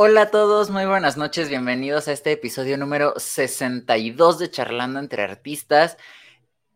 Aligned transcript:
Hola 0.00 0.22
a 0.22 0.30
todos, 0.30 0.70
muy 0.70 0.86
buenas 0.86 1.16
noches, 1.16 1.48
bienvenidos 1.48 2.06
a 2.06 2.12
este 2.12 2.30
episodio 2.30 2.78
número 2.78 3.14
62 3.16 4.38
de 4.38 4.48
Charlando 4.48 5.00
entre 5.00 5.24
Artistas. 5.24 5.96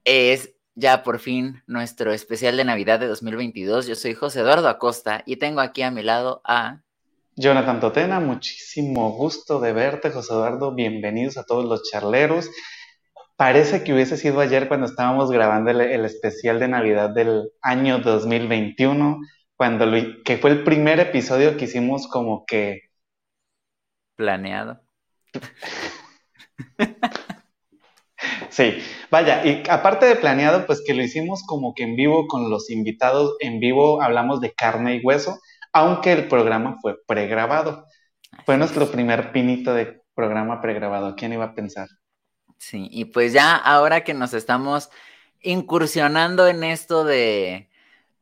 Es 0.03 0.57
ya 0.75 1.05
por 1.05 1.21
fin 1.21 1.63
nuestro 1.69 2.13
especial 2.13 2.57
de 2.57 2.65
Navidad 2.65 2.99
de 2.99 3.07
2022. 3.07 3.87
Yo 3.87 3.95
soy 3.95 4.15
José 4.15 4.41
Eduardo 4.41 4.69
Acosta 4.69 5.23
y 5.25 5.37
tengo 5.37 5.61
aquí 5.61 5.83
a 5.83 5.93
mi 5.93 6.03
lado 6.03 6.41
a... 6.45 6.81
Jonathan 7.37 7.79
Totena, 7.79 8.19
muchísimo 8.19 9.13
gusto 9.13 9.61
de 9.61 9.73
verte, 9.73 10.11
José 10.11 10.33
Eduardo. 10.33 10.75
Bienvenidos 10.75 11.37
a 11.37 11.45
todos 11.45 11.65
los 11.65 11.89
charleros. 11.89 12.51
Parece 13.37 13.85
que 13.85 13.95
hubiese 13.95 14.17
sido 14.17 14.41
ayer 14.41 14.67
cuando 14.67 14.87
estábamos 14.87 15.31
grabando 15.31 15.71
el, 15.71 16.05
especial 16.05 16.59
de 16.59 16.67
Navidad 16.67 17.11
del 17.11 17.53
año 17.61 18.01
2021, 18.01 19.21
cuando 19.57 19.87
que 20.25 20.39
fue 20.39 20.51
el 20.51 20.65
primer 20.65 20.99
episodio 20.99 21.57
que 21.57 21.67
hicimos 21.67 22.09
como 22.09 22.45
que... 22.47 22.91
Planeado. 24.23 24.81
Sí, 28.51 28.79
vaya, 29.11 29.45
y 29.45 29.65
aparte 29.69 30.07
de 30.07 30.15
planeado, 30.15 30.65
pues 30.65 30.81
que 30.87 30.95
lo 30.95 31.03
hicimos 31.03 31.43
como 31.45 31.75
que 31.75 31.83
en 31.83 31.97
vivo 31.97 32.29
con 32.29 32.51
los 32.51 32.71
invitados, 32.71 33.35
en 33.41 33.59
vivo 33.59 34.01
hablamos 34.01 34.41
de 34.41 34.53
carne 34.53 34.95
y 34.95 35.01
hueso, 35.05 35.41
aunque 35.73 36.13
el 36.13 36.29
programa 36.29 36.79
fue 36.81 36.99
pregrabado. 37.05 37.85
Fue 38.47 38.57
nuestro 38.57 38.93
primer 38.93 39.33
pinito 39.33 39.75
de 39.75 40.03
programa 40.15 40.61
pregrabado, 40.61 41.17
¿quién 41.17 41.33
iba 41.33 41.47
a 41.47 41.55
pensar? 41.55 41.89
Sí, 42.59 42.87
y 42.93 43.07
pues 43.07 43.33
ya 43.33 43.57
ahora 43.57 44.05
que 44.05 44.15
nos 44.15 44.35
estamos 44.35 44.89
incursionando 45.41 46.47
en 46.47 46.63
esto 46.63 47.05
de 47.05 47.71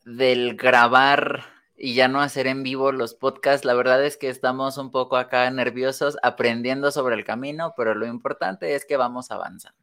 del 0.06 0.56
grabar 0.56 1.44
y 1.80 1.94
ya 1.94 2.08
no 2.08 2.20
hacer 2.20 2.46
en 2.46 2.62
vivo 2.62 2.92
los 2.92 3.14
podcasts, 3.14 3.64
la 3.64 3.72
verdad 3.72 4.04
es 4.04 4.18
que 4.18 4.28
estamos 4.28 4.76
un 4.76 4.90
poco 4.90 5.16
acá 5.16 5.50
nerviosos 5.50 6.18
aprendiendo 6.22 6.90
sobre 6.90 7.14
el 7.14 7.24
camino, 7.24 7.72
pero 7.74 7.94
lo 7.94 8.06
importante 8.06 8.74
es 8.74 8.84
que 8.84 8.98
vamos 8.98 9.30
avanzando. 9.30 9.78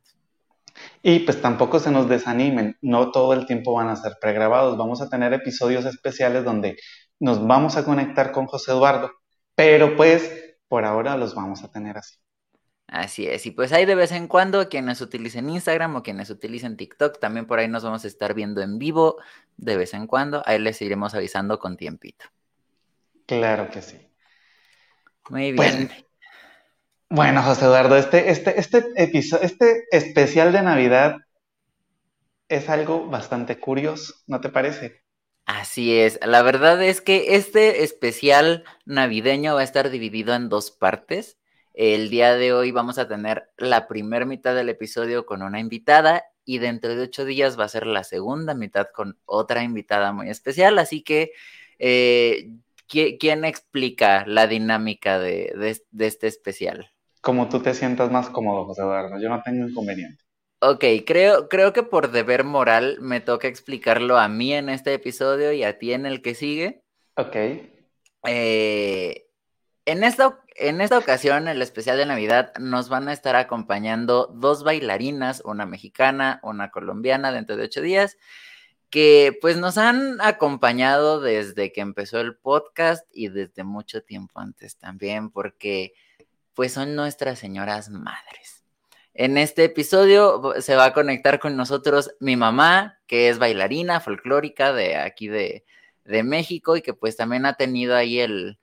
Y 1.01 1.19
pues 1.19 1.41
tampoco 1.41 1.79
se 1.79 1.89
nos 1.89 2.07
desanimen, 2.07 2.77
no 2.81 3.09
todo 3.09 3.33
el 3.33 3.47
tiempo 3.47 3.73
van 3.73 3.89
a 3.89 3.95
ser 3.95 4.17
pregrabados, 4.21 4.77
vamos 4.77 5.01
a 5.01 5.09
tener 5.09 5.33
episodios 5.33 5.85
especiales 5.85 6.45
donde 6.45 6.77
nos 7.19 7.45
vamos 7.45 7.77
a 7.77 7.83
conectar 7.83 8.31
con 8.31 8.45
José 8.45 8.71
Eduardo, 8.71 9.11
pero 9.55 9.95
pues 9.95 10.55
por 10.67 10.85
ahora 10.85 11.17
los 11.17 11.33
vamos 11.33 11.63
a 11.63 11.71
tener 11.71 11.97
así. 11.97 12.17
Así 12.87 13.27
es, 13.27 13.45
y 13.45 13.51
pues 13.51 13.73
ahí 13.73 13.85
de 13.85 13.95
vez 13.95 14.13
en 14.13 14.27
cuando 14.27 14.69
quienes 14.69 15.01
utilicen 15.01 15.49
Instagram 15.49 15.97
o 15.97 16.03
quienes 16.03 16.29
utilicen 16.29 16.77
TikTok, 16.77 17.19
también 17.19 17.45
por 17.45 17.59
ahí 17.59 17.67
nos 17.67 17.83
vamos 17.83 18.05
a 18.05 18.07
estar 18.07 18.33
viendo 18.33 18.61
en 18.61 18.79
vivo 18.79 19.17
de 19.57 19.75
vez 19.75 19.93
en 19.93 20.07
cuando, 20.07 20.41
ahí 20.45 20.57
les 20.57 20.81
iremos 20.81 21.13
avisando 21.13 21.59
con 21.59 21.75
tiempito. 21.75 22.25
Claro 23.25 23.69
que 23.69 23.81
sí. 23.81 23.97
Muy 25.29 25.51
bien. 25.51 25.91
Bueno, 27.09 27.41
José 27.41 27.65
Eduardo, 27.65 27.97
este, 27.97 28.31
este, 28.31 28.59
este 28.59 28.85
episodio, 28.95 29.43
este 29.43 29.85
especial 29.91 30.53
de 30.53 30.61
Navidad 30.61 31.17
es 32.47 32.69
algo 32.69 33.07
bastante 33.07 33.59
curioso, 33.59 34.13
¿no 34.27 34.39
te 34.39 34.49
parece? 34.49 35.03
Así 35.45 35.97
es, 35.97 36.19
la 36.25 36.41
verdad 36.41 36.81
es 36.83 37.01
que 37.01 37.35
este 37.35 37.83
especial 37.83 38.65
navideño 38.85 39.55
va 39.55 39.61
a 39.61 39.63
estar 39.63 39.89
dividido 39.89 40.33
en 40.35 40.49
dos 40.49 40.71
partes. 40.71 41.36
El 41.77 42.09
día 42.09 42.35
de 42.35 42.53
hoy 42.53 42.71
vamos 42.71 42.97
a 42.97 43.07
tener 43.07 43.51
la 43.55 43.87
primera 43.87 44.25
mitad 44.25 44.55
del 44.55 44.67
episodio 44.69 45.27
con 45.27 45.43
una 45.43 45.59
invitada 45.59 46.23
y 46.43 46.57
dentro 46.57 46.95
de 46.95 47.03
ocho 47.03 47.23
días 47.23 47.59
va 47.59 47.65
a 47.65 47.69
ser 47.69 47.85
la 47.85 48.03
segunda 48.03 48.55
mitad 48.55 48.87
con 48.91 49.19
otra 49.25 49.61
invitada 49.61 50.11
muy 50.11 50.31
especial. 50.31 50.79
Así 50.79 51.03
que 51.03 51.33
eh, 51.77 52.49
¿quién 52.87 53.45
explica 53.45 54.25
la 54.25 54.47
dinámica 54.47 55.19
de, 55.19 55.53
este 55.99 56.25
especial? 56.25 56.89
como 57.21 57.47
tú 57.47 57.59
te 57.59 57.75
sientas 57.75 58.09
más 58.09 58.29
cómodo, 58.29 58.65
José 58.65 58.81
Eduardo. 58.81 59.19
Yo 59.19 59.29
no 59.29 59.43
tengo 59.43 59.67
inconveniente. 59.67 60.23
Ok, 60.61 60.83
creo, 61.05 61.47
creo 61.47 61.73
que 61.73 61.83
por 61.83 62.09
deber 62.09 62.43
moral 62.43 62.97
me 63.01 63.21
toca 63.21 63.47
explicarlo 63.47 64.17
a 64.17 64.27
mí 64.27 64.51
en 64.51 64.69
este 64.69 64.95
episodio 64.95 65.51
y 65.51 65.63
a 65.63 65.77
ti 65.77 65.93
en 65.93 66.07
el 66.07 66.23
que 66.23 66.33
sigue. 66.33 66.81
Ok. 67.17 67.35
Eh, 68.27 69.26
en, 69.87 70.03
esta, 70.03 70.37
en 70.57 70.81
esta 70.81 70.97
ocasión, 70.97 71.47
el 71.47 71.61
especial 71.61 71.97
de 71.97 72.05
Navidad, 72.05 72.51
nos 72.59 72.89
van 72.89 73.07
a 73.07 73.13
estar 73.13 73.37
acompañando 73.37 74.27
dos 74.35 74.65
bailarinas, 74.65 75.41
una 75.45 75.65
mexicana, 75.65 76.41
una 76.43 76.71
colombiana, 76.71 77.31
dentro 77.31 77.55
de 77.55 77.63
ocho 77.63 77.81
días, 77.81 78.17
que 78.89 79.37
pues 79.39 79.55
nos 79.55 79.77
han 79.77 80.19
acompañado 80.19 81.21
desde 81.21 81.71
que 81.71 81.79
empezó 81.79 82.19
el 82.19 82.35
podcast 82.35 83.07
y 83.13 83.29
desde 83.29 83.63
mucho 83.63 84.03
tiempo 84.03 84.41
antes 84.41 84.75
también, 84.77 85.31
porque 85.31 85.93
pues 86.53 86.73
son 86.73 86.93
nuestras 86.95 87.39
señoras 87.39 87.89
madres. 87.89 88.65
En 89.13 89.37
este 89.37 89.63
episodio 89.63 90.53
se 90.59 90.75
va 90.75 90.85
a 90.85 90.93
conectar 90.93 91.39
con 91.39 91.55
nosotros 91.55 92.11
mi 92.19 92.35
mamá, 92.35 92.99
que 93.07 93.29
es 93.29 93.39
bailarina 93.39 94.01
folclórica 94.01 94.73
de 94.73 94.97
aquí 94.97 95.29
de, 95.29 95.63
México 96.23 96.75
y 96.75 96.81
que 96.81 96.93
pues 96.93 97.15
también 97.15 97.45
ha 97.45 97.55
tenido 97.55 97.95
ahí 97.95 98.19
el, 98.19 98.59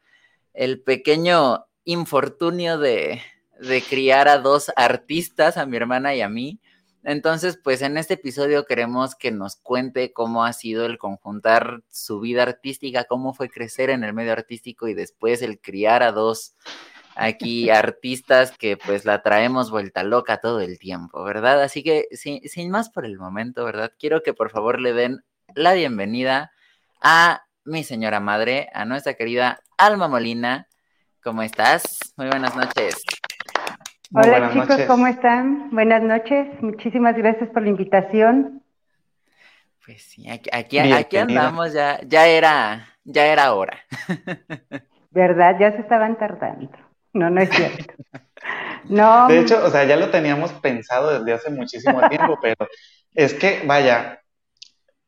el 0.54 0.80
pequeño 0.80 1.66
infortunio 1.84 2.78
de, 2.78 3.20
de 3.60 3.82
criar 3.82 4.28
a 4.28 4.38
dos 4.38 4.72
artistas, 4.76 5.56
a 5.56 5.66
mi 5.66 5.76
hermana 5.76 6.14
y 6.14 6.22
a 6.22 6.28
mí. 6.28 6.60
Entonces, 7.02 7.58
pues 7.62 7.82
en 7.82 7.98
este 7.98 8.14
episodio 8.14 8.64
queremos 8.64 9.14
que 9.14 9.30
nos 9.30 9.56
cuente 9.56 10.14
cómo 10.14 10.44
ha 10.44 10.54
sido 10.54 10.86
el 10.86 10.96
conjuntar 10.96 11.82
su 11.90 12.20
vida 12.20 12.44
artística, 12.44 13.04
cómo 13.04 13.34
fue 13.34 13.50
crecer 13.50 13.90
en 13.90 14.04
el 14.04 14.14
medio 14.14 14.32
artístico 14.32 14.88
y 14.88 14.94
después 14.94 15.42
el 15.42 15.60
criar 15.60 16.02
a 16.02 16.12
dos 16.12 16.54
aquí 17.14 17.68
artistas 17.70 18.56
que 18.56 18.78
pues 18.78 19.04
la 19.04 19.22
traemos 19.22 19.70
vuelta 19.70 20.02
loca 20.02 20.38
todo 20.38 20.60
el 20.60 20.78
tiempo, 20.78 21.22
¿verdad? 21.24 21.62
Así 21.62 21.82
que 21.82 22.08
sin, 22.12 22.70
más 22.70 22.88
por 22.88 23.04
el 23.04 23.18
momento, 23.18 23.64
¿verdad? 23.64 23.92
Quiero 23.98 24.22
que 24.22 24.32
por 24.32 24.50
favor 24.50 24.80
le 24.80 24.94
den 24.94 25.24
la 25.54 25.74
bienvenida 25.74 26.52
a 27.02 27.42
mi 27.64 27.82
señora 27.82 28.20
madre, 28.20 28.68
a 28.74 28.84
nuestra 28.84 29.14
querida 29.14 29.60
Alma 29.78 30.06
Molina. 30.06 30.68
¿Cómo 31.22 31.42
estás? 31.42 31.98
Muy 32.16 32.26
buenas 32.26 32.54
noches. 32.54 33.02
Hola 34.12 34.52
chicos, 34.52 34.82
¿cómo 34.86 35.06
están? 35.06 35.70
Buenas 35.70 36.02
noches, 36.02 36.46
muchísimas 36.60 37.16
gracias 37.16 37.48
por 37.50 37.62
la 37.62 37.70
invitación. 37.70 38.62
Pues 39.84 40.02
sí, 40.02 40.28
aquí, 40.28 40.50
aquí, 40.52 41.16
andamos, 41.16 41.72
ya, 41.72 42.00
ya 42.06 42.26
era, 42.26 42.86
ya 43.04 43.26
era 43.26 43.54
hora. 43.54 43.78
¿Verdad? 45.10 45.56
Ya 45.58 45.72
se 45.72 45.78
estaban 45.78 46.18
tardando. 46.18 46.70
No, 47.12 47.30
no 47.30 47.40
es 47.40 47.50
cierto. 47.50 47.94
No. 48.86 49.28
De 49.28 49.40
hecho, 49.40 49.64
o 49.64 49.70
sea, 49.70 49.84
ya 49.84 49.96
lo 49.96 50.10
teníamos 50.10 50.52
pensado 50.52 51.18
desde 51.18 51.32
hace 51.32 51.50
muchísimo 51.50 52.06
tiempo, 52.10 52.38
pero 52.42 52.68
es 53.14 53.32
que, 53.32 53.62
vaya, 53.64 54.20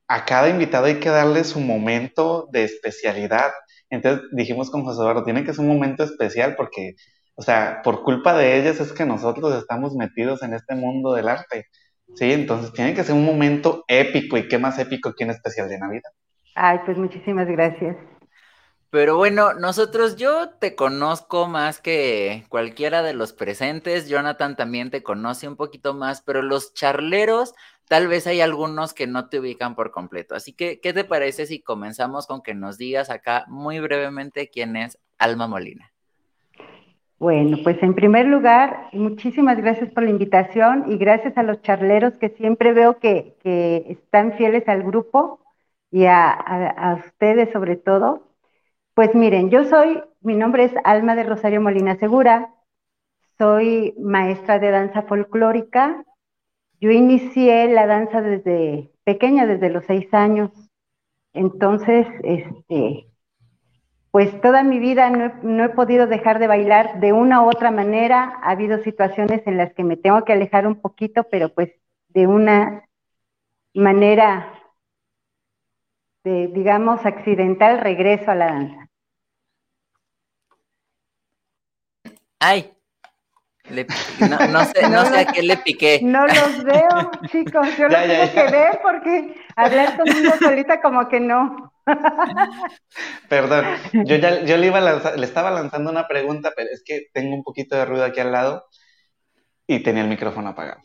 a 0.09 0.25
cada 0.25 0.49
invitado 0.49 0.87
hay 0.87 1.01
que 1.01 1.09
darle 1.09 1.45
su 1.45 1.61
momento 1.61 2.49
de 2.53 2.65
especialidad. 2.65 3.53
Entonces 3.91 4.25
dijimos 4.33 4.71
con 4.71 4.85
José 4.85 5.01
Eduardo, 5.01 5.25
tiene 5.25 5.45
que 5.45 5.53
ser 5.53 5.65
un 5.65 5.73
momento 5.73 6.05
especial 6.05 6.55
porque, 6.57 6.95
o 7.35 7.43
sea, 7.43 7.81
por 7.83 8.03
culpa 8.03 8.37
de 8.37 8.59
ellas 8.59 8.81
es 8.81 8.93
que 8.93 9.05
nosotros 9.05 9.55
estamos 9.55 9.95
metidos 9.95 10.43
en 10.43 10.55
este 10.55 10.75
mundo 10.75 11.13
del 11.15 11.29
arte. 11.29 11.67
Sí, 12.15 12.33
entonces 12.33 12.73
tiene 12.73 12.95
que 12.95 13.05
ser 13.05 13.15
un 13.15 13.25
momento 13.25 13.85
épico 13.89 14.37
y 14.37 14.49
qué 14.49 14.59
más 14.59 14.79
épico 14.79 15.13
que 15.15 15.25
un 15.25 15.31
especial 15.31 15.69
de 15.69 15.79
Navidad. 15.79 16.11
Ay, 16.55 16.79
pues 16.87 16.97
muchísimas 16.97 17.49
gracias. 17.49 17.97
Pero 18.91 19.17
bueno, 19.17 19.53
nosotros, 19.53 20.17
yo 20.17 20.51
te 20.59 20.77
conozco 20.77 21.49
más 21.49 21.81
que 21.81 22.47
cualquiera 22.49 23.03
de 23.03 23.13
los 23.13 23.33
presentes, 23.33 24.09
Jonathan 24.09 24.57
también 24.57 24.91
te 24.91 25.03
conoce 25.03 25.49
un 25.49 25.57
poquito 25.57 25.93
más, 25.93 26.23
pero 26.23 26.41
los 26.41 26.73
charleros, 26.73 27.53
tal 27.89 28.09
vez 28.09 28.27
hay 28.27 28.41
algunos 28.41 28.95
que 28.95 29.07
no 29.07 29.29
te 29.29 29.41
ubican 29.41 29.75
por 29.75 29.91
completo. 29.91 30.35
Así 30.35 30.53
que, 30.53 30.81
¿qué 30.81 30.93
te 30.93 31.05
parece 31.05 31.47
si 31.47 31.63
comenzamos 31.63 32.27
con 32.27 32.43
que 32.43 32.55
nos 32.55 32.79
digas 32.79 33.11
acá 33.11 33.45
muy 33.49 33.81
brevemente 33.81 34.51
quién 34.51 34.77
es 34.77 34.99
Alma 35.19 35.47
Molina? 35.47 35.93
Bueno, 37.19 37.57
pues 37.65 37.83
en 37.83 37.95
primer 37.95 38.27
lugar, 38.27 38.91
muchísimas 38.93 39.57
gracias 39.57 39.91
por 39.91 40.03
la 40.03 40.11
invitación 40.11 40.85
y 40.93 40.99
gracias 40.99 41.39
a 41.39 41.43
los 41.43 41.63
charleros 41.63 42.19
que 42.19 42.29
siempre 42.31 42.75
veo 42.75 42.99
que, 42.99 43.37
están 43.89 44.35
fieles 44.35 44.69
al 44.69 44.83
grupo 44.83 45.41
y 45.91 46.05
a 46.05 47.03
ustedes 47.07 47.51
sobre 47.53 47.77
todo. 47.77 48.27
Pues 48.93 49.15
miren, 49.15 49.51
yo 49.51 49.65
soy, 49.65 50.03
mi 50.21 50.35
nombre 50.35 50.65
es 50.65 50.73
Alma 50.85 51.15
de 51.15 51.25
Rosario 51.25 51.61
Molina 51.61 51.97
Segura, 51.97 52.51
soy 53.39 53.95
maestra 53.99 54.59
de 54.59 54.71
danza 54.71 55.03
folclórica. 55.03 56.03
Yo 56.81 56.91
inicié 56.91 57.69
la 57.69 57.87
danza 57.87 58.21
desde 58.21 58.91
pequeña, 59.05 59.47
desde 59.47 59.71
los 59.71 59.85
seis 59.87 60.13
años. 60.13 60.51
Entonces, 61.33 62.07
este, 62.23 63.07
pues 64.11 64.41
toda 64.41 64.63
mi 64.63 64.79
vida 64.79 65.11
no 65.11 65.27
he, 65.27 65.33
no 65.43 65.65
he, 65.65 65.69
podido 65.71 66.07
dejar 66.07 66.39
de 66.39 66.47
bailar 66.47 67.01
de 67.01 67.13
una 67.13 67.43
u 67.43 67.49
otra 67.49 67.71
manera. 67.71 68.39
Ha 68.43 68.51
habido 68.51 68.83
situaciones 68.83 69.47
en 69.47 69.57
las 69.57 69.73
que 69.75 69.85
me 69.85 69.97
tengo 69.97 70.25
que 70.25 70.33
alejar 70.33 70.67
un 70.67 70.81
poquito, 70.81 71.25
pero 71.31 71.51
pues 71.51 71.73
de 72.09 72.27
una 72.27 72.85
manera, 73.75 74.53
de, 76.25 76.49
digamos, 76.49 77.05
accidental, 77.05 77.81
regreso 77.81 78.31
a 78.31 78.35
la 78.35 78.47
danza. 78.47 78.89
Ay, 82.39 82.76
no, 83.71 84.65
sé, 84.65 84.89
no, 84.89 85.05
sé 85.07 85.19
a 85.19 85.27
qué 85.27 85.43
le 85.43 85.57
piqué. 85.59 86.01
No 86.05 86.27
los 86.27 86.65
veo, 86.65 87.11
chicos. 87.31 87.69
Yo 87.77 87.89
los 87.89 88.01
tengo 88.01 88.33
que 88.33 88.51
ver 88.51 88.81
porque 88.83 89.35
hablar 89.57 89.97
conmigo 89.97 90.33
solita 90.39 90.81
como 90.81 91.09
que 91.09 91.21
no. 91.21 91.73
Perdón, 93.29 93.65
yo 93.93 94.17
ya 94.17 94.45
yo 94.45 94.57
le, 94.57 94.67
iba 94.67 94.81
le 94.81 95.25
estaba 95.25 95.51
lanzando 95.51 95.91
una 95.91 96.09
pregunta, 96.09 96.53
pero 96.57 96.69
es 96.73 96.83
que 96.85 97.07
tengo 97.13 97.35
un 97.35 97.45
poquito 97.45 97.77
de 97.77 97.85
ruido 97.85 98.05
aquí 98.05 98.21
al 98.21 98.33
lado 98.33 98.67
y 99.67 99.81
tenía 99.81 100.03
el 100.03 100.09
micrófono 100.09 100.49
apagado. 100.49 100.83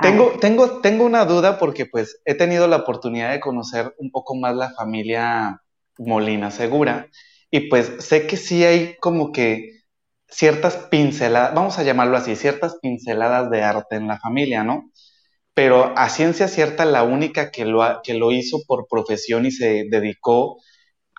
Tengo, 0.00 0.38
tengo, 0.40 0.80
tengo 0.80 1.04
una 1.04 1.26
duda 1.26 1.58
porque 1.58 1.84
pues 1.84 2.22
he 2.24 2.34
tenido 2.34 2.66
la 2.66 2.76
oportunidad 2.76 3.30
de 3.30 3.40
conocer 3.40 3.94
un 3.98 4.10
poco 4.10 4.34
más 4.34 4.56
la 4.56 4.70
familia 4.70 5.60
Molina 5.98 6.50
Segura 6.50 7.08
y 7.50 7.68
pues 7.68 7.92
sé 7.98 8.26
que 8.26 8.38
sí 8.38 8.64
hay 8.64 8.96
como 9.00 9.32
que 9.32 9.71
ciertas 10.32 10.76
pinceladas, 10.90 11.54
vamos 11.54 11.78
a 11.78 11.82
llamarlo 11.82 12.16
así, 12.16 12.36
ciertas 12.36 12.78
pinceladas 12.80 13.50
de 13.50 13.62
arte 13.62 13.96
en 13.96 14.08
la 14.08 14.18
familia, 14.18 14.64
¿no? 14.64 14.90
Pero 15.54 15.92
a 15.96 16.08
ciencia 16.08 16.48
cierta, 16.48 16.86
la 16.86 17.02
única 17.02 17.50
que 17.50 17.66
lo, 17.66 18.00
que 18.02 18.14
lo 18.14 18.32
hizo 18.32 18.60
por 18.66 18.86
profesión 18.88 19.44
y 19.44 19.50
se 19.50 19.84
dedicó 19.90 20.58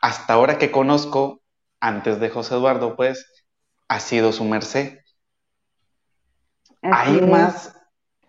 hasta 0.02 0.34
ahora 0.34 0.58
que 0.58 0.72
conozco, 0.72 1.42
antes 1.80 2.20
de 2.20 2.30
José 2.30 2.56
Eduardo, 2.56 2.96
pues, 2.96 3.26
ha 3.88 4.00
sido 4.00 4.32
su 4.32 4.44
merced. 4.44 4.98
hay 6.82 7.22
más, 7.22 7.76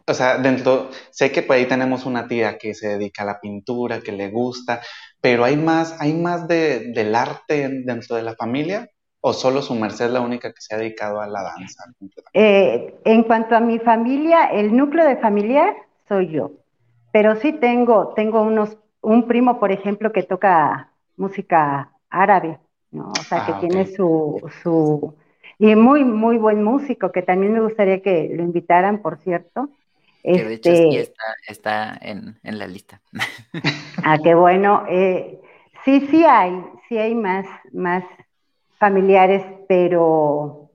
o 0.07 0.15
sea, 0.15 0.37
dentro, 0.39 0.91
sé 1.11 1.33
que 1.33 1.43
por 1.43 1.57
ahí 1.57 1.67
tenemos 1.67 2.05
una 2.05 2.29
tía 2.29 2.59
que 2.59 2.75
se 2.75 2.89
dedica 2.89 3.23
a 3.23 3.27
la 3.27 3.41
pintura, 3.41 4.01
que 4.01 4.13
le 4.13 4.31
gusta, 4.31 4.83
pero 5.21 5.45
hay 5.45 5.57
más, 5.57 5.97
hay 6.01 6.13
más 6.13 6.47
de, 6.47 6.93
del 6.93 7.15
arte 7.15 7.71
dentro 7.85 8.17
de 8.17 8.23
la 8.23 8.35
familia 8.37 8.89
o 9.27 9.33
solo 9.33 9.63
su 9.63 9.75
merced 9.75 10.05
es 10.05 10.11
la 10.11 10.21
única 10.21 10.53
que 10.53 10.61
se 10.61 10.75
ha 10.75 10.79
dedicado 10.79 11.19
a 11.19 11.27
la 11.27 11.43
danza? 11.43 11.85
Eh, 12.35 12.95
en 13.07 13.23
cuanto 13.23 13.57
a 13.57 13.61
mi 13.61 13.79
familia, 13.79 14.51
el 14.53 14.77
núcleo 14.77 15.07
de 15.07 15.17
familiar 15.17 15.75
soy 16.07 16.29
yo, 16.29 16.51
pero 17.11 17.35
sí 17.37 17.55
tengo, 17.55 18.13
tengo 18.15 18.43
unos, 18.43 18.77
un 19.01 19.27
primo, 19.27 19.59
por 19.59 19.73
ejemplo, 19.73 20.13
que 20.13 20.25
toca 20.25 20.91
música 21.17 21.91
árabe, 22.11 22.59
¿no? 22.91 23.13
O 23.19 23.23
sea, 23.23 23.47
que 23.47 23.53
ah, 23.53 23.61
tiene 23.61 23.87
su, 23.87 24.47
su, 24.63 25.15
y 25.59 25.75
muy, 25.75 26.05
muy 26.05 26.37
buen 26.37 26.63
músico, 26.63 27.11
que 27.11 27.23
también 27.23 27.55
me 27.55 27.63
gustaría 27.63 28.03
que 28.03 28.31
lo 28.31 28.43
invitaran, 28.43 29.01
por 29.01 29.17
cierto. 29.21 29.71
Que 30.23 30.45
de 30.45 30.55
hecho 30.55 30.71
sí 30.71 30.97
este 30.99 31.15
está, 31.49 31.99
en, 32.03 32.39
en, 32.43 32.59
la 32.59 32.67
lista. 32.67 33.01
ah, 34.05 34.19
qué 34.23 34.35
bueno. 34.35 34.85
Eh, 34.87 35.41
sí, 35.83 36.07
sí 36.11 36.27
hay, 36.27 36.63
sí 36.91 36.99
hay 36.99 37.15
más, 37.15 37.47
más 37.73 38.05
familiares, 38.79 39.45
pero 39.69 40.71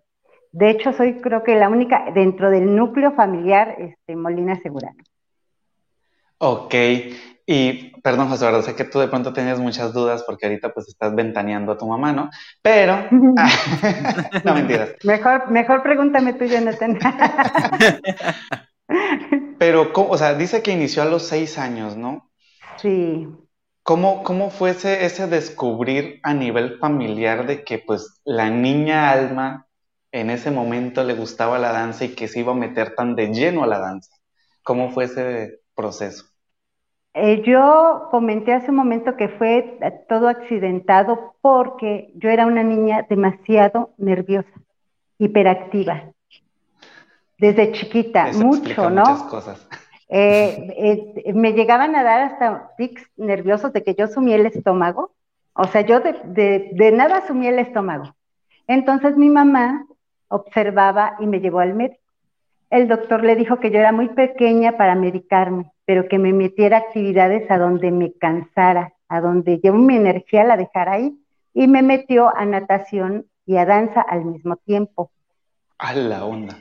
de 0.51 0.71
hecho 0.71 0.93
soy 0.93 1.21
creo 1.21 1.43
que 1.43 1.55
la 1.55 1.69
única 1.69 2.11
dentro 2.13 2.49
del 2.49 2.75
núcleo 2.75 3.13
familiar, 3.13 3.75
este, 3.79 4.15
Molina 4.15 4.59
Segurano. 4.61 5.03
Ok, 6.37 6.73
y 7.45 7.91
perdón 8.01 8.29
José 8.29 8.45
Eduardo, 8.45 8.61
sé 8.61 8.75
que 8.75 8.83
tú 8.83 8.99
de 8.99 9.07
pronto 9.07 9.33
tenías 9.33 9.59
muchas 9.59 9.91
dudas 9.91 10.23
porque 10.23 10.45
ahorita 10.45 10.71
pues 10.71 10.87
estás 10.87 11.15
ventaneando 11.15 11.71
a 11.71 11.77
tu 11.77 11.87
mamá, 11.87 12.13
¿no? 12.13 12.29
Pero, 12.61 13.05
no 13.11 14.53
mentiras. 14.53 14.91
Mejor, 15.03 15.49
mejor 15.49 15.81
pregúntame 15.81 16.33
tú, 16.33 16.45
Jonathan. 16.45 16.99
Pero, 19.57 19.91
o 19.93 20.17
sea, 20.17 20.35
dice 20.35 20.61
que 20.61 20.71
inició 20.71 21.01
a 21.01 21.05
los 21.05 21.27
seis 21.27 21.57
años, 21.57 21.97
¿no? 21.97 22.29
Sí. 22.77 23.27
¿Cómo, 23.89 24.21
¿Cómo 24.21 24.51
fue 24.51 24.69
ese, 24.69 25.25
descubrir 25.25 26.19
a 26.21 26.35
nivel 26.35 26.77
familiar 26.77 27.47
de 27.47 27.63
que 27.63 27.79
pues 27.79 28.21
la 28.23 28.51
niña 28.51 29.09
Alma 29.09 29.65
en 30.11 30.29
ese 30.29 30.51
momento 30.51 31.03
le 31.03 31.15
gustaba 31.15 31.57
la 31.57 31.71
danza 31.71 32.05
y 32.05 32.13
que 32.13 32.27
se 32.27 32.41
iba 32.41 32.51
a 32.51 32.55
meter 32.55 32.93
tan 32.93 33.15
de 33.15 33.33
lleno 33.33 33.63
a 33.63 33.65
la 33.65 33.79
danza? 33.79 34.15
¿Cómo 34.61 34.91
fue 34.91 35.05
ese 35.05 35.61
proceso? 35.73 36.25
Eh, 37.15 37.41
yo 37.43 38.09
comenté 38.11 38.53
hace 38.53 38.69
un 38.69 38.75
momento 38.77 39.17
que 39.17 39.27
fue 39.27 39.79
todo 40.07 40.27
accidentado 40.27 41.33
porque 41.41 42.11
yo 42.13 42.29
era 42.29 42.45
una 42.45 42.61
niña 42.61 43.07
demasiado 43.09 43.95
nerviosa, 43.97 44.53
hiperactiva, 45.17 46.11
desde 47.39 47.71
chiquita, 47.71 48.33
mucho, 48.33 48.91
¿no? 48.91 49.01
Muchas 49.01 49.23
cosas. 49.23 49.67
Eh, 50.11 51.13
eh, 51.23 51.33
me 51.33 51.53
llegaban 51.53 51.95
a 51.95 52.03
dar 52.03 52.21
hasta 52.21 52.71
tics 52.77 53.03
nerviosos 53.15 53.71
de 53.73 53.83
que 53.83 53.93
yo 53.93 54.07
sumía 54.07 54.35
el 54.35 54.47
estómago. 54.47 55.11
O 55.53 55.65
sea, 55.65 55.81
yo 55.81 55.99
de, 55.99 56.71
de, 56.73 56.91
nada 56.91 57.25
sumía 57.27 57.51
el 57.51 57.59
estómago. 57.59 58.15
Entonces 58.67 59.15
mi 59.17 59.29
mamá 59.29 59.85
observaba 60.27 61.15
y 61.19 61.27
me 61.27 61.39
llevó 61.39 61.59
al 61.59 61.75
médico. 61.75 62.01
El 62.69 62.87
doctor 62.87 63.23
le 63.23 63.35
dijo 63.35 63.59
que 63.59 63.71
yo 63.71 63.79
era 63.79 63.91
muy 63.91 64.09
pequeña 64.09 64.77
para 64.77 64.95
medicarme, 64.95 65.71
pero 65.85 66.07
que 66.07 66.19
me 66.19 66.33
metiera 66.33 66.77
actividades 66.77 67.49
a 67.49 67.57
donde 67.57 67.91
me 67.91 68.13
cansara, 68.13 68.93
a 69.07 69.21
donde 69.21 69.59
yo 69.63 69.73
mi 69.73 69.95
energía 69.95 70.43
la 70.43 70.55
dejara 70.55 70.93
ahí, 70.93 71.17
y 71.53 71.67
me 71.67 71.81
metió 71.81 72.35
a 72.35 72.45
natación 72.45 73.25
y 73.45 73.57
a 73.57 73.65
danza 73.65 74.01
al 74.01 74.25
mismo 74.25 74.55
tiempo. 74.57 75.11
A 75.79 75.93
la 75.93 76.25
onda. 76.25 76.57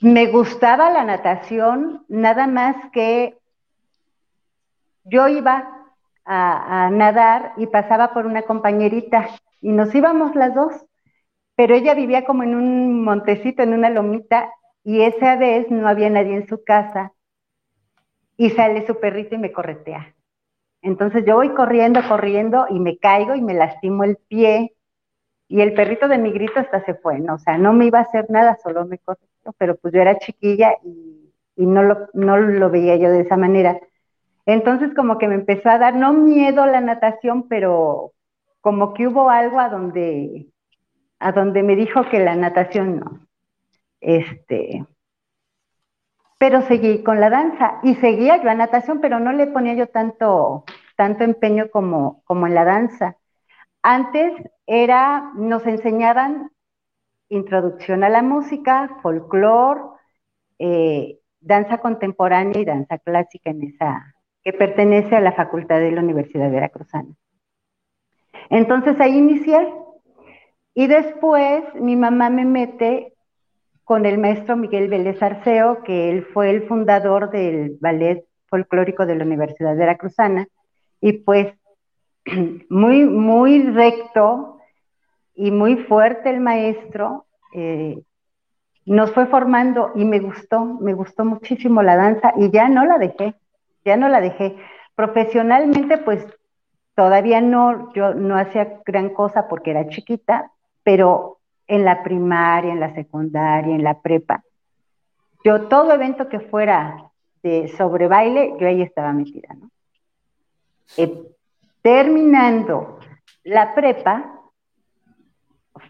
Me 0.00 0.26
gustaba 0.26 0.90
la 0.90 1.04
natación, 1.04 2.04
nada 2.08 2.46
más 2.46 2.76
que 2.92 3.38
yo 5.04 5.28
iba 5.28 5.72
a, 6.24 6.90
nadar 6.90 7.52
y 7.56 7.66
pasaba 7.66 8.12
por 8.12 8.26
una 8.26 8.42
compañerita 8.42 9.28
y 9.60 9.70
nos 9.72 9.94
íbamos 9.94 10.34
las 10.34 10.54
dos, 10.54 10.72
pero 11.54 11.74
ella 11.74 11.94
vivía 11.94 12.24
como 12.24 12.42
en 12.42 12.54
un 12.54 13.04
montecito, 13.04 13.62
en 13.62 13.72
una 13.72 13.90
lomita, 13.90 14.50
y 14.84 15.02
esa 15.02 15.36
vez 15.36 15.70
no 15.70 15.88
había 15.88 16.10
nadie 16.10 16.34
en 16.34 16.46
su 16.46 16.62
casa 16.62 17.12
y 18.36 18.50
sale 18.50 18.86
su 18.86 19.00
perrito 19.00 19.34
y 19.34 19.38
me 19.38 19.52
corretea. 19.52 20.14
Entonces 20.82 21.24
yo 21.26 21.34
voy 21.36 21.50
corriendo, 21.54 22.00
corriendo 22.06 22.66
y 22.70 22.78
me 22.78 22.98
caigo 22.98 23.34
y 23.34 23.40
me 23.40 23.54
lastimo 23.54 24.04
el 24.04 24.16
pie 24.28 24.75
y 25.48 25.60
el 25.60 25.74
perrito 25.74 26.08
de 26.08 26.18
mi 26.18 26.32
grito 26.32 26.60
hasta 26.60 26.84
se 26.84 26.94
fue, 26.94 27.18
¿no? 27.20 27.34
O 27.34 27.38
sea, 27.38 27.58
no 27.58 27.72
me 27.72 27.86
iba 27.86 28.00
a 28.00 28.02
hacer 28.02 28.26
nada, 28.30 28.58
solo 28.62 28.84
me 28.86 28.98
corrió, 28.98 29.26
pero 29.58 29.76
pues 29.76 29.94
yo 29.94 30.00
era 30.00 30.18
chiquilla 30.18 30.74
y, 30.82 31.66
no, 31.66 31.82
lo, 31.82 32.08
no 32.14 32.36
lo 32.36 32.70
veía 32.70 32.96
yo 32.96 33.10
de 33.10 33.20
esa 33.20 33.36
manera. 33.36 33.78
Entonces 34.44 34.94
como 34.94 35.18
que 35.18 35.28
me 35.28 35.34
empezó 35.36 35.68
a 35.70 35.78
dar, 35.78 35.94
no 35.96 36.12
miedo 36.12 36.66
la 36.66 36.80
natación, 36.80 37.48
pero 37.48 38.12
como 38.60 38.94
que 38.94 39.06
hubo 39.06 39.30
algo 39.30 39.60
a 39.60 39.68
donde, 39.68 40.48
a 41.18 41.32
donde 41.32 41.62
me 41.62 41.76
dijo 41.76 42.08
que 42.10 42.18
la 42.20 42.34
natación 42.36 43.00
no. 43.00 43.20
Este, 44.00 44.84
pero 46.38 46.62
seguí 46.62 47.02
con 47.02 47.20
la 47.20 47.30
danza 47.30 47.80
y 47.82 47.94
seguía 47.96 48.42
yo 48.42 48.50
a 48.50 48.54
natación, 48.54 49.00
pero 49.00 49.18
no 49.20 49.32
le 49.32 49.46
ponía 49.46 49.74
yo 49.74 49.88
tanto, 49.88 50.64
tanto 50.96 51.24
empeño 51.24 51.70
como, 51.70 52.22
como 52.24 52.46
en 52.46 52.54
la 52.54 52.64
danza. 52.64 53.16
Antes 53.82 54.32
era, 54.66 55.32
nos 55.34 55.66
enseñaban 55.66 56.50
introducción 57.28 58.04
a 58.04 58.08
la 58.08 58.22
música, 58.22 58.98
folclore, 59.02 59.80
eh, 60.58 61.18
danza 61.40 61.78
contemporánea 61.78 62.60
y 62.60 62.64
danza 62.64 62.98
clásica 62.98 63.50
en 63.50 63.62
esa, 63.62 64.14
que 64.42 64.52
pertenece 64.52 65.16
a 65.16 65.20
la 65.20 65.32
facultad 65.32 65.78
de 65.78 65.92
la 65.92 66.02
Universidad 66.02 66.50
Veracruzana. 66.50 67.14
Entonces 68.50 69.00
ahí 69.00 69.16
inicié 69.16 69.72
y 70.74 70.86
después 70.86 71.62
mi 71.74 71.96
mamá 71.96 72.30
me 72.30 72.44
mete 72.44 73.14
con 73.84 74.04
el 74.04 74.18
maestro 74.18 74.56
Miguel 74.56 74.88
Vélez 74.88 75.22
Arceo, 75.22 75.82
que 75.84 76.10
él 76.10 76.26
fue 76.34 76.50
el 76.50 76.66
fundador 76.66 77.30
del 77.30 77.76
ballet 77.80 78.24
folclórico 78.48 79.06
de 79.06 79.14
la 79.14 79.24
Universidad 79.24 79.76
Veracruzana, 79.76 80.48
y 81.00 81.12
pues 81.12 81.54
muy, 82.68 83.04
muy 83.04 83.62
recto 83.62 84.55
y 85.36 85.50
muy 85.50 85.76
fuerte 85.76 86.30
el 86.30 86.40
maestro. 86.40 87.26
Eh, 87.52 88.02
nos 88.84 89.12
fue 89.12 89.26
formando 89.26 89.92
y 89.94 90.04
me 90.04 90.20
gustó, 90.20 90.64
me 90.64 90.94
gustó 90.94 91.24
muchísimo 91.24 91.82
la 91.82 91.96
danza 91.96 92.32
y 92.36 92.50
ya 92.50 92.68
no 92.68 92.84
la 92.84 92.98
dejé, 92.98 93.34
ya 93.84 93.96
no 93.96 94.08
la 94.08 94.20
dejé. 94.20 94.56
Profesionalmente, 94.94 95.98
pues 95.98 96.26
todavía 96.94 97.40
no, 97.40 97.92
yo 97.94 98.14
no 98.14 98.36
hacía 98.38 98.80
gran 98.84 99.10
cosa 99.10 99.48
porque 99.48 99.72
era 99.72 99.88
chiquita, 99.88 100.50
pero 100.82 101.38
en 101.66 101.84
la 101.84 102.02
primaria, 102.02 102.72
en 102.72 102.80
la 102.80 102.94
secundaria, 102.94 103.74
en 103.74 103.82
la 103.82 104.00
prepa, 104.00 104.42
yo 105.44 105.68
todo 105.68 105.92
evento 105.92 106.28
que 106.28 106.40
fuera 106.40 107.10
de 107.42 107.68
sobre 107.76 108.08
baile, 108.08 108.54
yo 108.58 108.66
ahí 108.66 108.82
estaba 108.82 109.12
metida, 109.12 109.54
¿no? 109.54 109.70
Eh, 110.96 111.22
Terminando 111.86 112.98
la 113.44 113.72
prepa, 113.76 114.35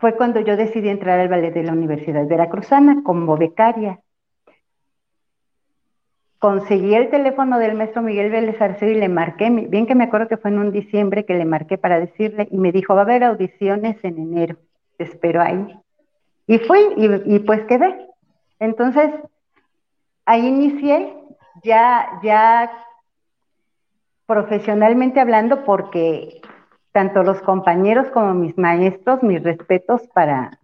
fue 0.00 0.16
cuando 0.16 0.40
yo 0.40 0.56
decidí 0.56 0.88
entrar 0.88 1.20
al 1.20 1.28
ballet 1.28 1.52
de 1.52 1.62
la 1.62 1.72
Universidad 1.72 2.26
Veracruzana 2.26 3.02
como 3.02 3.36
becaria. 3.36 4.00
Conseguí 6.38 6.94
el 6.94 7.10
teléfono 7.10 7.58
del 7.58 7.76
maestro 7.76 8.02
Miguel 8.02 8.30
Vélez 8.30 8.60
Arceo 8.60 8.90
y 8.90 8.94
le 8.94 9.08
marqué, 9.08 9.48
bien 9.50 9.86
que 9.86 9.94
me 9.94 10.04
acuerdo 10.04 10.28
que 10.28 10.36
fue 10.36 10.50
en 10.50 10.58
un 10.58 10.70
diciembre 10.70 11.24
que 11.24 11.34
le 11.34 11.44
marqué 11.44 11.78
para 11.78 11.98
decirle, 11.98 12.46
y 12.50 12.58
me 12.58 12.72
dijo, 12.72 12.94
va 12.94 13.00
a 13.00 13.04
haber 13.04 13.24
audiciones 13.24 13.96
en 14.02 14.18
enero, 14.18 14.56
te 14.98 15.04
espero 15.04 15.40
ahí. 15.40 15.66
Y 16.46 16.58
fui 16.58 16.78
y, 16.96 17.38
pues 17.40 17.64
quedé. 17.64 18.06
Entonces, 18.60 19.10
ahí 20.24 20.46
inicié 20.46 21.14
ya, 21.64 22.20
ya 22.22 22.70
profesionalmente 24.26 25.20
hablando 25.20 25.64
porque 25.64 26.40
tanto 26.96 27.22
los 27.22 27.42
compañeros 27.42 28.08
como 28.08 28.32
mis 28.32 28.56
maestros, 28.56 29.22
mis 29.22 29.42
respetos 29.42 30.00
para, 30.14 30.60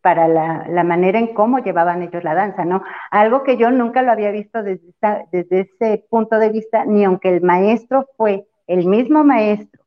para 0.00 0.28
la, 0.28 0.82
manera 0.82 1.18
en 1.18 1.34
cómo 1.34 1.58
llevaban 1.58 2.00
ellos 2.00 2.24
la 2.24 2.34
danza, 2.34 2.64
¿no? 2.64 2.82
Algo 3.10 3.42
que 3.42 3.58
yo 3.58 3.70
nunca 3.70 4.00
lo 4.00 4.10
había 4.10 4.30
visto 4.30 4.62
desde, 4.62 4.94
desde 5.30 5.60
ese 5.60 6.06
punto 6.08 6.38
de 6.38 6.48
vista, 6.48 6.86
ni 6.86 7.04
aunque 7.04 7.36
el 7.36 7.42
maestro 7.42 8.08
fue 8.16 8.46
el 8.66 8.86
mismo 8.86 9.24
maestro 9.24 9.84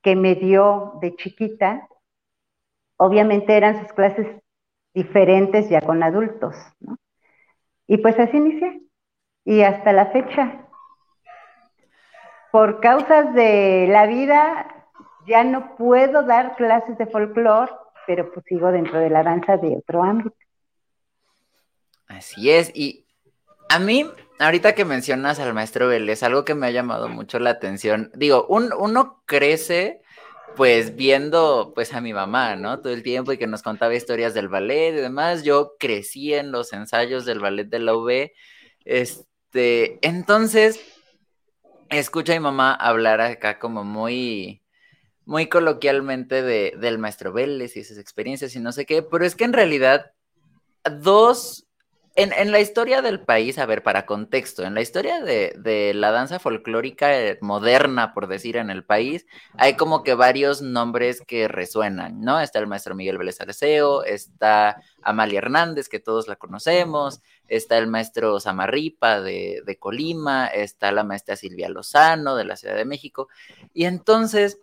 que 0.00 0.16
me 0.16 0.36
dio 0.36 0.94
de 1.02 1.14
chiquita, 1.16 1.86
obviamente 2.96 3.58
eran 3.58 3.82
sus 3.82 3.92
clases 3.92 4.26
diferentes 4.94 5.68
ya 5.68 5.82
con 5.82 6.02
adultos, 6.02 6.56
¿no? 6.80 6.96
Y 7.86 7.98
pues 7.98 8.18
así 8.18 8.38
inicié. 8.38 8.80
Y 9.44 9.60
hasta 9.60 9.92
la 9.92 10.06
fecha, 10.06 10.66
por 12.50 12.80
causas 12.80 13.34
de 13.34 13.86
la 13.90 14.06
vida, 14.06 14.72
ya 15.26 15.44
no 15.44 15.76
puedo 15.76 16.22
dar 16.22 16.56
clases 16.56 16.96
de 16.98 17.06
folclore 17.06 17.72
pero 18.06 18.32
pues 18.32 18.46
sigo 18.48 18.70
dentro 18.70 19.00
de 19.00 19.10
la 19.10 19.22
danza 19.22 19.56
de 19.56 19.76
otro 19.76 20.02
ámbito. 20.02 20.36
Así 22.06 22.50
es, 22.50 22.70
y 22.72 23.04
a 23.68 23.80
mí, 23.80 24.08
ahorita 24.38 24.74
que 24.74 24.84
mencionas 24.84 25.40
al 25.40 25.54
maestro 25.54 25.88
Vélez, 25.88 26.22
algo 26.22 26.44
que 26.44 26.54
me 26.54 26.68
ha 26.68 26.70
llamado 26.70 27.08
mucho 27.08 27.40
la 27.40 27.50
atención, 27.50 28.12
digo, 28.14 28.46
uno 28.48 29.22
crece 29.26 30.02
pues 30.54 30.96
viendo 30.96 31.72
pues 31.74 31.92
a 31.92 32.00
mi 32.00 32.14
mamá, 32.14 32.56
¿no? 32.56 32.80
Todo 32.80 32.92
el 32.94 33.02
tiempo 33.02 33.32
y 33.32 33.36
que 33.36 33.46
nos 33.46 33.62
contaba 33.62 33.94
historias 33.94 34.32
del 34.32 34.48
ballet 34.48 34.94
y 34.94 35.00
demás, 35.02 35.42
yo 35.42 35.74
crecí 35.78 36.32
en 36.32 36.50
los 36.50 36.72
ensayos 36.72 37.26
del 37.26 37.40
ballet 37.40 37.68
de 37.68 37.78
la 37.80 37.94
UB, 37.94 38.30
este, 38.84 39.98
entonces, 40.06 40.80
escucha 41.90 42.32
a 42.32 42.36
mi 42.36 42.40
mamá 42.40 42.72
hablar 42.72 43.20
acá 43.20 43.58
como 43.58 43.84
muy, 43.84 44.62
muy 45.26 45.48
coloquialmente 45.48 46.40
de, 46.40 46.74
del 46.78 46.98
maestro 46.98 47.32
Vélez 47.32 47.76
y 47.76 47.84
sus 47.84 47.98
experiencias 47.98 48.54
y 48.54 48.60
no 48.60 48.72
sé 48.72 48.86
qué, 48.86 49.02
pero 49.02 49.26
es 49.26 49.34
que 49.34 49.44
en 49.44 49.52
realidad 49.52 50.12
dos, 50.88 51.66
en, 52.14 52.32
en 52.32 52.52
la 52.52 52.60
historia 52.60 53.02
del 53.02 53.18
país, 53.18 53.58
a 53.58 53.66
ver, 53.66 53.82
para 53.82 54.06
contexto, 54.06 54.62
en 54.62 54.74
la 54.74 54.82
historia 54.82 55.20
de, 55.20 55.52
de, 55.58 55.94
la 55.94 56.12
danza 56.12 56.38
folclórica 56.38 57.20
eh, 57.20 57.38
moderna, 57.42 58.14
por 58.14 58.28
decir, 58.28 58.56
en 58.56 58.70
el 58.70 58.84
país, 58.84 59.26
hay 59.58 59.74
como 59.74 60.04
que 60.04 60.14
varios 60.14 60.62
nombres 60.62 61.20
que 61.26 61.48
resuenan, 61.48 62.20
¿no? 62.20 62.40
Está 62.40 62.60
el 62.60 62.68
maestro 62.68 62.94
Miguel 62.94 63.18
Vélez 63.18 63.40
Arceo, 63.40 64.04
está 64.04 64.80
Amalia 65.02 65.38
Hernández, 65.38 65.88
que 65.88 65.98
todos 65.98 66.28
la 66.28 66.36
conocemos, 66.36 67.20
está 67.48 67.78
el 67.78 67.88
maestro 67.88 68.38
Samarripa 68.38 69.20
de, 69.20 69.60
de 69.66 69.76
Colima, 69.76 70.46
está 70.46 70.92
la 70.92 71.02
maestra 71.02 71.34
Silvia 71.34 71.68
Lozano 71.68 72.36
de 72.36 72.44
la 72.44 72.54
Ciudad 72.54 72.76
de 72.76 72.84
México, 72.84 73.28
y 73.74 73.86
entonces 73.86 74.60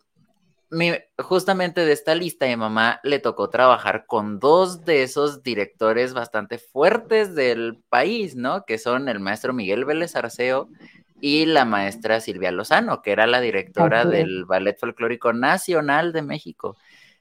justamente 1.20 1.86
de 1.86 1.92
esta 1.92 2.16
lista, 2.16 2.46
mi 2.48 2.56
mamá 2.56 3.00
le 3.04 3.20
tocó 3.20 3.50
trabajar 3.50 4.06
con 4.08 4.40
dos 4.40 4.86
de 4.86 5.04
esos 5.04 5.44
directores 5.44 6.14
bastante 6.14 6.58
fuertes 6.58 7.36
del 7.36 7.82
país, 7.90 8.36
¿no? 8.36 8.66
Que 8.66 8.78
son 8.78 9.10
el 9.10 9.20
maestro 9.20 9.54
Miguel 9.54 9.86
Vélez 9.86 10.16
Arceo 10.16 10.70
y 11.22 11.46
la 11.46 11.66
maestra 11.66 12.20
Silvia 12.20 12.52
Lozano, 12.52 13.02
que 13.02 13.12
era 13.12 13.28
la 13.28 13.40
directora 13.40 14.06
del 14.06 14.46
Ballet 14.46 14.78
Folclórico 14.78 15.32
Nacional 15.32 16.12
de 16.12 16.22
México. 16.22 16.76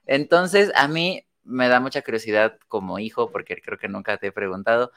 Entonces, 0.07 0.73
a 0.75 0.89
mí 0.89 1.25
me 1.45 1.69
da 1.69 1.81
mucha 1.81 2.03
curiosidad 2.03 2.59
como 2.69 2.99
hijo, 2.99 3.31
porque 3.31 3.57
creo 3.57 3.79
que 3.79 3.89
nunca 3.89 4.17
te 4.17 4.29
he 4.29 4.33
preguntado, 4.33 4.93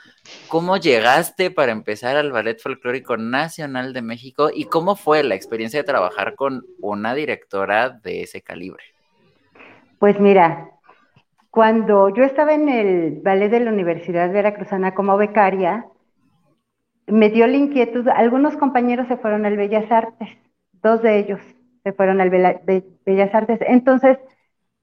¿cómo 0.48 0.78
llegaste 0.78 1.52
para 1.52 1.72
empezar 1.72 2.18
al 2.18 2.32
Ballet 2.32 2.60
Folclórico 2.60 3.18
Nacional 3.18 3.94
de 3.94 4.02
México 4.02 4.50
y 4.54 4.66
cómo 4.66 4.96
fue 4.96 5.24
la 5.24 5.36
experiencia 5.36 5.80
de 5.80 5.86
trabajar 5.86 6.36
con 6.36 6.66
una 6.80 7.14
directora 7.14 7.90
de 7.90 8.24
ese 8.24 8.42
calibre? 8.42 8.84
Pues 10.00 10.20
mira, 10.20 10.70
cuando 11.50 12.10
yo 12.10 12.24
estaba 12.24 12.54
en 12.54 12.70
el 12.70 13.22
ballet 13.22 13.50
de 13.50 13.62
la 13.62 13.72
Universidad 13.72 14.32
Veracruzana 14.32 14.94
como 14.94 15.18
becaria, 15.18 15.86
me 17.08 17.30
dio 17.30 17.48
la 17.48 17.58
inquietud, 17.58 18.08
algunos 18.10 18.58
compañeros 18.58 19.08
se 19.08 19.18
fueron 19.18 19.46
al 19.46 19.58
Bellas 19.58 19.90
Artes, 19.92 20.30
dos 20.74 21.02
de 21.02 21.20
ellos 21.20 21.40
se 21.84 21.94
fueron 21.94 22.20
al 22.20 22.30
Bellas 22.30 23.34
Artes, 23.34 23.60
entonces 23.62 24.18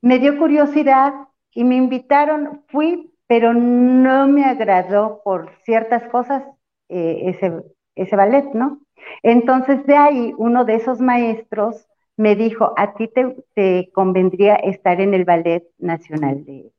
me 0.00 0.18
dio 0.18 0.38
curiosidad 0.38 1.12
y 1.54 1.64
me 1.64 1.76
invitaron, 1.76 2.62
fui, 2.68 3.12
pero 3.26 3.54
no 3.54 4.28
me 4.28 4.44
agradó 4.44 5.20
por 5.24 5.50
ciertas 5.64 6.02
cosas 6.10 6.42
eh, 6.88 7.22
ese, 7.26 7.52
ese 7.94 8.16
ballet, 8.16 8.44
¿no? 8.54 8.80
Entonces 9.22 9.84
de 9.86 9.96
ahí 9.96 10.34
uno 10.36 10.64
de 10.64 10.76
esos 10.76 11.00
maestros 11.00 11.86
me 12.16 12.36
dijo, 12.36 12.72
a 12.76 12.94
ti 12.94 13.08
te, 13.54 13.90
convendría 13.92 14.54
estar 14.56 15.00
en 15.00 15.14
el 15.14 15.24
Ballet 15.24 15.64
Nacional 15.78 16.44
de, 16.44 16.70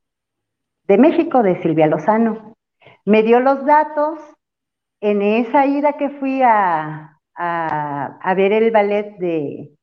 de, 0.87 0.97
México, 0.97 1.41
de 1.41 1.61
Silvia 1.61 1.87
Lozano. 1.87 2.55
Me 3.03 3.23
dio 3.23 3.39
los 3.39 3.65
datos, 3.65 4.19
en 5.01 5.21
esa 5.21 5.65
ida 5.65 5.93
que 5.93 6.11
fui 6.11 6.41
a, 6.43 7.19
a 7.35 8.33
ver 8.37 8.53
el 8.53 8.71
ballet 8.71 9.17
de, 9.17 9.75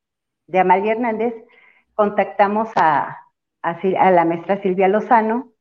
de 0.47 0.59
Amalia 0.59 0.92
Hernández, 0.92 1.35
contactamos 1.94 2.70
a, 2.76 3.18
a, 3.62 4.11
la 4.11 4.25
maestra 4.25 4.61
Silvia 4.62 4.88
Lozano 4.88 5.52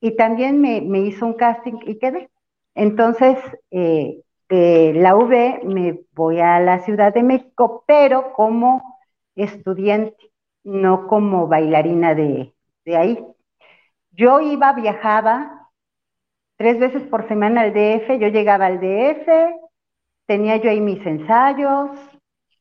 y 0.00 0.16
también 0.16 0.60
me, 0.60 0.98
hizo 1.00 1.26
un 1.26 1.34
casting 1.34 1.78
y 1.86 1.98
quedé. 1.98 2.30
Entonces, 2.74 3.38
eh, 3.70 4.22
de 4.48 4.92
la 4.94 5.16
UB 5.16 5.64
me 5.64 6.00
voy 6.12 6.40
a 6.40 6.60
la 6.60 6.80
Ciudad 6.80 7.14
de 7.14 7.22
México, 7.22 7.84
pero 7.86 8.32
como 8.32 8.98
estudiante, 9.34 10.16
no 10.64 11.06
como 11.08 11.46
bailarina 11.46 12.14
de, 12.14 12.52
de 12.84 12.96
ahí. 12.96 13.26
Yo 14.12 14.40
iba, 14.40 14.72
viajaba 14.72 15.70
tres 16.56 16.78
veces 16.78 17.02
por 17.04 17.26
semana 17.26 17.62
al 17.62 17.72
DF, 17.72 18.18
yo 18.20 18.28
llegaba 18.28 18.66
al 18.66 18.80
DF, 18.80 19.28
tenía 20.26 20.56
yo 20.56 20.70
ahí 20.70 20.80
mis 20.80 21.04
ensayos 21.04 21.90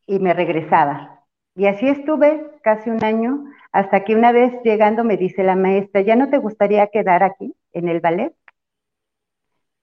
y 0.08 0.20
me 0.20 0.34
regresaba. 0.34 1.22
Y 1.56 1.68
así 1.68 1.88
estuve 1.88 2.50
casi 2.64 2.90
un 2.90 3.04
año 3.04 3.46
hasta 3.74 4.04
que 4.04 4.16
una 4.16 4.32
vez 4.32 4.54
llegando 4.64 5.04
me 5.04 5.18
dice 5.18 5.44
la 5.44 5.56
maestra, 5.56 6.02
¿ya 6.02 6.16
no 6.16 6.30
te 6.30 6.38
gustaría 6.38 6.88
quedar 6.88 7.24
aquí 7.24 7.56
en 7.74 7.90
el 7.90 8.02
ballet? 8.02 8.34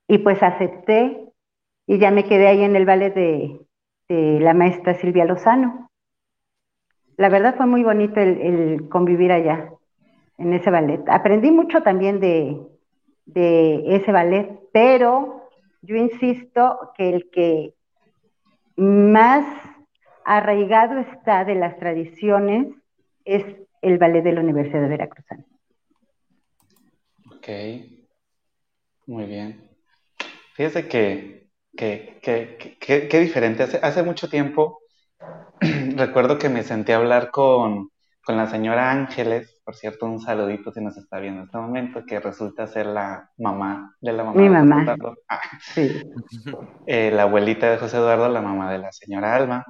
Y 0.07 0.19
pues 0.19 0.41
acepté 0.43 1.29
y 1.87 1.99
ya 1.99 2.13
me 2.13 2.25
quedé 2.25 2.47
ahí 2.47 2.63
en 2.63 2.77
el 2.77 2.87
ballet 2.87 3.13
de, 3.13 3.67
la 4.09 4.55
maestra 4.55 4.95
Silvia 4.95 5.25
Lozano. 5.25 5.91
La 7.17 7.29
verdad 7.29 7.57
fue 7.57 7.67
muy 7.67 7.85
bonito 7.85 8.21
el, 8.21 8.89
convivir 8.89 9.31
allá, 9.31 9.73
en 10.39 10.53
ese 10.53 10.71
ballet. 10.71 11.01
Aprendí 11.09 11.51
mucho 11.51 11.83
también 11.83 12.19
de, 12.19 12.61
de 13.27 13.97
ese 13.97 14.11
ballet, 14.11 14.59
pero 14.73 15.49
yo 15.83 15.97
insisto 15.97 16.93
que 16.97 17.09
el 17.11 17.31
que 17.31 17.75
más 18.77 19.45
arraigado 20.25 20.99
está 20.99 21.45
de 21.45 21.55
las 21.57 21.77
tradiciones 21.79 22.69
es 23.25 23.45
el 23.83 23.99
ballet 23.99 24.23
de 24.23 24.33
la 24.33 24.41
Universidad 24.41 24.83
de 24.83 24.89
Veracruz. 24.89 25.27
Ok, 27.37 27.49
muy 29.07 29.25
bien. 29.27 29.71
Fíjese 30.55 30.89
que, 30.89 31.49
qué 31.77 33.21
diferente. 33.21 33.63
Hace, 33.63 33.79
hace 33.83 34.03
mucho 34.03 34.29
tiempo 34.29 34.81
recuerdo 35.97 36.39
que 36.39 36.49
me 36.49 36.63
senté 36.63 36.93
a 36.95 36.97
hablar 36.97 37.31
con, 37.31 37.91
con 38.25 38.37
la 38.37 38.47
señora 38.49 38.91
Ángeles, 38.91 39.61
por 39.65 39.75
cierto, 39.75 40.07
un 40.07 40.21
saludito 40.21 40.73
si 40.73 40.81
nos 40.81 40.97
está 40.97 41.21
viendo 41.21 41.41
en 41.41 41.47
este 41.47 41.59
momento, 41.59 42.05
que 42.07 42.21
resulta 42.21 42.67
ser 42.67 42.87
la 42.87 43.31
mamá 43.37 43.97
de 44.01 44.13
la 44.13 44.25
mamá. 44.25 44.41
Mi 44.41 44.49
mamá. 44.49 44.97
Ah. 45.29 45.41
Sí. 45.61 46.03
Eh, 46.87 47.13
la 47.13 47.23
abuelita 47.23 47.71
de 47.71 47.79
José 47.79 47.99
Eduardo, 47.99 48.29
la 48.29 48.41
mamá 48.41 48.73
de 48.73 48.79
la 48.79 48.91
señora 48.91 49.37
Alma. 49.37 49.65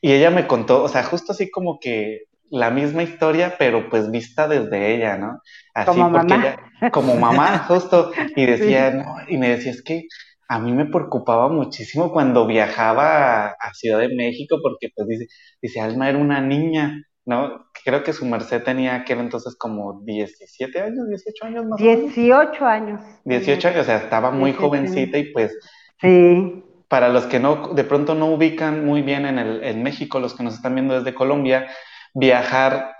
Y 0.00 0.12
ella 0.12 0.30
me 0.30 0.46
contó, 0.46 0.84
o 0.84 0.88
sea, 0.88 1.02
justo 1.02 1.32
así 1.32 1.50
como 1.50 1.80
que 1.80 2.26
la 2.52 2.70
misma 2.70 3.02
historia, 3.02 3.54
pero 3.58 3.88
pues 3.88 4.10
vista 4.10 4.46
desde 4.46 4.94
ella, 4.94 5.16
¿no? 5.16 5.40
Así 5.72 5.86
como 5.86 6.12
porque 6.12 6.34
mamá. 6.34 6.56
Ella, 6.80 6.90
como 6.90 7.16
mamá, 7.16 7.58
justo, 7.68 8.12
y 8.36 8.44
decía, 8.44 8.90
no, 8.90 9.16
y 9.26 9.38
me 9.38 9.48
decía, 9.48 9.72
es 9.72 9.82
que 9.82 10.06
a 10.48 10.58
mí 10.58 10.70
me 10.72 10.84
preocupaba 10.84 11.48
muchísimo 11.48 12.12
cuando 12.12 12.46
viajaba 12.46 13.46
a, 13.46 13.72
Ciudad 13.72 14.00
de 14.00 14.14
México, 14.14 14.58
porque 14.62 14.90
pues 14.94 15.08
dice, 15.08 15.26
dice, 15.62 15.80
Alma 15.80 16.10
era 16.10 16.18
una 16.18 16.42
niña, 16.42 17.02
¿no? 17.24 17.70
Creo 17.86 18.02
que 18.02 18.12
su 18.12 18.26
merced 18.26 18.62
tenía 18.62 18.96
aquel 18.96 19.20
entonces 19.20 19.56
como 19.56 20.02
17 20.04 20.78
años, 20.78 21.08
18 21.08 21.46
años 21.46 21.64
más 21.64 21.80
18 21.80 22.66
años. 22.66 23.00
18 23.24 23.68
años, 23.68 23.80
o 23.80 23.84
sea, 23.84 23.96
estaba 23.96 24.30
muy 24.30 24.52
jovencita 24.52 25.16
y 25.16 25.32
pues... 25.32 25.56
Sí. 26.02 26.64
Para 26.88 27.08
los 27.08 27.24
que 27.24 27.40
no, 27.40 27.72
de 27.72 27.84
pronto 27.84 28.14
no 28.14 28.26
ubican 28.26 28.84
muy 28.84 29.00
bien 29.00 29.24
en, 29.24 29.38
el, 29.38 29.64
en 29.64 29.82
México, 29.82 30.20
los 30.20 30.34
que 30.34 30.42
nos 30.42 30.52
están 30.52 30.74
viendo 30.74 30.94
desde 30.94 31.14
Colombia, 31.14 31.66
viajar 32.14 32.92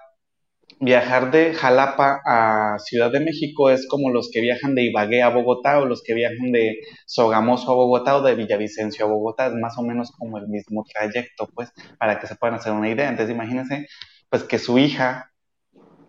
viajar 0.82 1.30
de 1.30 1.54
Jalapa 1.54 2.20
a 2.26 2.76
Ciudad 2.80 3.12
de 3.12 3.20
México 3.20 3.70
es 3.70 3.86
como 3.86 4.10
los 4.10 4.30
que 4.32 4.40
viajan 4.40 4.74
de 4.74 4.82
Ibagué 4.82 5.22
a 5.22 5.28
Bogotá 5.28 5.78
o 5.78 5.86
los 5.86 6.02
que 6.02 6.12
viajan 6.12 6.50
de 6.50 6.80
Sogamoso 7.06 7.70
a 7.70 7.76
Bogotá 7.76 8.16
o 8.16 8.22
de 8.22 8.34
Villavicencio 8.34 9.04
a 9.04 9.08
Bogotá, 9.08 9.46
es 9.46 9.54
más 9.54 9.78
o 9.78 9.82
menos 9.82 10.10
como 10.10 10.38
el 10.38 10.48
mismo 10.48 10.84
trayecto, 10.92 11.48
pues, 11.54 11.72
para 11.98 12.18
que 12.18 12.26
se 12.26 12.34
puedan 12.34 12.56
hacer 12.56 12.72
una 12.72 12.88
idea. 12.88 13.08
Entonces, 13.08 13.32
imagínense, 13.32 13.86
pues, 14.28 14.42
que 14.42 14.58
su 14.58 14.76
hija 14.76 15.30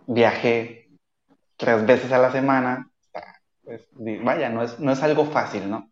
viaje 0.08 0.88
tres 1.56 1.86
veces 1.86 2.12
a 2.12 2.18
la 2.18 2.32
semana, 2.32 2.88
pues, 3.64 3.88
vaya, 4.24 4.50
no 4.50 4.64
es, 4.64 4.80
no 4.80 4.92
es 4.92 5.04
algo 5.04 5.26
fácil, 5.26 5.70
¿no? 5.70 5.88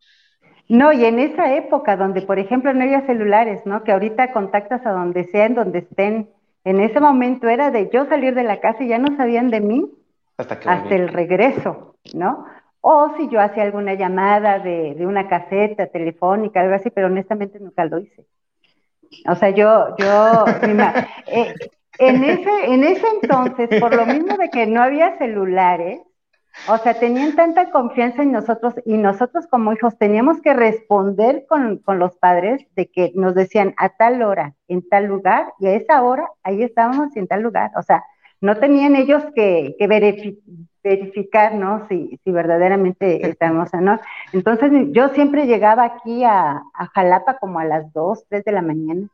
No, 0.69 0.91
y 0.91 1.05
en 1.05 1.19
esa 1.19 1.53
época 1.55 1.97
donde, 1.97 2.23
por 2.23 2.39
ejemplo, 2.39 2.73
no 2.73 2.81
había 2.81 3.05
celulares, 3.05 3.61
¿no? 3.65 3.83
Que 3.83 3.91
ahorita 3.91 4.31
contactas 4.31 4.85
a 4.87 4.91
donde 4.91 5.25
sea, 5.25 5.45
en 5.45 5.53
donde 5.53 5.79
estén. 5.79 6.29
En 6.63 6.79
ese 6.79 6.99
momento 6.99 7.47
era 7.47 7.71
de 7.71 7.89
yo 7.91 8.05
salir 8.05 8.35
de 8.35 8.43
la 8.43 8.59
casa 8.59 8.83
y 8.83 8.89
ya 8.89 8.99
no 8.99 9.15
sabían 9.17 9.49
de 9.49 9.61
mí 9.61 9.91
hasta, 10.37 10.95
el 10.95 11.07
regreso, 11.07 11.95
¿no? 12.13 12.45
O 12.81 13.13
si 13.17 13.29
yo 13.29 13.39
hacía 13.39 13.63
alguna 13.63 13.93
llamada 13.93 14.59
de, 14.59 14.95
de, 14.95 15.05
una 15.05 15.27
caseta 15.27 15.87
telefónica, 15.87 16.61
algo 16.61 16.75
así, 16.75 16.89
pero 16.89 17.07
honestamente 17.07 17.59
nunca 17.59 17.85
lo 17.85 17.99
hice. 17.99 18.25
O 19.27 19.35
sea, 19.35 19.49
yo, 19.49 19.95
yo, 19.97 20.45
eh, 21.27 21.53
en, 21.99 22.23
ese, 22.23 22.65
en 22.65 22.83
ese 22.83 23.05
entonces, 23.21 23.79
por 23.79 23.95
lo 23.95 24.05
mismo 24.05 24.37
de 24.37 24.49
que 24.49 24.65
no 24.65 24.81
había 24.81 25.17
celulares, 25.17 26.01
o 26.67 26.77
sea, 26.77 26.99
tenían 26.99 27.35
tanta 27.35 27.71
confianza 27.71 28.21
en 28.23 28.31
nosotros 28.31 28.75
y 28.85 28.97
nosotros 28.97 29.47
como 29.47 29.73
hijos 29.73 29.97
teníamos 29.97 30.41
que 30.41 30.53
responder 30.53 31.45
con, 31.47 31.81
los 31.87 32.15
padres 32.17 32.65
de 32.75 32.87
que 32.87 33.11
nos 33.15 33.33
decían 33.33 33.73
a 33.77 33.89
tal 33.89 34.21
hora, 34.21 34.53
en 34.67 34.87
tal 34.87 35.05
lugar, 35.05 35.53
y 35.59 35.67
a 35.67 35.73
esa 35.73 36.03
hora 36.03 36.27
ahí 36.43 36.61
estábamos 36.61 37.15
en 37.15 37.27
tal 37.27 37.41
lugar. 37.41 37.71
O 37.75 37.81
sea, 37.81 38.03
no 38.41 38.57
tenían 38.57 38.95
ellos 38.95 39.23
que, 39.35 39.75
verificar, 40.83 41.55
¿no? 41.55 41.87
Si, 41.87 42.19
si 42.23 42.31
verdaderamente 42.31 43.27
estábamos 43.27 43.73
o 43.73 43.81
no. 43.81 43.99
Entonces 44.33 44.71
yo 44.91 45.09
siempre 45.09 45.47
llegaba 45.47 45.83
aquí 45.83 46.23
a, 46.23 46.61
Jalapa 46.93 47.37
como 47.37 47.59
a 47.59 47.65
las 47.65 47.91
2, 47.93 48.25
3 48.29 48.43
de 48.45 48.51
la 48.51 48.61
mañana. 48.61 49.07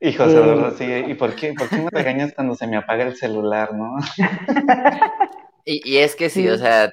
Hijo, 0.00 0.24
eh, 0.24 0.70
sí, 0.76 0.84
¿y 1.08 1.14
por 1.14 1.34
qué, 1.34 1.54
por 1.54 1.68
qué 1.68 1.76
me 1.78 1.90
regañas 1.90 2.32
cuando 2.32 2.54
se 2.54 2.68
me 2.68 2.76
apaga 2.76 3.04
el 3.04 3.16
celular, 3.16 3.74
no? 3.74 3.96
Y, 5.70 5.98
es 5.98 6.16
que 6.16 6.30
sí, 6.30 6.48
o 6.48 6.56
sea, 6.56 6.90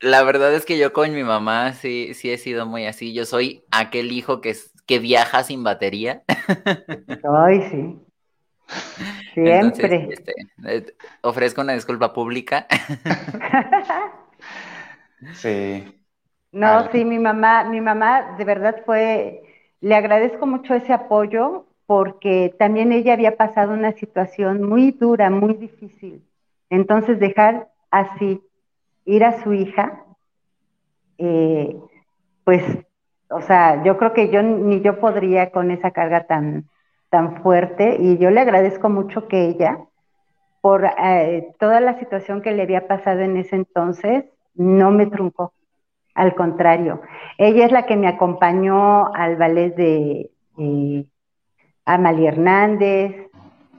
la 0.00 0.22
verdad 0.22 0.54
es 0.54 0.64
que 0.64 0.78
yo 0.78 0.94
con 0.94 1.12
mi 1.12 1.24
mamá 1.24 1.74
sí, 1.74 2.14
sí 2.14 2.30
he 2.30 2.38
sido 2.38 2.64
muy 2.64 2.86
así. 2.86 3.12
Yo 3.12 3.26
soy 3.26 3.64
aquel 3.70 4.12
hijo 4.12 4.40
que, 4.40 4.56
que 4.86 4.98
viaja 4.98 5.42
sin 5.42 5.62
batería. 5.62 6.22
Ay, 7.22 7.62
sí. 7.70 7.98
Siempre. 9.34 10.08
Este, 10.10 10.32
eh, 10.66 10.86
ofrezco 11.20 11.60
una 11.60 11.74
disculpa 11.74 12.14
pública. 12.14 12.66
sí. 15.34 15.84
No, 16.50 16.90
sí, 16.90 17.04
mi 17.04 17.18
mamá, 17.18 17.64
mi 17.64 17.82
mamá 17.82 18.36
de 18.38 18.44
verdad 18.46 18.76
fue, 18.86 19.42
le 19.82 19.94
agradezco 19.94 20.46
mucho 20.46 20.74
ese 20.74 20.94
apoyo 20.94 21.66
porque 21.84 22.54
también 22.58 22.90
ella 22.90 23.12
había 23.12 23.36
pasado 23.36 23.74
una 23.74 23.92
situación 23.92 24.62
muy 24.62 24.92
dura, 24.92 25.28
muy 25.28 25.52
difícil. 25.54 26.24
Entonces 26.70 27.20
dejar 27.20 27.68
así 27.90 28.42
ir 29.04 29.24
a 29.24 29.42
su 29.42 29.52
hija, 29.52 30.04
eh, 31.18 31.76
pues, 32.44 32.62
o 33.30 33.40
sea, 33.40 33.82
yo 33.84 33.98
creo 33.98 34.12
que 34.12 34.30
yo 34.30 34.42
ni 34.42 34.80
yo 34.80 35.00
podría 35.00 35.50
con 35.50 35.70
esa 35.70 35.90
carga 35.90 36.26
tan, 36.26 36.68
tan 37.10 37.42
fuerte 37.42 37.96
y 37.98 38.18
yo 38.18 38.30
le 38.30 38.40
agradezco 38.40 38.88
mucho 38.88 39.28
que 39.28 39.46
ella, 39.46 39.78
por 40.60 40.84
eh, 40.84 41.48
toda 41.58 41.80
la 41.80 41.98
situación 41.98 42.42
que 42.42 42.52
le 42.52 42.62
había 42.62 42.86
pasado 42.86 43.20
en 43.20 43.36
ese 43.36 43.56
entonces, 43.56 44.24
no 44.54 44.90
me 44.90 45.06
truncó. 45.06 45.52
Al 46.14 46.34
contrario, 46.34 47.00
ella 47.38 47.64
es 47.66 47.72
la 47.72 47.86
que 47.86 47.96
me 47.96 48.08
acompañó 48.08 49.14
al 49.14 49.36
ballet 49.36 49.74
de 49.74 50.30
Amalie 51.84 52.28
Hernández, 52.28 53.27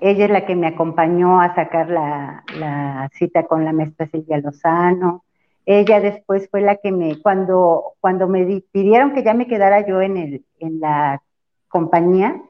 ella 0.01 0.25
es 0.25 0.31
la 0.31 0.45
que 0.45 0.55
me 0.55 0.67
acompañó 0.67 1.41
a 1.41 1.53
sacar 1.55 1.89
la, 1.89 3.09
cita 3.13 3.43
con 3.43 3.65
la 3.65 3.73
maestra 3.73 4.07
Silvia 4.07 4.37
Lozano. 4.37 5.23
Ella 5.65 5.99
después 5.99 6.49
fue 6.49 6.61
la 6.61 6.77
que 6.77 6.91
me, 6.91 7.21
cuando, 7.21 7.93
cuando 7.99 8.27
me 8.27 8.63
pidieron 8.71 9.13
que 9.13 9.23
ya 9.23 9.33
me 9.33 9.47
quedara 9.47 9.85
yo 9.85 10.01
en, 10.01 10.17
el, 10.17 10.45
en 10.59 10.79
la 10.79 11.21
compañía, 11.67 12.41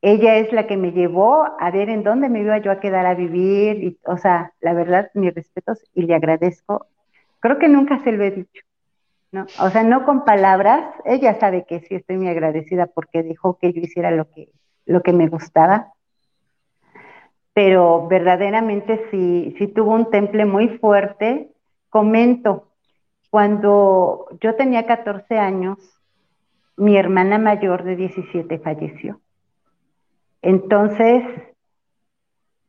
ella 0.00 0.36
es 0.36 0.52
la 0.52 0.66
que 0.66 0.76
me 0.76 0.92
llevó 0.92 1.46
a 1.58 1.70
ver 1.70 1.90
en 1.90 2.02
dónde 2.02 2.28
me 2.28 2.40
iba 2.40 2.58
yo 2.58 2.70
a 2.70 2.80
quedar 2.80 3.06
a 3.06 3.14
vivir. 3.14 3.82
Y, 3.82 3.98
o 4.06 4.16
sea, 4.16 4.52
la 4.60 4.72
verdad, 4.72 5.10
mis 5.14 5.34
respetos 5.34 5.84
y 5.94 6.02
le 6.02 6.14
agradezco. 6.14 6.86
Creo 7.40 7.58
que 7.58 7.68
nunca 7.68 8.02
se 8.02 8.12
lo 8.12 8.24
he 8.24 8.30
dicho. 8.30 8.62
¿no? 9.32 9.46
O 9.60 9.70
sea, 9.70 9.82
no 9.82 10.04
con 10.04 10.24
palabras. 10.24 10.94
Ella 11.04 11.38
sabe 11.38 11.66
que 11.68 11.80
sí 11.80 11.96
estoy 11.96 12.16
muy 12.16 12.28
agradecida 12.28 12.86
porque 12.86 13.22
dijo 13.22 13.58
que 13.58 13.72
yo 13.72 13.80
hiciera 13.80 14.10
lo 14.10 14.30
que, 14.30 14.48
lo 14.86 15.02
que 15.02 15.12
me 15.12 15.28
gustaba 15.28 15.92
pero 17.58 18.06
verdaderamente 18.06 19.08
sí, 19.10 19.52
sí 19.58 19.66
tuvo 19.66 19.92
un 19.92 20.12
temple 20.12 20.44
muy 20.44 20.78
fuerte. 20.78 21.50
Comento, 21.88 22.68
cuando 23.30 24.26
yo 24.40 24.54
tenía 24.54 24.86
14 24.86 25.38
años, 25.38 25.76
mi 26.76 26.96
hermana 26.96 27.36
mayor 27.36 27.82
de 27.82 27.96
17 27.96 28.60
falleció. 28.60 29.20
Entonces, 30.40 31.24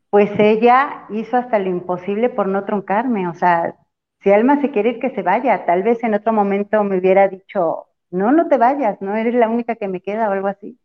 pues 0.10 0.32
ella 0.40 1.06
hizo 1.12 1.38
hasta 1.38 1.60
lo 1.60 1.70
imposible 1.70 2.30
por 2.30 2.48
no 2.48 2.66
truncarme. 2.66 3.28
O 3.28 3.36
sea, 3.36 3.76
si 4.24 4.32
Alma 4.32 4.60
se 4.60 4.72
quiere 4.72 4.90
ir, 4.90 5.00
que 5.00 5.12
se 5.12 5.22
vaya. 5.22 5.68
Tal 5.68 5.84
vez 5.84 6.04
en 6.04 6.16
otro 6.16 6.34
momento 6.34 6.84
me 6.84 6.98
hubiera 6.98 7.28
dicho, 7.28 7.90
no, 8.10 8.32
no 8.32 8.48
te 8.48 8.58
vayas, 8.58 9.00
no 9.04 9.16
eres 9.16 9.36
la 9.36 9.50
única 9.50 9.76
que 9.76 9.88
me 9.88 10.02
queda 10.02 10.30
o 10.30 10.32
algo 10.32 10.48
así. 10.48 10.80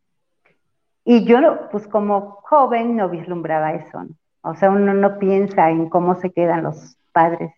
Y 1.04 1.24
yo, 1.24 1.68
pues 1.70 1.86
como 1.86 2.38
joven, 2.42 2.96
no 2.96 3.08
vislumbraba 3.08 3.74
eso, 3.74 4.04
¿no? 4.04 4.14
O 4.46 4.54
sea, 4.54 4.70
uno 4.70 4.92
no 4.92 5.18
piensa 5.18 5.70
en 5.70 5.88
cómo 5.88 6.16
se 6.16 6.30
quedan 6.30 6.64
los 6.64 6.98
padres. 7.12 7.52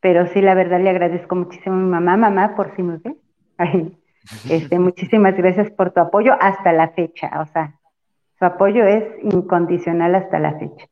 Pero 0.00 0.26
sí, 0.26 0.42
la 0.42 0.54
verdad, 0.54 0.80
le 0.80 0.90
agradezco 0.90 1.36
muchísimo 1.36 1.76
a 1.76 1.78
mi 1.78 1.88
mamá, 1.88 2.16
mamá, 2.16 2.56
por 2.56 2.74
si 2.74 2.82
me 2.82 2.98
ve. 2.98 3.16
este, 4.50 4.78
muchísimas 4.80 5.36
gracias 5.36 5.70
por 5.70 5.92
tu 5.92 6.00
apoyo 6.00 6.34
hasta 6.40 6.72
la 6.72 6.88
fecha. 6.88 7.30
O 7.40 7.46
sea, 7.46 7.78
su 8.36 8.44
apoyo 8.44 8.84
es 8.84 9.04
incondicional 9.22 10.16
hasta 10.16 10.40
la 10.40 10.58
fecha. 10.58 10.86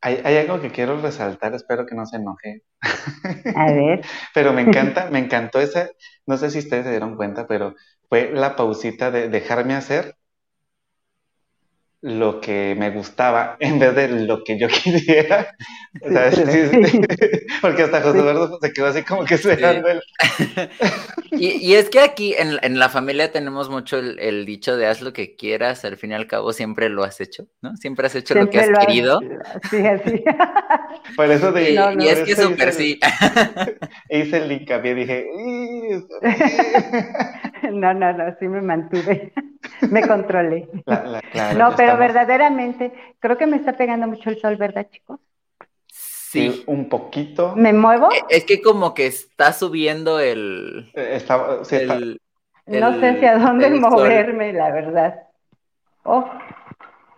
Hay, 0.00 0.20
hay, 0.24 0.36
algo 0.36 0.60
que 0.60 0.70
quiero 0.70 1.00
resaltar, 1.00 1.54
espero 1.54 1.84
que 1.86 1.94
no 1.94 2.06
se 2.06 2.16
enoje. 2.16 2.62
A 3.56 3.72
ver. 3.72 4.02
pero 4.34 4.52
me 4.52 4.62
encanta, 4.62 5.10
me 5.10 5.18
encantó 5.18 5.60
ese, 5.60 5.92
no 6.26 6.36
sé 6.36 6.50
si 6.50 6.60
ustedes 6.60 6.84
se 6.84 6.90
dieron 6.90 7.16
cuenta, 7.16 7.46
pero 7.46 7.74
fue 8.08 8.30
la 8.32 8.54
pausita 8.54 9.10
de 9.10 9.28
dejarme 9.28 9.74
hacer 9.74 10.17
lo 12.00 12.40
que 12.40 12.76
me 12.78 12.90
gustaba 12.90 13.56
en 13.60 13.78
vez 13.78 13.94
de 13.94 14.08
lo 14.08 14.44
que 14.44 14.58
yo 14.58 14.68
quisiera. 14.82 15.54
Porque 17.60 17.82
hasta 17.82 18.02
José 18.02 18.18
Eduardo 18.18 18.58
se 18.60 18.72
quedó 18.72 18.86
así 18.86 19.02
como 19.02 19.24
que 19.24 19.34
esperando 19.34 19.88
el... 19.88 20.00
y, 21.32 21.74
es 21.74 21.88
que 21.90 22.00
aquí 22.00 22.34
en, 22.38 22.78
la 22.78 22.88
familia 22.88 23.32
tenemos 23.32 23.68
mucho 23.68 23.98
el, 23.98 24.46
dicho 24.46 24.76
de 24.76 24.86
haz 24.86 25.00
lo 25.00 25.12
que 25.12 25.34
quieras, 25.34 25.84
al 25.84 25.96
fin 25.96 26.12
y 26.12 26.14
al 26.14 26.26
cabo 26.26 26.52
siempre 26.52 26.88
lo 26.88 27.02
has 27.04 27.20
hecho, 27.20 27.46
¿no? 27.62 27.76
Siempre 27.76 28.06
has 28.06 28.14
hecho 28.14 28.34
lo 28.34 28.48
que 28.48 28.60
has 28.60 28.86
querido. 28.86 29.20
Sí, 29.70 29.84
así. 29.86 30.22
Por 31.16 31.30
eso 31.30 31.52
de, 31.52 31.72
y, 31.72 32.08
es 32.08 32.20
que 32.20 32.36
súper 32.36 32.72
sí. 32.72 33.00
Hice 34.10 34.36
el 34.36 34.52
hincapié, 34.52 34.94
dije... 34.94 35.26
no, 37.72 37.94
no, 37.94 38.12
no, 38.12 38.36
sí 38.38 38.48
me 38.48 38.60
mantuve. 38.60 39.32
me 39.90 40.06
controlé. 40.06 40.68
no, 41.56 41.74
pero 41.76 41.96
verdaderamente, 41.96 42.92
creo 43.18 43.36
que 43.36 43.46
me 43.46 43.56
está 43.56 43.76
pegando 43.76 44.06
mucho 44.06 44.30
el 44.30 44.40
sol, 44.40 44.56
¿verdad, 44.56 44.86
chicos? 44.90 45.20
Sí. 45.88 46.62
Un 46.66 46.88
poquito. 46.88 47.54
¿Me 47.56 47.72
muevo? 47.72 48.10
E, 48.12 48.36
es 48.36 48.44
que 48.44 48.60
como 48.60 48.92
que 48.92 49.06
está 49.06 49.52
subiendo 49.52 50.20
el... 50.20 50.90
Eh, 50.94 51.12
está, 51.16 51.38
no 51.38 51.64
sé 53.00 53.08
hacia 53.08 53.38
dónde 53.38 53.70
moverme, 53.70 54.52
la 54.52 54.70
verdad. 54.70 55.22
Oh, 56.02 56.30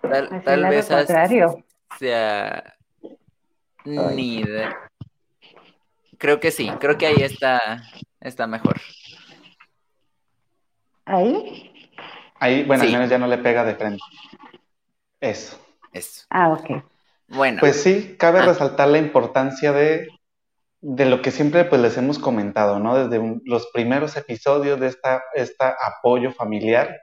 tal, 0.01 0.43
tal 0.45 0.65
vez 0.67 0.87
contrario. 0.87 1.65
sea... 1.99 2.75
Ni 3.85 4.45
Creo 6.19 6.39
que 6.39 6.51
sí, 6.51 6.71
creo 6.79 6.99
que 6.99 7.07
ahí 7.07 7.23
está, 7.23 7.83
está 8.21 8.47
mejor. 8.47 8.77
¿Ahí? 11.11 11.73
Ahí, 12.39 12.65
bueno, 12.65 12.85
al 12.85 12.93
menos 12.93 13.11
ya 13.11 13.19
no 13.19 13.27
le 13.27 13.39
pega 13.39 13.65
de 13.65 13.75
frente. 13.75 14.03
Eso. 15.21 15.59
Eso. 15.93 16.25
Ah, 16.31 16.51
ok. 16.51 16.85
Bueno. 17.29 17.59
Pues 17.61 17.83
sí, 17.83 18.17
cabe 18.17 18.39
ah. 18.39 18.47
resaltar 18.47 18.89
la 18.89 18.99
importancia 18.99 19.73
de, 19.73 20.09
de, 20.81 21.05
lo 21.07 21.21
que 21.21 21.33
siempre 21.33 21.65
pues 21.65 21.83
les 21.83 21.97
hemos 21.97 22.19
comentado, 22.21 22.79
¿no? 22.79 22.97
Desde 22.97 23.41
los 23.45 23.67
primeros 23.73 24.17
episodios 24.17 24.79
de 24.79 24.87
esta, 24.87 25.23
esta 25.35 25.77
apoyo 25.85 26.33
familiar, 26.33 26.97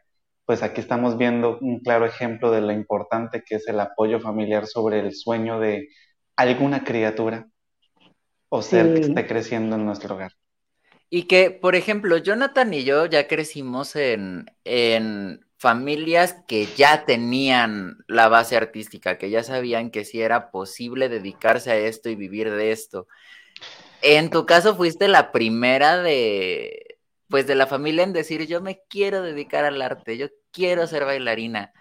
pues 0.46 0.64
aquí 0.64 0.80
estamos 0.80 1.18
viendo 1.18 1.58
un 1.60 1.82
claro 1.82 2.06
ejemplo 2.06 2.50
de 2.50 2.62
lo 2.62 2.72
importante 2.72 3.44
que 3.46 3.56
es 3.56 3.68
el 3.68 3.82
apoyo 3.82 4.22
familiar 4.22 4.68
sobre 4.68 5.02
el 5.02 5.14
sueño 5.14 5.60
de 5.60 5.90
alguna 6.38 6.86
criatura 6.86 7.46
o 8.48 8.62
ser 8.62 8.94
que 8.94 9.02
esté 9.02 9.28
creciendo 9.28 9.76
en 9.76 9.86
nuestro 9.86 10.16
hogar. 10.16 10.32
Y 11.10 11.24
que, 11.24 11.52
por 11.52 11.76
ejemplo, 11.76 12.18
Jonathan 12.18 12.74
y 12.74 12.84
yo 12.84 13.06
ya 13.06 13.28
crecimos 13.28 13.96
en, 13.96 14.46
en 14.66 15.46
familias 15.58 16.36
que 16.48 16.68
ya 16.76 17.06
tenían 17.06 17.98
la 18.08 18.28
base 18.28 18.56
artística, 18.58 19.18
que 19.18 19.30
ya 19.30 19.44
sabían 19.44 19.90
que 19.90 20.06
sí 20.06 20.22
era 20.22 20.52
posible 20.52 21.10
dedicarse 21.10 21.72
a 21.72 21.78
esto 21.78 22.10
y 22.10 22.16
vivir 22.16 22.52
de 22.52 22.72
esto. 22.72 23.08
En 24.02 24.30
tu 24.30 24.46
caso 24.46 24.76
fuiste 24.76 25.08
la 25.08 25.32
primera 25.32 25.98
de, 25.98 27.00
pues 27.30 27.48
de 27.48 27.56
la 27.56 27.68
familia 27.68 28.04
en 28.04 28.14
decir, 28.14 28.46
yo 28.46 28.62
me 28.62 28.82
quiero 28.90 29.22
dedicar 29.22 29.66
al 29.66 29.82
arte, 29.82 30.18
yo 30.18 30.28
quiero 30.52 30.88
ser 30.88 31.06
bailarina. 31.06 31.74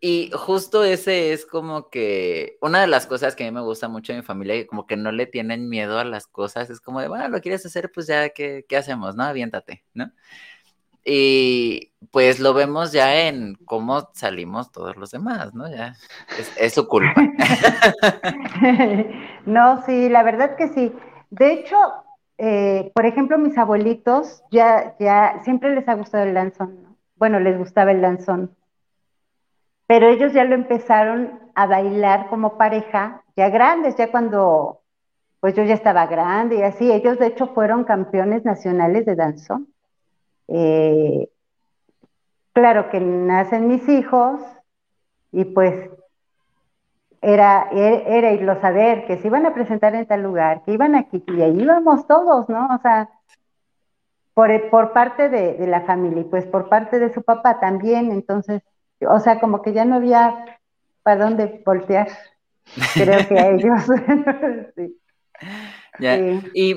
Y 0.00 0.30
justo 0.34 0.84
ese 0.84 1.32
es 1.32 1.46
como 1.46 1.88
que 1.88 2.58
una 2.60 2.80
de 2.80 2.86
las 2.86 3.06
cosas 3.06 3.34
que 3.34 3.44
a 3.44 3.50
mí 3.50 3.54
me 3.54 3.62
gusta 3.62 3.88
mucho 3.88 4.12
de 4.12 4.18
mi 4.18 4.24
familia, 4.24 4.66
como 4.66 4.86
que 4.86 4.96
no 4.96 5.12
le 5.12 5.26
tienen 5.26 5.68
miedo 5.68 5.98
a 5.98 6.04
las 6.04 6.26
cosas, 6.26 6.68
es 6.68 6.80
como 6.80 7.00
de, 7.00 7.08
bueno, 7.08 7.26
lo 7.28 7.40
quieres 7.40 7.64
hacer, 7.64 7.90
pues 7.92 8.06
ya, 8.06 8.28
¿qué, 8.28 8.66
qué 8.68 8.76
hacemos? 8.76 9.16
¿No? 9.16 9.24
Aviéntate, 9.24 9.82
¿no? 9.94 10.12
Y 11.04 11.92
pues 12.10 12.40
lo 12.40 12.54
vemos 12.54 12.92
ya 12.92 13.28
en 13.28 13.56
cómo 13.66 14.08
salimos 14.14 14.72
todos 14.72 14.96
los 14.96 15.10
demás, 15.10 15.54
¿no? 15.54 15.70
Ya 15.70 15.94
es, 16.58 16.72
su 16.72 16.88
culpa. 16.88 17.14
no, 19.46 19.82
sí, 19.84 20.08
la 20.08 20.22
verdad 20.22 20.56
que 20.56 20.68
sí. 20.68 20.92
De 21.30 21.52
hecho, 21.52 21.76
eh, 22.38 22.90
por 22.94 23.04
ejemplo, 23.04 23.36
mis 23.36 23.58
abuelitos 23.58 24.42
ya, 24.50 24.96
ya 24.98 25.40
siempre 25.44 25.74
les 25.74 25.86
ha 25.88 25.94
gustado 25.94 26.24
el 26.24 26.34
danzón, 26.34 26.82
¿no? 26.82 26.96
Bueno, 27.16 27.38
les 27.38 27.58
gustaba 27.58 27.92
el 27.92 28.00
danzón 28.00 28.56
pero 29.86 30.08
ellos 30.08 30.32
ya 30.32 30.44
lo 30.44 30.54
empezaron 30.54 31.40
a 31.54 31.66
bailar 31.66 32.28
como 32.28 32.56
pareja, 32.56 33.22
ya 33.36 33.48
grandes, 33.50 33.96
ya 33.96 34.10
cuando, 34.10 34.80
pues 35.40 35.54
yo 35.54 35.64
ya 35.64 35.74
estaba 35.74 36.06
grande 36.06 36.56
y 36.56 36.62
así, 36.62 36.90
ellos 36.90 37.18
de 37.18 37.28
hecho 37.28 37.48
fueron 37.48 37.84
campeones 37.84 38.44
nacionales 38.44 39.06
de 39.06 39.14
danzón. 39.14 39.68
Eh, 40.48 41.28
claro 42.52 42.90
que 42.90 43.00
nacen 43.00 43.68
mis 43.68 43.88
hijos 43.88 44.40
y 45.32 45.44
pues 45.44 45.90
era, 47.20 47.68
era 47.72 48.32
irlos 48.32 48.62
a 48.62 48.70
ver, 48.70 49.06
que 49.06 49.16
se 49.18 49.28
iban 49.28 49.46
a 49.46 49.54
presentar 49.54 49.94
en 49.94 50.06
tal 50.06 50.22
lugar, 50.22 50.62
que 50.64 50.72
iban 50.72 50.94
aquí, 50.94 51.24
y 51.26 51.40
ahí 51.40 51.58
íbamos 51.58 52.06
todos, 52.06 52.48
¿no? 52.50 52.66
O 52.66 52.78
sea, 52.82 53.08
por, 54.34 54.68
por 54.68 54.92
parte 54.92 55.30
de 55.30 55.66
la 55.66 55.82
familia 55.82 56.20
y 56.20 56.24
pues 56.24 56.44
por 56.46 56.68
parte 56.68 56.98
de 56.98 57.12
su 57.14 57.22
papá 57.22 57.60
también, 57.60 58.12
entonces 58.12 58.62
o 59.06 59.20
sea, 59.20 59.40
como 59.40 59.62
que 59.62 59.72
ya 59.72 59.84
no 59.84 59.96
había 59.96 60.58
para 61.02 61.24
dónde 61.24 61.62
voltear, 61.64 62.08
creo 62.94 63.28
que 63.28 63.38
a 63.38 63.50
ellos. 63.50 63.82
Y 66.54 66.76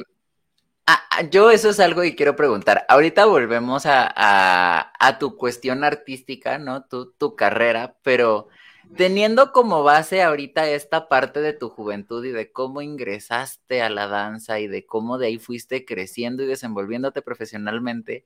yo 1.31 1.51
eso 1.51 1.69
es 1.69 1.79
algo 1.79 2.01
que 2.01 2.15
quiero 2.15 2.35
preguntar. 2.35 2.85
Ahorita 2.87 3.25
volvemos 3.25 3.83
a, 3.85 5.17
tu 5.19 5.35
cuestión 5.35 5.83
artística, 5.83 6.57
¿no? 6.57 6.85
Tu, 6.85 7.11
tu 7.13 7.35
carrera, 7.35 7.97
pero 8.03 8.47
teniendo 8.95 9.51
como 9.51 9.83
base 9.83 10.21
ahorita 10.21 10.69
esta 10.69 11.09
parte 11.09 11.41
de 11.41 11.53
tu 11.53 11.69
juventud 11.69 12.23
y 12.23 12.31
de 12.31 12.51
cómo 12.51 12.81
ingresaste 12.81 13.81
a 13.81 13.89
la 13.89 14.07
danza 14.07 14.59
y 14.59 14.67
de 14.67 14.85
cómo 14.85 15.17
de 15.17 15.27
ahí 15.27 15.39
fuiste 15.39 15.83
creciendo 15.83 16.43
y 16.43 16.47
desenvolviéndote 16.47 17.21
profesionalmente, 17.21 18.25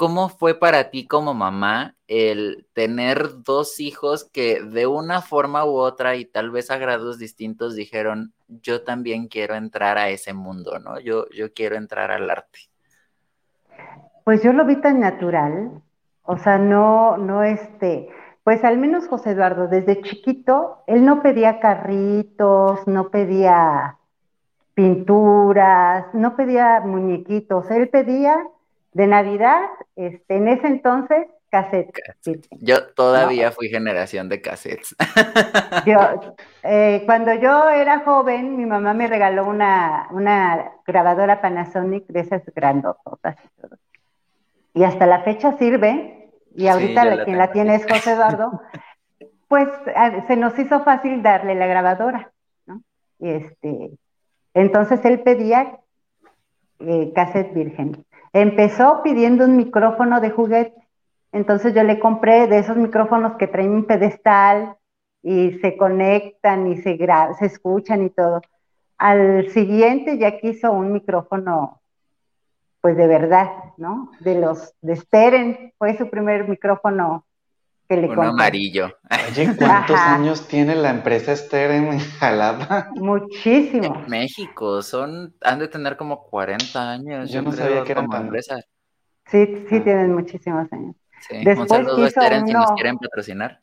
¿Cómo 0.00 0.30
fue 0.30 0.54
para 0.54 0.88
ti 0.88 1.06
como 1.06 1.34
mamá 1.34 1.94
el 2.08 2.66
tener 2.72 3.42
dos 3.44 3.80
hijos 3.80 4.24
que 4.24 4.62
de 4.62 4.86
una 4.86 5.20
forma 5.20 5.66
u 5.66 5.76
otra 5.76 6.16
y 6.16 6.24
tal 6.24 6.50
vez 6.50 6.70
a 6.70 6.78
grados 6.78 7.18
distintos 7.18 7.74
dijeron, 7.74 8.32
yo 8.48 8.82
también 8.82 9.28
quiero 9.28 9.56
entrar 9.56 9.98
a 9.98 10.08
ese 10.08 10.32
mundo, 10.32 10.78
¿no? 10.78 10.98
Yo, 11.00 11.28
yo 11.36 11.52
quiero 11.52 11.76
entrar 11.76 12.10
al 12.12 12.30
arte. 12.30 12.60
Pues 14.24 14.42
yo 14.42 14.54
lo 14.54 14.64
vi 14.64 14.76
tan 14.76 15.00
natural, 15.00 15.82
o 16.22 16.38
sea, 16.38 16.56
no, 16.56 17.18
no 17.18 17.42
este, 17.42 18.08
pues 18.42 18.64
al 18.64 18.78
menos 18.78 19.06
José 19.06 19.32
Eduardo, 19.32 19.68
desde 19.68 20.00
chiquito, 20.00 20.78
él 20.86 21.04
no 21.04 21.20
pedía 21.20 21.60
carritos, 21.60 22.86
no 22.86 23.10
pedía 23.10 23.98
pinturas, 24.72 26.06
no 26.14 26.36
pedía 26.36 26.80
muñequitos, 26.80 27.70
él 27.70 27.90
pedía 27.90 28.38
de 28.92 29.06
Navidad, 29.06 29.62
este, 29.96 30.36
en 30.36 30.48
ese 30.48 30.66
entonces, 30.66 31.26
cassettes. 31.50 32.02
Yo 32.60 32.86
todavía 32.94 33.50
fui 33.52 33.68
generación 33.68 34.28
de 34.28 34.40
cassettes. 34.40 34.94
Yo, 35.86 35.98
eh, 36.62 37.02
cuando 37.06 37.34
yo 37.34 37.68
era 37.70 38.00
joven, 38.00 38.56
mi 38.56 38.66
mamá 38.66 38.94
me 38.94 39.08
regaló 39.08 39.46
una, 39.46 40.08
una 40.12 40.72
grabadora 40.86 41.40
Panasonic 41.40 42.06
de 42.06 42.20
esas 42.20 42.42
grandototas 42.54 43.36
y 43.44 43.60
todo. 43.60 43.76
Y 44.74 44.84
hasta 44.84 45.06
la 45.06 45.22
fecha 45.22 45.56
sirve, 45.58 46.30
y 46.54 46.68
ahorita 46.68 47.24
quien 47.24 47.38
la 47.38 47.50
tiene 47.50 47.74
es 47.74 47.86
José 47.86 48.12
Eduardo, 48.12 48.62
pues 49.48 49.68
se 50.28 50.36
nos 50.36 50.56
hizo 50.58 50.84
fácil 50.84 51.22
darle 51.22 51.56
la 51.56 51.66
grabadora, 51.66 52.30
¿no? 52.66 52.82
Y 53.18 53.30
este, 53.30 53.90
entonces 54.54 55.04
él 55.04 55.20
pedía 55.20 55.80
eh, 56.78 57.12
cassette 57.14 57.52
virgen. 57.52 58.04
Empezó 58.32 59.02
pidiendo 59.02 59.44
un 59.44 59.56
micrófono 59.56 60.20
de 60.20 60.30
juguete. 60.30 60.74
Entonces 61.32 61.74
yo 61.74 61.82
le 61.82 61.98
compré 61.98 62.46
de 62.46 62.58
esos 62.58 62.76
micrófonos 62.76 63.36
que 63.36 63.46
traen 63.46 63.70
un 63.70 63.84
pedestal 63.86 64.76
y 65.22 65.52
se 65.60 65.76
conectan 65.76 66.66
y 66.66 66.76
se, 66.78 66.98
se 67.38 67.46
escuchan 67.46 68.04
y 68.04 68.10
todo. 68.10 68.40
Al 68.98 69.48
siguiente 69.50 70.18
ya 70.18 70.38
quiso 70.38 70.72
un 70.72 70.92
micrófono, 70.92 71.80
pues 72.80 72.96
de 72.96 73.06
verdad, 73.06 73.50
¿no? 73.76 74.10
De 74.20 74.38
los 74.38 74.74
de 74.82 74.96
Steren, 74.96 75.72
fue 75.78 75.96
su 75.96 76.10
primer 76.10 76.48
micrófono 76.48 77.24
un 77.90 78.24
amarillo. 78.24 78.96
Oye, 79.30 79.54
¿cuántos 79.58 79.98
años 79.98 80.46
tiene 80.46 80.74
la 80.74 80.90
empresa 80.90 81.34
Steren 81.34 81.92
en 81.92 81.98
Jalapa? 81.98 82.88
Muchísimo. 82.94 84.02
En 84.04 84.10
México, 84.10 84.82
son, 84.82 85.34
han 85.40 85.58
de 85.58 85.68
tener 85.68 85.96
como 85.96 86.22
40 86.22 86.90
años. 86.90 87.30
Yo, 87.30 87.42
no 87.42 87.52
sabía 87.52 87.82
que 87.84 87.92
eran 87.92 88.08
tan... 88.08 88.24
empresa. 88.24 88.60
Sí, 89.26 89.64
sí, 89.68 89.76
ah. 89.76 89.84
tienen 89.84 90.14
muchísimos 90.14 90.72
años. 90.72 90.94
Sí. 91.28 91.44
Después 91.44 91.58
un 91.58 91.68
saludo 91.68 92.04
a 92.04 92.10
Steren 92.10 92.46
si 92.46 92.52
nos 92.52 92.72
quieren 92.72 92.96
patrocinar. 92.98 93.60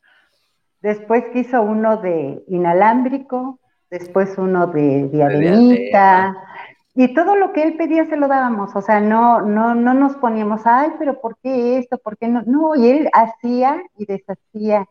Después 0.80 1.24
quiso 1.32 1.60
uno 1.62 1.96
de 1.96 2.44
inalámbrico, 2.46 3.58
después 3.90 4.38
uno 4.38 4.68
de 4.68 5.08
diademita, 5.08 6.36
y 7.00 7.14
todo 7.14 7.36
lo 7.36 7.52
que 7.52 7.62
él 7.62 7.76
pedía 7.76 8.06
se 8.06 8.16
lo 8.16 8.26
dábamos, 8.26 8.74
o 8.74 8.82
sea, 8.82 8.98
no, 8.98 9.40
no, 9.40 9.72
no 9.72 9.94
nos 9.94 10.16
poníamos, 10.16 10.62
ay, 10.64 10.90
pero 10.98 11.20
¿por 11.20 11.36
qué 11.36 11.78
esto? 11.78 11.96
¿Por 11.96 12.16
qué 12.16 12.26
no? 12.26 12.42
No, 12.44 12.74
y 12.74 12.88
él 12.88 13.08
hacía 13.12 13.80
y 13.96 14.04
deshacía. 14.04 14.84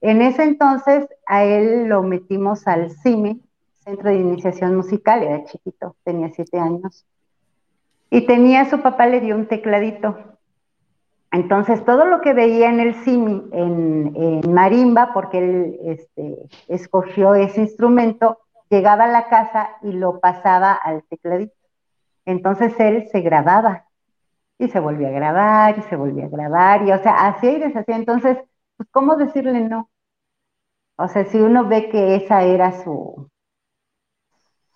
En 0.00 0.22
ese 0.22 0.44
entonces 0.44 1.08
a 1.26 1.42
él 1.42 1.88
lo 1.88 2.04
metimos 2.04 2.68
al 2.68 2.92
CIME, 2.92 3.40
Centro 3.80 4.08
de 4.08 4.18
Iniciación 4.18 4.76
Musical, 4.76 5.24
era 5.24 5.42
chiquito, 5.46 5.96
tenía 6.04 6.30
siete 6.32 6.60
años. 6.60 7.04
Y 8.08 8.20
tenía, 8.24 8.70
su 8.70 8.80
papá 8.80 9.06
le 9.06 9.20
dio 9.20 9.34
un 9.34 9.46
tecladito. 9.46 10.16
Entonces, 11.32 11.84
todo 11.84 12.04
lo 12.04 12.20
que 12.20 12.34
veía 12.34 12.70
en 12.70 12.78
el 12.78 12.94
CIMI, 12.94 13.48
en, 13.50 14.12
en 14.14 14.54
marimba, 14.54 15.12
porque 15.12 15.38
él 15.38 15.78
este, 15.86 16.38
escogió 16.68 17.34
ese 17.34 17.62
instrumento, 17.62 18.38
llegaba 18.70 19.04
a 19.04 19.08
la 19.08 19.28
casa 19.28 19.70
y 19.82 19.92
lo 19.92 20.20
pasaba 20.20 20.72
al 20.72 21.02
tecladito. 21.04 21.54
Entonces 22.24 22.78
él 22.78 23.08
se 23.10 23.20
grababa 23.20 23.86
y 24.58 24.68
se 24.68 24.80
volvía 24.80 25.08
a 25.08 25.12
grabar 25.12 25.78
y 25.78 25.82
se 25.82 25.96
volvía 25.96 26.26
a 26.26 26.28
grabar 26.28 26.86
y 26.86 26.92
o 26.92 26.98
sea, 27.02 27.28
hacía 27.28 27.52
y 27.52 27.60
deshacía. 27.60 27.96
Entonces, 27.96 28.38
pues, 28.76 28.88
¿cómo 28.90 29.16
decirle 29.16 29.60
no? 29.60 29.90
O 30.96 31.08
sea, 31.08 31.24
si 31.26 31.38
uno 31.38 31.66
ve 31.66 31.88
que 31.90 32.16
esa 32.16 32.42
era 32.42 32.72
su, 32.82 33.30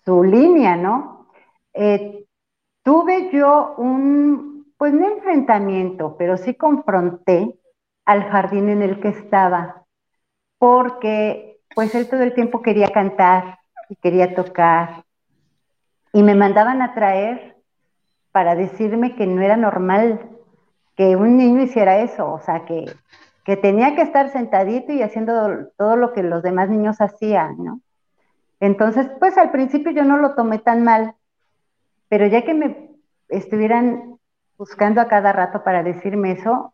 su 0.05 0.23
línea, 0.23 0.75
¿no? 0.77 1.27
Eh, 1.73 2.25
tuve 2.83 3.29
yo 3.31 3.75
un, 3.77 4.73
pues 4.77 4.93
no 4.93 5.07
enfrentamiento, 5.07 6.15
pero 6.17 6.37
sí 6.37 6.55
confronté 6.55 7.59
al 8.05 8.23
jardín 8.29 8.69
en 8.69 8.81
el 8.81 8.99
que 8.99 9.09
estaba, 9.09 9.85
porque 10.57 11.59
pues 11.75 11.93
él 11.95 12.09
todo 12.09 12.21
el 12.21 12.33
tiempo 12.33 12.61
quería 12.61 12.89
cantar, 12.89 13.59
quería 13.95 14.35
tocar. 14.35 15.05
Y 16.13 16.23
me 16.23 16.35
mandaban 16.35 16.81
a 16.81 16.93
traer 16.93 17.55
para 18.31 18.55
decirme 18.55 19.15
que 19.15 19.27
no 19.27 19.41
era 19.41 19.57
normal 19.57 20.29
que 20.95 21.15
un 21.15 21.37
niño 21.37 21.61
hiciera 21.61 21.99
eso, 21.99 22.31
o 22.31 22.39
sea, 22.39 22.65
que, 22.65 22.85
que 23.45 23.57
tenía 23.57 23.95
que 23.95 24.01
estar 24.01 24.31
sentadito 24.31 24.91
y 24.91 25.01
haciendo 25.01 25.67
todo 25.77 25.95
lo 25.95 26.13
que 26.13 26.23
los 26.23 26.43
demás 26.43 26.69
niños 26.69 27.01
hacían, 27.01 27.63
¿no? 27.63 27.81
Entonces, 28.59 29.09
pues 29.19 29.37
al 29.37 29.51
principio 29.51 29.91
yo 29.91 30.03
no 30.03 30.17
lo 30.17 30.35
tomé 30.35 30.59
tan 30.59 30.83
mal, 30.83 31.15
pero 32.07 32.27
ya 32.27 32.43
que 32.43 32.53
me 32.53 32.89
estuvieran 33.29 34.17
buscando 34.57 35.01
a 35.01 35.07
cada 35.07 35.31
rato 35.33 35.63
para 35.63 35.83
decirme 35.83 36.31
eso, 36.31 36.73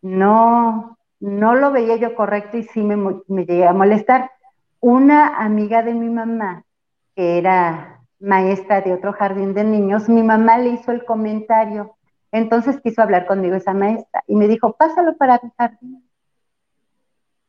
no, 0.00 0.98
no 1.20 1.54
lo 1.54 1.70
veía 1.70 1.96
yo 1.96 2.14
correcto 2.14 2.56
y 2.56 2.64
sí 2.64 2.82
me, 2.82 2.96
me 3.28 3.44
llegué 3.44 3.66
a 3.66 3.72
molestar. 3.72 4.31
Una 4.82 5.36
amiga 5.36 5.84
de 5.84 5.94
mi 5.94 6.10
mamá, 6.10 6.64
que 7.14 7.38
era 7.38 8.00
maestra 8.18 8.80
de 8.80 8.92
otro 8.92 9.12
jardín 9.12 9.54
de 9.54 9.62
niños, 9.62 10.08
mi 10.08 10.24
mamá 10.24 10.58
le 10.58 10.70
hizo 10.70 10.90
el 10.90 11.04
comentario. 11.04 11.96
Entonces 12.32 12.80
quiso 12.80 13.00
hablar 13.00 13.26
conmigo 13.26 13.54
esa 13.54 13.74
maestra 13.74 14.24
y 14.26 14.34
me 14.34 14.48
dijo, 14.48 14.72
pásalo 14.72 15.16
para 15.16 15.38
mi 15.40 15.52
jardín. 15.56 16.04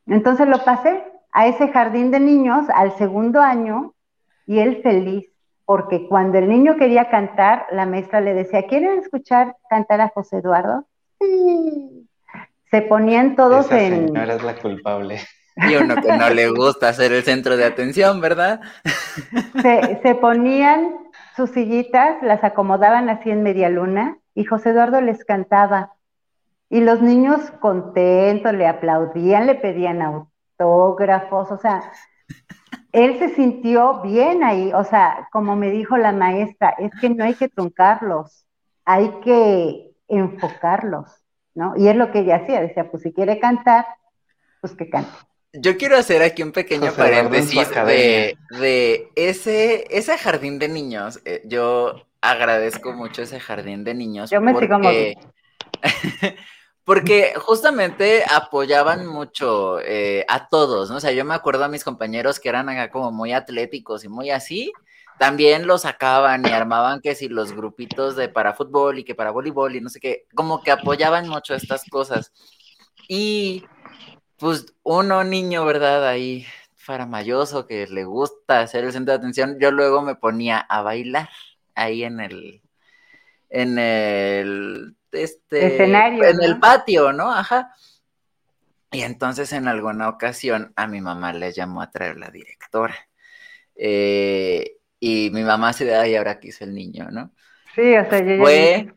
Entonces 0.05 0.47
lo 0.47 0.63
pasé 0.63 1.03
a 1.31 1.47
ese 1.47 1.69
jardín 1.69 2.11
de 2.11 2.19
niños 2.19 2.67
al 2.69 2.95
segundo 2.97 3.41
año 3.41 3.95
y 4.45 4.59
él 4.59 4.83
feliz, 4.83 5.25
porque 5.65 6.07
cuando 6.07 6.37
el 6.37 6.47
niño 6.47 6.75
quería 6.75 7.09
cantar, 7.09 7.65
la 7.71 7.87
maestra 7.87 8.21
le 8.21 8.35
decía, 8.35 8.67
¿quieren 8.67 8.99
escuchar 8.99 9.55
cantar 9.71 10.01
a 10.01 10.09
José 10.09 10.37
Eduardo? 10.37 10.85
Sí. 11.19 12.07
Se 12.69 12.83
ponían 12.83 13.35
todos 13.35 13.65
Esa 13.65 13.81
en... 13.81 14.07
señora 14.07 14.35
es 14.35 14.43
la 14.43 14.55
culpable. 14.55 15.19
Y 15.55 15.75
uno 15.75 15.95
que 15.95 16.17
no 16.17 16.29
le 16.29 16.49
gusta 16.49 16.93
ser 16.93 17.11
el 17.13 17.23
centro 17.23 17.57
de 17.57 17.65
atención, 17.65 18.21
¿verdad? 18.21 18.61
Se, 19.61 19.99
se 20.01 20.15
ponían 20.15 20.95
sus 21.35 21.51
sillitas, 21.51 22.21
las 22.21 22.43
acomodaban 22.43 23.09
así 23.09 23.29
en 23.29 23.43
media 23.43 23.69
luna 23.69 24.17
y 24.35 24.45
José 24.45 24.71
Eduardo 24.71 25.01
les 25.01 25.23
cantaba. 25.25 25.93
Y 26.69 26.81
los 26.81 27.01
niños 27.01 27.51
contentos 27.59 28.53
le 28.53 28.67
aplaudían, 28.67 29.45
le 29.45 29.55
pedían 29.55 30.01
autógrafos, 30.01 31.51
o 31.51 31.57
sea, 31.57 31.83
él 32.91 33.17
se 33.19 33.29
sintió 33.29 34.01
bien 34.01 34.43
ahí, 34.43 34.71
o 34.73 34.83
sea, 34.83 35.27
como 35.31 35.55
me 35.55 35.71
dijo 35.71 35.97
la 35.97 36.11
maestra, 36.11 36.69
es 36.77 36.91
que 36.99 37.09
no 37.09 37.23
hay 37.23 37.33
que 37.35 37.49
truncarlos, 37.49 38.45
hay 38.85 39.09
que 39.23 39.91
enfocarlos, 40.07 41.11
¿no? 41.55 41.75
Y 41.75 41.87
es 41.87 41.95
lo 41.95 42.11
que 42.11 42.19
ella 42.19 42.37
hacía, 42.37 42.61
decía, 42.61 42.89
pues 42.89 43.03
si 43.03 43.13
quiere 43.13 43.39
cantar, 43.39 43.85
pues 44.61 44.75
que 44.75 44.89
cante. 44.89 45.11
Yo 45.53 45.77
quiero 45.77 45.97
hacer 45.97 46.23
aquí 46.23 46.41
un 46.41 46.51
pequeño 46.51 46.87
José 46.87 46.97
paréntesis 46.97 47.69
de, 47.69 48.37
de 48.59 49.11
ese, 49.15 49.85
ese 49.95 50.17
jardín 50.17 50.57
de 50.57 50.67
niños. 50.67 51.21
Eh, 51.25 51.43
yo 51.45 52.07
agradezco 52.21 52.93
mucho 52.93 53.21
ese 53.21 53.39
jardín 53.39 53.83
de 53.83 53.93
niños. 53.93 54.31
Yo 54.31 54.41
me 54.41 54.57
sigo 54.57 54.79
porque, 54.81 55.15
porque 56.83 57.33
justamente 57.37 58.23
apoyaban 58.27 59.05
mucho 59.05 59.79
eh, 59.81 60.25
a 60.27 60.47
todos, 60.47 60.89
¿no? 60.89 60.97
O 60.97 60.99
sea, 60.99 61.11
yo 61.11 61.23
me 61.23 61.35
acuerdo 61.35 61.65
a 61.65 61.69
mis 61.69 61.83
compañeros 61.83 62.39
que 62.39 62.49
eran 62.49 62.67
acá 62.69 62.89
como 62.89 63.11
muy 63.11 63.31
atléticos 63.31 64.03
y 64.03 64.09
muy 64.09 64.31
así. 64.31 64.71
También 65.19 65.67
los 65.67 65.83
sacaban 65.83 66.47
y 66.47 66.49
armaban 66.49 66.99
que 66.99 67.13
si 67.13 67.29
los 67.29 67.53
grupitos 67.53 68.15
de 68.15 68.27
para 68.27 68.55
fútbol 68.55 68.97
y 68.97 69.03
que 69.03 69.13
para 69.13 69.29
voleibol 69.29 69.75
y 69.75 69.81
no 69.81 69.89
sé 69.89 69.99
qué, 69.99 70.25
como 70.33 70.63
que 70.63 70.71
apoyaban 70.71 71.29
mucho 71.29 71.53
estas 71.53 71.83
cosas. 71.91 72.31
Y 73.07 73.65
pues 74.43 74.75
uno 74.83 75.23
niño, 75.23 75.63
¿verdad? 75.63 76.05
Ahí 76.05 76.45
faramayoso 76.75 77.65
que 77.65 77.87
le 77.87 78.03
gusta 78.03 78.59
hacer 78.59 78.83
el 78.83 78.91
centro 78.91 79.13
de 79.13 79.19
atención, 79.19 79.57
yo 79.57 79.71
luego 79.71 80.01
me 80.01 80.15
ponía 80.15 80.57
a 80.59 80.81
bailar 80.81 81.29
ahí 81.75 82.03
en 82.03 82.19
el 82.19 82.61
en 83.49 83.79
el 83.79 84.97
este 85.13 85.67
Escenario, 85.67 86.25
en 86.25 86.35
¿no? 86.35 86.43
el 86.43 86.59
patio, 86.59 87.13
¿no? 87.13 87.31
Ajá. 87.31 87.73
Y 88.91 89.03
entonces 89.03 89.53
en 89.53 89.69
alguna 89.69 90.09
ocasión 90.09 90.73
a 90.75 90.87
mi 90.87 90.99
mamá 90.99 91.31
le 91.31 91.53
llamó 91.53 91.81
a 91.81 91.89
traer 91.89 92.17
la 92.17 92.29
directora. 92.29 92.95
Eh, 93.77 94.75
y 94.99 95.29
mi 95.31 95.43
mamá 95.43 95.71
se 95.71 95.85
da 95.85 96.05
y 96.05 96.17
ahora 96.17 96.41
qué 96.41 96.49
hizo 96.49 96.65
el 96.65 96.73
niño, 96.73 97.07
¿no? 97.11 97.31
Sí, 97.75 97.95
o 97.95 98.09
sea, 98.09 98.19
yo 98.19 98.35
ya 98.35 98.37
Fue-. 98.43 98.93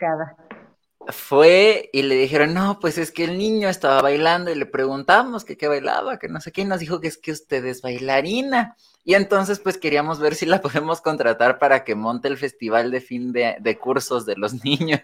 Fue 1.09 1.91
y 1.93 2.03
le 2.03 2.15
dijeron, 2.17 2.55
no, 2.55 2.79
pues 2.81 2.99
es 2.99 3.13
que 3.13 3.25
el 3.25 3.39
niño 3.39 3.69
estaba 3.69 4.03
bailando 4.03 4.51
y 4.51 4.55
le 4.55 4.67
preguntamos 4.67 5.45
que 5.45 5.57
qué 5.57 5.69
bailaba, 5.69 6.19
que 6.19 6.29
no 6.29 6.41
sé 6.41 6.53
qué, 6.53 6.63
y 6.63 6.65
nos 6.65 6.81
dijo 6.81 7.01
que 7.01 7.09
es 7.09 7.19
que 7.19 7.33
usted 7.33 7.65
es 7.65 7.83
bailarina. 7.83 8.77
Y 9.05 9.15
entonces 9.15 9.61
pues 9.61 9.79
queríamos 9.79 10.19
ver 10.19 10.35
si 10.35 10.47
la 10.47 10.61
podemos 10.63 11.01
contratar 11.01 11.59
para 11.59 11.85
que 11.85 11.95
monte 11.95 12.29
el 12.29 12.37
festival 12.37 12.91
de 12.91 13.01
fin 13.01 13.33
de, 13.33 13.57
de 13.61 13.79
cursos 13.79 14.27
de 14.27 14.37
los 14.37 14.53
niños. 14.65 15.01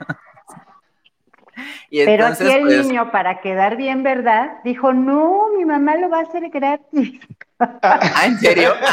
y 1.91 2.05
Pero 2.05 2.25
entonces 2.25 2.49
aquí 2.49 2.59
el 2.59 2.65
pues, 2.65 2.87
niño, 2.87 3.11
para 3.13 3.41
quedar 3.41 3.77
bien, 3.77 4.03
¿verdad? 4.03 4.59
Dijo, 4.65 4.93
no, 4.93 5.49
mi 5.57 5.65
mamá 5.65 5.97
lo 5.97 6.11
va 6.11 6.19
a 6.19 6.23
hacer 6.23 6.49
gratis. 6.51 7.21
ah, 7.59 8.23
¿en 8.27 8.39
serio? 8.39 8.75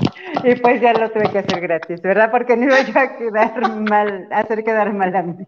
Sí. 0.00 0.07
Y 0.44 0.54
pues 0.56 0.80
ya 0.80 0.92
lo 0.92 1.10
tuve 1.10 1.30
que 1.30 1.38
hacer 1.38 1.60
gratis, 1.60 2.00
¿verdad? 2.02 2.30
Porque 2.30 2.56
no 2.56 2.64
iba 2.66 2.80
yo 2.82 2.98
a 2.98 3.16
quedar 3.16 3.80
mal, 3.80 4.28
a 4.30 4.38
hacer 4.40 4.64
quedar 4.64 4.92
mal 4.92 5.14
a 5.16 5.22
mí. 5.22 5.46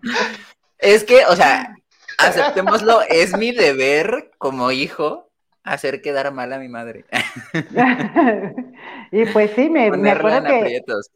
es 0.79 1.05
que, 1.05 1.25
o 1.27 1.37
sea, 1.37 1.75
aceptémoslo, 2.19 3.01
es 3.09 3.37
mi 3.37 3.53
deber 3.53 4.31
como 4.39 4.71
hijo 4.73 5.29
hacer 5.63 6.01
quedar 6.03 6.33
mal 6.33 6.53
a 6.53 6.59
mi 6.59 6.69
madre. 6.69 7.05
Y 9.13 9.25
pues 9.27 9.51
sí, 9.57 9.69
me, 9.69 9.91
me 9.91 10.11
acuerdo 10.13 10.45
que 10.45 10.57
aprietos. 10.59 11.11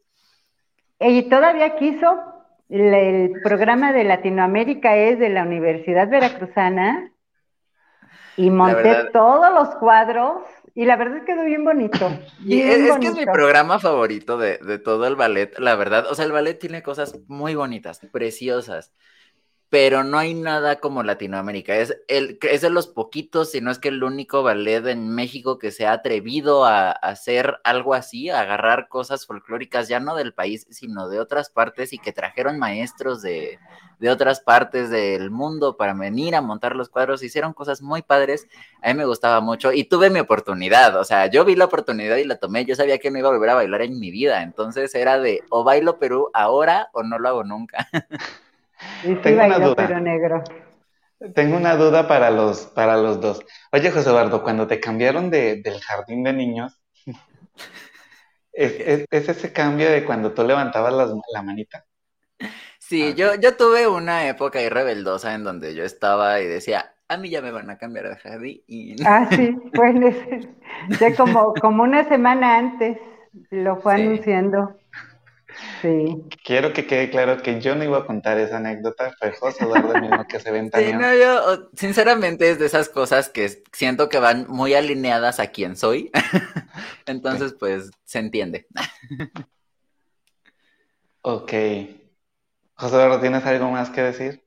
y 0.99 1.23
todavía 1.29 1.75
quiso, 1.77 2.21
el, 2.69 2.93
el 2.93 3.41
programa 3.41 3.93
de 3.93 4.03
Latinoamérica 4.03 4.95
es 4.97 5.17
de 5.19 5.29
la 5.29 5.43
Universidad 5.43 6.09
Veracruzana 6.09 7.11
y 8.35 8.49
monté 8.49 8.83
verdad- 8.83 9.11
todos 9.13 9.53
los 9.53 9.75
cuadros 9.75 10.41
y 10.75 10.85
la 10.85 10.97
verdad 10.97 11.23
quedó 11.25 11.45
bien 11.45 11.63
bonito. 11.63 12.11
Y 12.41 12.61
bien 12.61 12.85
es, 12.85 12.97
que 12.99 13.07
es 13.07 13.15
mi 13.15 13.25
programa 13.25 13.79
favorito 13.79 14.37
de, 14.37 14.57
de 14.57 14.77
todo 14.77 15.07
el 15.07 15.15
ballet, 15.15 15.57
la 15.57 15.75
verdad. 15.75 16.05
O 16.11 16.15
sea, 16.15 16.25
el 16.25 16.33
ballet 16.33 16.59
tiene 16.59 16.83
cosas 16.83 17.17
muy 17.27 17.55
bonitas, 17.55 18.01
preciosas, 18.11 18.93
pero 19.69 20.03
no 20.03 20.17
hay 20.17 20.33
nada 20.33 20.77
como 20.77 21.03
Latinoamérica. 21.03 21.75
Es, 21.75 21.97
el, 22.07 22.37
es 22.41 22.61
de 22.61 22.69
los 22.69 22.87
poquitos, 22.87 23.51
si 23.51 23.61
no 23.61 23.71
es 23.71 23.79
que 23.79 23.89
el 23.89 24.03
único 24.03 24.43
ballet 24.43 24.85
en 24.87 25.09
México 25.09 25.57
que 25.57 25.71
se 25.71 25.85
ha 25.85 25.93
atrevido 25.93 26.65
a, 26.65 26.91
hacer 26.91 27.57
algo 27.63 27.93
así, 27.93 28.29
a 28.29 28.41
agarrar 28.41 28.87
cosas 28.87 29.25
folclóricas, 29.25 29.87
ya 29.87 29.99
no 29.99 30.15
del 30.15 30.33
país, 30.33 30.67
sino 30.69 31.09
de 31.09 31.19
otras 31.19 31.49
partes 31.49 31.93
y 31.93 31.97
que 31.97 32.13
trajeron 32.13 32.59
maestros 32.59 33.21
de, 33.21 33.59
de 33.99 34.09
otras 34.09 34.39
partes 34.39 34.89
del 34.89 35.31
mundo 35.31 35.77
para 35.77 35.93
venir 35.93 36.35
a 36.35 36.41
montar 36.41 36.75
los 36.75 36.89
cuadros. 36.89 37.23
Hicieron 37.23 37.53
cosas 37.53 37.81
muy 37.81 38.01
padres 38.01 38.47
a 38.85 38.89
mí 38.89 38.93
me 38.93 39.05
gustaba 39.05 39.41
mucho 39.41 39.71
y 39.73 39.85
tuve 39.85 40.11
mi 40.11 40.19
oportunidad, 40.19 40.95
o 40.95 41.03
sea, 41.03 41.25
yo 41.25 41.43
vi 41.43 41.55
la 41.55 41.65
oportunidad 41.65 42.17
y 42.17 42.23
la 42.23 42.37
tomé, 42.37 42.65
yo 42.65 42.75
sabía 42.75 42.99
que 42.99 43.09
no 43.09 43.17
iba 43.17 43.29
a 43.29 43.31
volver 43.31 43.49
a 43.49 43.55
bailar 43.55 43.81
en 43.81 43.99
mi 43.99 44.11
vida, 44.11 44.43
entonces 44.43 44.93
era 44.93 45.17
de 45.17 45.41
o 45.49 45.63
bailo 45.63 45.97
Perú 45.97 46.29
ahora 46.33 46.89
o 46.93 47.01
no 47.01 47.17
lo 47.17 47.29
hago 47.29 47.43
nunca. 47.43 47.89
Sí 49.01 49.15
Tengo 49.23 49.45
una 49.45 49.59
duda. 49.59 49.75
pero 49.75 49.99
negro. 49.99 50.43
Tengo 51.33 51.57
una 51.57 51.75
duda 51.75 52.07
para 52.07 52.29
los, 52.31 52.67
para 52.67 52.97
los 52.97 53.19
dos. 53.21 53.41
Oye, 53.71 53.91
José 53.91 54.09
Eduardo, 54.09 54.43
cuando 54.43 54.67
te 54.67 54.79
cambiaron 54.79 55.29
de, 55.29 55.61
del 55.61 55.79
jardín 55.81 56.23
de 56.23 56.33
niños, 56.33 56.81
¿es, 58.53 58.71
es- 58.79 59.05
es 59.11 59.29
ese 59.29 59.53
cambio 59.53 59.89
de 59.91 60.03
cuando 60.05 60.33
tú 60.33 60.43
levantabas 60.43 60.93
las- 60.93 61.11
la 61.33 61.41
manita? 61.43 61.85
Sí, 62.79 63.13
Ah, 63.13 63.15
yo, 63.17 63.35
yo 63.35 63.55
tuve 63.57 63.87
una 63.87 64.27
época 64.27 64.59
ahí 64.59 64.69
rebeldosa 64.69 65.33
en 65.33 65.43
donde 65.43 65.73
yo 65.75 65.83
estaba 65.83 66.39
y 66.41 66.47
decía, 66.47 66.93
a 67.07 67.17
mí 67.17 67.29
ya 67.29 67.41
me 67.41 67.51
van 67.51 67.69
a 67.69 67.77
cambiar 67.77 68.09
de 68.09 68.15
jardín 68.17 68.61
y 68.67 68.95
Ah, 69.05 69.29
sí, 69.35 69.51
bueno, 69.75 70.07
ese- 70.07 70.49
ya 70.99 71.15
como, 71.15 71.59
como 71.59 71.83
una 71.83 72.03
semana 72.07 72.57
antes 72.57 72.97
lo 73.51 73.77
fue 73.77 73.95
Sí. 73.95 74.01
anunciando. 74.01 74.75
Sí. 75.81 76.23
Quiero 76.43 76.73
que 76.73 76.85
quede 76.85 77.09
claro 77.09 77.41
que 77.41 77.59
yo 77.61 77.75
no 77.75 77.83
iba 77.83 77.99
a 77.99 78.05
contar 78.05 78.37
esa 78.39 78.57
anécdota, 78.57 79.13
fue 79.19 79.31
José 79.33 79.63
Eduardo 79.63 79.99
mismo 79.99 80.25
que 80.27 80.39
se 80.39 80.49
Sí, 80.51 80.51
ventaneó. 80.53 80.99
no, 80.99 81.13
yo 81.15 81.69
sinceramente 81.75 82.49
es 82.49 82.59
de 82.59 82.65
esas 82.65 82.89
cosas 82.89 83.29
que 83.29 83.63
siento 83.71 84.09
que 84.09 84.19
van 84.19 84.45
muy 84.49 84.73
alineadas 84.73 85.39
a 85.39 85.47
quien 85.47 85.75
soy, 85.75 86.11
entonces 87.05 87.55
pues 87.59 87.91
se 88.03 88.19
entiende. 88.19 88.67
Ok. 91.27 91.51
José 92.75 92.95
Eduardo, 92.95 93.19
¿tienes 93.19 93.43
algo 93.47 93.71
más 93.71 93.89
que 93.89 94.01
decir? 94.03 94.45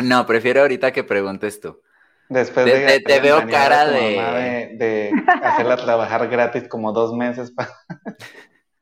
No, 0.00 0.26
prefiero 0.26 0.60
ahorita 0.60 0.92
que 0.92 1.02
preguntes 1.02 1.60
tú. 1.60 1.80
Después 2.28 2.66
Te- 2.66 2.78
de 2.78 2.86
te- 2.86 3.00
te 3.00 3.20
veo 3.20 3.46
cara 3.48 3.84
de- 3.84 4.76
de, 4.76 4.76
de 4.78 5.12
hacerla 5.42 5.76
trabajar 5.76 6.28
gratis 6.28 6.68
como 6.68 6.92
dos 6.92 7.14
meses 7.16 7.50
para... 7.50 7.70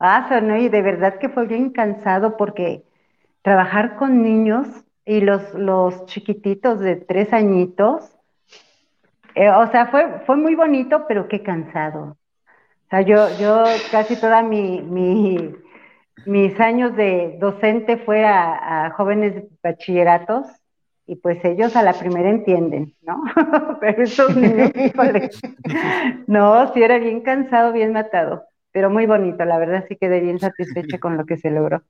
Ah, 0.05 0.27
sonó 0.27 0.57
y 0.57 0.67
de 0.67 0.81
verdad 0.81 1.17
que 1.17 1.29
fue 1.29 1.47
bien 1.47 1.69
cansado 1.71 2.35
porque 2.35 2.83
trabajar 3.41 3.95
con 3.95 4.21
niños 4.21 4.67
y 5.05 5.21
los, 5.21 5.53
los 5.53 6.05
chiquititos 6.07 6.79
de 6.81 6.97
tres 6.97 7.31
añitos, 7.31 8.13
eh, 9.35 9.49
o 9.49 9.67
sea, 9.71 9.87
fue, 9.87 10.21
fue 10.25 10.35
muy 10.35 10.55
bonito, 10.55 11.05
pero 11.07 11.27
qué 11.27 11.41
cansado. 11.41 12.17
O 12.87 12.89
sea, 12.89 13.01
yo, 13.01 13.27
yo 13.39 13.63
casi 13.91 14.15
toda 14.19 14.43
mi, 14.43 14.81
mi, 14.81 15.55
mis 16.25 16.59
años 16.59 16.95
de 16.95 17.37
docente 17.39 17.97
fue 17.97 18.25
a, 18.25 18.87
a 18.87 18.91
jóvenes 18.91 19.43
bachilleratos 19.63 20.47
y 21.07 21.15
pues 21.17 21.43
ellos 21.45 21.75
a 21.75 21.83
la 21.83 21.93
primera 21.93 22.29
entienden, 22.29 22.95
¿no? 23.01 23.23
Pero 23.81 24.03
estos 24.03 24.35
niños, 24.37 24.71
híjole, 24.75 25.29
no, 26.27 26.73
sí 26.73 26.83
era 26.83 26.99
bien 26.99 27.21
cansado, 27.21 27.73
bien 27.73 27.93
matado, 27.93 28.45
pero 28.73 28.89
muy 28.89 29.05
bonito, 29.05 29.45
la 29.45 29.57
verdad 29.57 29.85
sí 29.87 29.95
quedé 29.95 30.19
bien 30.19 30.39
satisfecha 30.39 30.99
con 30.99 31.15
lo 31.15 31.25
que 31.25 31.37
se 31.37 31.49
logró. 31.49 31.81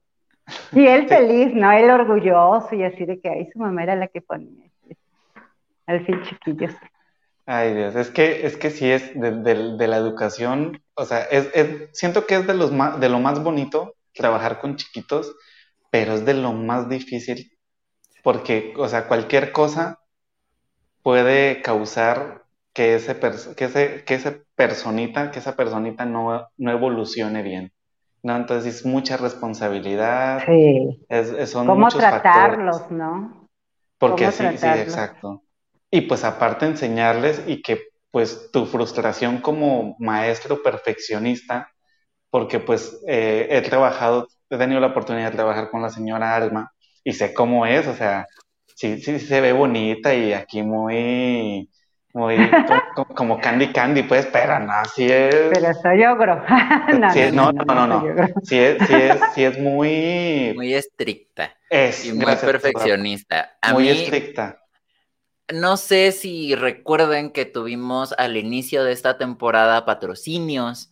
Y 0.74 0.86
él 0.86 1.08
feliz, 1.08 1.56
¿no? 1.56 1.72
Él 1.72 1.90
orgulloso 1.90 2.76
y 2.76 2.84
así 2.84 3.06
de 3.06 3.20
que 3.20 3.30
ahí 3.30 3.50
su 3.52 3.58
mamá 3.58 3.82
era 3.82 3.96
la 3.96 4.08
que 4.08 4.22
ponía. 4.22 4.70
Al 5.88 6.06
fin 6.06 6.22
chiquillos. 6.24 6.76
Ay 7.46 7.74
Dios, 7.74 7.96
es 7.96 8.12
que, 8.12 8.46
es 8.46 8.56
que 8.56 8.70
sí 8.70 8.90
es 8.90 9.20
de, 9.20 9.88
la 9.88 9.98
educación, 9.98 10.82
o 10.94 11.04
sea, 11.04 11.24
es, 11.24 11.50
siento 11.92 12.26
que 12.26 12.36
es 12.36 12.48
de, 12.48 12.54
los 12.54 12.72
de 13.00 13.10
lo 13.10 13.20
más 13.20 13.44
bonito 13.44 13.96
trabajar 14.14 14.60
con 14.60 14.78
chiquitos, 14.78 15.36
pero 15.90 16.14
es 16.14 16.24
de 16.24 16.36
lo 16.36 16.54
más 16.54 16.88
difícil 16.88 17.54
porque, 18.24 18.74
o 18.78 18.88
sea, 18.88 19.08
cualquier 19.08 19.52
cosa 19.52 20.00
puede 21.04 21.62
causar 21.62 22.43
que 22.74 22.96
ese, 22.96 23.20
que 23.56 23.66
ese, 23.66 24.04
que 24.04 24.16
ese 24.16 24.44
personita, 24.56 25.32
que 25.32 25.40
esa 25.40 25.56
personita 25.56 26.06
no, 26.06 26.48
no 26.58 26.72
evolucione 26.72 27.44
bien. 27.44 27.72
¿no? 28.24 28.36
Entonces 28.36 28.76
es 28.76 28.86
mucha 28.86 29.18
responsabilidad. 29.18 30.44
Sí. 30.46 31.06
Es, 31.10 31.52
son 31.52 31.68
¿Cómo 31.68 31.90
tratarlos, 31.90 32.90
no? 32.90 33.48
Porque 33.98 34.32
sí, 34.32 34.46
sí, 34.58 34.68
exacto. 34.68 35.44
Y 35.92 36.02
pues 36.02 36.24
aparte 36.24 36.66
enseñarles 36.66 37.44
y 37.46 37.62
que 37.62 37.80
pues 38.10 38.52
tu 38.52 38.66
frustración 38.66 39.40
como 39.40 39.96
maestro 40.00 40.62
perfeccionista, 40.62 41.70
porque 42.30 42.60
pues 42.60 43.02
eh, 43.08 43.48
he 43.50 43.62
trabajado, 43.62 44.28
he 44.50 44.58
tenido 44.58 44.80
la 44.80 44.88
oportunidad 44.88 45.30
de 45.30 45.36
trabajar 45.36 45.70
con 45.70 45.82
la 45.82 45.90
señora 45.90 46.36
Alma 46.36 46.72
y 47.04 47.14
sé 47.14 47.34
cómo 47.34 47.66
es, 47.66 47.88
o 47.88 47.94
sea, 47.94 48.28
sí, 48.76 49.00
sí 49.02 49.20
se 49.20 49.42
ve 49.42 49.52
bonita 49.54 50.14
y 50.14 50.34
aquí 50.34 50.64
muy, 50.64 51.70
muy 52.14 52.38
como, 53.16 53.40
Candy 53.40 53.72
Candy, 53.72 54.04
pues, 54.04 54.28
pero 54.28 54.60
no, 54.60 54.74
sí 54.94 55.08
es... 55.10 55.36
Pero 55.54 55.74
soy 55.82 56.06
ogro. 56.06 56.44
no, 57.34 57.52
no, 57.52 57.64
no, 57.66 57.88
no, 57.88 58.28
Sí 58.44 58.58
es, 58.58 58.88
sí 58.88 58.94
es, 58.94 59.20
sí 59.34 59.44
es 59.44 59.60
muy... 59.60 60.54
Muy 60.56 60.74
estricta. 60.74 61.56
Es, 61.70 62.06
y 62.06 62.14
muy 62.14 62.26
perfeccionista. 62.26 63.58
muy 63.72 63.90
estricta 63.90 64.60
no 65.52 65.78
sé 65.78 66.12
si 66.12 66.56
recuerden 66.56 67.32
que 67.32 67.46
tuvimos 67.46 68.14
al 68.18 68.38
inicio 68.38 68.84
de 68.84 68.94
esta 68.94 69.18
temporada 69.18 69.86
patrocinios. 69.86 70.92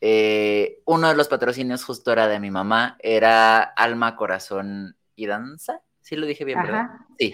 Eh, 0.00 0.82
uno 0.84 1.08
de 1.08 1.14
los 1.14 1.28
patrocinios 1.28 1.84
justo 1.84 2.12
era 2.12 2.28
de 2.28 2.40
mi 2.40 2.50
mamá, 2.50 2.96
era 3.00 3.62
Alma, 3.62 4.16
Corazón 4.16 4.96
y 5.14 5.26
Danza. 5.26 5.82
Sí 6.06 6.14
lo 6.14 6.24
dije 6.24 6.44
bien, 6.44 6.62
¿verdad? 6.62 6.86
Sí. 7.18 7.32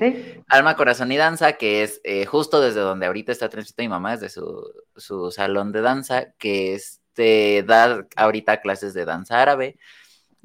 Alma, 0.48 0.76
Corazón 0.76 1.12
y 1.12 1.18
Danza, 1.18 1.58
que 1.58 1.82
es 1.82 2.00
eh, 2.04 2.24
justo 2.24 2.58
desde 2.58 2.80
donde 2.80 3.04
ahorita 3.04 3.30
está 3.30 3.50
transmitiendo 3.50 3.90
mi 3.90 3.94
mamá, 3.94 4.12
desde 4.12 4.30
su, 4.30 4.64
su 4.96 5.30
salón 5.30 5.72
de 5.72 5.82
danza, 5.82 6.32
que 6.38 6.72
este, 6.72 7.64
da 7.64 8.06
ahorita 8.16 8.62
clases 8.62 8.94
de 8.94 9.04
danza 9.04 9.42
árabe. 9.42 9.76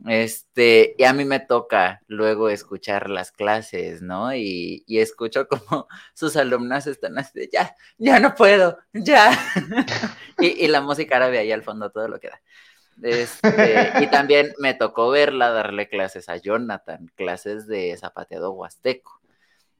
Este, 0.06 0.94
y 0.98 1.06
a 1.06 1.14
mí 1.14 1.24
me 1.24 1.40
toca 1.40 2.02
luego 2.08 2.50
escuchar 2.50 3.10
las 3.10 3.32
clases, 3.32 4.02
¿no? 4.02 4.36
Y, 4.36 4.84
escucho 4.90 5.48
como 5.70 5.88
sus 6.14 6.36
alumnas 6.36 6.86
están 6.86 7.18
así 7.18 7.40
de, 7.40 7.50
ya, 7.50 7.78
ya 7.98 8.20
no 8.20 8.36
puedo, 8.36 8.78
ya. 8.92 9.32
y, 10.38 10.68
la 10.68 10.82
música 10.82 11.16
árabe 11.16 11.40
ahí 11.40 11.54
al 11.54 11.64
fondo, 11.64 11.92
todo 11.92 12.10
lo 12.10 12.20
que 12.20 12.28
da. 12.28 12.42
Este, 13.02 13.92
y 14.02 14.08
también 14.12 14.54
me 14.60 14.74
tocó 14.74 15.10
verla 15.10 15.52
darle 15.52 15.90
clases 15.90 16.30
a 16.30 16.38
Jonathan, 16.38 17.12
clases 17.16 17.68
de 17.68 17.96
zapateado 17.98 18.52
huasteco. 18.52 19.22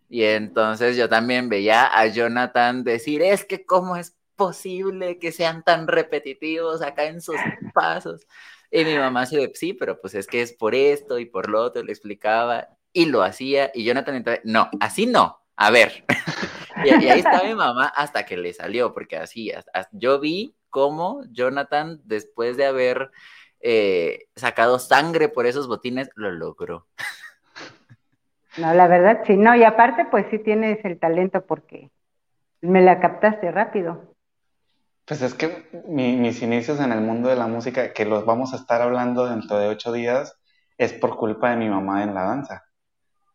Y 0.10 0.24
entonces 0.24 0.96
yo 0.96 1.10
también 1.10 1.50
veía 1.50 1.86
a 1.86 2.08
Jonathan 2.08 2.84
decir, 2.84 3.22
es 3.22 3.44
que 3.44 3.66
cómo 3.66 3.98
es 3.98 4.16
posible 4.36 5.20
que 5.20 5.32
sean 5.32 5.64
tan 5.64 5.88
repetitivos 5.88 6.82
acá 6.82 7.06
en 7.06 7.22
sus 7.22 7.36
pasos. 7.74 8.26
Y 8.72 8.86
mi 8.86 8.98
mamá 8.98 9.26
se 9.26 9.52
sí, 9.56 9.74
pero 9.74 10.00
pues 10.00 10.14
es 10.16 10.28
que 10.28 10.42
es 10.42 10.54
por 10.54 10.76
esto 10.76 11.20
y 11.20 11.26
por 11.26 11.50
lo 11.50 11.62
otro, 11.62 11.84
le 11.84 11.92
explicaba 11.92 12.70
y 12.94 13.06
lo 13.06 13.24
hacía. 13.24 13.72
Y 13.74 13.84
Jonathan, 13.84 14.24
no, 14.44 14.70
así 14.80 15.08
no, 15.08 15.42
a 15.56 15.72
ver. 15.72 16.06
y, 16.86 16.90
ahí 16.90 17.20
está 17.20 17.44
mi 17.44 17.56
mamá 17.56 17.88
hasta 17.88 18.26
que 18.26 18.38
le 18.38 18.54
salió, 18.54 18.94
porque 18.94 19.18
así, 19.18 19.52
yo 19.92 20.20
vi 20.20 20.56
cómo 20.78 21.24
Jonathan, 21.32 22.00
después 22.04 22.56
de 22.56 22.68
haber 22.68 23.10
eh, 23.62 24.26
sacado 24.36 24.78
sangre 24.78 25.28
por 25.28 25.48
esos 25.48 25.68
botines, 25.68 26.08
lo 26.14 26.30
logró. 26.30 26.86
No, 28.58 28.74
la 28.74 28.88
verdad 28.88 29.22
sí, 29.28 29.38
no, 29.38 29.56
y 29.56 29.64
aparte 29.64 30.08
pues 30.10 30.26
sí 30.32 30.40
tienes 30.40 30.84
el 30.84 30.98
talento 30.98 31.46
porque 31.46 31.92
me 32.60 32.82
la 32.82 33.00
captaste 33.00 33.52
rápido. 33.52 34.16
Pues 35.06 35.22
es 35.22 35.36
que 35.36 35.70
mis 35.88 36.42
inicios 36.42 36.80
en 36.80 36.92
el 36.92 37.02
mundo 37.02 37.30
de 37.30 37.36
la 37.36 37.46
música, 37.46 37.94
que 37.94 38.06
los 38.06 38.26
vamos 38.26 38.54
a 38.54 38.56
estar 38.56 38.82
hablando 38.82 39.28
dentro 39.28 39.60
de 39.60 39.68
ocho 39.68 39.92
días, 39.92 40.40
es 40.80 40.92
por 40.92 41.18
culpa 41.18 41.52
de 41.52 41.58
mi 41.58 41.70
mamá 41.70 42.02
en 42.02 42.16
la 42.16 42.24
danza. 42.24 42.64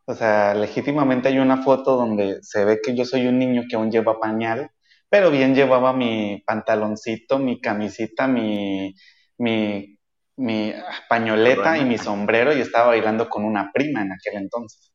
O 0.07 0.15
sea, 0.15 0.55
legítimamente 0.55 1.29
hay 1.29 1.39
una 1.39 1.63
foto 1.63 1.95
donde 1.95 2.43
se 2.43 2.65
ve 2.65 2.81
que 2.83 2.97
yo 2.97 3.05
soy 3.05 3.29
un 3.29 3.39
niño 3.39 3.63
que 3.71 3.77
aún 3.77 3.93
lleva 3.93 4.19
pañal, 4.19 4.73
pero 5.13 5.31
bien 5.31 5.55
llevaba 5.55 5.93
mi 5.93 6.43
pantaloncito, 6.47 7.39
mi 7.39 7.61
camisita, 7.61 8.27
mi, 8.27 8.95
mi, 9.37 9.99
mi 10.39 10.73
pañoleta 11.07 11.77
y 11.77 11.85
mi 11.85 11.99
sombrero 11.99 12.57
y 12.57 12.63
estaba 12.63 12.87
bailando 12.87 13.29
con 13.29 13.45
una 13.45 13.71
prima 13.75 14.01
en 14.01 14.13
aquel 14.13 14.37
entonces. 14.37 14.91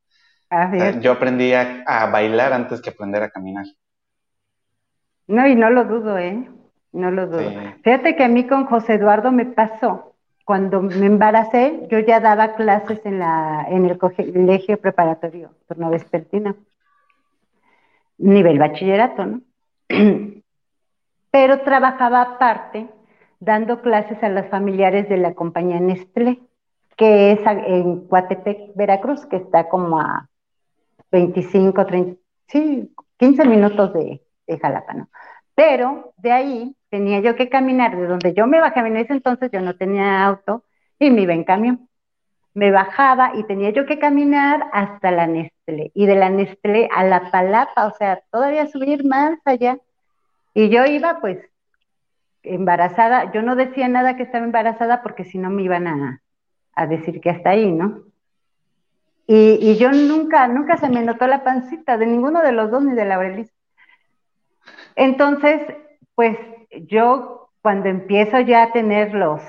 yo 1.01 1.11
aprendí 1.11 1.53
a 1.53 2.09
bailar 2.11 2.51
antes 2.51 2.81
que 2.81 2.89
aprender 2.89 3.21
a 3.21 3.29
caminar. 3.29 3.65
No, 5.27 5.45
y 5.45 5.53
no 5.53 5.69
lo 5.69 5.83
dudo, 5.83 6.17
¿eh? 6.17 6.49
no 6.93 7.11
lo 7.11 7.27
dudo. 7.27 7.51
Fíjate 7.83 8.15
que 8.15 8.23
a 8.23 8.27
mí 8.27 8.47
con 8.47 8.65
José 8.65 8.95
Eduardo 8.95 9.31
me 9.31 9.45
pasó. 9.45 10.15
Cuando 10.45 10.81
me 10.81 11.05
embaracé, 11.05 11.87
yo 11.91 11.99
ya 11.99 12.21
daba 12.21 12.55
clases 12.55 13.05
en, 13.05 13.19
la, 13.19 13.67
en 13.69 13.85
el 13.85 13.99
colegio 13.99 14.79
preparatorio, 14.79 15.51
turno 15.67 15.91
vespertino, 15.91 16.55
nivel 18.17 18.57
bachillerato, 18.57 19.23
¿no? 19.23 19.41
Pero 21.31 21.61
trabajaba 21.61 22.21
aparte, 22.21 22.87
dando 23.39 23.81
clases 23.81 24.21
a 24.23 24.29
los 24.29 24.47
familiares 24.47 25.07
de 25.09 25.17
la 25.17 25.33
compañía 25.33 25.79
Nestlé, 25.79 26.39
que 26.95 27.31
es 27.33 27.39
en 27.45 28.07
Coatepec, 28.07 28.75
Veracruz, 28.75 29.25
que 29.27 29.37
está 29.37 29.69
como 29.69 29.99
a 29.99 30.29
25, 31.11 31.85
30, 31.85 32.19
sí, 32.47 32.91
15 33.17 33.45
minutos 33.45 33.93
de, 33.93 34.21
de 34.47 34.59
Jalapa, 34.59 34.93
¿no? 34.93 35.09
Pero 35.55 36.13
de 36.17 36.31
ahí 36.31 36.75
tenía 36.89 37.19
yo 37.19 37.35
que 37.35 37.49
caminar 37.49 37.95
de 37.95 38.07
donde 38.07 38.33
yo 38.33 38.47
me 38.47 38.59
bajaba 38.59 38.87
en 38.87 38.97
ese 38.97 39.13
entonces, 39.13 39.49
yo 39.51 39.61
no 39.61 39.75
tenía 39.75 40.23
auto 40.25 40.63
y 40.99 41.09
me 41.09 41.21
iba 41.21 41.33
en 41.33 41.43
camión. 41.43 41.86
Me 42.57 42.71
bajaba 42.71 43.33
y 43.35 43.43
tenía 43.43 43.69
yo 43.69 43.85
que 43.85 43.99
caminar 43.99 44.65
hasta 44.73 45.11
la 45.11 45.27
Nestlé 45.27 45.91
y 45.93 46.07
de 46.07 46.15
la 46.15 46.31
Nestlé 46.31 46.89
a 46.91 47.03
la 47.03 47.29
Palapa, 47.29 47.85
o 47.85 47.91
sea, 47.91 48.23
todavía 48.31 48.65
subir 48.65 49.05
más 49.05 49.37
allá. 49.45 49.77
Y 50.55 50.69
yo 50.69 50.83
iba 50.87 51.19
pues 51.21 51.37
embarazada, 52.41 53.31
yo 53.31 53.43
no 53.43 53.55
decía 53.55 53.87
nada 53.89 54.15
que 54.17 54.23
estaba 54.23 54.43
embarazada 54.43 55.03
porque 55.03 55.23
si 55.23 55.37
no 55.37 55.51
me 55.51 55.61
iban 55.61 55.85
a, 55.85 56.19
decir 56.87 57.21
que 57.21 57.29
hasta 57.29 57.51
ahí, 57.51 57.71
¿no? 57.71 58.01
Y, 59.27 59.59
y, 59.61 59.77
yo 59.77 59.91
nunca, 59.91 60.47
nunca 60.47 60.77
se 60.77 60.89
me 60.89 61.03
notó 61.03 61.27
la 61.27 61.43
pancita 61.43 61.95
de 61.99 62.07
ninguno 62.07 62.41
de 62.41 62.53
los 62.53 62.71
dos 62.71 62.83
ni 62.83 62.95
de 62.95 63.05
la 63.05 63.17
Aureliza. 63.17 63.53
Entonces, 64.95 65.61
pues 66.15 66.39
yo 66.87 67.51
cuando 67.61 67.87
empiezo 67.87 68.39
ya 68.39 68.63
a 68.63 68.71
tener 68.71 69.13
los, 69.13 69.43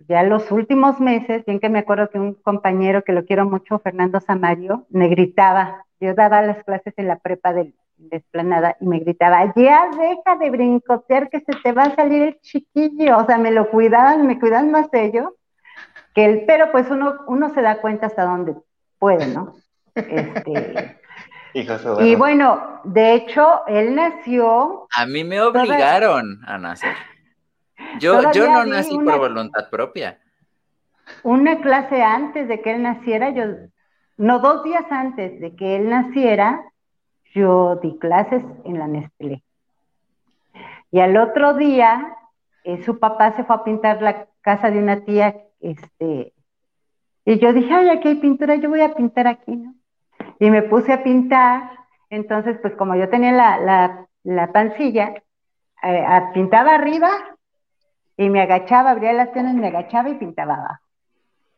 ya 0.00 0.22
los 0.22 0.50
últimos 0.50 1.00
meses, 1.00 1.44
bien 1.46 1.60
que 1.60 1.68
me 1.68 1.80
acuerdo 1.80 2.10
que 2.10 2.18
un 2.18 2.34
compañero 2.34 3.02
que 3.02 3.12
lo 3.12 3.24
quiero 3.24 3.44
mucho, 3.46 3.78
Fernando 3.78 4.20
Samario, 4.20 4.86
me 4.90 5.08
gritaba, 5.08 5.84
yo 6.00 6.14
daba 6.14 6.42
las 6.42 6.62
clases 6.64 6.94
en 6.96 7.08
la 7.08 7.18
prepa 7.18 7.52
de, 7.52 7.72
de 7.96 8.16
Esplanada 8.16 8.76
y 8.80 8.86
me 8.86 8.98
gritaba, 8.98 9.52
ya 9.56 9.88
deja 9.90 10.36
de 10.38 10.50
brincotear 10.50 11.30
que 11.30 11.40
se 11.40 11.52
te 11.62 11.72
va 11.72 11.84
a 11.84 11.94
salir 11.94 12.22
el 12.22 12.40
chiquillo, 12.40 13.18
o 13.18 13.26
sea, 13.26 13.38
me 13.38 13.50
lo 13.50 13.70
cuidaban, 13.70 14.26
me 14.26 14.38
cuidan 14.38 14.70
más 14.70 14.88
ellos 14.92 15.30
que 16.14 16.24
él, 16.24 16.44
pero 16.46 16.70
pues 16.70 16.90
uno, 16.90 17.16
uno 17.26 17.52
se 17.54 17.62
da 17.62 17.80
cuenta 17.80 18.06
hasta 18.06 18.24
dónde 18.24 18.54
puede, 18.98 19.26
¿no? 19.26 19.54
Este, 19.94 20.98
y 22.00 22.14
bueno, 22.14 22.80
de 22.84 23.14
hecho, 23.14 23.62
él 23.66 23.94
nació. 23.94 24.86
A 24.96 25.06
mí 25.06 25.24
me 25.24 25.40
obligaron 25.40 26.40
a 26.46 26.58
nacer. 26.58 26.94
Yo, 27.98 28.32
yo 28.32 28.46
no 28.48 28.64
nací 28.64 28.98
por 28.98 29.18
voluntad 29.18 29.70
propia. 29.70 30.18
Una 31.22 31.60
clase 31.60 32.02
antes 32.02 32.48
de 32.48 32.60
que 32.60 32.74
él 32.74 32.82
naciera, 32.82 33.30
yo, 33.30 33.44
no, 34.16 34.38
dos 34.38 34.64
días 34.64 34.84
antes 34.90 35.40
de 35.40 35.54
que 35.54 35.76
él 35.76 35.88
naciera, 35.88 36.62
yo 37.34 37.76
di 37.76 37.98
clases 37.98 38.42
en 38.64 38.78
la 38.78 38.86
Nestlé. 38.86 39.42
Y 40.90 41.00
al 41.00 41.16
otro 41.16 41.54
día, 41.54 42.16
eh, 42.64 42.82
su 42.84 42.98
papá 42.98 43.32
se 43.32 43.44
fue 43.44 43.56
a 43.56 43.64
pintar 43.64 44.00
la 44.00 44.26
casa 44.40 44.70
de 44.70 44.78
una 44.78 45.04
tía, 45.04 45.36
este, 45.60 46.32
y 47.24 47.38
yo 47.38 47.52
dije, 47.52 47.72
ay, 47.72 47.88
aquí 47.88 48.08
hay 48.08 48.14
pintura, 48.16 48.54
yo 48.56 48.68
voy 48.68 48.82
a 48.82 48.94
pintar 48.94 49.26
aquí, 49.26 49.56
¿no? 49.56 49.74
y 50.38 50.50
me 50.50 50.62
puse 50.62 50.92
a 50.92 51.02
pintar. 51.02 51.70
Entonces, 52.10 52.58
pues 52.60 52.74
como 52.74 52.94
yo 52.96 53.08
tenía 53.08 53.32
la, 53.32 54.06
la, 54.22 54.52
pancilla, 54.52 55.14
eh, 55.82 56.06
pintaba 56.32 56.74
arriba 56.74 57.10
y 58.16 58.28
me 58.30 58.40
agachaba, 58.42 58.90
abría 58.90 59.12
las 59.12 59.28
piernas, 59.28 59.54
me 59.54 59.68
agachaba 59.68 60.08
y 60.08 60.14
pintaba 60.14 60.54
abajo. 60.54 60.84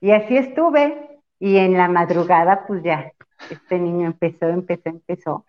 Y 0.00 0.10
así 0.12 0.36
estuve 0.36 1.20
y 1.38 1.56
en 1.56 1.76
la 1.76 1.88
madrugada, 1.88 2.66
pues 2.66 2.82
ya, 2.82 3.12
este 3.50 3.78
niño 3.78 4.06
empezó, 4.06 4.46
empezó, 4.46 4.88
empezó. 4.88 5.44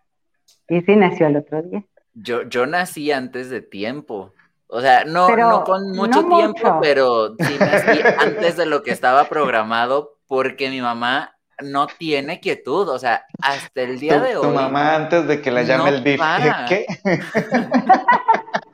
Y 0.68 0.82
sí 0.82 0.95
nació 0.95 1.28
el 1.28 1.38
otro 1.38 1.62
día. 1.62 1.84
Yo, 2.14 2.43
yo 2.43 2.66
nací 2.66 3.12
antes 3.12 3.49
de 3.49 3.62
tiempo. 3.62 4.34
O 4.68 4.82
sea, 4.82 5.05
no, 5.05 5.30
no 5.30 5.64
con 5.64 5.91
mucho 5.93 6.26
tiempo, 6.26 6.80
pero 6.82 7.36
sí 7.39 7.55
nací 7.60 8.01
antes 8.20 8.58
de 8.58 8.66
lo 8.66 8.84
que 8.84 8.91
estaba 8.91 9.26
programado 9.26 10.18
porque 10.28 10.70
mi 10.70 10.82
mamá 10.82 11.38
no 11.62 11.88
tiene 11.88 12.39
quietud, 12.39 12.88
o 12.89 12.99
sea, 12.99 13.26
hasta 13.41 13.82
el 13.82 13.99
día 13.99 14.20
de 14.20 14.36
hoy. 14.36 14.47
Tu 14.47 14.53
mamá 14.53 14.95
antes 14.95 15.26
de 15.28 15.41
que 15.41 15.51
la 15.51 15.64
llame 15.64 15.89
el 15.89 16.03
DIF, 16.03 16.22
¿qué? 16.68 16.86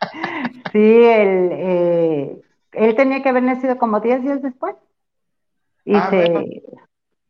sí, 0.73 0.79
él, 0.79 1.49
eh, 1.53 2.41
él 2.73 2.95
tenía 2.95 3.23
que 3.23 3.29
haber 3.29 3.43
nacido 3.43 3.77
como 3.77 4.01
10 4.01 4.23
días 4.23 4.41
después. 4.41 4.75
Y 5.85 5.95
ah, 5.95 6.09
se 6.09 6.63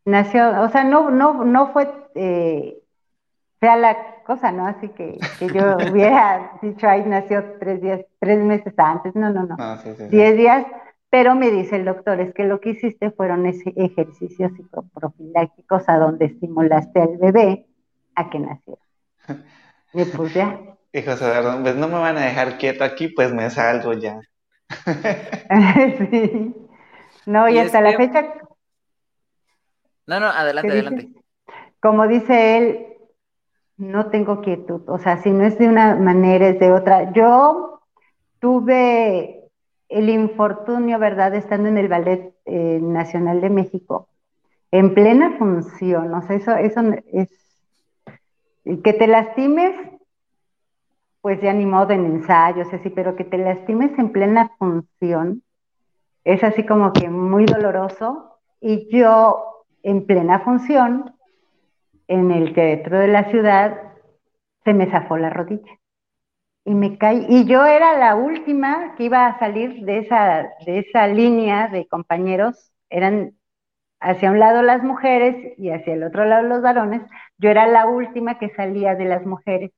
nació, 0.04 0.62
o 0.62 0.68
sea, 0.70 0.84
no, 0.84 1.10
no, 1.10 1.44
no 1.44 1.72
fue 1.72 1.88
eh, 2.14 2.78
sea 3.64 3.76
la 3.76 3.96
cosa, 4.26 4.52
¿no? 4.52 4.66
Así 4.66 4.88
que, 4.90 5.18
que 5.38 5.48
yo 5.48 5.76
hubiera 5.90 6.52
dicho, 6.60 6.88
ahí 6.88 7.04
nació 7.06 7.44
tres 7.58 7.80
días, 7.80 8.04
tres 8.18 8.38
meses 8.44 8.74
antes, 8.76 9.14
no, 9.14 9.30
no, 9.30 9.46
no. 9.46 9.56
Ah, 9.58 9.82
Diez 10.10 10.36
días, 10.36 10.66
pero 11.08 11.34
me 11.34 11.50
dice 11.50 11.76
el 11.76 11.84
doctor, 11.84 12.20
es 12.20 12.34
que 12.34 12.44
lo 12.44 12.60
que 12.60 12.70
hiciste 12.70 13.10
fueron 13.10 13.46
ese 13.46 13.72
ejercicios 13.76 14.52
psicoprofilácticos 14.52 15.88
a 15.88 15.98
donde 15.98 16.26
estimulaste 16.26 17.00
al 17.00 17.16
bebé 17.16 17.66
a 18.14 18.30
que 18.30 18.38
naciera. 18.38 18.80
Y 19.96 20.04
pues 20.06 20.34
ya. 20.34 20.58
Y 20.94 21.02
José 21.02 21.26
pues 21.60 21.74
no 21.74 21.88
me 21.88 21.98
van 21.98 22.16
a 22.16 22.24
dejar 22.24 22.56
quieto 22.56 22.84
aquí, 22.84 23.08
pues 23.08 23.34
me 23.34 23.50
salgo 23.50 23.94
ya. 23.94 24.20
sí. 26.10 26.54
No, 27.26 27.48
y, 27.48 27.58
hasta 27.58 27.80
la 27.80 27.96
fecha. 27.96 28.32
No, 30.06 30.20
no, 30.20 30.26
adelante, 30.26 30.70
adelante. 30.70 31.08
Como 31.80 32.06
dice 32.06 32.58
él, 32.58 32.86
no 33.76 34.08
tengo 34.10 34.40
quietud. 34.40 34.88
O 34.88 34.98
sea, 34.98 35.20
si 35.20 35.30
no 35.30 35.44
es 35.44 35.58
de 35.58 35.68
una 35.68 35.96
manera, 35.96 36.46
es 36.46 36.60
de 36.60 36.70
otra. 36.70 37.12
Yo 37.12 37.80
tuve 38.38 39.50
el 39.88 40.08
infortunio, 40.08 41.00
¿verdad?, 41.00 41.34
estando 41.34 41.68
en 41.68 41.78
el 41.78 41.88
Ballet 41.88 42.36
eh, 42.44 42.78
Nacional 42.80 43.40
de 43.40 43.50
México, 43.50 44.06
en 44.70 44.94
plena 44.94 45.38
función. 45.38 46.14
O 46.14 46.22
sea, 46.22 46.36
eso, 46.36 46.54
eso 46.54 46.82
es. 47.12 47.30
Que 48.64 48.92
te 48.92 49.08
lastimes, 49.08 49.74
pues 51.24 51.40
ya 51.40 51.54
ni 51.54 51.64
modo 51.64 51.94
en 51.94 52.04
ensayos, 52.04 52.70
así, 52.70 52.90
pero 52.90 53.16
que 53.16 53.24
te 53.24 53.38
lastimes 53.38 53.98
en 53.98 54.12
plena 54.12 54.50
función, 54.58 55.42
es 56.22 56.44
así 56.44 56.66
como 56.66 56.92
que 56.92 57.08
muy 57.08 57.46
doloroso. 57.46 58.40
Y 58.60 58.94
yo, 58.94 59.64
en 59.82 60.04
plena 60.04 60.40
función, 60.40 61.14
en 62.08 62.30
el 62.30 62.52
teatro 62.52 62.98
de 62.98 63.08
la 63.08 63.30
ciudad, 63.30 63.94
se 64.64 64.74
me 64.74 64.90
zafó 64.90 65.16
la 65.16 65.30
rodilla. 65.30 65.72
Y 66.66 66.74
me 66.74 66.98
caí, 66.98 67.24
y 67.26 67.46
yo 67.46 67.64
era 67.64 67.98
la 67.98 68.16
última 68.16 68.94
que 68.94 69.04
iba 69.04 69.26
a 69.26 69.38
salir 69.38 69.82
de 69.86 70.00
esa, 70.00 70.50
de 70.66 70.80
esa 70.80 71.06
línea 71.06 71.68
de 71.68 71.88
compañeros, 71.88 72.70
eran 72.90 73.32
hacia 73.98 74.30
un 74.30 74.40
lado 74.40 74.60
las 74.60 74.82
mujeres 74.82 75.54
y 75.56 75.70
hacia 75.70 75.94
el 75.94 76.02
otro 76.02 76.26
lado 76.26 76.46
los 76.46 76.60
varones, 76.60 77.00
yo 77.38 77.48
era 77.48 77.66
la 77.66 77.86
última 77.86 78.38
que 78.38 78.50
salía 78.50 78.94
de 78.94 79.06
las 79.06 79.24
mujeres, 79.24 79.70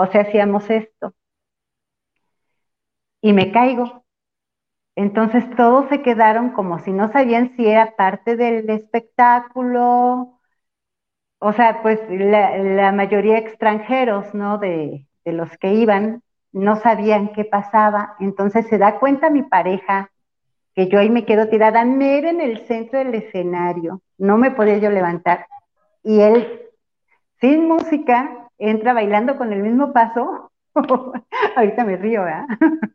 o 0.00 0.06
sea, 0.10 0.22
hacíamos 0.22 0.68
esto. 0.70 1.14
Y 3.22 3.32
me 3.32 3.52
caigo. 3.52 4.04
Entonces 4.96 5.44
todos 5.56 5.88
se 5.88 6.02
quedaron 6.02 6.50
como 6.50 6.78
si 6.80 6.92
no 6.92 7.10
sabían 7.12 7.54
si 7.56 7.66
era 7.66 7.96
parte 7.96 8.36
del 8.36 8.68
espectáculo, 8.70 10.40
o 11.38 11.52
sea, 11.54 11.80
pues 11.82 11.98
la, 12.10 12.92
mayoría 12.92 13.38
extranjeros, 13.38 14.34
¿no? 14.34 14.58
De, 14.58 15.06
los 15.24 15.56
que 15.58 15.74
iban, 15.74 16.22
no 16.52 16.76
sabían 16.76 17.32
qué 17.32 17.44
pasaba. 17.44 18.16
Entonces 18.20 18.66
se 18.68 18.78
da 18.78 18.98
cuenta 18.98 19.30
mi 19.30 19.42
pareja 19.42 20.10
que 20.74 20.88
yo 20.88 20.98
ahí 20.98 21.08
me 21.08 21.24
quedo 21.24 21.48
tirada 21.48 21.84
mero 21.84 22.28
en 22.28 22.40
el 22.40 22.66
centro 22.66 22.98
del 22.98 23.14
escenario, 23.14 24.02
no 24.18 24.38
me 24.38 24.50
podía 24.50 24.78
yo 24.78 24.90
levantar. 24.90 25.46
Y 26.02 26.20
él, 26.20 26.62
sin 27.40 27.66
música, 27.68 28.49
entra 28.60 28.92
bailando 28.92 29.36
con 29.36 29.52
el 29.52 29.62
mismo 29.62 29.92
paso. 29.92 30.50
Ahorita 31.56 31.84
me 31.84 31.96
río, 31.96 32.22
¿verdad? 32.22 32.46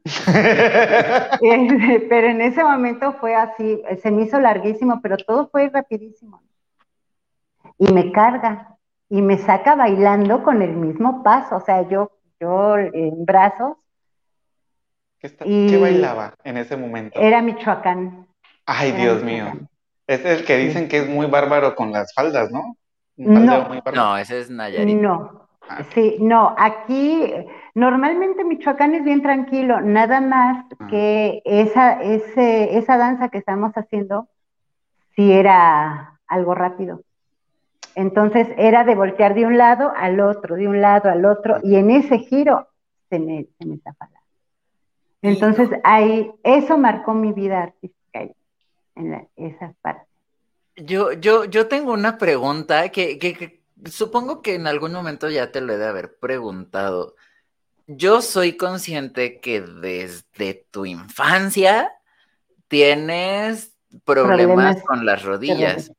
Este, 1.41 2.05
pero 2.09 2.27
en 2.27 2.41
ese 2.41 2.63
momento 2.63 3.13
fue 3.13 3.35
así, 3.35 3.81
se 4.01 4.11
me 4.11 4.23
hizo 4.23 4.39
larguísimo, 4.39 5.01
pero 5.01 5.17
todo 5.17 5.49
fue 5.49 5.69
rapidísimo 5.69 6.41
y 7.77 7.91
me 7.91 8.11
carga 8.11 8.77
y 9.09 9.21
me 9.21 9.37
saca 9.37 9.75
bailando 9.75 10.43
con 10.43 10.61
el 10.61 10.73
mismo 10.73 11.23
paso, 11.23 11.57
o 11.57 11.61
sea, 11.61 11.87
yo, 11.87 12.11
yo 12.39 12.77
en 12.77 13.25
brazos. 13.25 13.77
¿Qué, 15.19 15.77
bailaba 15.79 16.35
en 16.43 16.57
ese 16.57 16.77
momento? 16.77 17.19
Era 17.19 17.41
Michoacán. 17.41 18.27
Ay, 18.65 18.91
Dios 18.91 19.23
mío. 19.23 19.53
Es 20.07 20.23
el 20.23 20.45
que 20.45 20.57
dicen 20.57 20.87
que 20.87 20.99
es 20.99 21.09
muy 21.09 21.25
bárbaro 21.25 21.75
con 21.75 21.91
las 21.91 22.13
faldas, 22.13 22.51
¿no? 22.51 22.77
No, 23.17 23.81
no, 23.93 24.17
ese 24.17 24.39
es 24.41 24.49
Nayarit. 24.49 24.99
No. 24.99 25.44
Sí, 25.93 26.17
no, 26.19 26.55
aquí 26.57 27.31
normalmente 27.73 28.43
Michoacán 28.43 28.95
es 28.95 29.03
bien 29.03 29.21
tranquilo, 29.21 29.81
nada 29.81 30.21
más 30.21 30.65
ah. 30.79 30.87
que 30.87 31.41
esa, 31.45 32.01
ese, 32.01 32.77
esa 32.77 32.97
danza 32.97 33.29
que 33.29 33.37
estamos 33.37 33.73
haciendo, 33.73 34.27
sí 35.15 35.31
era 35.31 36.19
algo 36.27 36.55
rápido. 36.55 37.01
Entonces 37.95 38.47
era 38.57 38.83
de 38.83 38.95
voltear 38.95 39.35
de 39.35 39.45
un 39.45 39.57
lado 39.57 39.93
al 39.95 40.19
otro, 40.19 40.55
de 40.55 40.67
un 40.67 40.81
lado 40.81 41.09
al 41.09 41.25
otro, 41.25 41.59
y 41.63 41.75
en 41.75 41.91
ese 41.91 42.19
giro 42.19 42.67
se 43.09 43.19
me, 43.19 43.47
se 43.57 43.65
me 43.65 43.79
Entonces 45.21 45.69
ahí, 45.83 46.31
eso 46.43 46.77
marcó 46.77 47.13
mi 47.13 47.31
vida 47.31 47.63
artística 47.63 48.21
en 48.95 49.27
esas 49.35 49.73
partes. 49.81 50.07
Yo, 50.77 51.13
yo, 51.13 51.45
yo 51.45 51.67
tengo 51.67 51.93
una 51.93 52.17
pregunta 52.17 52.89
que, 52.89 53.17
que, 53.17 53.61
supongo 53.89 54.41
que 54.41 54.55
en 54.55 54.67
algún 54.67 54.93
momento 54.93 55.29
ya 55.29 55.51
te 55.51 55.61
lo 55.61 55.73
he 55.73 55.77
de 55.77 55.87
haber 55.87 56.17
preguntado. 56.17 57.15
Yo 57.87 58.21
soy 58.21 58.57
consciente 58.57 59.39
que 59.39 59.61
desde 59.61 60.67
tu 60.71 60.85
infancia 60.85 61.91
tienes 62.67 63.75
problemas, 64.03 64.81
con 64.83 65.05
las 65.05 65.23
rodillas. 65.23 65.91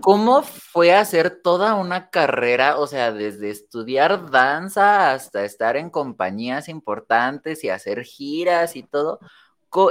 ¿Cómo 0.00 0.42
fue 0.42 0.94
hacer 0.94 1.40
toda 1.42 1.74
una 1.74 2.10
carrera, 2.10 2.76
o 2.78 2.86
sea, 2.86 3.10
desde 3.10 3.50
estudiar 3.50 4.30
danza 4.30 5.12
hasta 5.12 5.44
estar 5.44 5.76
en 5.76 5.88
compañías 5.88 6.68
importantes 6.68 7.64
y 7.64 7.70
hacer 7.70 8.04
giras 8.04 8.76
y 8.76 8.82
todo, 8.82 9.18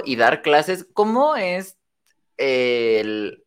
y 0.06 0.16
dar 0.16 0.44
clases? 0.44 0.88
¿Cómo 0.94 1.36
es 1.36 1.78
el 2.38 3.44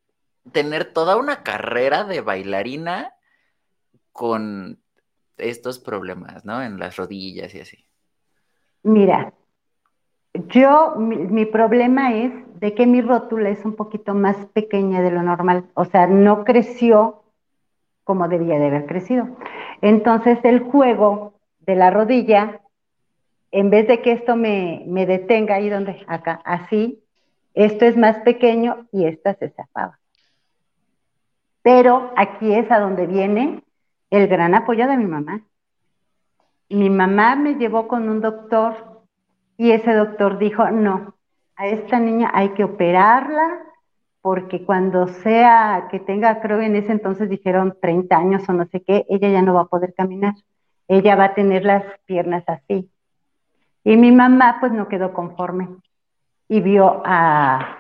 tener 0.53 0.93
toda 0.93 1.17
una 1.17 1.43
carrera 1.45 2.05
de 2.05 2.21
bailarina 2.21 3.15
con 4.19 4.81
estos 5.37 5.79
problemas, 5.79 6.45
¿no? 6.45 6.61
En 6.61 6.81
las 6.81 6.97
rodillas 6.97 7.55
y 7.55 7.61
así. 7.61 7.85
Mira, 8.83 9.33
yo, 10.35 10.97
mi, 10.97 11.47
problema 11.47 12.17
es 12.17 12.33
de 12.59 12.75
que 12.75 12.85
mi 12.85 13.01
rótula 13.01 13.49
es 13.49 13.65
un 13.65 13.77
poquito 13.77 14.15
más 14.15 14.37
pequeña 14.47 15.03
de 15.03 15.13
lo 15.13 15.23
normal, 15.23 15.67
o 15.75 15.85
sea, 15.85 16.09
no 16.09 16.43
creció 16.43 17.23
como 18.03 18.27
debía 18.27 18.59
de 18.59 18.67
haber 18.67 18.87
crecido. 18.87 19.29
Entonces 19.83 20.41
el 20.43 20.61
juego 20.65 21.35
de 21.61 21.77
la 21.77 21.93
rodilla, 21.93 22.61
en 23.53 23.71
vez 23.71 23.87
de 23.87 24.03
que 24.03 24.11
esto 24.11 24.35
me, 24.35 24.83
detenga 25.07 25.55
ahí 25.55 25.69
donde, 25.69 26.05
acá, 26.09 26.41
así, 26.45 27.05
esto 27.55 27.85
es 27.85 27.97
más 27.97 28.17
pequeño 28.25 28.89
y 28.91 29.05
esta 29.05 29.35
se 29.35 29.51
zafaba. 29.51 30.01
Pero 31.63 32.13
aquí 32.17 32.53
es 32.53 32.69
a 32.73 32.81
donde 32.81 33.07
viene 33.07 33.63
el 34.11 34.29
gran 34.29 34.55
apoyo 34.55 34.87
de 34.87 34.97
mi 34.97 35.07
mamá. 35.07 35.43
Mi 36.69 36.91
mamá 36.91 37.37
me 37.37 37.55
llevó 37.55 37.89
con 37.89 38.09
un 38.09 38.21
doctor 38.21 39.03
y 39.57 39.71
ese 39.73 39.95
doctor 39.95 40.39
dijo, 40.39 40.71
no, 40.71 41.15
a 41.57 41.67
esta 41.67 41.99
niña 41.99 42.31
hay 42.33 42.51
que 42.51 42.65
operarla 42.65 43.63
porque 44.21 44.65
cuando 44.65 45.09
sea 45.09 45.89
que 45.91 46.01
tenga, 46.01 46.41
creo 46.41 46.61
en 46.61 46.77
ese 46.77 46.93
entonces 46.93 47.29
dijeron 47.29 47.77
30 47.81 48.17
años 48.17 48.49
o 48.49 48.53
no 48.53 48.67
sé 48.67 48.83
qué, 48.83 49.07
ella 49.09 49.31
ya 49.31 49.43
no 49.43 49.55
va 49.55 49.63
a 49.63 49.69
poder 49.69 49.95
caminar. 49.95 50.35
Ella 50.87 51.17
va 51.17 51.25
a 51.25 51.35
tener 51.35 51.65
las 51.65 51.85
piernas 52.07 52.45
así. 52.47 52.91
Y 53.85 53.97
mi 53.97 54.13
mamá 54.13 54.59
pues 54.61 54.73
no 54.73 54.89
quedó 54.89 55.13
conforme 55.13 55.69
y 56.49 56.61
vio 56.61 57.03
a, 57.05 57.79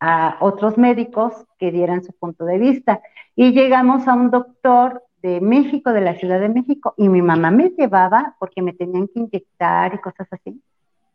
a 0.00 0.36
otros 0.40 0.76
médicos 0.76 1.46
que 1.58 1.70
dieran 1.70 2.04
su 2.04 2.12
punto 2.12 2.44
de 2.44 2.58
vista. 2.58 3.00
Y 3.34 3.52
llegamos 3.52 4.06
a 4.08 4.14
un 4.14 4.30
doctor 4.30 5.02
de 5.26 5.40
México, 5.40 5.92
de 5.92 6.00
la 6.00 6.14
Ciudad 6.14 6.40
de 6.40 6.48
México, 6.48 6.94
y 6.96 7.08
mi 7.08 7.22
mamá 7.22 7.50
me 7.50 7.70
llevaba 7.70 8.36
porque 8.38 8.62
me 8.62 8.72
tenían 8.72 9.08
que 9.08 9.20
inyectar 9.20 9.94
y 9.94 9.98
cosas 9.98 10.28
así 10.30 10.62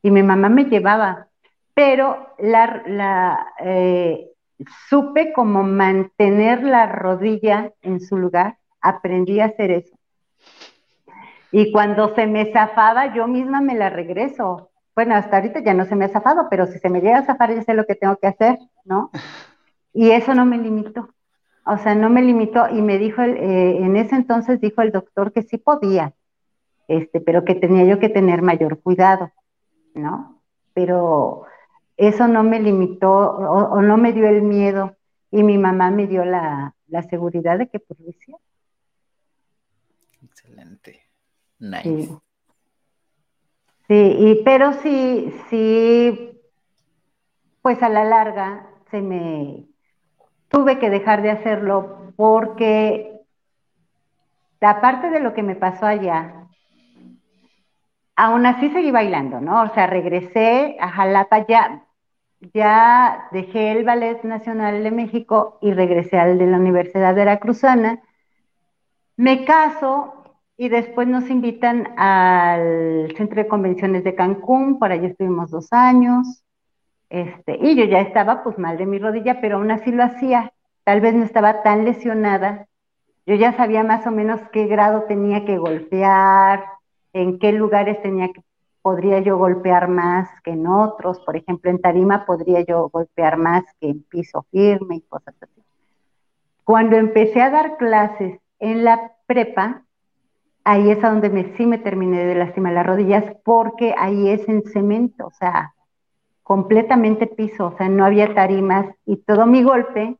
y 0.01 0.11
mi 0.11 0.23
mamá 0.23 0.49
me 0.49 0.65
llevaba, 0.65 1.27
pero 1.73 2.33
la, 2.39 3.53
eh, 3.59 4.29
supe 4.89 5.31
cómo 5.33 5.63
mantener 5.63 6.63
la 6.63 6.87
rodilla 6.87 7.71
en 7.81 7.99
su 7.99 8.17
lugar, 8.17 8.57
aprendí 8.81 9.39
a 9.39 9.45
hacer 9.45 9.71
eso. 9.71 9.95
Y 11.51 11.71
cuando 11.71 12.15
se 12.15 12.27
me 12.27 12.51
zafaba, 12.51 13.13
yo 13.13 13.27
misma 13.27 13.61
me 13.61 13.75
la 13.75 13.89
regreso. 13.89 14.69
Bueno, 14.95 15.15
hasta 15.15 15.37
ahorita 15.37 15.59
ya 15.59 15.73
no 15.73 15.85
se 15.85 15.95
me 15.95 16.05
ha 16.05 16.09
zafado, 16.09 16.47
pero 16.49 16.65
si 16.65 16.79
se 16.79 16.89
me 16.89 17.01
llega 17.01 17.19
a 17.19 17.25
zafar, 17.25 17.53
ya 17.53 17.61
sé 17.61 17.73
lo 17.73 17.85
que 17.85 17.95
tengo 17.95 18.15
que 18.17 18.27
hacer, 18.27 18.57
¿no? 18.85 19.11
Y 19.93 20.11
eso 20.11 20.33
no 20.33 20.45
me 20.45 20.57
limitó. 20.57 21.09
O 21.71 21.77
sea, 21.77 21.95
no 21.95 22.09
me 22.09 22.21
limitó 22.21 22.67
y 22.67 22.81
me 22.81 22.97
dijo, 22.97 23.21
eh, 23.21 23.77
en 23.77 23.95
ese 23.95 24.15
entonces 24.15 24.59
dijo 24.59 24.81
el 24.81 24.91
doctor 24.91 25.31
que 25.31 25.41
sí 25.41 25.57
podía, 25.57 26.13
este, 26.89 27.21
pero 27.21 27.45
que 27.45 27.55
tenía 27.55 27.85
yo 27.85 27.97
que 27.97 28.09
tener 28.09 28.41
mayor 28.41 28.81
cuidado, 28.81 29.31
¿no? 29.93 30.41
Pero 30.73 31.45
eso 31.95 32.27
no 32.27 32.43
me 32.43 32.59
limitó 32.59 33.09
o, 33.09 33.81
no 33.81 33.95
me 33.95 34.11
dio 34.11 34.27
el 34.27 34.41
miedo 34.41 34.97
y 35.31 35.43
mi 35.43 35.57
mamá 35.57 35.91
me 35.91 36.07
dio 36.07 36.25
la, 36.25 36.75
seguridad 37.09 37.57
de 37.57 37.69
que 37.69 37.79
pues 37.79 37.97
lo 38.01 38.09
hiciera. 38.09 38.39
Excelente. 40.25 40.99
Nice. 41.57 42.09
Sí. 43.87 44.15
y, 44.19 44.41
pero 44.43 44.73
sí, 44.73 45.33
sí, 45.49 46.37
pues 47.61 47.81
a 47.81 47.87
la 47.87 48.03
larga 48.03 48.67
se 48.89 49.01
me 49.01 49.70
tuve 50.51 50.77
que 50.79 50.89
dejar 50.89 51.21
de 51.21 51.31
hacerlo 51.31 52.13
porque 52.15 53.11
aparte 54.59 55.09
de 55.09 55.21
lo 55.21 55.33
que 55.33 55.41
me 55.41 55.55
pasó 55.55 55.87
allá, 55.87 56.47
aún 58.15 58.45
así 58.45 58.69
seguí 58.69 58.91
bailando, 58.91 59.41
¿no? 59.41 59.63
O 59.63 59.73
sea, 59.73 59.87
regresé 59.87 60.77
a 60.79 60.89
Jalapa, 60.89 61.47
ya, 61.47 63.27
dejé 63.31 63.71
el 63.71 63.85
Ballet 63.85 64.23
Nacional 64.23 64.83
de 64.83 64.91
México 64.91 65.57
y 65.61 65.73
regresé 65.73 66.19
al 66.19 66.37
de 66.37 66.47
la 66.47 66.57
Universidad 66.57 67.15
Veracruzana. 67.15 68.01
Me 69.15 69.45
caso 69.45 70.35
y 70.57 70.69
después 70.69 71.07
nos 71.07 71.29
invitan 71.29 71.97
al 71.97 73.13
Centro 73.15 73.41
de 73.41 73.47
Convenciones 73.47 74.03
de 74.03 74.15
Cancún, 74.15 74.79
por 74.79 74.91
allí 74.91 75.07
estuvimos 75.07 75.49
dos 75.49 75.71
años. 75.71 76.43
Este, 77.11 77.57
y 77.61 77.75
yo 77.75 77.83
ya 77.83 77.99
estaba 77.99 78.41
pues 78.41 78.57
mal 78.57 78.77
de 78.77 78.85
mi 78.85 78.97
rodilla, 78.97 79.41
pero 79.41 79.57
aún 79.57 79.69
así 79.69 79.91
lo 79.91 80.01
hacía. 80.01 80.53
Tal 80.85 81.01
vez 81.01 81.13
no 81.13 81.25
estaba 81.25 81.61
tan 81.61 81.83
lesionada. 81.83 82.67
Yo 83.25 83.35
ya 83.35 83.51
sabía 83.51 83.83
más 83.83 84.07
o 84.07 84.11
menos 84.11 84.39
qué 84.53 84.65
grado 84.65 85.03
tenía 85.03 85.43
que 85.43 85.57
golpear, 85.57 86.63
en 87.11 87.37
qué 87.37 87.51
lugares 87.51 88.01
tenía 88.01 88.29
que, 88.29 88.41
podría 88.81 89.19
yo 89.19 89.37
golpear 89.37 89.89
más 89.89 90.29
que 90.45 90.51
en 90.51 90.65
otros. 90.65 91.19
Por 91.19 91.35
ejemplo, 91.35 91.69
en 91.69 91.81
tarima 91.81 92.25
podría 92.25 92.61
yo 92.61 92.87
golpear 92.87 93.35
más 93.35 93.65
que 93.81 93.89
en 93.89 94.03
piso 94.03 94.45
firme 94.49 94.95
y 94.95 95.01
cosas 95.01 95.35
así. 95.41 95.61
Cuando 96.63 96.95
empecé 96.95 97.41
a 97.41 97.49
dar 97.49 97.75
clases 97.75 98.39
en 98.59 98.85
la 98.85 99.11
prepa, 99.25 99.83
ahí 100.63 100.89
es 100.89 101.03
a 101.03 101.09
donde 101.09 101.29
me, 101.29 101.57
sí 101.57 101.65
me 101.65 101.77
terminé 101.77 102.23
de 102.23 102.35
lastimar 102.35 102.71
las 102.71 102.85
rodillas 102.85 103.25
porque 103.43 103.93
ahí 103.97 104.29
es 104.29 104.47
en 104.47 104.63
cemento, 104.63 105.27
o 105.27 105.31
sea, 105.31 105.73
completamente 106.51 107.27
piso, 107.27 107.67
o 107.67 107.77
sea, 107.77 107.87
no 107.87 108.03
había 108.03 108.35
tarimas 108.35 108.85
y 109.05 109.15
todo 109.15 109.45
mi 109.45 109.63
golpe 109.63 110.17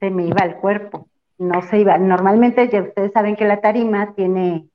se 0.00 0.10
me 0.10 0.26
iba 0.26 0.42
al 0.42 0.56
cuerpo, 0.56 1.06
no 1.38 1.62
se 1.62 1.78
iba. 1.78 1.96
Normalmente 1.98 2.68
ya 2.68 2.82
ustedes 2.82 3.12
saben 3.12 3.36
que 3.36 3.44
la 3.44 3.60
tarima 3.60 4.12
tiene, 4.16 4.66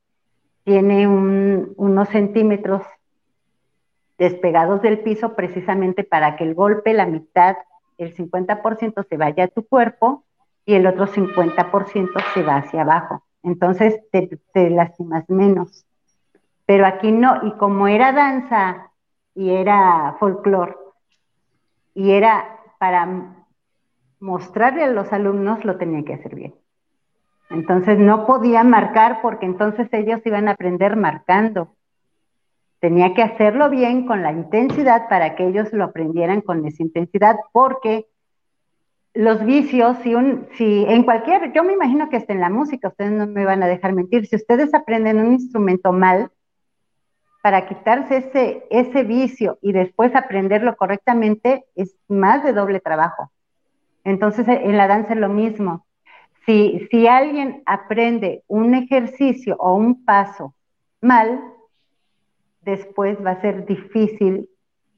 tiene 0.63 1.05
unos 1.05 2.07
centímetros 2.07 2.83
despegados 4.17 4.81
del 4.81 4.99
piso 4.99 5.35
precisamente 5.35 6.05
para 6.05 6.37
que 6.37 6.45
el 6.45 6.53
golpe, 6.53 6.93
la 6.93 7.05
mitad, 7.05 7.57
el 7.97 8.15
50% 8.15 9.05
se 9.09 9.17
vaya 9.17 9.43
a 9.43 9.47
tu 9.49 9.67
cuerpo 9.67 10.23
y 10.65 10.75
el 10.75 10.87
otro 10.87 11.07
50% 11.07 12.11
se 12.33 12.43
va 12.43 12.55
hacia 12.55 12.83
abajo. 12.83 13.25
Entonces 13.43 13.99
te, 14.09 14.39
te 14.53 14.69
lastimas 14.69 15.29
menos. 15.29 15.85
Pero 16.65 16.85
aquí 16.85 17.11
no, 17.11 17.45
y 17.45 17.51
como 17.57 17.89
era 17.89 18.13
danza 18.13 18.86
y 19.37 19.51
era 19.51 20.15
folclore 20.19 20.75
y 21.93 22.11
era 22.11 22.59
para 22.79 23.45
mostrarle 24.19 24.83
a 24.83 24.87
los 24.87 25.13
alumnos 25.13 25.63
lo 25.63 25.77
tenía 25.77 26.03
que 26.03 26.15
hacer 26.15 26.33
bien. 26.33 26.55
Entonces 27.51 27.99
no 27.99 28.25
podía 28.25 28.63
marcar 28.63 29.19
porque 29.21 29.45
entonces 29.45 29.89
ellos 29.91 30.21
iban 30.25 30.47
a 30.47 30.53
aprender 30.53 30.95
marcando. 30.95 31.75
Tenía 32.79 33.13
que 33.13 33.21
hacerlo 33.21 33.69
bien 33.69 34.07
con 34.07 34.23
la 34.23 34.31
intensidad 34.31 35.07
para 35.07 35.35
que 35.35 35.47
ellos 35.47 35.71
lo 35.71 35.83
aprendieran 35.83 36.41
con 36.41 36.65
esa 36.65 36.81
intensidad 36.81 37.35
porque 37.51 38.07
los 39.13 39.45
vicios, 39.45 39.97
si, 40.01 40.15
un, 40.15 40.47
si 40.57 40.83
en 40.87 41.03
cualquier, 41.03 41.53
yo 41.53 41.63
me 41.63 41.73
imagino 41.73 42.09
que 42.09 42.17
hasta 42.17 42.33
en 42.33 42.39
la 42.39 42.49
música, 42.49 42.87
ustedes 42.87 43.11
no 43.11 43.27
me 43.27 43.45
van 43.45 43.61
a 43.61 43.67
dejar 43.67 43.93
mentir, 43.93 44.25
si 44.25 44.35
ustedes 44.35 44.73
aprenden 44.73 45.19
un 45.19 45.33
instrumento 45.33 45.91
mal, 45.91 46.31
para 47.47 47.65
quitarse 47.65 48.17
ese, 48.17 48.67
ese 48.69 49.03
vicio 49.03 49.57
y 49.61 49.71
después 49.71 50.13
aprenderlo 50.13 50.75
correctamente 50.75 51.63
es 51.75 51.95
más 52.09 52.43
de 52.43 52.51
doble 52.51 52.81
trabajo. 52.81 53.31
Entonces, 54.03 54.45
en 54.49 54.75
la 54.75 54.89
danza 54.89 55.13
es 55.13 55.19
lo 55.21 55.29
mismo. 55.29 55.85
Si, 56.45 56.85
si 56.91 57.07
alguien 57.07 57.63
aprende 57.65 58.43
un 58.47 58.75
ejercicio 58.75 59.55
o 59.59 59.75
un 59.75 60.03
paso 60.03 60.55
mal, 60.99 61.41
después 62.63 63.17
va 63.25 63.31
a 63.31 63.39
ser 63.41 63.65
difícil, 63.65 64.49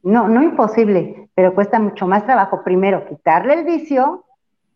no, 0.02 0.28
no 0.28 0.42
imposible, 0.42 1.30
pero 1.36 1.54
cuesta 1.54 1.80
mucho 1.80 2.08
más 2.08 2.26
trabajo 2.26 2.64
primero 2.64 3.06
quitarle 3.06 3.54
el 3.54 3.64
vicio 3.64 4.26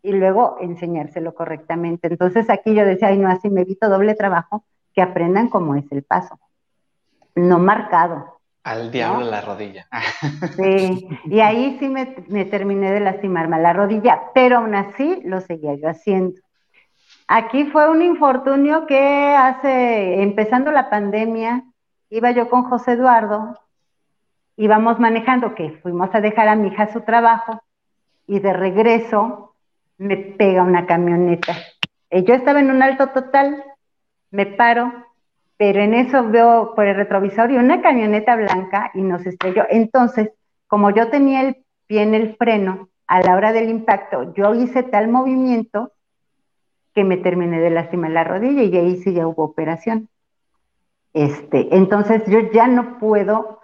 y 0.00 0.12
luego 0.12 0.58
enseñárselo 0.60 1.34
correctamente. 1.34 2.06
Entonces 2.06 2.48
aquí 2.50 2.72
yo 2.72 2.84
decía, 2.84 3.08
ay 3.08 3.18
no, 3.18 3.28
así 3.28 3.50
me 3.50 3.62
evito 3.62 3.88
doble 3.88 4.14
trabajo, 4.14 4.62
que 4.92 5.02
aprendan 5.02 5.48
cómo 5.48 5.74
es 5.74 5.90
el 5.90 6.04
paso 6.04 6.38
no 7.34 7.58
marcado. 7.58 8.34
Al 8.62 8.90
diablo 8.90 9.26
la 9.26 9.42
rodilla. 9.42 9.86
Sí, 10.56 11.06
y 11.26 11.40
ahí 11.40 11.76
sí 11.78 11.88
me, 11.88 12.06
terminé 12.46 12.90
de 12.92 13.00
lastimarme 13.00 13.60
la 13.60 13.74
rodilla, 13.74 14.22
pero 14.32 14.58
aún 14.58 14.74
así 14.74 15.20
lo 15.24 15.40
seguía 15.42 15.74
yo 15.74 15.88
haciendo. 15.88 16.40
Aquí 17.28 17.66
fue 17.66 17.90
un 17.90 18.00
infortunio 18.00 18.86
que 18.86 19.34
hace, 19.36 20.22
empezando 20.22 20.70
la 20.70 20.88
pandemia, 20.88 21.64
iba 22.08 22.30
yo 22.30 22.48
con 22.48 22.64
José 22.64 22.92
Eduardo, 22.92 23.58
íbamos 24.56 24.98
manejando, 24.98 25.54
que 25.54 25.78
fuimos 25.82 26.14
a 26.14 26.20
dejar 26.20 26.48
a 26.48 26.56
mi 26.56 26.68
hija 26.68 26.92
su 26.92 27.02
trabajo, 27.02 27.62
y 28.26 28.40
de 28.40 28.52
regreso 28.54 29.54
me 29.98 30.16
pega 30.16 30.62
una 30.62 30.86
camioneta. 30.86 31.54
Yo 32.10 32.34
estaba 32.34 32.60
en 32.60 32.70
un 32.70 32.82
alto 32.82 33.08
total, 33.08 33.62
me 34.30 34.46
paro, 34.46 34.92
pero 35.56 35.80
en 35.80 35.94
eso 35.94 36.28
veo 36.28 36.74
por 36.74 36.86
el 36.86 36.96
retrovisor 36.96 37.50
y 37.50 37.56
una 37.56 37.80
camioneta 37.80 38.36
blanca 38.36 38.90
y 38.94 39.02
nos 39.02 39.24
estrelló. 39.26 39.64
Entonces, 39.70 40.30
como 40.66 40.90
yo 40.90 41.08
tenía 41.08 41.42
el 41.42 41.64
pie 41.86 42.02
en 42.02 42.14
el 42.14 42.36
freno, 42.36 42.88
a 43.06 43.20
la 43.22 43.36
hora 43.36 43.52
del 43.52 43.68
impacto, 43.68 44.32
yo 44.34 44.54
hice 44.54 44.82
tal 44.82 45.08
movimiento 45.08 45.92
que 46.94 47.04
me 47.04 47.16
terminé 47.16 47.60
de 47.60 47.70
lastimar 47.70 48.10
la 48.10 48.24
rodilla 48.24 48.62
y 48.62 48.76
ahí 48.76 48.96
sí 48.96 49.12
ya 49.12 49.26
hubo 49.26 49.44
operación. 49.44 50.08
Este, 51.12 51.76
entonces 51.76 52.22
yo 52.26 52.40
ya 52.52 52.66
no 52.66 52.98
puedo 52.98 53.60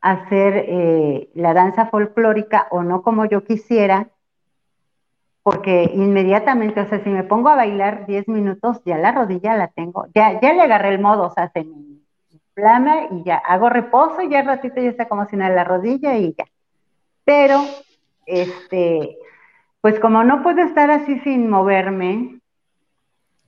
hacer 0.00 0.64
eh, 0.68 1.30
la 1.34 1.54
danza 1.54 1.86
folclórica 1.86 2.66
o 2.70 2.82
no 2.82 3.02
como 3.02 3.24
yo 3.24 3.44
quisiera, 3.44 4.08
porque 5.42 5.90
inmediatamente, 5.94 6.80
o 6.80 6.86
sea, 6.86 7.02
si 7.02 7.10
me 7.10 7.24
pongo 7.24 7.48
a 7.48 7.56
bailar 7.56 8.06
10 8.06 8.28
minutos, 8.28 8.80
ya 8.84 8.96
la 8.96 9.12
rodilla 9.12 9.56
la 9.56 9.68
tengo, 9.68 10.06
ya, 10.14 10.40
ya 10.40 10.52
le 10.52 10.62
agarré 10.62 10.90
el 10.90 11.00
modo, 11.00 11.26
o 11.26 11.30
sea, 11.30 11.50
se 11.50 11.64
me 11.64 11.74
inflama 12.30 13.06
y 13.10 13.24
ya 13.24 13.36
hago 13.36 13.68
reposo 13.68 14.22
y 14.22 14.28
ya 14.28 14.40
el 14.40 14.46
ratito 14.46 14.80
ya 14.80 14.90
está 14.90 15.08
como 15.08 15.26
si 15.26 15.36
nada 15.36 15.54
la 15.54 15.64
rodilla 15.64 16.16
y 16.16 16.34
ya. 16.36 16.44
Pero, 17.24 17.60
este, 18.26 19.16
pues 19.80 19.98
como 19.98 20.22
no 20.22 20.42
puedo 20.42 20.62
estar 20.62 20.90
así 20.90 21.18
sin 21.20 21.50
moverme, 21.50 22.40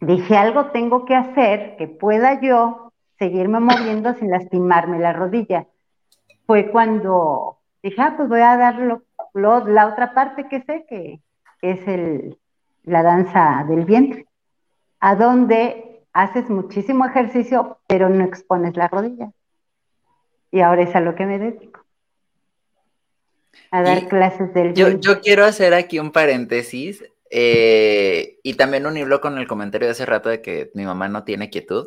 dije 0.01 0.37
algo 0.37 0.67
tengo 0.67 1.05
que 1.05 1.15
hacer 1.15 1.77
que 1.77 1.87
pueda 1.87 2.41
yo 2.41 2.93
seguirme 3.19 3.61
moviendo 3.61 4.15
sin 4.15 4.31
lastimarme 4.31 4.99
la 4.99 5.13
rodilla. 5.13 5.67
Fue 6.47 6.71
cuando 6.71 7.59
dije, 7.83 8.03
ah, 8.03 8.15
pues 8.17 8.29
voy 8.29 8.41
a 8.41 8.57
dar 8.57 9.01
la 9.33 9.87
otra 9.87 10.13
parte 10.13 10.49
que 10.49 10.63
sé 10.63 10.85
que, 10.89 11.21
es 11.73 11.87
el, 11.89 12.39
la 12.85 13.03
danza 13.03 13.65
del 13.69 13.85
vientre, 13.85 14.27
a 15.01 15.17
donde 15.17 16.03
haces 16.13 16.49
muchísimo 16.51 17.07
ejercicio, 17.07 17.79
pero 17.87 18.09
no 18.09 18.25
expones 18.25 18.77
la 18.77 18.89
rodilla. 18.89 19.33
Y 20.51 20.61
ahora 20.61 20.83
es 20.83 20.95
a 20.95 21.01
lo 21.01 21.15
que 21.15 21.27
me 21.27 21.39
dedico. 21.39 21.81
A 23.71 23.83
dar 23.83 24.09
clases 24.09 24.53
del 24.55 24.75
yo, 24.75 24.89
Yo 25.01 25.21
quiero 25.21 25.45
hacer 25.45 25.75
aquí 25.75 25.99
un 25.99 26.13
paréntesis 26.13 27.05
eh, 27.31 28.39
y 28.43 28.55
también 28.55 28.87
unirlo 28.87 29.21
con 29.21 29.39
el 29.39 29.47
comentario 29.47 29.89
de 29.89 29.93
hace 29.93 30.07
rato 30.07 30.29
de 30.29 30.41
que 30.41 30.71
mi 30.75 30.85
mamá 30.85 31.09
no 31.09 31.25
tiene 31.25 31.51
quietud. 31.51 31.87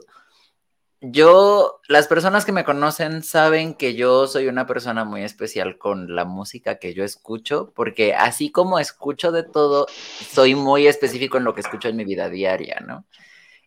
Yo, 1.01 1.79
las 1.87 2.07
personas 2.07 2.43
que 2.43 2.51
me 2.51 2.63
conocen 2.63 3.21
saben 3.21 3.75
que 3.75 3.93
yo 3.93 4.25
soy 4.25 4.47
una 4.47 4.65
persona 4.65 5.05
muy 5.05 5.21
especial 5.21 5.77
con 5.77 6.15
la 6.15 6.25
música 6.25 6.79
que 6.79 6.95
yo 6.95 7.03
escucho, 7.03 7.71
porque 7.75 8.15
así 8.15 8.51
como 8.51 8.79
escucho 8.79 9.31
de 9.31 9.43
todo, 9.43 9.85
soy 10.31 10.55
muy 10.55 10.87
específico 10.87 11.37
en 11.37 11.43
lo 11.43 11.53
que 11.53 11.61
escucho 11.61 11.87
en 11.89 11.97
mi 11.97 12.03
vida 12.05 12.29
diaria, 12.29 12.79
¿no? 12.79 13.05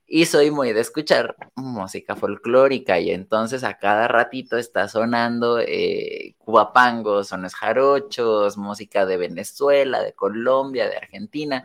Y 0.06 0.26
soy 0.26 0.50
muy 0.50 0.72
de 0.72 0.80
escuchar 0.80 1.36
música 1.54 2.16
folclórica 2.16 2.98
y 2.98 3.12
entonces 3.12 3.62
a 3.64 3.78
cada 3.78 4.08
ratito 4.08 4.58
está 4.58 4.88
sonando 4.88 5.60
eh, 5.60 6.34
cubapangos, 6.38 7.28
sones 7.28 7.54
jarochos, 7.54 8.56
música 8.56 9.06
de 9.06 9.16
Venezuela, 9.18 10.02
de 10.02 10.14
Colombia, 10.14 10.88
de 10.88 10.96
Argentina. 10.96 11.64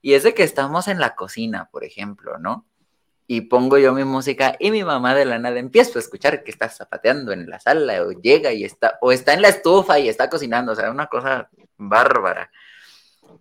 Y 0.00 0.14
es 0.14 0.22
de 0.24 0.34
que 0.34 0.44
estamos 0.44 0.88
en 0.88 1.00
la 1.00 1.16
cocina, 1.16 1.68
por 1.72 1.84
ejemplo, 1.84 2.38
¿no? 2.38 2.66
Y 3.32 3.40
pongo 3.40 3.78
yo 3.78 3.94
mi 3.94 4.04
música 4.04 4.56
y 4.58 4.70
mi 4.70 4.84
mamá 4.84 5.14
de 5.14 5.24
la 5.24 5.38
nada 5.38 5.58
empiezo 5.58 5.98
a 5.98 6.02
escuchar 6.02 6.44
que 6.44 6.50
está 6.50 6.68
zapateando 6.68 7.32
en 7.32 7.48
la 7.48 7.60
sala 7.60 8.02
o 8.02 8.10
llega 8.12 8.52
y 8.52 8.62
está, 8.62 8.98
o 9.00 9.10
está 9.10 9.32
en 9.32 9.40
la 9.40 9.48
estufa 9.48 9.98
y 9.98 10.10
está 10.10 10.28
cocinando, 10.28 10.72
o 10.72 10.74
sea, 10.74 10.90
una 10.90 11.06
cosa 11.06 11.48
bárbara. 11.78 12.50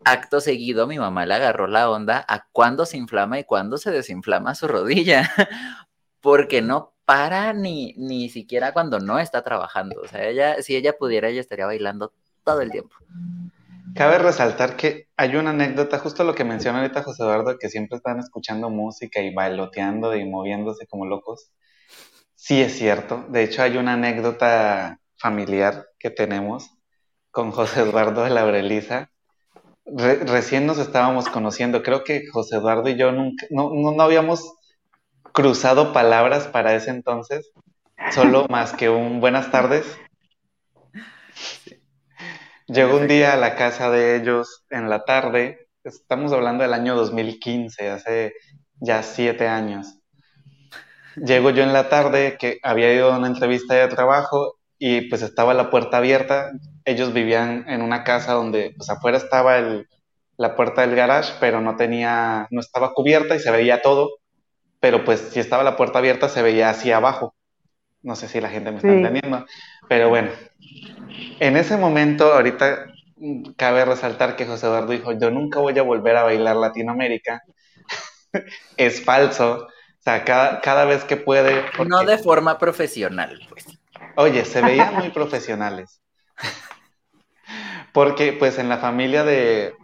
Acto 0.06 0.40
seguido, 0.40 0.88
mi 0.88 0.98
mamá 0.98 1.26
le 1.26 1.34
agarró 1.34 1.68
la 1.68 1.90
onda 1.90 2.24
a 2.26 2.48
cuándo 2.54 2.86
se 2.86 2.96
inflama 2.96 3.38
y 3.40 3.44
cuándo 3.44 3.78
se 3.78 3.92
desinflama 3.92 4.56
su 4.56 4.70
rodilla, 4.70 5.30
porque 6.22 6.62
no 6.62 6.94
para 7.04 7.52
ni, 7.52 7.94
ni 7.98 8.30
siquiera 8.30 8.72
cuando 8.72 9.02
no 9.02 9.20
está 9.20 9.44
trabajando. 9.44 10.00
O 10.02 10.08
sea, 10.08 10.26
ella, 10.26 10.62
si 10.62 10.78
ella 10.78 10.94
pudiera, 10.98 11.28
ella 11.28 11.42
estaría 11.42 11.66
bailando 11.66 12.14
todo 12.46 12.62
el 12.62 12.72
tiempo. 12.72 12.96
Cabe 13.96 14.20
resaltar 14.20 14.78
que 14.78 15.08
hay 15.18 15.36
una 15.36 15.50
anécdota, 15.50 16.00
justo 16.00 16.24
lo 16.24 16.36
que 16.36 16.44
menciona 16.44 16.80
ahorita 16.80 17.04
José 17.04 17.24
Eduardo, 17.24 17.58
que 17.58 17.70
siempre 17.70 17.98
están 17.98 18.20
escuchando 18.20 18.70
música 18.70 19.22
y 19.22 19.34
bailoteando 19.34 20.16
y 20.16 20.24
moviéndose 20.26 20.88
como 20.88 21.06
locos. 21.06 21.52
Sí 22.36 22.62
es 22.62 22.78
cierto. 22.78 23.26
De 23.30 23.44
hecho, 23.44 23.64
hay 23.64 23.78
una 23.78 23.94
anécdota 23.94 25.00
familiar 25.18 25.88
que 26.00 26.10
tenemos 26.10 26.72
con 27.32 27.52
José 27.52 27.82
Eduardo 27.82 28.24
de 28.24 28.30
la 28.30 28.42
Aurelisa. 28.42 29.12
recién 29.86 30.66
nos 30.66 30.78
estábamos 30.78 31.28
conociendo. 31.30 31.84
Creo 31.84 32.04
que 32.04 32.28
José 32.32 32.58
Eduardo 32.58 32.90
y 32.90 32.98
yo 32.98 33.12
nunca, 33.12 33.46
no, 33.50 33.72
no 33.74 34.02
habíamos 34.02 34.54
cruzado 35.34 35.94
palabras 35.94 36.48
para 36.48 36.76
ese 36.76 36.92
entonces, 36.92 37.52
solo 38.12 38.46
más 38.50 38.74
que 38.74 38.90
un 38.90 39.20
buenas 39.20 39.52
tardes 39.52 39.86
Llegó 42.68 42.98
un 42.98 43.08
día 43.08 43.34
a 43.34 43.38
la 43.38 43.56
casa 43.56 43.90
de 43.90 44.16
ellos 44.16 44.64
en 44.70 44.90
la 44.90 45.04
tarde, 45.04 45.68
estamos 45.84 46.32
hablando 46.32 46.64
del 46.64 46.74
año 46.74 46.96
2015, 46.96 47.90
hace 47.90 48.34
ya 48.80 49.04
siete 49.04 49.48
años. 49.48 50.00
Llego 51.16 51.50
yo 51.50 51.64
en 51.64 51.74
la 51.74 51.90
tarde, 51.90 52.38
que 52.40 52.60
había 52.64 52.94
ido 52.94 53.12
a 53.12 53.18
una 53.18 53.28
entrevista 53.28 53.76
de 53.76 53.88
trabajo 53.88 54.58
y 54.78 55.02
pues 55.10 55.22
estaba 55.22 55.54
la 55.54 55.70
puerta 55.70 55.98
abierta. 55.98 56.52
Ellos 56.86 57.14
vivían 57.14 57.66
en 57.68 57.82
una 57.82 58.04
casa 58.04 58.34
donde 58.34 58.74
pues 58.78 58.90
afuera 58.90 59.18
estaba 59.18 59.58
el, 59.58 59.88
la 60.38 60.56
puerta 60.56 60.82
del 60.82 60.96
garage, 60.96 61.34
pero 61.40 61.62
no 61.62 61.76
tenía, 61.76 62.48
no 62.52 62.62
estaba 62.62 62.94
cubierta 62.94 63.36
y 63.36 63.40
se 63.40 63.52
veía 63.52 63.82
todo. 63.82 64.10
Pero 64.80 65.04
pues 65.04 65.20
si 65.20 65.40
estaba 65.40 65.64
la 65.64 65.76
puerta 65.76 66.00
abierta 66.00 66.30
se 66.30 66.42
veía 66.42 66.70
hacia 66.70 66.98
abajo. 66.98 67.36
No 68.02 68.16
sé 68.16 68.28
si 68.28 68.40
la 68.40 68.50
gente 68.50 68.72
me 68.72 68.78
está 68.78 68.90
entendiendo. 68.90 69.46
Pero 69.90 70.10
bueno, 70.10 70.32
en 71.40 71.58
ese 71.58 71.78
momento, 71.78 72.34
ahorita 72.34 72.88
cabe 73.56 73.86
resaltar 73.86 74.36
que 74.36 74.46
José 74.46 74.68
Eduardo 74.68 74.92
dijo, 74.92 75.12
yo 75.14 75.32
nunca 75.32 75.60
voy 75.60 75.78
a 75.78 75.84
volver 75.84 76.18
a 76.18 76.24
bailar 76.24 76.56
Latinoamérica. 76.56 77.42
es 78.78 79.04
falso. 79.04 79.68
O 79.68 80.04
sea, 80.04 80.24
cada, 80.24 80.86
vez 80.86 81.04
que 81.04 81.18
puede... 81.18 81.64
No 81.88 82.04
de 82.04 82.18
forma 82.18 82.58
profesional, 82.58 83.40
pues. 83.50 83.68
Oye, 84.16 84.46
se 84.46 84.62
veían 84.62 84.96
muy 84.98 85.10
profesionales. 85.10 86.02
porque 87.94 88.34
pues 88.34 88.58
en 88.58 88.70
la 88.70 88.78
familia 88.78 89.24
de, 89.24 89.76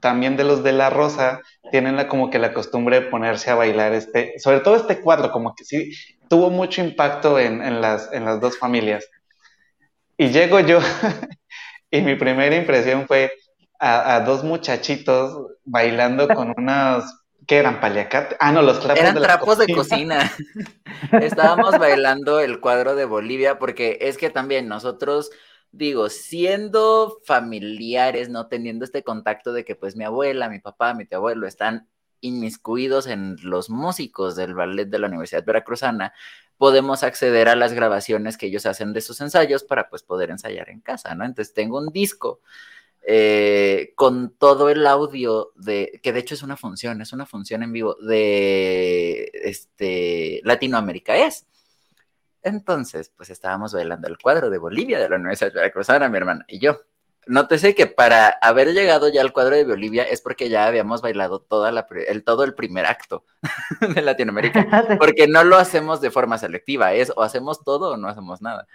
también 0.00 0.36
de 0.36 0.44
los 0.44 0.62
de 0.62 0.72
la 0.72 0.90
Rosa 0.90 1.40
tienen 1.70 1.96
la, 1.96 2.08
como 2.08 2.30
que 2.30 2.38
la 2.38 2.52
costumbre 2.52 3.00
de 3.00 3.06
ponerse 3.06 3.50
a 3.50 3.54
bailar 3.54 3.94
este, 3.94 4.38
sobre 4.38 4.60
todo 4.60 4.76
este 4.76 5.00
cuadro, 5.00 5.30
como 5.30 5.54
que 5.54 5.64
sí 5.64 5.92
tuvo 6.28 6.50
mucho 6.50 6.82
impacto 6.82 7.38
en, 7.38 7.80
las, 7.80 8.12
en 8.12 8.24
las 8.24 8.40
dos 8.40 8.58
familias. 8.58 9.08
Y 10.20 10.28
llego 10.28 10.60
yo 10.60 10.80
y 11.90 12.02
mi 12.02 12.14
primera 12.14 12.54
impresión 12.54 13.06
fue 13.06 13.32
a, 13.78 14.20
dos 14.20 14.44
muchachitos 14.44 15.46
bailando 15.64 16.28
con 16.28 16.52
unos, 16.58 17.04
¿qué 17.46 17.56
eran? 17.56 17.80
¿Paliacate? 17.80 18.36
Ah, 18.38 18.52
no, 18.52 18.60
los 18.60 18.80
trapos 18.80 19.14
de 19.14 19.18
trapos 19.18 19.56
de 19.56 19.74
cocina. 19.74 20.30
Estábamos 21.22 21.78
bailando 21.78 22.38
el 22.38 22.60
cuadro 22.60 22.96
de 22.96 23.06
Bolivia 23.06 23.58
porque 23.58 23.96
es 24.02 24.18
que 24.18 24.28
también 24.28 24.68
nosotros 24.68 25.30
digo, 25.72 26.10
siendo 26.10 27.16
familiares, 27.24 28.28
no 28.28 28.46
teniendo 28.48 28.84
este 28.84 29.02
contacto 29.02 29.54
de 29.54 29.64
que 29.64 29.74
pues 29.74 29.96
mi 29.96 30.04
abuela, 30.04 30.50
mi 30.50 30.58
papá, 30.58 30.92
mi 30.92 31.06
tío 31.06 31.16
abuelo 31.16 31.46
están 31.46 31.88
inmiscuidos 32.20 33.06
en 33.06 33.38
los 33.42 33.70
músicos 33.70 34.36
del 34.36 34.52
ballet 34.52 34.90
de 34.90 34.98
la 34.98 35.06
Universidad 35.06 35.46
Veracruzana, 35.46 36.12
podemos 36.60 37.04
acceder 37.04 37.48
a 37.48 37.56
las 37.56 37.72
grabaciones 37.72 38.36
que 38.36 38.44
ellos 38.44 38.66
hacen 38.66 38.92
de 38.92 39.00
sus 39.00 39.18
ensayos 39.22 39.64
para 39.64 39.88
pues 39.88 40.02
poder 40.02 40.28
ensayar 40.28 40.68
en 40.68 40.82
casa, 40.82 41.14
¿no? 41.14 41.24
Entonces 41.24 41.54
tengo 41.54 41.78
un 41.78 41.88
disco 41.88 42.42
eh, 43.00 43.94
con 43.96 44.36
todo 44.36 44.68
el 44.68 44.86
audio 44.86 45.52
de, 45.56 45.98
que 46.02 46.12
de 46.12 46.20
hecho 46.20 46.34
es 46.34 46.42
una 46.42 46.58
función, 46.58 47.00
es 47.00 47.14
una 47.14 47.24
función 47.24 47.62
en 47.62 47.72
vivo 47.72 47.94
de 47.94 49.30
este, 49.32 50.42
Latinoamérica 50.44 51.16
es. 51.16 51.46
Entonces, 52.42 53.10
pues 53.16 53.30
estábamos 53.30 53.72
bailando 53.72 54.06
el 54.08 54.18
cuadro 54.18 54.50
de 54.50 54.58
Bolivia 54.58 54.98
de 54.98 55.08
la 55.08 55.16
Universidad 55.16 55.54
Veracruzana, 55.54 56.10
mi 56.10 56.18
hermana 56.18 56.44
y 56.46 56.58
yo. 56.58 56.82
Nótese 57.26 57.74
que 57.74 57.86
para 57.86 58.28
haber 58.28 58.72
llegado 58.72 59.08
ya 59.08 59.20
al 59.20 59.32
cuadro 59.32 59.54
de 59.54 59.64
Bolivia 59.64 60.02
es 60.04 60.20
porque 60.20 60.48
ya 60.48 60.66
habíamos 60.66 61.02
bailado 61.02 61.40
toda 61.40 61.70
la, 61.70 61.86
el, 62.08 62.24
todo 62.24 62.44
el 62.44 62.54
primer 62.54 62.86
acto 62.86 63.24
de 63.94 64.02
Latinoamérica, 64.02 64.86
porque 64.98 65.28
no 65.28 65.44
lo 65.44 65.56
hacemos 65.56 66.00
de 66.00 66.10
forma 66.10 66.38
selectiva, 66.38 66.94
es 66.94 67.12
o 67.14 67.22
hacemos 67.22 67.62
todo 67.62 67.92
o 67.92 67.96
no 67.96 68.08
hacemos 68.08 68.40
nada. 68.40 68.66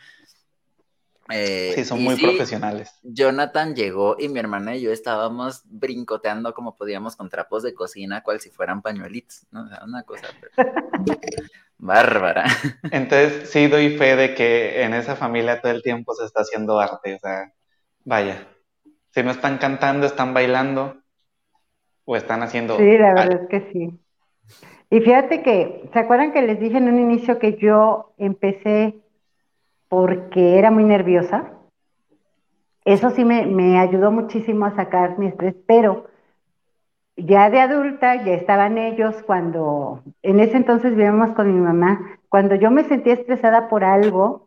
Eh, 1.30 1.72
sí, 1.74 1.86
son 1.86 2.04
muy 2.04 2.16
profesionales. 2.18 2.92
Jonathan 3.02 3.76
llegó 3.76 4.16
y 4.20 4.30
mi 4.30 4.40
hermana 4.40 4.76
y 4.76 4.82
yo 4.82 4.92
estábamos 4.92 5.64
brincoteando 5.66 6.54
como 6.54 6.76
podíamos 6.76 7.16
con 7.16 7.30
trapos 7.30 7.64
de 7.64 7.74
cocina, 7.74 8.22
cual 8.22 8.40
si 8.40 8.52
fueran 8.52 8.84
pañuelitos, 8.84 9.48
¿no? 9.50 9.64
O 9.64 9.68
sea, 9.68 9.84
una 9.84 10.04
cosa 10.04 10.28
bárbara. 11.80 12.46
Entonces, 12.92 13.50
sí 13.50 13.68
doy 13.68 13.98
fe 13.98 14.16
de 14.16 14.36
que 14.36 14.84
en 14.84 14.94
esa 14.94 15.16
familia 15.16 15.62
todo 15.62 15.72
el 15.72 15.82
tiempo 15.82 16.14
se 16.14 16.26
está 16.26 16.42
haciendo 16.42 16.80
arte, 16.80 17.16
o 17.16 17.20
sea, 17.20 17.52
Vaya, 18.06 18.48
si 19.10 19.24
no 19.24 19.32
están 19.32 19.58
cantando, 19.58 20.06
están 20.06 20.34
bailando 20.36 20.96
o 22.06 22.16
están 22.16 22.44
haciendo... 22.44 22.78
Sí, 22.78 22.98
la 23.00 23.14
verdad 23.16 23.42
es 23.42 23.50
que 23.50 23.72
sí. 23.72 24.00
Y 24.92 25.00
fíjate 25.02 25.42
que, 25.42 25.90
¿se 25.92 26.00
acuerdan 26.00 26.32
que 26.32 26.44
les 26.44 26.60
dije 26.60 26.78
en 26.78 26.88
un 26.88 27.00
inicio 27.00 27.40
que 27.40 27.58
yo 27.58 28.14
empecé 28.18 28.96
porque 29.90 30.60
era 30.60 30.70
muy 30.70 30.84
nerviosa? 30.84 31.52
Eso 32.86 33.10
sí 33.10 33.26
me, 33.26 33.48
me 33.48 33.80
ayudó 33.80 34.12
muchísimo 34.12 34.66
a 34.66 34.76
sacar 34.76 35.18
mi 35.18 35.26
estrés, 35.26 35.56
pero 35.66 36.06
ya 37.18 37.50
de 37.50 37.60
adulta, 37.60 38.24
ya 38.24 38.34
estaban 38.34 38.78
ellos 38.78 39.16
cuando, 39.24 40.04
en 40.22 40.40
ese 40.40 40.58
entonces 40.58 40.92
vivíamos 40.92 41.32
con 41.32 41.52
mi 41.52 41.60
mamá, 41.60 42.20
cuando 42.30 42.54
yo 42.54 42.70
me 42.70 42.84
sentía 42.84 43.14
estresada 43.14 43.68
por 43.68 43.84
algo, 43.84 44.45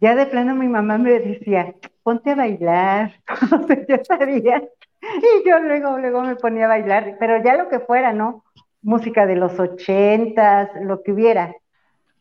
ya 0.00 0.14
de 0.14 0.26
plano 0.26 0.54
mi 0.54 0.68
mamá 0.68 0.98
me 0.98 1.18
decía, 1.18 1.74
ponte 2.02 2.30
a 2.30 2.34
bailar, 2.34 3.20
yo 3.88 3.96
sabía, 4.04 4.62
y 5.00 5.48
yo 5.48 5.58
luego, 5.60 5.98
luego 5.98 6.22
me 6.22 6.36
ponía 6.36 6.66
a 6.66 6.68
bailar, 6.68 7.16
pero 7.18 7.42
ya 7.42 7.56
lo 7.56 7.68
que 7.68 7.80
fuera, 7.80 8.12
¿no? 8.12 8.44
Música 8.82 9.26
de 9.26 9.36
los 9.36 9.58
ochentas, 9.58 10.70
lo 10.82 11.02
que 11.02 11.12
hubiera. 11.12 11.54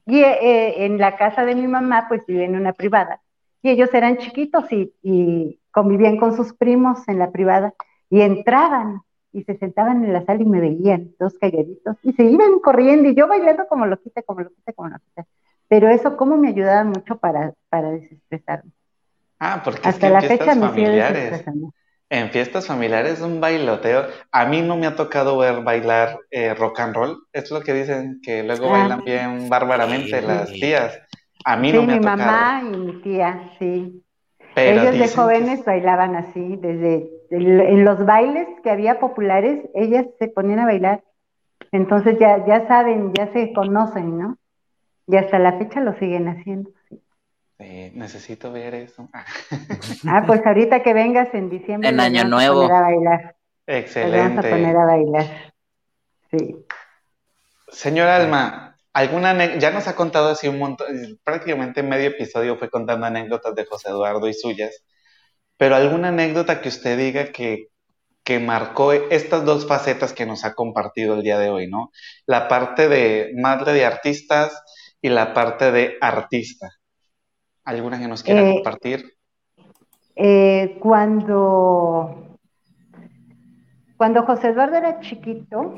Y 0.05 0.19
eh, 0.21 0.85
en 0.85 0.97
la 0.97 1.17
casa 1.17 1.45
de 1.45 1.55
mi 1.55 1.67
mamá, 1.67 2.05
pues 2.07 2.25
vivía 2.25 2.45
en 2.45 2.55
una 2.55 2.73
privada, 2.73 3.21
y 3.61 3.69
ellos 3.69 3.93
eran 3.93 4.17
chiquitos 4.17 4.71
y, 4.71 4.93
y 5.01 5.59
convivían 5.71 6.17
con 6.17 6.35
sus 6.35 6.53
primos 6.53 7.07
en 7.07 7.19
la 7.19 7.31
privada, 7.31 7.73
y 8.09 8.21
entraban 8.21 9.01
y 9.33 9.43
se 9.43 9.57
sentaban 9.57 10.03
en 10.03 10.13
la 10.13 10.25
sala 10.25 10.41
y 10.41 10.45
me 10.45 10.59
veían, 10.59 11.13
dos 11.19 11.37
calladitos, 11.37 11.97
y 12.01 12.13
se 12.13 12.23
iban 12.23 12.59
corriendo, 12.59 13.09
y 13.09 13.15
yo 13.15 13.27
bailando 13.27 13.67
como 13.67 13.85
lo 13.85 14.01
quita, 14.01 14.23
como 14.23 14.41
lo 14.41 14.49
quita, 14.49 14.73
como 14.73 14.89
lo 14.89 14.97
quita. 14.99 15.27
Pero 15.67 15.89
eso, 15.89 16.15
¿cómo 16.15 16.37
me 16.37 16.49
ayudaba 16.49 16.83
mucho 16.83 17.17
para, 17.17 17.53
para 17.69 17.91
desestresarme? 17.91 18.71
Ah, 19.39 19.61
porque 19.63 19.87
Hasta 19.87 20.09
la 20.09 20.21
fecha 20.21 20.55
familiares, 20.55 21.43
en 22.09 22.29
fiestas 22.29 22.67
familiares 22.67 23.21
un 23.21 23.41
bailoteo. 23.41 24.05
A 24.31 24.45
mí 24.45 24.61
no 24.61 24.77
me 24.77 24.87
ha 24.87 24.95
tocado 24.95 25.37
ver 25.37 25.63
bailar 25.63 26.19
eh, 26.31 26.53
rock 26.53 26.79
and 26.79 26.95
roll. 26.95 27.17
Es 27.33 27.51
lo 27.51 27.61
que 27.61 27.73
dicen 27.73 28.21
que 28.23 28.43
luego 28.43 28.67
ah. 28.67 28.79
bailan 28.79 29.03
bien 29.03 29.49
bárbaramente 29.49 30.21
las 30.21 30.51
tías. 30.51 30.99
A 31.43 31.57
mí 31.57 31.71
no 31.71 31.83
me 31.83 31.93
ha 31.93 31.97
tocado. 31.97 32.17
mi 32.17 32.23
mamá 32.23 32.61
y 32.63 32.77
mi 32.77 33.01
tía, 33.01 33.51
sí. 33.59 34.03
Ellos 34.55 34.97
de 34.97 35.07
jóvenes 35.09 35.63
bailaban 35.65 36.15
así, 36.15 36.55
desde 36.55 37.11
en 37.29 37.85
los 37.85 38.05
bailes 38.05 38.47
que 38.63 38.71
había 38.71 38.99
populares, 38.99 39.69
ellas 39.75 40.05
se 40.17 40.29
ponían 40.29 40.59
a 40.59 40.65
bailar. 40.65 41.03
Entonces 41.71 42.17
ya, 42.19 42.45
ya 42.45 42.67
saben, 42.67 43.13
ya 43.13 43.31
se 43.33 43.53
conocen, 43.53 44.17
¿no? 44.17 44.37
Y 45.07 45.15
hasta 45.15 45.39
la 45.39 45.57
fecha 45.57 45.79
lo 45.79 45.97
siguen 45.97 46.27
haciendo. 46.27 46.69
Sí. 46.89 47.01
necesito 47.95 48.51
ver 48.51 48.75
eso. 48.75 49.09
ah, 50.07 50.23
pues 50.27 50.45
ahorita 50.45 50.83
que 50.83 50.93
vengas 50.93 51.33
en 51.33 51.49
diciembre. 51.49 51.89
En 51.89 51.99
Año 51.99 52.25
Nuevo. 52.25 52.63
A, 52.63 52.81
bailar. 52.81 53.35
Excelente. 53.65 54.17
vamos 54.17 54.45
a 54.45 54.49
poner 54.49 54.77
a 54.77 54.85
bailar. 54.85 55.53
Sí. 56.31 56.65
Señor 57.69 58.07
Alma, 58.09 58.77
alguna 58.93 59.57
ya 59.57 59.71
nos 59.71 59.87
ha 59.87 59.95
contado 59.95 60.29
así 60.29 60.47
un 60.47 60.59
montón, 60.59 60.87
prácticamente 61.23 61.83
medio 61.83 62.09
episodio 62.09 62.57
fue 62.57 62.69
contando 62.69 63.05
anécdotas 63.05 63.55
de 63.55 63.65
José 63.65 63.89
Eduardo 63.89 64.27
y 64.27 64.33
suyas, 64.33 64.83
pero 65.57 65.75
alguna 65.75 66.09
anécdota 66.09 66.61
que 66.61 66.69
usted 66.69 66.97
diga 66.97 67.31
que, 67.31 67.67
que 68.23 68.39
marcó 68.39 68.93
estas 68.93 69.45
dos 69.45 69.67
facetas 69.67 70.13
que 70.13 70.25
nos 70.25 70.45
ha 70.45 70.53
compartido 70.53 71.15
el 71.15 71.23
día 71.23 71.37
de 71.37 71.49
hoy, 71.49 71.67
¿no? 71.67 71.91
La 72.25 72.47
parte 72.47 72.87
de 72.87 73.33
madre 73.35 73.73
de 73.73 73.85
artistas 73.85 74.63
y 75.01 75.09
la 75.09 75.33
parte 75.33 75.71
de 75.71 75.97
artista. 76.01 76.69
¿Alguna 77.63 77.99
que 77.99 78.07
nos 78.07 78.23
quiera 78.23 78.41
eh, 78.41 78.53
compartir? 78.55 79.13
Eh, 80.15 80.77
cuando, 80.79 82.37
cuando 83.97 84.23
José 84.23 84.49
Eduardo 84.49 84.77
era 84.77 84.99
chiquito, 85.01 85.75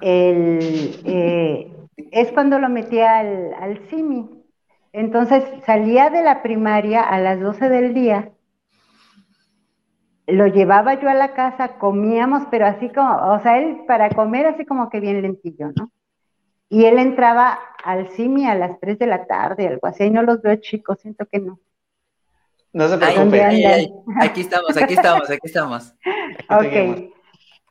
el, 0.00 1.00
eh, 1.04 1.72
es 2.10 2.32
cuando 2.32 2.58
lo 2.58 2.68
metía 2.68 3.18
al, 3.18 3.54
al 3.54 3.78
CIMI. 3.88 4.28
Entonces 4.92 5.44
salía 5.64 6.10
de 6.10 6.22
la 6.22 6.42
primaria 6.42 7.02
a 7.02 7.20
las 7.20 7.40
12 7.40 7.68
del 7.68 7.94
día, 7.94 8.32
lo 10.26 10.46
llevaba 10.46 11.00
yo 11.00 11.08
a 11.08 11.14
la 11.14 11.34
casa, 11.34 11.78
comíamos, 11.78 12.42
pero 12.50 12.66
así 12.66 12.88
como, 12.90 13.32
o 13.32 13.40
sea, 13.40 13.58
él 13.58 13.82
para 13.86 14.10
comer 14.10 14.46
así 14.46 14.64
como 14.64 14.88
que 14.88 15.00
bien 15.00 15.22
lentillo, 15.22 15.72
¿no? 15.76 15.90
Y 16.70 16.84
él 16.84 16.98
entraba 16.98 17.58
al 17.84 18.08
CIMI 18.10 18.46
a 18.46 18.54
las 18.54 18.78
3 18.80 18.98
de 18.98 19.06
la 19.06 19.26
tarde, 19.26 19.66
algo 19.66 19.86
así, 19.88 20.04
ahí 20.04 20.10
no 20.10 20.22
los 20.22 20.40
veo 20.40 20.54
chicos, 20.56 21.00
siento 21.00 21.26
que 21.26 21.40
no. 21.40 21.58
No 22.72 22.88
se 22.88 22.96
preocupe. 22.96 23.44
aquí 24.20 24.40
estamos, 24.42 24.76
aquí 24.76 24.94
estamos, 24.94 25.28
aquí 25.28 25.46
estamos. 25.46 25.94
ok. 26.48 27.12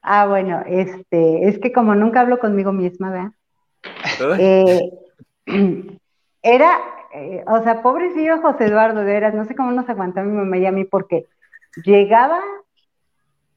Ah, 0.02 0.28
bueno, 0.28 0.64
este, 0.68 1.48
es 1.48 1.60
que 1.60 1.72
como 1.72 1.96
nunca 1.96 2.20
hablo 2.20 2.40
conmigo 2.40 2.74
misma, 2.74 3.10
¿verdad? 3.10 4.38
Eh, 4.38 4.92
era, 6.42 6.80
eh, 7.14 7.44
o 7.48 7.64
sea, 7.64 7.82
pobrecillo 7.82 8.42
José 8.42 8.66
Eduardo, 8.66 9.00
de 9.00 9.06
veras, 9.06 9.34
no 9.34 9.46
sé 9.46 9.56
cómo 9.56 9.72
nos 9.72 9.88
aguantó 9.88 10.22
mi 10.22 10.34
mamá 10.34 10.58
y 10.58 10.66
a 10.66 10.74
mí, 10.74 10.84
porque 10.84 11.26
llegaba 11.86 12.42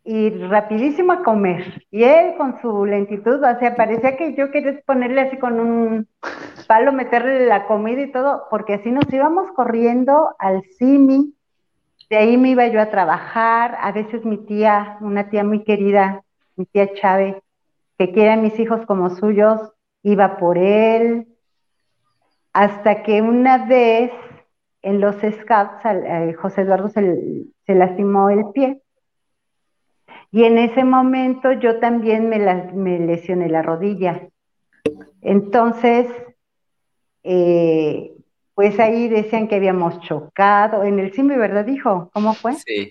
y 0.04 0.30
rapidísimo 0.30 1.12
a 1.12 1.22
comer. 1.22 1.84
Y 1.90 2.04
él 2.04 2.34
con 2.36 2.60
su 2.60 2.84
lentitud, 2.84 3.42
o 3.42 3.58
sea, 3.58 3.76
parecía 3.76 4.16
que 4.16 4.34
yo 4.34 4.50
quería 4.50 4.80
ponerle 4.84 5.22
así 5.22 5.38
con 5.38 5.60
un 5.60 6.08
palo, 6.66 6.92
meterle 6.92 7.46
la 7.46 7.66
comida 7.66 8.02
y 8.02 8.12
todo, 8.12 8.44
porque 8.50 8.74
así 8.74 8.90
nos 8.90 9.12
íbamos 9.12 9.50
corriendo 9.52 10.34
al 10.38 10.62
CIMI. 10.78 11.34
De 12.10 12.16
ahí 12.16 12.36
me 12.36 12.50
iba 12.50 12.66
yo 12.66 12.80
a 12.80 12.90
trabajar. 12.90 13.78
A 13.80 13.92
veces 13.92 14.24
mi 14.24 14.38
tía, 14.38 14.98
una 15.00 15.30
tía 15.30 15.44
muy 15.44 15.64
querida, 15.64 16.22
mi 16.56 16.66
tía 16.66 16.92
Chávez, 16.94 17.36
que 17.98 18.12
quiere 18.12 18.32
a 18.32 18.36
mis 18.36 18.58
hijos 18.58 18.84
como 18.86 19.10
suyos, 19.10 19.60
iba 20.02 20.36
por 20.36 20.58
él, 20.58 21.28
hasta 22.52 23.02
que 23.02 23.22
una 23.22 23.66
vez 23.66 24.10
en 24.82 25.00
los 25.00 25.16
scouts 25.16 25.84
eh, 25.84 26.34
José 26.34 26.62
Eduardo 26.62 26.88
se, 26.88 27.46
lastimó 27.66 28.30
el 28.30 28.50
pie. 28.52 28.81
Y 30.32 30.44
en 30.44 30.58
ese 30.58 30.82
momento 30.82 31.52
yo 31.52 31.78
también 31.78 32.28
me, 32.28 32.38
me 32.72 32.98
lesioné 32.98 33.48
la 33.48 33.62
rodilla. 33.62 34.26
Entonces, 35.20 36.06
eh, 37.22 38.12
pues 38.54 38.78
ahí 38.80 39.08
decían 39.08 39.46
que 39.46 39.56
habíamos 39.56 40.00
chocado. 40.00 40.84
En 40.84 40.98
el 40.98 41.12
CIMI, 41.12 41.36
¿verdad, 41.36 41.64
dijo? 41.64 42.10
¿Cómo 42.14 42.34
fue? 42.34 42.54
Sí. 42.54 42.90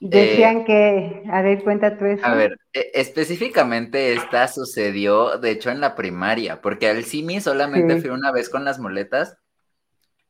Decían 0.00 0.64
que, 0.64 1.22
a 1.30 1.42
ver, 1.42 1.62
cuenta 1.62 1.96
tú 1.96 2.06
eso. 2.06 2.26
A 2.26 2.34
ver, 2.34 2.58
e, 2.72 2.90
específicamente 2.94 4.14
esta 4.14 4.48
sucedió, 4.48 5.38
de 5.38 5.52
hecho, 5.52 5.70
en 5.70 5.80
la 5.80 5.94
primaria, 5.94 6.60
porque 6.60 6.88
al 6.88 7.04
CIMI 7.04 7.40
solamente 7.40 8.00
fui 8.00 8.10
una 8.10 8.32
vez 8.32 8.48
con 8.48 8.64
las 8.64 8.80
muletas 8.80 9.36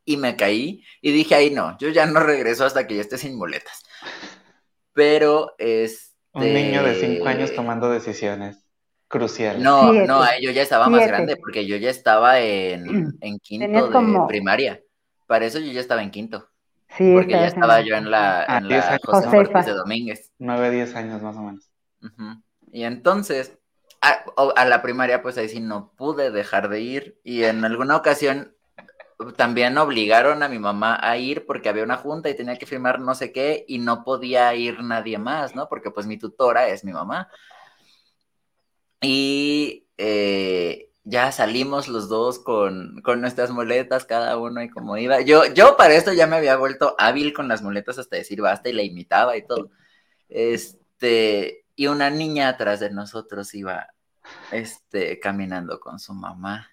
y 0.05 0.18
me 0.18 0.36
caí 0.36 0.84
y 1.01 1.12
dije, 1.12 1.36
ay 1.36 1.51
no, 1.51 1.78
yo 1.78 1.88
ya 1.88 2.05
no 2.05 2.20
regreso 2.20 2.66
hasta 2.66 2.86
que 2.86 2.97
yo 2.97 3.01
esté 3.01 3.16
sin 3.16 3.38
muletas. 3.38 3.82
Pero 4.93 5.55
es... 5.57 6.11
Un 6.35 6.55
niño 6.55 6.83
de 6.83 6.95
cinco 6.95 7.26
años 7.28 7.55
tomando 7.55 7.91
decisiones 7.91 8.64
cruciales. 9.09 9.62
No, 9.62 9.93
no, 9.93 10.24
yo 10.41 10.51
ya 10.51 10.62
estaba 10.62 10.89
más 10.89 11.07
grande 11.07 11.37
porque 11.37 11.66
yo 11.66 11.76
ya 11.76 11.91
estaba 11.91 12.41
en, 12.41 13.16
en 13.20 13.39
quinto 13.39 13.89
de 13.91 14.18
primaria. 14.26 14.80
Para 15.26 15.45
eso 15.45 15.59
yo 15.59 15.70
ya 15.72 15.80
estaba 15.80 16.03
en 16.03 16.11
quinto. 16.11 16.49
Sí, 16.97 17.12
porque 17.14 17.33
ya 17.33 17.47
estaba 17.47 17.80
yo 17.80 17.97
en 17.97 18.11
la, 18.11 18.45
ah, 18.47 18.59
en 18.59 18.68
la 18.68 18.99
José 19.03 19.70
de 19.70 19.72
Domínguez. 19.72 20.30
Nueve, 20.39 20.70
diez 20.70 20.95
años 20.95 21.22
más 21.22 21.37
o 21.37 21.41
menos. 21.41 21.70
Y 22.70 22.85
entonces, 22.85 23.59
a, 24.01 24.24
a, 24.57 24.64
la 24.66 24.83
primaria, 24.83 25.22
pues 25.22 25.39
ahí 25.39 25.49
sí 25.49 25.61
no 25.61 25.93
pude 25.97 26.30
dejar 26.30 26.68
de 26.68 26.80
ir. 26.80 27.20
Y 27.24 27.45
en 27.45 27.64
alguna 27.64 27.97
ocasión 27.97 28.55
también 29.37 29.79
obligaron 29.79 30.43
a 30.43 30.49
mi 30.49 30.59
mamá 30.59 30.99
a 31.01 31.16
ir 31.16 31.47
porque 31.47 31.68
había 31.68 31.85
una 31.85 31.97
junta 31.97 32.29
y 32.31 32.37
tenía 32.37 32.59
que 32.59 32.66
firmar 32.66 33.01
no 33.01 33.14
sé 33.14 33.33
qué 33.33 33.64
y 33.68 33.79
no 33.79 34.05
podía 34.05 34.55
ir 34.55 34.83
nadie 34.83 35.18
más, 35.18 35.55
¿no? 35.55 35.68
Porque 35.68 35.91
pues 35.91 36.07
mi 36.07 36.18
tutora 36.18 36.68
es 36.68 36.85
mi 36.85 36.93
mamá. 36.93 37.29
Y 39.01 39.89
eh, 39.99 40.91
ya 41.05 41.33
salimos 41.33 41.89
los 41.89 42.09
dos 42.09 42.39
con, 42.39 43.01
con, 43.03 43.20
nuestras 43.20 43.51
muletas, 43.51 44.05
cada 44.05 44.37
uno 44.39 44.62
y 44.62 44.70
como 44.70 44.97
iba. 44.97 45.20
Yo, 45.20 45.47
yo 45.53 45.77
para 45.77 45.95
esto 45.95 46.12
ya 46.12 46.27
me 46.27 46.37
había 46.37 46.57
vuelto 46.57 46.95
hábil 46.99 47.33
con 47.33 47.49
las 47.49 47.62
muletas 47.62 47.99
hasta 47.99 48.16
decir 48.16 48.41
basta 48.41 48.68
y 48.68 48.73
la 48.73 48.83
imitaba 48.83 49.37
y 49.37 49.47
todo. 49.47 49.70
Este, 50.29 51.66
y 51.77 51.89
una 51.89 52.11
niña 52.11 52.49
atrás 52.49 52.81
de 52.81 52.91
nosotros 52.91 53.55
iba, 53.55 53.89
este, 54.53 55.18
caminando 55.20 55.81
con 55.81 55.99
su 55.99 56.14
mamá. 56.14 56.72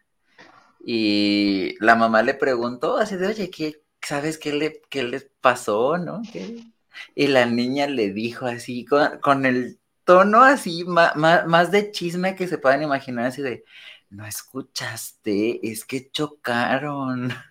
Y 0.79 1.75
la 1.79 1.95
mamá 1.95 2.23
le 2.23 2.33
preguntó 2.33 2.97
así 2.97 3.15
de, 3.15 3.27
oye, 3.27 3.49
¿qué, 3.49 3.81
¿sabes 4.01 4.37
qué 4.37 4.53
le, 4.53 4.81
qué 4.89 5.29
pasó, 5.41 5.97
no? 5.97 6.21
Y 7.15 7.27
la 7.27 7.45
niña 7.45 7.87
le 7.87 8.11
dijo 8.11 8.45
así, 8.45 8.85
con, 8.85 9.19
con 9.19 9.45
el 9.45 9.79
tono 10.03 10.41
así, 10.43 10.85
más, 10.85 11.15
más 11.15 11.71
de 11.71 11.91
chisme 11.91 12.35
que 12.35 12.47
se 12.47 12.57
puedan 12.57 12.81
imaginar, 12.81 13.25
así 13.25 13.41
de, 13.41 13.63
no 14.09 14.25
escuchaste, 14.25 15.59
es 15.69 15.85
que 15.85 16.09
chocaron. 16.11 17.31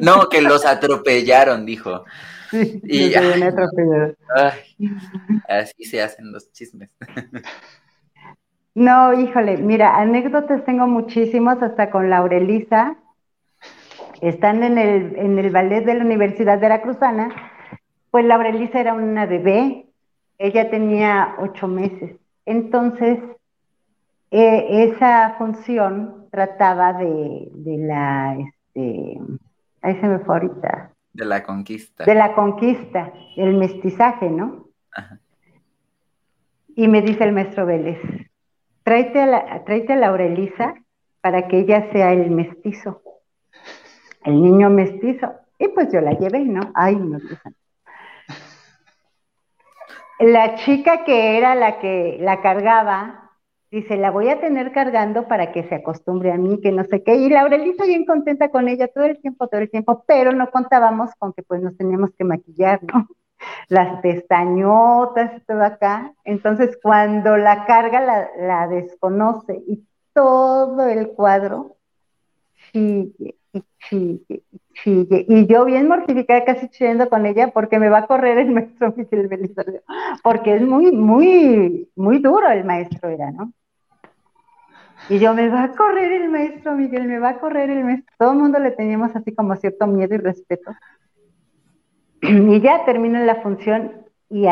No, 0.00 0.28
que 0.28 0.40
los 0.42 0.64
atropellaron, 0.64 1.64
dijo. 1.64 2.04
y 2.52 3.12
así 5.48 5.84
se 5.84 6.02
hacen 6.02 6.30
los 6.30 6.52
chismes. 6.52 6.90
No, 8.78 9.12
híjole, 9.12 9.56
mira, 9.56 9.96
anécdotas 9.96 10.64
tengo 10.64 10.86
muchísimos, 10.86 11.60
hasta 11.60 11.90
con 11.90 12.10
Laurelisa. 12.10 12.96
Están 14.20 14.62
en 14.62 14.78
el, 14.78 15.16
en 15.16 15.36
el 15.36 15.50
ballet 15.50 15.84
de 15.84 15.94
la 15.94 16.04
Universidad 16.04 16.60
Veracruzana. 16.60 17.28
Pues 18.12 18.24
Laurelisa 18.24 18.78
era 18.78 18.94
una 18.94 19.26
bebé, 19.26 19.86
ella 20.38 20.70
tenía 20.70 21.34
ocho 21.40 21.66
meses. 21.66 22.20
Entonces, 22.46 23.18
eh, 24.30 24.84
esa 24.84 25.34
función 25.38 26.28
trataba 26.30 26.92
de, 26.92 27.50
la, 27.78 28.36
este, 28.38 29.18
ahí 29.82 30.00
se 30.00 30.06
me 30.06 30.20
fue 30.20 30.36
ahorita. 30.36 30.92
De 31.14 31.24
la 31.24 31.42
conquista. 31.42 32.04
De 32.04 32.14
la 32.14 32.32
conquista, 32.32 33.12
el 33.36 33.56
mestizaje, 33.56 34.30
¿no? 34.30 34.68
Y 36.76 36.86
me 36.86 37.02
dice 37.02 37.24
el 37.24 37.32
maestro 37.32 37.66
Vélez, 37.66 37.98
tráete 38.88 39.20
a, 39.20 39.26
la, 39.26 39.38
a 39.38 39.96
Laura 39.96 40.24
Elisa 40.24 40.72
para 41.20 41.46
que 41.46 41.58
ella 41.58 41.92
sea 41.92 42.14
el 42.14 42.30
mestizo, 42.30 43.02
el 44.24 44.42
niño 44.42 44.70
mestizo. 44.70 45.30
Y 45.58 45.68
pues 45.68 45.92
yo 45.92 46.00
la 46.00 46.12
llevé, 46.12 46.40
¿no? 46.46 46.72
Ay, 46.74 46.96
no 46.96 47.18
La 50.20 50.54
chica 50.54 51.04
que 51.04 51.36
era 51.36 51.54
la 51.54 51.80
que 51.80 52.16
la 52.18 52.40
cargaba, 52.40 53.30
dice, 53.70 53.98
la 53.98 54.10
voy 54.10 54.30
a 54.30 54.40
tener 54.40 54.72
cargando 54.72 55.28
para 55.28 55.52
que 55.52 55.64
se 55.64 55.74
acostumbre 55.74 56.32
a 56.32 56.38
mí, 56.38 56.58
que 56.62 56.72
no 56.72 56.82
sé 56.84 57.02
qué. 57.02 57.16
Y 57.16 57.28
Laurelita 57.28 57.84
bien 57.84 58.06
contenta 58.06 58.48
con 58.50 58.68
ella 58.68 58.88
todo 58.88 59.04
el 59.04 59.20
tiempo, 59.20 59.48
todo 59.48 59.60
el 59.60 59.70
tiempo, 59.70 60.02
pero 60.06 60.32
no 60.32 60.50
contábamos 60.50 61.10
con 61.18 61.34
que 61.34 61.42
pues 61.42 61.60
nos 61.60 61.76
teníamos 61.76 62.12
que 62.16 62.24
maquillar, 62.24 62.80
¿no? 62.84 63.06
Las 63.68 64.00
pestañotas 64.00 65.32
y 65.36 65.40
todo 65.40 65.62
acá. 65.62 66.12
Entonces, 66.24 66.78
cuando 66.82 67.36
la 67.36 67.66
carga, 67.66 68.28
la, 68.38 68.68
desconoce 68.68 69.62
y 69.66 69.84
todo 70.12 70.86
el 70.86 71.08
cuadro 71.08 71.76
sigue 72.72 73.36
y 73.52 73.64
sigue 73.88 74.42
sigue. 74.82 75.24
Y 75.28 75.46
yo 75.46 75.64
bien 75.64 75.88
mortificada, 75.88 76.44
casi 76.44 76.68
chillando 76.68 77.08
con 77.08 77.26
ella, 77.26 77.48
porque 77.48 77.78
me 77.78 77.88
va 77.88 77.98
a 77.98 78.06
correr 78.06 78.38
el 78.38 78.50
maestro 78.52 78.94
Miguel 78.96 79.28
porque 80.22 80.56
es 80.56 80.62
muy, 80.62 80.92
muy, 80.92 81.90
muy 81.96 82.18
duro 82.18 82.48
el 82.48 82.64
maestro 82.64 83.08
era, 83.08 83.30
¿no? 83.30 83.52
Y 85.08 85.18
yo, 85.20 85.32
me 85.32 85.48
va 85.48 85.64
a 85.64 85.72
correr 85.72 86.12
el 86.12 86.28
maestro, 86.28 86.74
Miguel, 86.74 87.06
me 87.06 87.18
va 87.18 87.30
a 87.30 87.38
correr 87.38 87.70
el 87.70 87.84
maestro. 87.84 88.14
Todo 88.18 88.32
el 88.32 88.38
mundo 88.38 88.58
le 88.58 88.72
teníamos 88.72 89.14
así 89.14 89.34
como 89.34 89.56
cierto 89.56 89.86
miedo 89.86 90.14
y 90.14 90.18
respeto. 90.18 90.72
Y 92.22 92.60
ya 92.60 92.84
termina 92.84 93.20
la 93.24 93.36
función 93.36 94.06
y 94.30 94.46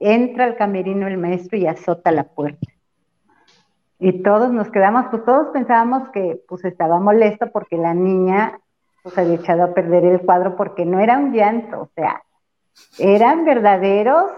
entra 0.00 0.44
al 0.44 0.56
camerino 0.56 1.06
el 1.06 1.18
maestro 1.18 1.58
y 1.58 1.66
azota 1.66 2.12
la 2.12 2.24
puerta. 2.24 2.66
Y 3.98 4.22
todos 4.22 4.52
nos 4.52 4.70
quedamos, 4.70 5.06
pues 5.10 5.24
todos 5.24 5.48
pensábamos 5.48 6.08
que 6.10 6.40
pues 6.48 6.64
estaba 6.64 7.00
molesto 7.00 7.50
porque 7.52 7.76
la 7.76 7.94
niña 7.94 8.60
pues 9.02 9.18
había 9.18 9.34
echado 9.34 9.64
a 9.64 9.74
perder 9.74 10.04
el 10.04 10.20
cuadro 10.20 10.56
porque 10.56 10.84
no 10.84 11.00
era 11.00 11.18
un 11.18 11.32
llanto, 11.32 11.80
o 11.80 11.90
sea, 11.94 12.22
eran 12.98 13.44
verdaderos 13.44 14.30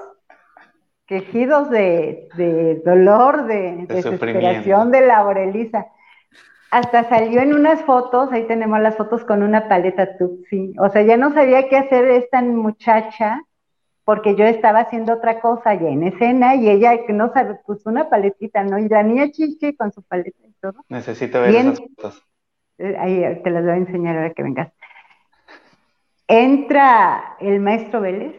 quejidos 1.06 1.70
de, 1.70 2.28
dolor, 2.84 3.46
de, 3.46 3.84
desesperación 3.88 4.90
de 4.90 5.06
la 5.06 5.18
Aurelisa. 5.18 5.88
Hasta 6.70 7.08
salió 7.08 7.40
en 7.40 7.52
unas 7.52 7.82
fotos, 7.82 8.30
ahí 8.32 8.46
tenemos 8.46 8.80
las 8.80 8.96
fotos 8.96 9.24
con 9.24 9.42
una 9.42 9.68
paleta 9.68 10.16
Tutsi. 10.16 10.72
O 10.78 10.88
sea, 10.88 11.02
ya 11.02 11.16
no 11.16 11.32
sabía 11.32 11.68
qué 11.68 11.76
hacer 11.76 12.04
esta 12.06 12.42
muchacha 12.42 13.42
porque 14.04 14.34
yo 14.34 14.44
estaba 14.44 14.80
haciendo 14.80 15.12
otra 15.14 15.40
cosa 15.40 15.74
ya 15.74 15.88
en 15.88 16.02
escena 16.02 16.56
y 16.56 16.68
ella 16.68 16.98
no 17.10 17.32
sabe, 17.32 17.60
pues 17.64 17.86
una 17.86 18.08
paletita, 18.08 18.64
¿no? 18.64 18.78
Y 18.78 18.88
la 18.88 19.04
niña 19.04 19.30
chichi 19.30 19.76
con 19.76 19.92
su 19.92 20.02
paleta 20.02 20.38
y 20.44 20.52
todo. 20.60 20.84
Necesito 20.88 21.40
ver 21.40 21.54
esas 21.54 21.78
fotos. 21.78 22.26
Eh, 22.78 22.96
ahí 22.98 23.40
te 23.44 23.50
las 23.50 23.62
voy 23.62 23.72
a 23.72 23.76
enseñar 23.76 24.16
ahora 24.16 24.32
que 24.32 24.42
vengas. 24.42 24.72
Entra 26.26 27.36
el 27.38 27.60
maestro 27.60 28.00
Vélez 28.00 28.34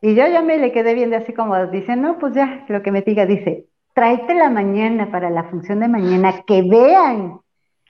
y 0.00 0.14
yo 0.14 0.26
ya 0.28 0.40
me 0.40 0.56
le 0.56 0.72
quedé 0.72 0.94
viendo 0.94 1.16
así 1.16 1.34
como 1.34 1.66
dice, 1.66 1.94
no, 1.94 2.18
pues 2.18 2.32
ya, 2.32 2.64
lo 2.68 2.82
que 2.82 2.90
me 2.90 3.02
diga, 3.02 3.26
dice, 3.26 3.66
tráete 3.94 4.34
la 4.34 4.48
mañana 4.48 5.10
para 5.10 5.28
la 5.28 5.44
función 5.44 5.80
de 5.80 5.88
mañana, 5.88 6.42
que 6.46 6.62
vean 6.62 7.41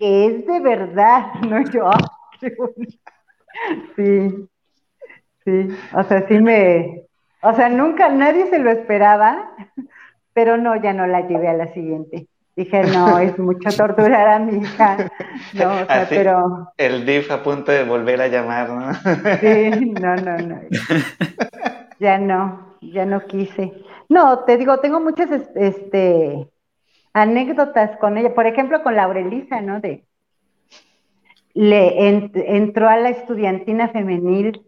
que 0.02 0.26
es 0.26 0.46
de 0.48 0.58
verdad, 0.58 1.26
no 1.48 1.62
yo, 1.70 1.88
sí, 3.94 4.48
sí, 5.44 5.68
o 5.94 6.02
sea, 6.02 6.26
sí 6.26 6.40
me, 6.40 7.04
o 7.40 7.54
sea, 7.54 7.68
nunca, 7.68 8.08
nadie 8.08 8.48
se 8.48 8.58
lo 8.58 8.72
esperaba, 8.72 9.52
pero 10.32 10.56
no, 10.56 10.74
ya 10.82 10.92
no 10.92 11.06
la 11.06 11.20
llevé 11.28 11.46
a 11.46 11.52
la 11.52 11.72
siguiente. 11.72 12.26
Dije, 12.56 12.82
no, 12.82 13.18
es 13.18 13.38
mucho 13.38 13.70
torturar 13.76 14.28
a 14.28 14.38
mi 14.40 14.58
hija. 14.58 15.08
No, 15.54 15.70
o 15.70 15.86
sea, 15.86 16.06
pero. 16.08 16.72
El 16.76 17.06
DIF 17.06 17.30
a 17.30 17.42
punto 17.42 17.72
de 17.72 17.84
volver 17.84 18.20
a 18.20 18.28
llamar, 18.28 18.68
¿no? 18.68 18.92
Sí, 19.40 19.94
no, 20.00 20.16
no, 20.16 20.36
no. 20.36 20.60
Ya 21.98 22.18
no, 22.18 22.76
ya 22.82 23.06
no 23.06 23.20
quise. 23.24 23.72
No, 24.08 24.40
te 24.40 24.58
digo, 24.58 24.80
tengo 24.80 25.00
muchas 25.00 25.30
este, 25.54 26.46
anécdotas 27.12 27.96
con 27.98 28.18
ella. 28.18 28.34
Por 28.34 28.46
ejemplo, 28.46 28.82
con 28.82 28.96
Laurelisa, 28.96 29.60
¿no? 29.60 29.80
De, 29.80 30.04
le 31.54 32.08
entró 32.56 32.88
a 32.88 32.96
la 32.96 33.10
estudiantina 33.10 33.88
femenil 33.88 34.62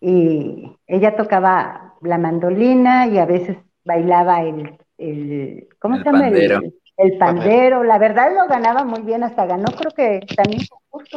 y 0.00 0.76
ella 0.86 1.16
tocaba 1.16 1.94
la 2.02 2.18
mandolina 2.18 3.06
y 3.06 3.18
a 3.18 3.26
veces 3.26 3.56
bailaba 3.84 4.42
el, 4.42 4.78
el 4.98 5.68
¿cómo 5.78 5.98
se 5.98 6.04
llama? 6.04 6.28
El, 6.28 7.16
pandero. 7.18 7.82
La 7.82 7.96
verdad 7.96 8.30
lo 8.34 8.46
ganaba 8.46 8.84
muy 8.84 9.00
bien, 9.00 9.24
hasta 9.24 9.46
ganó 9.46 9.72
creo 9.72 9.90
que 9.92 10.20
también 10.36 10.60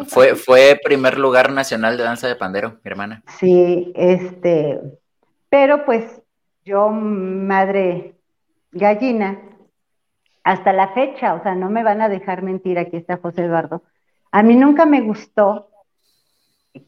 fue, 0.07 0.35
fue 0.35 0.79
primer 0.81 1.17
lugar 1.17 1.51
nacional 1.51 1.97
de 1.97 2.03
danza 2.03 2.29
de 2.29 2.37
pandero, 2.37 2.79
mi 2.83 2.89
hermana. 2.89 3.21
Sí, 3.37 3.91
este, 3.93 4.79
pero 5.49 5.83
pues 5.83 6.21
yo, 6.63 6.89
madre 6.89 8.15
gallina, 8.71 9.41
hasta 10.43 10.73
la 10.73 10.89
fecha, 10.89 11.33
o 11.33 11.43
sea, 11.43 11.55
no 11.55 11.69
me 11.69 11.83
van 11.83 12.01
a 12.01 12.09
dejar 12.09 12.41
mentir, 12.41 12.77
aquí 12.77 12.97
está 12.97 13.17
José 13.17 13.45
Eduardo, 13.45 13.83
a 14.31 14.43
mí 14.43 14.55
nunca 14.55 14.85
me 14.85 15.01
gustó 15.01 15.69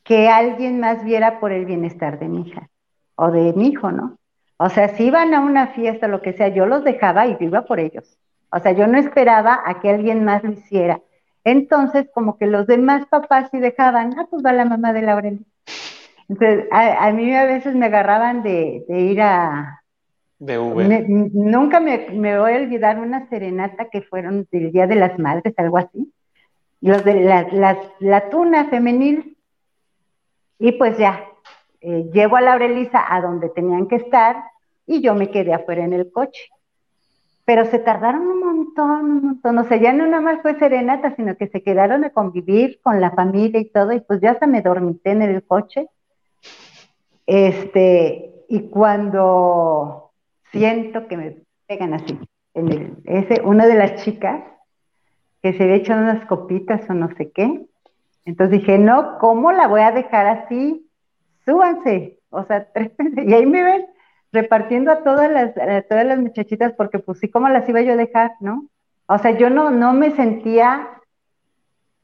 que 0.03 0.29
alguien 0.29 0.79
más 0.79 1.03
viera 1.03 1.39
por 1.39 1.51
el 1.51 1.65
bienestar 1.65 2.19
de 2.19 2.27
mi 2.27 2.47
hija 2.47 2.69
o 3.15 3.31
de 3.31 3.53
mi 3.53 3.67
hijo, 3.67 3.91
¿no? 3.91 4.17
O 4.57 4.69
sea, 4.69 4.89
si 4.89 5.05
iban 5.05 5.33
a 5.33 5.41
una 5.41 5.67
fiesta, 5.67 6.07
lo 6.07 6.21
que 6.21 6.33
sea, 6.33 6.47
yo 6.47 6.65
los 6.65 6.83
dejaba 6.83 7.27
y 7.27 7.37
iba 7.39 7.63
por 7.65 7.79
ellos. 7.79 8.17
O 8.51 8.59
sea, 8.59 8.71
yo 8.71 8.87
no 8.87 8.97
esperaba 8.97 9.61
a 9.65 9.81
que 9.81 9.89
alguien 9.89 10.23
más 10.23 10.43
lo 10.43 10.51
hiciera. 10.53 11.01
Entonces, 11.43 12.07
como 12.13 12.37
que 12.37 12.47
los 12.47 12.65
demás 12.65 13.05
papás 13.07 13.49
sí 13.51 13.59
dejaban, 13.59 14.17
ah, 14.17 14.27
pues 14.29 14.43
va 14.43 14.53
la 14.53 14.65
mamá 14.65 14.93
de 14.93 15.01
Laurel. 15.01 15.45
Entonces, 16.27 16.65
a, 16.71 17.11
mí 17.11 17.35
a 17.35 17.45
veces 17.45 17.75
me 17.75 17.85
agarraban 17.85 18.43
de, 18.43 18.83
ir 18.87 19.21
a... 19.21 19.83
De 20.37 20.59
Uber. 20.59 21.05
nunca 21.07 21.79
me, 21.79 22.09
voy 22.37 22.53
a 22.53 22.57
olvidar 22.57 22.99
una 22.99 23.27
serenata 23.29 23.89
que 23.89 24.01
fueron 24.01 24.47
del 24.51 24.71
Día 24.71 24.85
de 24.85 24.95
las 24.95 25.17
Madres, 25.17 25.53
algo 25.57 25.77
así. 25.77 26.11
Los 26.81 27.03
de 27.03 27.21
la, 27.21 27.77
la, 27.99 28.29
tuna 28.29 28.65
femenil. 28.65 29.37
Y 30.59 30.73
pues 30.73 30.97
ya, 30.97 31.25
eh, 31.81 32.09
llego 32.13 32.35
a 32.35 32.41
Laurelisa 32.41 33.03
a 33.07 33.21
donde 33.21 33.49
tenían 33.49 33.87
que 33.87 33.95
estar 33.95 34.43
y 34.85 35.01
yo 35.01 35.15
me 35.15 35.31
quedé 35.31 35.53
afuera 35.53 35.83
en 35.83 35.93
el 35.93 36.11
coche 36.11 36.49
pero 37.45 37.65
se 37.65 37.77
tardaron 37.77 38.27
un 38.27 38.39
montón, 38.39 39.05
un 39.05 39.21
montón, 39.21 39.57
o 39.59 39.63
sea, 39.65 39.77
ya 39.77 39.93
no 39.93 40.07
nada 40.07 40.21
más 40.21 40.41
fue 40.41 40.57
serenata, 40.57 41.15
sino 41.15 41.37
que 41.37 41.47
se 41.47 41.61
quedaron 41.61 42.03
a 42.03 42.09
convivir 42.09 42.79
con 42.81 42.99
la 42.99 43.11
familia 43.11 43.59
y 43.59 43.69
todo, 43.69 43.93
y 43.93 44.01
pues 44.01 44.19
ya 44.19 44.31
hasta 44.31 44.47
me 44.47 44.63
dormité 44.63 45.11
en 45.11 45.21
el 45.21 45.45
coche, 45.45 45.87
este, 47.27 48.45
y 48.49 48.61
cuando 48.69 50.04
siento 50.51 51.07
que 51.07 51.17
me 51.17 51.37
pegan 51.67 51.93
así, 51.93 52.19
en 52.53 53.01
ese, 53.05 53.41
una 53.41 53.65
de 53.67 53.75
las 53.75 54.03
chicas, 54.03 54.43
que 55.41 55.53
se 55.53 55.63
había 55.63 55.75
echado 55.75 56.01
unas 56.01 56.25
copitas 56.25 56.89
o 56.89 56.93
no 56.93 57.09
sé 57.15 57.31
qué, 57.31 57.65
entonces 58.25 58.59
dije, 58.59 58.77
no, 58.79 59.19
¿cómo 59.19 59.51
la 59.51 59.67
voy 59.67 59.81
a 59.81 59.91
dejar 59.91 60.25
así? 60.25 60.89
Súbanse, 61.45 62.19
o 62.29 62.43
sea, 62.45 62.67
tres 62.73 62.91
y 63.17 63.33
ahí 63.33 63.45
me 63.45 63.63
ven, 63.63 63.85
repartiendo 64.31 64.91
a 64.91 65.03
todas 65.03 65.31
las, 65.31 65.53
todas 65.87 66.05
las 66.05 66.19
muchachitas, 66.19 66.73
porque 66.73 66.99
pues 66.99 67.19
sí, 67.19 67.29
¿cómo 67.29 67.47
las 67.49 67.67
iba 67.69 67.81
yo 67.81 67.93
a 67.93 67.97
dejar, 67.97 68.31
no? 68.39 68.67
O 69.07 69.17
sea, 69.19 69.31
yo 69.37 69.49
no, 69.49 69.69
no 69.69 69.93
me 69.93 70.11
sentía 70.11 70.89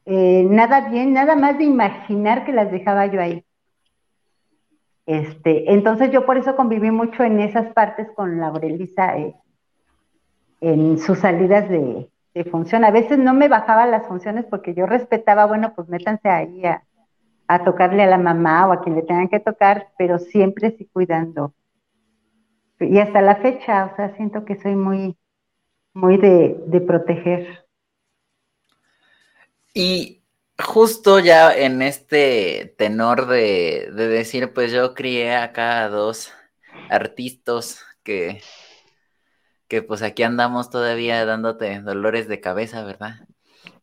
eh, 0.04 0.46
nada 0.48 0.88
bien, 0.88 1.12
nada 1.12 1.36
más 1.36 1.58
de 1.58 1.64
imaginar 1.64 2.44
que 2.44 2.52
las 2.52 2.70
dejaba 2.70 3.06
yo 3.06 3.20
ahí. 3.20 3.44
Este, 5.06 5.72
entonces 5.72 6.10
yo 6.10 6.24
por 6.24 6.38
eso 6.38 6.54
conviví 6.54 6.90
mucho 6.90 7.24
en 7.24 7.40
esas 7.40 7.72
partes 7.72 8.08
con 8.14 8.40
Laurelisa 8.40 9.18
eh, 9.18 9.34
en 10.60 10.98
sus 10.98 11.18
salidas 11.18 11.68
de, 11.68 12.08
de, 12.34 12.44
función. 12.44 12.84
A 12.84 12.90
veces 12.90 13.18
no 13.18 13.34
me 13.34 13.48
bajaba 13.48 13.86
las 13.86 14.06
funciones 14.06 14.44
porque 14.44 14.74
yo 14.74 14.86
respetaba, 14.86 15.46
bueno, 15.46 15.74
pues 15.74 15.88
métanse 15.88 16.28
ahí 16.28 16.64
a, 16.64 16.84
a 17.48 17.64
tocarle 17.64 18.04
a 18.04 18.06
la 18.06 18.18
mamá 18.18 18.68
o 18.68 18.72
a 18.72 18.80
quien 18.80 18.94
le 18.94 19.02
tengan 19.02 19.28
que 19.28 19.40
tocar, 19.40 19.88
pero 19.98 20.18
siempre 20.18 20.70
sí 20.78 20.88
cuidando 20.92 21.52
y 22.84 22.98
hasta 22.98 23.22
la 23.22 23.36
fecha, 23.36 23.90
o 23.92 23.96
sea, 23.96 24.14
siento 24.16 24.44
que 24.44 24.60
soy 24.60 24.74
muy, 24.74 25.16
muy 25.94 26.16
de, 26.16 26.82
proteger. 26.86 27.66
Y 29.74 30.21
justo 30.58 31.18
ya 31.18 31.54
en 31.54 31.82
este 31.82 32.74
tenor 32.78 33.26
de, 33.26 33.90
decir, 33.92 34.52
pues 34.52 34.72
yo 34.72 34.94
crié 34.94 35.34
acá 35.34 35.84
a 35.84 35.88
dos 35.88 36.32
artistas 36.90 37.84
que, 38.02 38.42
que 39.68 39.82
pues 39.82 40.02
aquí 40.02 40.22
andamos 40.22 40.70
todavía 40.70 41.24
dándote 41.24 41.80
dolores 41.80 42.28
de 42.28 42.40
cabeza, 42.40 42.84
¿verdad? 42.84 43.26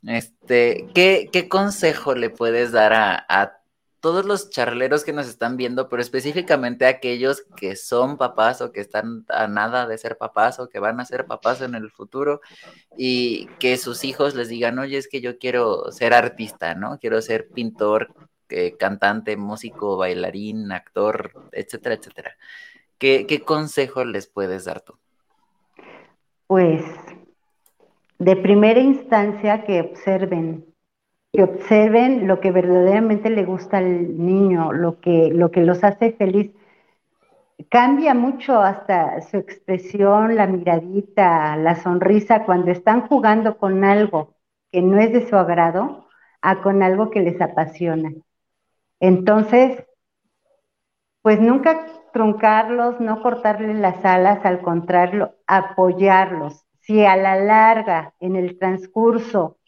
Este, 0.04 0.88
¿qué, 0.94 1.30
qué 1.32 1.50
consejo 1.50 2.16
le 2.16 2.30
puedes 2.30 2.72
dar 2.72 2.94
a, 2.94 3.26
a 3.30 3.59
todos 4.00 4.26
los 4.26 4.50
charleros 4.50 5.04
que 5.04 5.14
nos 5.14 5.28
están 5.28 5.58
viendo, 5.58 5.90
pero 5.90 6.02
específicamente 6.02 6.86
aquellos 6.86 7.44
que 7.58 7.76
son 7.76 8.18
papás 8.18 8.62
o 8.62 8.72
que 8.72 8.80
están 8.80 9.26
a 9.30 9.48
nada 9.48 9.88
de 9.88 9.98
ser 9.98 10.18
papás 10.18 10.60
o 10.60 10.70
que 10.70 10.80
van 10.80 11.00
a 11.00 11.06
ser 11.06 11.26
papás 11.26 11.62
en 11.62 11.76
el 11.76 11.92
futuro 11.92 12.42
y 12.98 13.48
que 13.60 13.78
sus 13.78 14.04
hijos 14.04 14.36
les 14.36 14.50
digan, 14.50 14.80
oye, 14.80 14.98
es 14.98 15.08
que 15.08 15.22
yo 15.22 15.38
quiero 15.38 15.92
ser 15.92 16.14
artista, 16.14 16.76
¿no? 16.76 16.98
Quiero 17.00 17.22
ser 17.22 17.50
pintor, 17.50 18.14
eh, 18.50 18.76
cantante, 18.78 19.38
músico, 19.38 19.98
bailarín, 19.98 20.72
actor, 20.72 21.34
etcétera, 21.52 21.96
etcétera. 21.96 22.38
¿Qué, 22.98 23.26
¿Qué 23.28 23.42
consejo 23.42 24.06
les 24.06 24.28
puedes 24.28 24.66
dar 24.66 24.82
tú? 24.82 24.94
Pues, 26.48 26.84
de 28.18 28.36
primera 28.36 28.80
instancia, 28.80 29.64
que 29.66 29.82
observen 29.82 30.69
que 31.32 31.44
observen 31.44 32.28
lo 32.28 32.40
que 32.40 32.52
verdaderamente 32.52 33.30
le 33.30 33.46
gusta 33.46 33.78
al 33.78 34.18
niño, 34.18 34.72
lo 34.74 35.00
que, 35.00 35.30
lo 35.34 35.52
que 35.52 35.62
los 35.62 35.84
hace 35.84 36.12
feliz. 36.14 36.52
Cambia 37.70 38.14
mucho 38.14 38.62
hasta 38.62 39.22
su 39.22 39.38
expresión, 39.38 40.36
la 40.36 40.48
miradita, 40.48 41.56
la 41.58 41.76
sonrisa 41.76 42.46
cuando 42.46 42.72
están 42.72 43.08
jugando 43.08 43.58
con 43.58 43.84
algo 43.84 44.36
que 44.72 44.82
no 44.82 45.00
es 45.00 45.12
de 45.14 45.28
su 45.28 45.36
agrado 45.36 46.08
a 46.42 46.62
con 46.62 46.82
algo 46.82 47.12
que 47.12 47.22
les 47.22 47.40
apasiona. 47.42 48.12
Entonces, 49.00 49.84
pues 51.22 51.40
nunca 51.40 51.86
truncarlos, 52.14 53.00
no 53.00 53.22
cortarles 53.22 53.78
las 53.78 54.04
alas, 54.04 54.46
al 54.46 54.62
contrario, 54.62 55.36
apoyarlos 55.46 56.66
si 56.90 57.06
a 57.06 57.16
la 57.16 57.36
larga, 57.36 58.16
en 58.20 58.36
el 58.36 58.58
transcurso, 58.58 59.59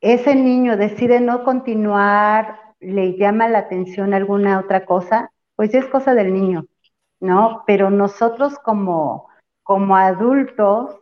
ese 0.00 0.34
niño 0.34 0.76
decide 0.76 1.20
no 1.20 1.44
continuar, 1.44 2.58
le 2.80 3.16
llama 3.16 3.48
la 3.48 3.58
atención 3.58 4.14
alguna 4.14 4.60
otra 4.60 4.84
cosa, 4.84 5.30
pues 5.56 5.74
es 5.74 5.86
cosa 5.86 6.14
del 6.14 6.32
niño, 6.32 6.66
¿no? 7.20 7.64
Pero 7.66 7.90
nosotros 7.90 8.58
como, 8.60 9.28
como 9.62 9.96
adultos, 9.96 10.96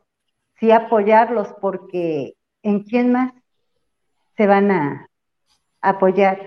sí 0.58 0.70
apoyarlos 0.70 1.54
porque 1.60 2.34
¿en 2.62 2.82
quién 2.84 3.12
más 3.12 3.32
se 4.36 4.46
van 4.46 4.70
a 4.70 5.08
apoyar? 5.82 6.38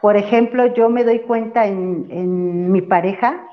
Por 0.00 0.16
ejemplo, 0.16 0.66
yo 0.66 0.88
me 0.88 1.02
doy 1.02 1.20
cuenta 1.20 1.66
en, 1.66 2.70
mi 2.70 2.82
pareja, 2.82 3.44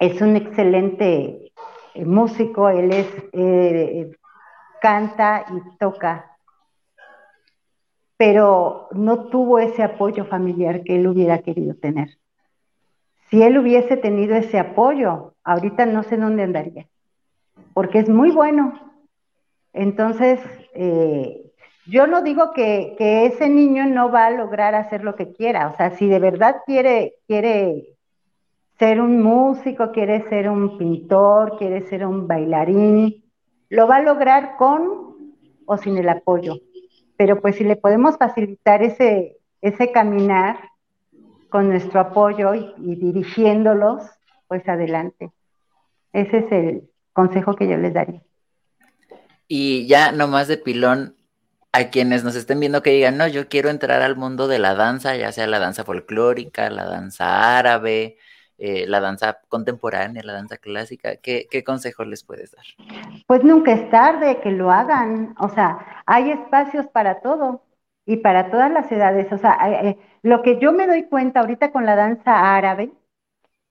es 0.00 0.20
un 0.20 0.34
excelente 0.34 1.52
eh, 1.94 2.04
músico, 2.04 2.68
él 2.68 2.92
es, 2.92 3.06
eh, 3.32 4.10
canta 4.80 5.46
y 5.50 5.78
toca, 5.78 6.35
pero 8.16 8.88
no 8.92 9.26
tuvo 9.26 9.58
ese 9.58 9.82
apoyo 9.82 10.24
familiar 10.24 10.82
que 10.82 10.96
él 10.96 11.06
hubiera 11.06 11.38
querido 11.38 11.74
tener. 11.74 12.18
Si 13.30 13.42
él 13.42 13.58
hubiese 13.58 13.96
tenido 13.96 14.36
ese 14.36 14.58
apoyo, 14.58 15.34
ahorita 15.44 15.84
no 15.86 16.02
sé 16.02 16.16
dónde 16.16 16.44
andaría, 16.44 16.86
porque 17.74 17.98
es 17.98 18.08
muy 18.08 18.30
bueno. 18.30 18.80
Entonces, 19.72 20.40
eh, 20.74 21.46
yo 21.86 22.06
no 22.06 22.22
digo 22.22 22.52
que, 22.52 22.96
ese 22.98 23.48
niño 23.48 23.86
no 23.86 24.10
va 24.10 24.26
a 24.26 24.30
lograr 24.30 24.74
hacer 24.74 25.04
lo 25.04 25.14
que 25.16 25.32
quiera, 25.32 25.68
o 25.68 25.76
sea, 25.76 25.90
si 25.90 26.08
de 26.08 26.18
verdad 26.18 26.56
quiere, 26.66 27.14
quiere 27.26 27.96
ser 28.78 29.00
un 29.00 29.22
músico, 29.22 29.92
quiere 29.92 30.28
ser 30.28 30.48
un 30.48 30.78
pintor, 30.78 31.56
quiere 31.58 31.82
ser 31.88 32.06
un 32.06 32.26
bailarín, 32.26 33.24
lo 33.68 33.86
va 33.86 33.96
a 33.96 34.02
lograr 34.02 34.56
con 34.56 35.34
o 35.64 35.76
sin 35.76 35.96
el 35.98 36.08
apoyo. 36.08 36.54
Pero 37.16 37.40
pues 37.40 37.56
si 37.56 37.64
le 37.64 37.76
podemos 37.76 38.16
facilitar 38.18 38.82
ese, 38.82 39.38
ese 39.60 39.92
caminar 39.92 40.58
con 41.48 41.68
nuestro 41.68 42.00
apoyo 42.00 42.54
y, 42.54 42.74
y 42.78 42.96
dirigiéndolos, 42.96 44.02
pues 44.48 44.68
adelante. 44.68 45.30
Ese 46.12 46.38
es 46.38 46.52
el 46.52 46.90
consejo 47.12 47.54
que 47.56 47.68
yo 47.68 47.76
les 47.76 47.94
daría. 47.94 48.22
Y 49.48 49.86
ya 49.86 50.12
nomás 50.12 50.48
de 50.48 50.58
pilón, 50.58 51.16
a 51.76 51.90
quienes 51.90 52.24
nos 52.24 52.34
estén 52.36 52.58
viendo 52.58 52.82
que 52.82 52.90
digan, 52.90 53.18
no, 53.18 53.28
yo 53.28 53.48
quiero 53.48 53.68
entrar 53.68 54.00
al 54.00 54.16
mundo 54.16 54.48
de 54.48 54.58
la 54.58 54.74
danza, 54.74 55.14
ya 55.14 55.30
sea 55.30 55.46
la 55.46 55.58
danza 55.58 55.84
folclórica, 55.84 56.70
la 56.70 56.86
danza 56.86 57.58
árabe, 57.58 58.16
eh, 58.58 58.86
la 58.86 59.00
danza 59.00 59.40
contemporánea, 59.48 60.22
la 60.22 60.32
danza 60.32 60.56
clásica, 60.56 61.16
¿qué, 61.16 61.46
¿qué 61.50 61.64
consejos 61.64 62.06
les 62.06 62.24
puedes 62.24 62.52
dar? 62.52 62.64
Pues 63.26 63.44
nunca 63.44 63.72
es 63.72 63.90
tarde 63.90 64.40
que 64.40 64.50
lo 64.50 64.70
hagan, 64.70 65.34
o 65.38 65.48
sea, 65.48 66.02
hay 66.06 66.30
espacios 66.30 66.86
para 66.86 67.20
todo 67.20 67.62
y 68.04 68.18
para 68.18 68.50
todas 68.50 68.70
las 68.70 68.90
edades, 68.90 69.32
o 69.32 69.38
sea, 69.38 69.58
eh, 69.68 69.88
eh, 69.88 69.98
lo 70.22 70.42
que 70.42 70.58
yo 70.58 70.72
me 70.72 70.86
doy 70.86 71.04
cuenta 71.04 71.40
ahorita 71.40 71.72
con 71.72 71.84
la 71.86 71.96
danza 71.96 72.56
árabe, 72.56 72.92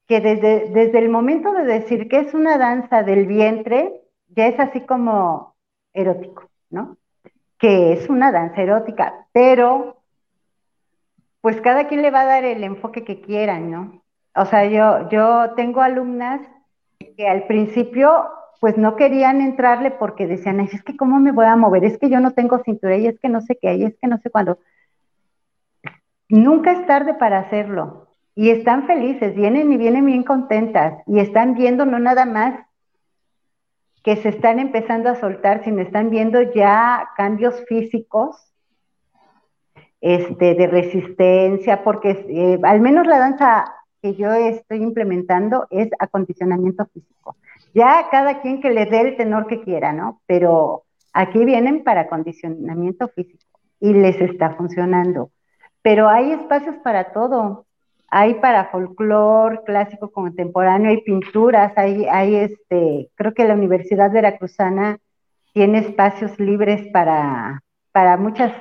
que 0.08 0.22
desde, 0.22 0.70
desde 0.70 1.00
el 1.00 1.10
momento 1.10 1.52
de 1.54 1.64
decir 1.64 2.08
que 2.08 2.20
es 2.20 2.34
una 2.34 2.58
danza 2.58 3.02
del 3.02 3.26
vientre, 3.26 4.02
ya 4.28 4.48
es 4.48 4.60
así 4.60 4.82
como 4.82 5.56
erótico, 5.94 6.50
¿no? 6.70 6.98
que 7.58 7.94
es 7.94 8.10
una 8.10 8.32
danza 8.32 8.62
erótica, 8.62 9.28
pero 9.32 9.98
pues 11.42 11.62
cada 11.62 11.88
quien 11.88 12.02
le 12.02 12.12
va 12.12 12.22
a 12.22 12.26
dar 12.26 12.44
el 12.44 12.64
enfoque 12.64 13.04
que 13.04 13.22
quieran, 13.22 13.72
¿no? 13.72 14.04
O 14.36 14.46
sea, 14.46 14.66
yo, 14.66 15.10
yo 15.10 15.54
tengo 15.56 15.82
alumnas 15.82 16.42
que 17.18 17.28
al 17.28 17.48
principio 17.48 18.28
pues 18.60 18.78
no 18.78 18.96
querían 18.96 19.42
entrarle 19.42 19.92
porque 19.92 20.28
decían, 20.28 20.60
es 20.60 20.82
que 20.84 20.98
cómo 20.98 21.20
me 21.20 21.32
voy 21.32 21.46
a 21.46 21.56
mover, 21.56 21.84
es 21.84 21.98
que 21.98 22.10
yo 22.10 22.20
no 22.20 22.32
tengo 22.32 22.64
cintura 22.64 22.98
y 22.98 23.08
es 23.08 23.20
que 23.20 23.30
no 23.30 23.42
sé 23.42 23.58
qué, 23.62 23.76
y 23.76 23.84
es 23.84 23.96
que 24.02 24.08
no 24.08 24.18
sé 24.18 24.30
cuándo. 24.30 24.58
Nunca 26.30 26.72
es 26.72 26.86
tarde 26.88 27.14
para 27.14 27.40
hacerlo. 27.40 28.08
Y 28.34 28.50
están 28.50 28.88
felices, 28.88 29.36
vienen 29.36 29.72
y 29.72 29.78
vienen 29.78 30.06
bien 30.06 30.24
contentas 30.24 31.02
y 31.08 31.20
están 31.20 31.54
viendo 31.54 31.86
no 31.86 32.00
nada 32.00 32.26
más 32.26 32.60
que 34.04 34.16
se 34.18 34.30
están 34.30 34.60
empezando 34.60 35.10
a 35.10 35.16
soltar, 35.16 35.64
sino 35.64 35.82
están 35.82 36.10
viendo 36.10 36.42
ya 36.42 37.10
cambios 37.16 37.64
físicos 37.68 38.52
este, 40.02 40.56
de 40.56 40.68
resistencia, 40.68 41.84
porque 41.84 42.26
eh, 42.30 42.60
al 42.64 42.82
menos 42.82 43.08
la 43.08 43.20
danza 43.20 43.75
que 44.06 44.14
yo 44.14 44.32
estoy 44.32 44.84
implementando 44.84 45.66
es 45.72 45.90
acondicionamiento 45.98 46.86
físico. 46.94 47.36
Ya 47.74 48.08
cada 48.12 48.40
quien 48.42 48.62
que 48.62 48.70
le 48.70 48.86
dé 48.86 49.02
el 49.02 49.18
tenor 49.18 49.48
que 49.48 49.64
quiera, 49.64 49.94
¿no? 49.94 50.22
Pero 50.28 50.84
aquí 51.12 51.44
vienen 51.44 51.84
para 51.84 52.02
acondicionamiento 52.02 53.08
físico 53.08 53.44
y 53.80 53.94
les 53.94 54.22
está 54.22 54.52
funcionando. 54.52 55.32
Pero 55.82 56.08
hay 56.08 56.34
espacios 56.34 56.76
para 56.84 57.14
todo 57.14 57.66
hay 58.08 58.36
para 58.36 58.70
folclore 58.70 59.62
clásico 59.66 60.12
contemporáneo, 60.12 60.92
hay 60.92 61.02
pinturas, 61.02 61.74
hay, 61.76 62.06
hay 62.06 62.36
este, 62.36 63.10
creo 63.16 63.34
que 63.34 63.44
la 63.44 63.56
Universidad 63.56 64.12
Veracruzana 64.12 65.00
tiene 65.54 65.80
espacios 65.80 66.40
libres 66.40 66.88
para, 66.94 67.64
para 67.96 68.18
muchas, 68.18 68.52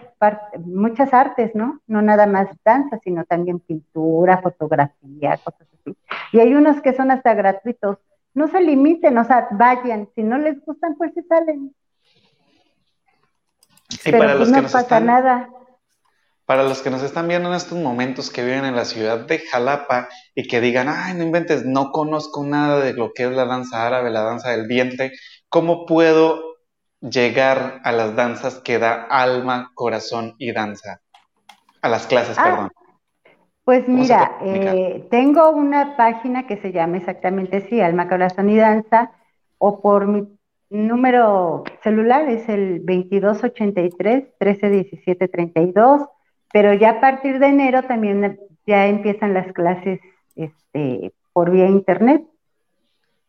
muchas 0.65 1.13
artes, 1.13 1.57
¿no? 1.57 1.81
No 1.89 2.03
nada 2.03 2.25
más 2.29 2.47
danza, 2.65 3.01
sino 3.03 3.25
también 3.25 3.59
pintura, 3.59 4.41
fotografía, 4.41 5.41
cosas 5.43 5.67
así. 5.73 5.97
Y 6.31 6.39
hay 6.39 6.55
unos 6.55 6.81
que 6.81 6.95
son 6.95 7.11
hasta 7.11 7.35
gratuitos. 7.35 7.99
No 8.33 8.47
se 8.47 8.61
limiten, 8.61 9.19
o 9.19 9.25
sea, 9.25 9.49
vayan. 9.51 10.09
Si 10.15 10.23
no 10.23 10.39
les 10.39 10.65
gustan, 10.65 10.95
pues 10.95 11.13
se 11.15 11.25
salen. 11.25 11.75
Pero 14.05 14.19
para 14.19 14.37
pues 14.37 14.51
no 14.51 14.63
pasa 14.63 15.01
nada. 15.01 15.49
Para 16.47 16.63
los 16.63 16.81
que 16.81 16.91
nos 16.91 17.03
están 17.03 17.27
viendo 17.27 17.49
en 17.49 17.57
estos 17.57 17.77
momentos 17.77 18.31
que 18.31 18.45
viven 18.45 18.65
en 18.65 18.77
la 18.77 18.85
ciudad 18.85 19.27
de 19.27 19.41
Jalapa 19.41 20.11
y 20.37 20.47
que 20.47 20.61
digan, 20.61 20.87
ay, 20.89 21.15
no 21.15 21.25
inventes, 21.25 21.65
no 21.65 21.91
conozco 21.91 22.45
nada 22.45 22.79
de 22.79 22.93
lo 22.93 23.13
que 23.13 23.25
es 23.25 23.33
la 23.33 23.47
danza 23.47 23.85
árabe, 23.85 24.11
la 24.11 24.23
danza 24.23 24.51
del 24.51 24.69
vientre, 24.69 25.11
¿cómo 25.49 25.87
puedo 25.87 26.54
llegar 27.11 27.81
a 27.85 27.93
las 27.93 28.17
danzas 28.17 28.61
que 28.61 28.79
da 28.79 29.07
alma, 29.11 29.73
corazón 29.75 30.35
y 30.39 30.53
danza? 30.53 31.01
A 31.83 31.89
las 31.89 32.07
clases, 32.07 32.39
ah, 32.39 32.45
perdón. 32.45 32.71
Pues 33.65 33.89
mira, 33.89 34.39
eh, 34.43 35.07
tengo 35.11 35.51
una 35.51 35.97
página 35.97 36.47
que 36.47 36.57
se 36.59 36.73
llama 36.73 36.99
exactamente 36.99 37.59
así, 37.59 37.81
Alma, 37.81 38.09
Corazón 38.09 38.51
y 38.51 38.57
Danza, 38.57 39.13
o 39.59 39.81
por 39.81 40.07
mi 40.07 40.29
número 40.69 41.65
celular 41.83 42.29
es 42.29 42.49
el 42.49 42.85
2283 42.85 44.35
1317 44.39 45.29
32 45.29 46.09
pero 46.55 46.73
ya 46.73 46.91
a 46.91 47.01
partir 47.01 47.41
de 47.41 47.49
enero 47.49 47.83
también 47.83 48.39
ya 48.65 48.87
empiezan 48.87 49.35
las 49.35 49.53
clases 49.53 49.99
este, 50.37 51.13
por 51.33 51.51
vía 51.51 51.67
internet. 51.67 52.23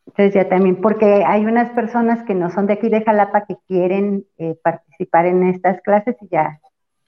Entonces 0.08 0.34
ya 0.34 0.48
también, 0.48 0.78
porque 0.82 1.24
hay 1.26 1.46
unas 1.46 1.72
personas 1.72 2.24
que 2.24 2.36
no 2.36 2.50
son 2.52 2.68
de 2.68 2.74
aquí 2.74 2.90
de 2.90 3.04
Jalapa 3.04 3.46
que 3.46 3.56
quieren 3.68 4.26
eh, 4.38 4.56
participar 4.64 5.26
en 5.26 5.44
estas 5.48 5.82
clases 5.82 6.16
y 6.22 6.28
ya, 6.30 6.60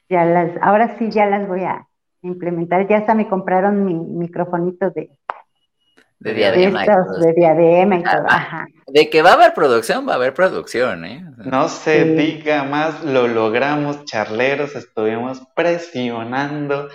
ya 0.10 0.26
las, 0.26 0.52
ahora 0.62 0.98
sí 0.98 1.10
ya 1.10 1.26
las 1.28 1.48
voy 1.48 1.64
a 1.64 1.88
implementar. 2.22 2.88
Ya 2.88 2.98
hasta 2.98 3.14
me 3.14 3.28
compraron 3.28 3.86
mi 3.86 3.94
microfonito 3.94 4.90
de, 4.90 5.12
de 6.20 6.34
diadema. 6.34 6.84
De, 6.84 7.34
diadema 7.34 7.98
y 7.98 8.04
todo. 8.04 8.26
Ajá. 8.28 8.68
De 8.88 9.10
que 9.10 9.22
va 9.22 9.32
a 9.32 9.34
haber 9.34 9.54
producción, 9.54 10.08
va 10.08 10.14
a 10.14 10.16
haber 10.16 10.34
producción, 10.34 11.06
¿eh? 11.06 11.24
No 11.38 11.70
se 11.70 12.06
diga 12.06 12.64
más, 12.64 13.04
lo 13.04 13.28
logramos, 13.28 14.06
charleros, 14.06 14.76
estuvimos 14.76 15.42
presionando 15.56 16.90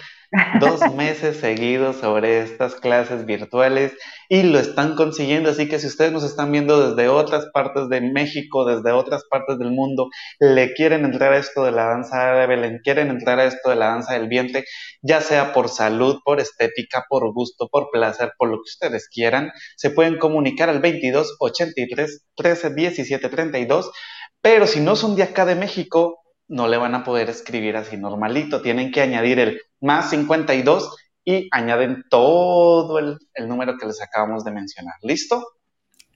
dos 0.60 0.94
meses 0.94 1.38
seguidos 1.38 1.96
sobre 1.96 2.40
estas 2.40 2.74
clases 2.76 3.26
virtuales 3.26 3.92
y 4.28 4.44
lo 4.44 4.58
están 4.58 4.96
consiguiendo. 4.96 5.50
Así 5.50 5.68
que 5.68 5.78
si 5.78 5.86
ustedes 5.86 6.10
nos 6.12 6.24
están 6.24 6.50
viendo 6.50 6.90
desde 6.90 7.08
otras 7.08 7.46
partes 7.52 7.88
de 7.88 8.00
México, 8.00 8.64
desde 8.64 8.92
otras 8.92 9.24
partes 9.28 9.58
del 9.58 9.72
mundo, 9.72 10.08
le 10.40 10.72
quieren 10.72 11.04
entrar 11.04 11.34
a 11.34 11.38
esto 11.38 11.64
de 11.64 11.72
la 11.72 11.84
danza 11.84 12.30
árabe, 12.30 12.56
le 12.56 12.80
quieren 12.80 13.10
entrar 13.10 13.40
a 13.40 13.44
esto 13.44 13.70
de 13.70 13.76
la 13.76 13.88
danza 13.88 14.14
del 14.14 14.28
vientre, 14.28 14.64
ya 15.02 15.20
sea 15.20 15.52
por 15.52 15.68
salud, 15.68 16.20
por 16.24 16.40
estética, 16.40 17.04
por 17.08 17.30
gusto, 17.34 17.68
por 17.68 17.90
placer, 17.90 18.32
por 18.38 18.48
lo 18.48 18.56
que 18.56 18.70
ustedes 18.70 19.08
quieran, 19.08 19.52
se 19.76 19.90
pueden 19.90 20.18
comunicar 20.18 20.70
al 20.70 20.80
22 20.80 21.36
83 21.40 22.26
13 22.36 22.74
17 22.74 23.28
32. 23.28 23.92
Pero 24.40 24.66
si 24.66 24.80
no 24.80 24.96
son 24.96 25.14
de 25.14 25.24
acá 25.24 25.44
de 25.44 25.54
México, 25.54 26.18
no 26.48 26.68
le 26.68 26.76
van 26.76 26.94
a 26.94 27.04
poder 27.04 27.30
escribir 27.30 27.76
así 27.76 27.96
normalito. 27.96 28.62
Tienen 28.62 28.90
que 28.90 29.00
añadir 29.00 29.38
el 29.38 29.60
más 29.82 30.10
52 30.10 30.96
y 31.24 31.48
añaden 31.52 32.04
todo 32.08 32.98
el, 32.98 33.18
número 33.46 33.76
que 33.76 33.86
les 33.86 34.00
acabamos 34.02 34.44
de 34.44 34.50
mencionar. 34.50 34.94
¿Listo? 35.02 35.44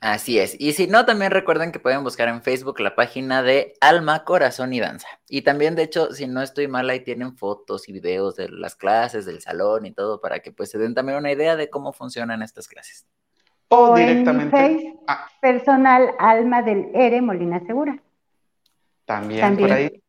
Así 0.01 0.39
es. 0.39 0.57
Y 0.61 0.73
si 0.73 0.87
no, 0.87 1.07
también 1.07 1.31
recuerden 1.31 1.73
que 1.73 1.79
pueden 1.79 2.05
buscar 2.05 2.29
en 2.29 2.43
Facebook 2.43 2.81
la 2.81 2.95
página 2.95 3.43
de 3.43 3.75
Alma, 3.81 4.25
Corazón 4.25 4.73
y 4.73 4.81
Danza. 4.81 5.09
Y 5.29 5.43
también, 5.43 5.75
de 5.75 5.85
hecho, 5.85 6.13
si 6.13 6.27
no 6.27 6.43
estoy 6.43 6.69
mal, 6.69 6.89
ahí 6.91 7.01
tienen 7.01 7.37
fotos 7.37 7.89
y 7.89 7.93
videos 7.93 8.37
de 8.37 8.49
las 8.49 8.77
clases, 8.77 9.25
del 9.25 9.41
salón 9.41 9.87
y 9.87 9.93
todo, 9.93 10.21
para 10.21 10.41
que 10.41 10.53
pues 10.53 10.71
se 10.71 10.79
den 10.79 10.95
también 10.95 11.19
una 11.19 11.33
idea 11.33 11.57
de 11.57 11.71
cómo 11.71 11.93
funcionan 11.93 12.43
estas 12.43 12.69
clases. 12.69 13.07
O, 13.69 13.97
directamente. 13.97 14.57
En 14.57 14.75
face, 14.75 14.95
ah. 15.09 15.29
personal 15.41 16.11
Alma 16.19 16.63
del 16.63 16.91
Ere 16.95 17.21
Molina 17.21 17.61
Segura. 17.67 18.01
También, 19.07 19.57
por 19.57 19.73
ahí. 19.73 20.03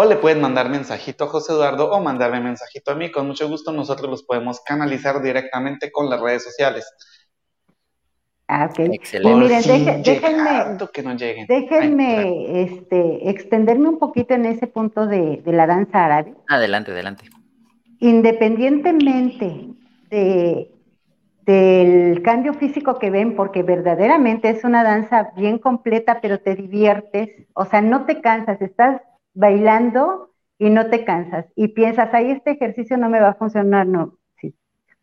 O 0.00 0.04
le 0.04 0.14
pueden 0.14 0.40
mandar 0.40 0.68
mensajito 0.70 1.24
a 1.24 1.26
José 1.26 1.52
Eduardo 1.52 1.90
o 1.90 2.00
mandarme 2.00 2.38
mensajito 2.38 2.92
a 2.92 2.94
mí. 2.94 3.10
Con 3.10 3.26
mucho 3.26 3.48
gusto 3.48 3.72
nosotros 3.72 4.08
los 4.08 4.22
podemos 4.22 4.60
canalizar 4.60 5.20
directamente 5.20 5.90
con 5.90 6.08
las 6.08 6.20
redes 6.20 6.44
sociales. 6.44 6.88
Ah, 8.46 8.68
ok. 8.70 8.78
Excelente. 8.92 9.40
miren, 9.40 10.02
déjenme, 10.04 10.78
que 10.92 11.02
no 11.02 11.16
lleguen. 11.16 11.46
déjenme 11.48 12.62
este, 12.62 13.28
extenderme 13.28 13.88
un 13.88 13.98
poquito 13.98 14.34
en 14.34 14.46
ese 14.46 14.68
punto 14.68 15.08
de, 15.08 15.42
de 15.44 15.52
la 15.52 15.66
danza 15.66 16.04
árabe. 16.04 16.32
Adelante, 16.46 16.92
adelante. 16.92 17.24
Independientemente 17.98 19.66
de, 20.10 20.70
del 21.44 22.22
cambio 22.22 22.54
físico 22.54 23.00
que 23.00 23.10
ven, 23.10 23.34
porque 23.34 23.64
verdaderamente 23.64 24.48
es 24.48 24.62
una 24.62 24.84
danza 24.84 25.32
bien 25.34 25.58
completa, 25.58 26.20
pero 26.20 26.38
te 26.38 26.54
diviertes, 26.54 27.30
o 27.54 27.64
sea, 27.64 27.82
no 27.82 28.06
te 28.06 28.20
cansas, 28.20 28.62
estás 28.62 29.00
bailando 29.38 30.30
y 30.58 30.70
no 30.70 30.90
te 30.90 31.04
cansas. 31.04 31.46
Y 31.54 31.68
piensas, 31.68 32.12
ahí 32.12 32.30
este 32.30 32.52
ejercicio 32.52 32.96
no 32.96 33.08
me 33.08 33.20
va 33.20 33.30
a 33.30 33.34
funcionar, 33.34 33.86
no, 33.86 34.18
sí, 34.40 34.54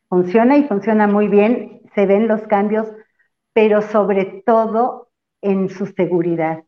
funciona 0.09 0.57
y 0.57 0.63
funciona 0.65 1.07
muy 1.07 1.27
bien, 1.27 1.81
se 1.95 2.05
ven 2.05 2.27
los 2.27 2.41
cambios 2.43 2.87
pero 3.55 3.81
sobre 3.81 4.43
todo 4.45 5.07
en 5.41 5.69
su 5.69 5.85
seguridad. 5.85 6.65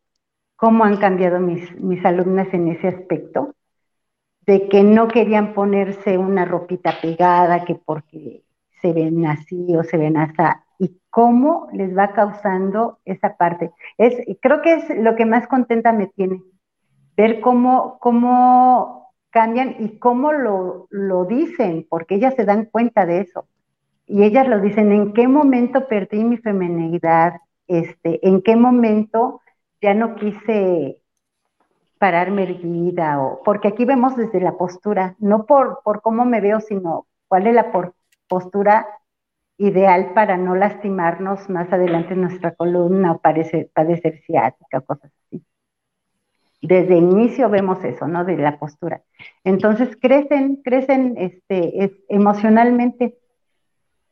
¿Cómo 0.56 0.86
han 0.86 0.96
cambiado 0.96 1.38
mis, 1.38 1.78
mis 1.82 2.04
alumnas 2.06 2.48
en 2.54 2.70
ese 2.70 2.88
aspecto? 2.88 3.56
De 4.46 4.70
que 4.70 4.84
no 4.84 5.10
querían 5.10 5.54
ponerse 5.54 6.18
una 6.18 6.46
ropita 6.46 6.94
pegada, 7.02 7.66
que 7.66 7.76
porque 7.76 8.46
se 8.82 8.94
ven 8.94 9.26
así 9.26 9.76
o 9.76 9.84
se 9.84 9.98
ven 9.98 10.16
así, 10.16 10.36
y 10.80 10.98
cómo 11.10 11.68
les 11.74 11.96
va 11.96 12.14
causando 12.14 13.00
esa 13.04 13.36
parte. 13.36 13.74
Es, 13.98 14.16
creo 14.42 14.62
que 14.62 14.76
es 14.76 14.98
lo 14.98 15.18
que 15.18 15.26
más 15.26 15.46
contenta 15.48 15.92
me 15.92 16.08
tiene, 16.08 16.42
ver 17.18 17.42
cómo, 17.42 18.00
cómo 18.00 19.14
cambian 19.32 19.76
y 19.80 20.00
cómo 20.00 20.32
lo, 20.32 20.88
lo 20.92 21.26
dicen, 21.26 21.86
porque 21.90 22.16
ellas 22.16 22.36
se 22.36 22.46
dan 22.46 22.66
cuenta 22.66 23.06
de 23.06 23.22
eso 23.22 23.48
y 24.08 24.24
ellas 24.24 24.48
lo 24.48 24.60
dicen, 24.62 24.92
¿en 24.94 25.14
qué 25.14 25.28
momento 25.28 25.88
perdí 25.88 26.24
mi 26.24 26.38
feminidad? 26.38 27.34
Este, 27.68 28.26
¿En 28.26 28.42
qué 28.42 28.56
momento 28.56 29.42
ya 29.82 29.94
no 29.94 30.16
quise 30.16 31.02
pararme 32.00 32.44
erguida? 32.44 33.22
O, 33.22 33.44
porque 33.44 33.68
aquí 33.68 33.84
vemos 33.84 34.16
desde 34.16 34.40
la 34.40 34.54
postura, 34.58 35.16
no 35.20 35.46
por, 35.46 35.82
por 35.84 36.02
cómo 36.02 36.24
me 36.24 36.40
veo, 36.40 36.62
sino 36.62 37.08
cuál 37.28 37.48
es 37.48 37.54
la 37.54 37.72
postura 38.30 38.88
ideal 39.58 40.14
para 40.14 40.38
no 40.38 40.56
lastimarnos 40.56 41.50
más 41.50 41.72
adelante 41.74 42.14
en 42.14 42.22
nuestra 42.22 42.56
columna 42.56 43.12
o 43.12 43.20
padecer, 43.20 43.70
padecer 43.74 44.22
ciática, 44.26 44.82
cosas 44.82 45.12
así. 45.28 45.44
Desde 46.62 46.98
inicio 46.98 47.50
vemos 47.50 47.84
eso, 47.84 48.08
¿no? 48.08 48.26
De 48.26 48.38
la 48.38 48.58
postura. 48.58 49.02
Entonces 49.44 49.96
crecen, 50.02 50.58
crecen 50.64 51.16
este, 51.18 51.94
emocionalmente 52.10 53.16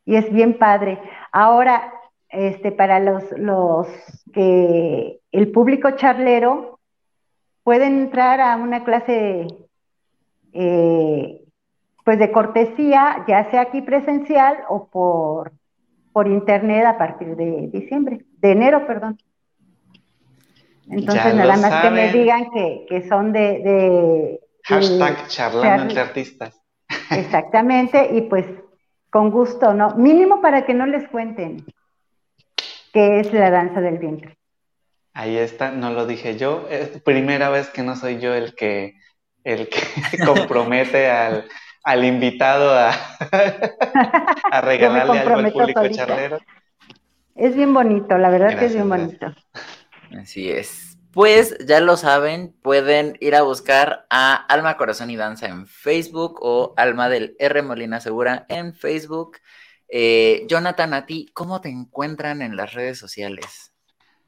y 0.05 0.15
es 0.15 0.31
bien 0.31 0.57
padre. 0.57 0.99
Ahora, 1.31 1.91
este, 2.29 2.71
para 2.71 2.99
los, 2.99 3.23
los 3.37 3.87
que 4.33 5.19
el 5.31 5.51
público 5.51 5.91
charlero 5.91 6.79
pueden 7.63 7.99
entrar 7.99 8.39
a 8.39 8.57
una 8.57 8.83
clase 8.83 9.47
eh, 10.53 11.41
pues 12.03 12.19
de 12.19 12.31
cortesía, 12.31 13.25
ya 13.27 13.49
sea 13.49 13.61
aquí 13.61 13.81
presencial 13.81 14.57
o 14.69 14.87
por, 14.87 15.51
por 16.13 16.27
internet 16.27 16.85
a 16.85 16.97
partir 16.99 17.35
de 17.35 17.67
diciembre, 17.73 18.23
de 18.37 18.51
enero, 18.51 18.85
perdón. 18.85 19.17
Entonces, 20.89 21.33
nada 21.33 21.57
más 21.57 21.83
que 21.83 21.89
me 21.89 22.11
digan 22.11 22.49
que, 22.51 23.05
son 23.09 23.31
de, 23.31 23.39
de 23.39 24.39
Hashtag 24.63 25.27
charlando 25.27 25.83
entre 25.83 25.99
artistas. 25.99 26.61
Exactamente, 27.11 28.09
y 28.13 28.21
pues 28.21 28.45
con 29.09 29.31
gusto, 29.31 29.73
¿no? 29.73 29.95
Mínimo 29.95 30.41
para 30.41 30.65
que 30.65 30.73
no 30.73 30.85
les 30.85 31.07
cuenten 31.07 31.65
qué 32.93 33.19
es 33.19 33.33
la 33.33 33.49
danza 33.49 33.81
del 33.81 33.97
vientre. 33.97 34.37
Ahí 35.13 35.37
está, 35.37 35.71
no 35.71 35.91
lo 35.91 36.05
dije 36.05 36.37
yo. 36.37 36.67
Es 36.69 37.01
primera 37.01 37.49
vez 37.49 37.69
que 37.69 37.83
no 37.83 37.95
soy 37.95 38.19
yo 38.19 38.33
el 38.33 38.53
que, 38.53 38.95
el 39.43 39.69
que 39.69 39.79
compromete 40.25 41.09
al, 41.09 41.45
al, 41.83 42.03
invitado 42.03 42.73
a, 42.73 42.91
a 44.51 44.61
regalarle 44.61 45.19
algo 45.19 45.37
al 45.37 45.51
público 45.51 45.87
charlero. 45.87 46.39
Es 47.35 47.55
bien 47.55 47.73
bonito, 47.73 48.17
la 48.17 48.29
verdad 48.29 48.59
que 48.59 48.65
es 48.65 48.73
bien 48.73 48.89
bonito. 48.89 49.33
Así 50.11 50.49
es 50.49 50.95
pues 51.15 51.55
ya 51.65 51.79
lo 51.79 51.95
saben, 51.95 52.53
pueden 52.61 53.15
ir 53.21 53.35
a 53.35 53.41
buscar 53.41 54.05
a 54.09 54.35
Alma, 54.35 54.75
Corazón 54.75 55.09
y 55.09 55.15
Danza 55.15 55.47
en 55.47 55.65
Facebook 55.65 56.39
o 56.41 56.73
Alma 56.75 57.07
del 57.07 57.37
R 57.39 57.61
Molina 57.61 58.01
Segura 58.01 58.45
en 58.49 58.73
Facebook. 58.73 59.37
Eh, 59.87 60.45
Jonathan, 60.49 60.93
a 60.93 61.05
ti, 61.05 61.31
¿cómo 61.33 61.61
te 61.61 61.69
encuentran 61.69 62.41
en 62.41 62.57
las 62.57 62.73
redes 62.73 62.99
sociales? 62.99 63.71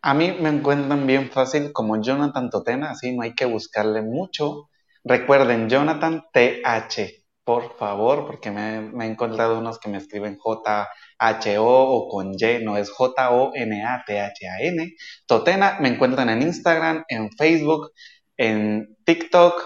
A 0.01 0.13
mí 0.13 0.31
me 0.39 0.47
encuentran 0.47 1.05
bien 1.05 1.29
fácil 1.29 1.73
como 1.73 2.01
Jonathan 2.01 2.49
Totena, 2.49 2.91
así 2.91 3.13
no 3.13 3.23
hay 3.23 3.35
que 3.35 3.43
buscarle 3.43 4.01
mucho. 4.01 4.69
Recuerden, 5.03 5.67
Jonathan 5.67 6.23
TH, 6.31 7.25
por 7.43 7.75
favor, 7.75 8.27
porque 8.27 8.49
me, 8.49 8.79
me 8.79 9.07
he 9.07 9.09
encontrado 9.09 9.59
unos 9.59 9.77
que 9.77 9.89
me 9.89 9.97
escriben 9.97 10.37
J 10.37 10.87
H-O 11.19 11.65
o 11.65 12.09
con 12.09 12.33
Y, 12.33 12.63
no 12.63 12.77
es 12.77 12.89
J-O-N-A-T-H-A-N. 12.91 14.95
Totena, 15.25 15.77
me 15.79 15.89
encuentran 15.89 16.29
en 16.29 16.41
Instagram, 16.41 17.03
en 17.07 17.31
Facebook, 17.31 17.91
en 18.37 18.95
TikTok. 19.03 19.63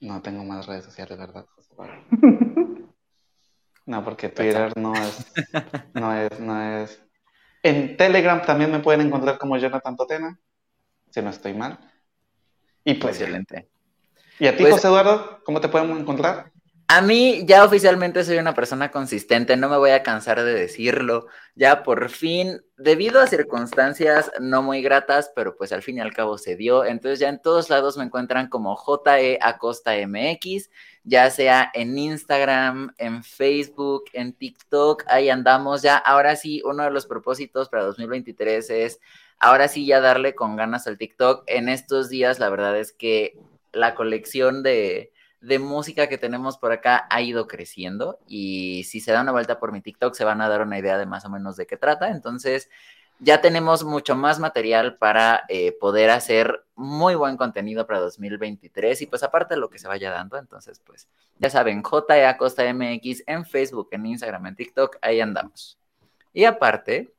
No 0.00 0.22
tengo 0.22 0.44
más 0.44 0.66
redes 0.66 0.84
sociales, 0.84 1.18
¿verdad, 1.18 1.46
José 1.54 1.74
No, 3.86 4.04
porque 4.04 4.28
Twitter 4.28 4.72
no 4.76 4.94
es, 4.94 5.32
no 5.94 6.12
es, 6.12 6.40
no 6.40 6.60
es. 6.60 7.00
En 7.62 7.96
Telegram 7.96 8.42
también 8.42 8.72
me 8.72 8.80
pueden 8.80 9.06
encontrar 9.06 9.38
como 9.38 9.56
Jonathan 9.56 9.96
Totena, 9.96 10.40
si 11.10 11.22
no 11.22 11.30
estoy 11.30 11.54
mal. 11.54 11.78
Y 12.84 12.94
pues. 12.94 13.20
Excelente. 13.20 13.70
¿Y 14.38 14.48
a 14.48 14.56
ti, 14.56 14.64
pues 14.64 14.74
José 14.74 14.88
Eduardo, 14.88 15.40
cómo 15.44 15.60
te 15.60 15.68
podemos 15.68 15.98
encontrar? 15.98 16.52
A 16.88 17.00
mí 17.00 17.44
ya 17.46 17.64
oficialmente 17.64 18.22
soy 18.22 18.38
una 18.38 18.54
persona 18.54 18.92
consistente, 18.92 19.56
no 19.56 19.68
me 19.68 19.76
voy 19.76 19.90
a 19.90 20.04
cansar 20.04 20.44
de 20.44 20.54
decirlo. 20.54 21.26
Ya 21.56 21.82
por 21.82 22.10
fin, 22.10 22.62
debido 22.76 23.20
a 23.20 23.26
circunstancias 23.26 24.30
no 24.40 24.62
muy 24.62 24.82
gratas, 24.82 25.32
pero 25.34 25.56
pues 25.56 25.72
al 25.72 25.82
fin 25.82 25.96
y 25.96 26.00
al 26.00 26.14
cabo 26.14 26.38
se 26.38 26.54
dio. 26.54 26.84
Entonces 26.84 27.18
ya 27.18 27.28
en 27.28 27.42
todos 27.42 27.70
lados 27.70 27.96
me 27.96 28.04
encuentran 28.04 28.48
como 28.48 28.76
JE 28.76 29.36
Acosta 29.42 29.94
MX, 30.06 30.70
ya 31.02 31.28
sea 31.30 31.72
en 31.74 31.98
Instagram, 31.98 32.94
en 32.98 33.24
Facebook, 33.24 34.04
en 34.12 34.32
TikTok, 34.32 35.02
ahí 35.08 35.28
andamos 35.28 35.82
ya. 35.82 35.96
Ahora 35.96 36.36
sí, 36.36 36.62
uno 36.64 36.84
de 36.84 36.92
los 36.92 37.06
propósitos 37.06 37.68
para 37.68 37.82
2023 37.82 38.70
es 38.70 39.00
ahora 39.40 39.66
sí 39.66 39.86
ya 39.86 40.00
darle 40.00 40.36
con 40.36 40.54
ganas 40.54 40.86
al 40.86 40.98
TikTok. 40.98 41.42
En 41.48 41.68
estos 41.68 42.10
días 42.10 42.38
la 42.38 42.48
verdad 42.48 42.78
es 42.78 42.92
que 42.92 43.36
la 43.72 43.96
colección 43.96 44.62
de 44.62 45.12
de 45.46 45.60
música 45.60 46.08
que 46.08 46.18
tenemos 46.18 46.58
por 46.58 46.72
acá 46.72 47.06
ha 47.08 47.22
ido 47.22 47.46
creciendo 47.46 48.18
y 48.26 48.82
si 48.84 49.00
se 49.00 49.12
da 49.12 49.22
una 49.22 49.30
vuelta 49.30 49.60
por 49.60 49.70
mi 49.70 49.80
TikTok 49.80 50.14
se 50.14 50.24
van 50.24 50.40
a 50.40 50.48
dar 50.48 50.62
una 50.62 50.78
idea 50.78 50.98
de 50.98 51.06
más 51.06 51.24
o 51.24 51.30
menos 51.30 51.56
de 51.56 51.66
qué 51.66 51.76
trata. 51.76 52.10
Entonces 52.10 52.68
ya 53.20 53.40
tenemos 53.40 53.84
mucho 53.84 54.16
más 54.16 54.40
material 54.40 54.96
para 54.98 55.44
eh, 55.48 55.72
poder 55.80 56.10
hacer 56.10 56.64
muy 56.74 57.14
buen 57.14 57.36
contenido 57.36 57.86
para 57.86 58.00
2023 58.00 59.02
y 59.02 59.06
pues 59.06 59.22
aparte 59.22 59.54
de 59.54 59.60
lo 59.60 59.70
que 59.70 59.78
se 59.78 59.86
vaya 59.86 60.10
dando, 60.10 60.36
entonces 60.36 60.80
pues 60.84 61.08
ya 61.38 61.48
saben, 61.48 61.82
JA 61.82 62.36
Costa 62.36 62.64
MX 62.74 63.22
en 63.26 63.46
Facebook, 63.46 63.88
en 63.92 64.06
Instagram, 64.06 64.46
en 64.46 64.56
TikTok, 64.56 64.96
ahí 65.00 65.20
andamos. 65.20 65.78
Y 66.32 66.44
aparte, 66.44 67.14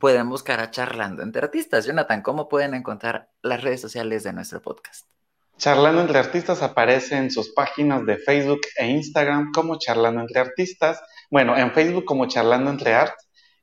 pueden 0.00 0.28
buscar 0.28 0.60
a 0.60 0.70
Charlando 0.70 1.22
entre 1.22 1.42
Artistas. 1.42 1.86
Jonathan, 1.86 2.20
¿cómo 2.20 2.48
pueden 2.48 2.74
encontrar 2.74 3.30
las 3.42 3.62
redes 3.62 3.80
sociales 3.80 4.24
de 4.24 4.32
nuestro 4.32 4.60
podcast? 4.60 5.13
Charlando 5.56 6.00
entre 6.00 6.18
Artistas 6.18 6.62
aparece 6.62 7.16
en 7.16 7.30
sus 7.30 7.54
páginas 7.54 8.04
de 8.06 8.18
Facebook 8.18 8.60
e 8.76 8.88
Instagram 8.88 9.52
como 9.52 9.78
Charlando 9.78 10.20
entre 10.20 10.40
Artistas. 10.40 11.00
Bueno, 11.30 11.56
en 11.56 11.72
Facebook 11.72 12.04
como 12.04 12.26
Charlando 12.26 12.70
entre 12.70 12.94
Art 12.94 13.14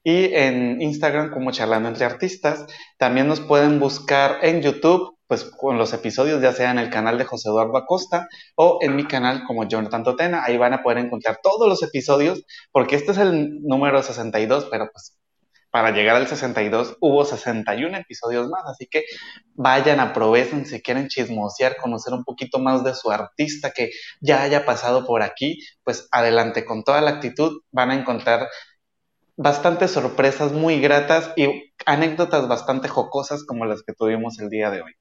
y 0.03 0.33
en 0.33 0.81
Instagram 0.81 1.31
como 1.31 1.51
Charlando 1.51 1.89
entre 1.89 2.05
Artistas. 2.05 2.65
También 2.97 3.27
nos 3.27 3.41
pueden 3.41 3.79
buscar 3.79 4.39
en 4.41 4.61
YouTube, 4.61 5.17
pues 5.27 5.43
con 5.43 5.77
los 5.77 5.93
episodios, 5.93 6.41
ya 6.41 6.53
sea 6.53 6.71
en 6.71 6.79
el 6.79 6.89
canal 6.89 7.17
de 7.17 7.25
José 7.25 7.49
Eduardo 7.49 7.77
Acosta 7.77 8.27
o 8.55 8.79
en 8.81 8.95
mi 8.95 9.05
canal 9.05 9.43
como 9.45 9.67
Jonathan 9.67 10.03
Totena. 10.03 10.43
Ahí 10.45 10.57
van 10.57 10.73
a 10.73 10.83
poder 10.83 10.99
encontrar 10.99 11.39
todos 11.43 11.67
los 11.67 11.83
episodios, 11.83 12.43
porque 12.71 12.95
este 12.95 13.11
es 13.11 13.17
el 13.17 13.61
número 13.63 14.01
62, 14.01 14.67
pero 14.71 14.89
pues 14.91 15.17
para 15.71 15.91
llegar 15.91 16.17
al 16.17 16.27
62 16.27 16.97
hubo 16.99 17.25
61 17.25 17.97
episodios 17.97 18.49
más, 18.49 18.63
así 18.65 18.87
que 18.87 19.05
vayan, 19.53 19.99
aprovechen 19.99 20.65
si 20.65 20.81
quieren 20.81 21.07
chismosear, 21.07 21.77
conocer 21.77 22.13
un 22.13 22.23
poquito 22.23 22.59
más 22.59 22.83
de 22.83 22.93
su 22.93 23.09
artista 23.09 23.71
que 23.71 23.91
ya 24.19 24.43
haya 24.43 24.65
pasado 24.65 25.05
por 25.05 25.23
aquí, 25.23 25.59
pues 25.83 26.07
adelante 26.11 26.65
con 26.65 26.83
toda 26.83 27.01
la 27.01 27.11
actitud, 27.11 27.61
van 27.71 27.91
a 27.91 27.95
encontrar 27.95 28.47
bastantes 29.37 29.91
sorpresas 29.91 30.51
muy 30.51 30.79
gratas 30.79 31.31
y 31.35 31.73
anécdotas 31.85 32.47
bastante 32.47 32.87
jocosas 32.89 33.43
como 33.45 33.65
las 33.65 33.81
que 33.81 33.93
tuvimos 33.93 34.39
el 34.39 34.49
día 34.49 34.69
de 34.69 34.81
hoy. 34.81 34.91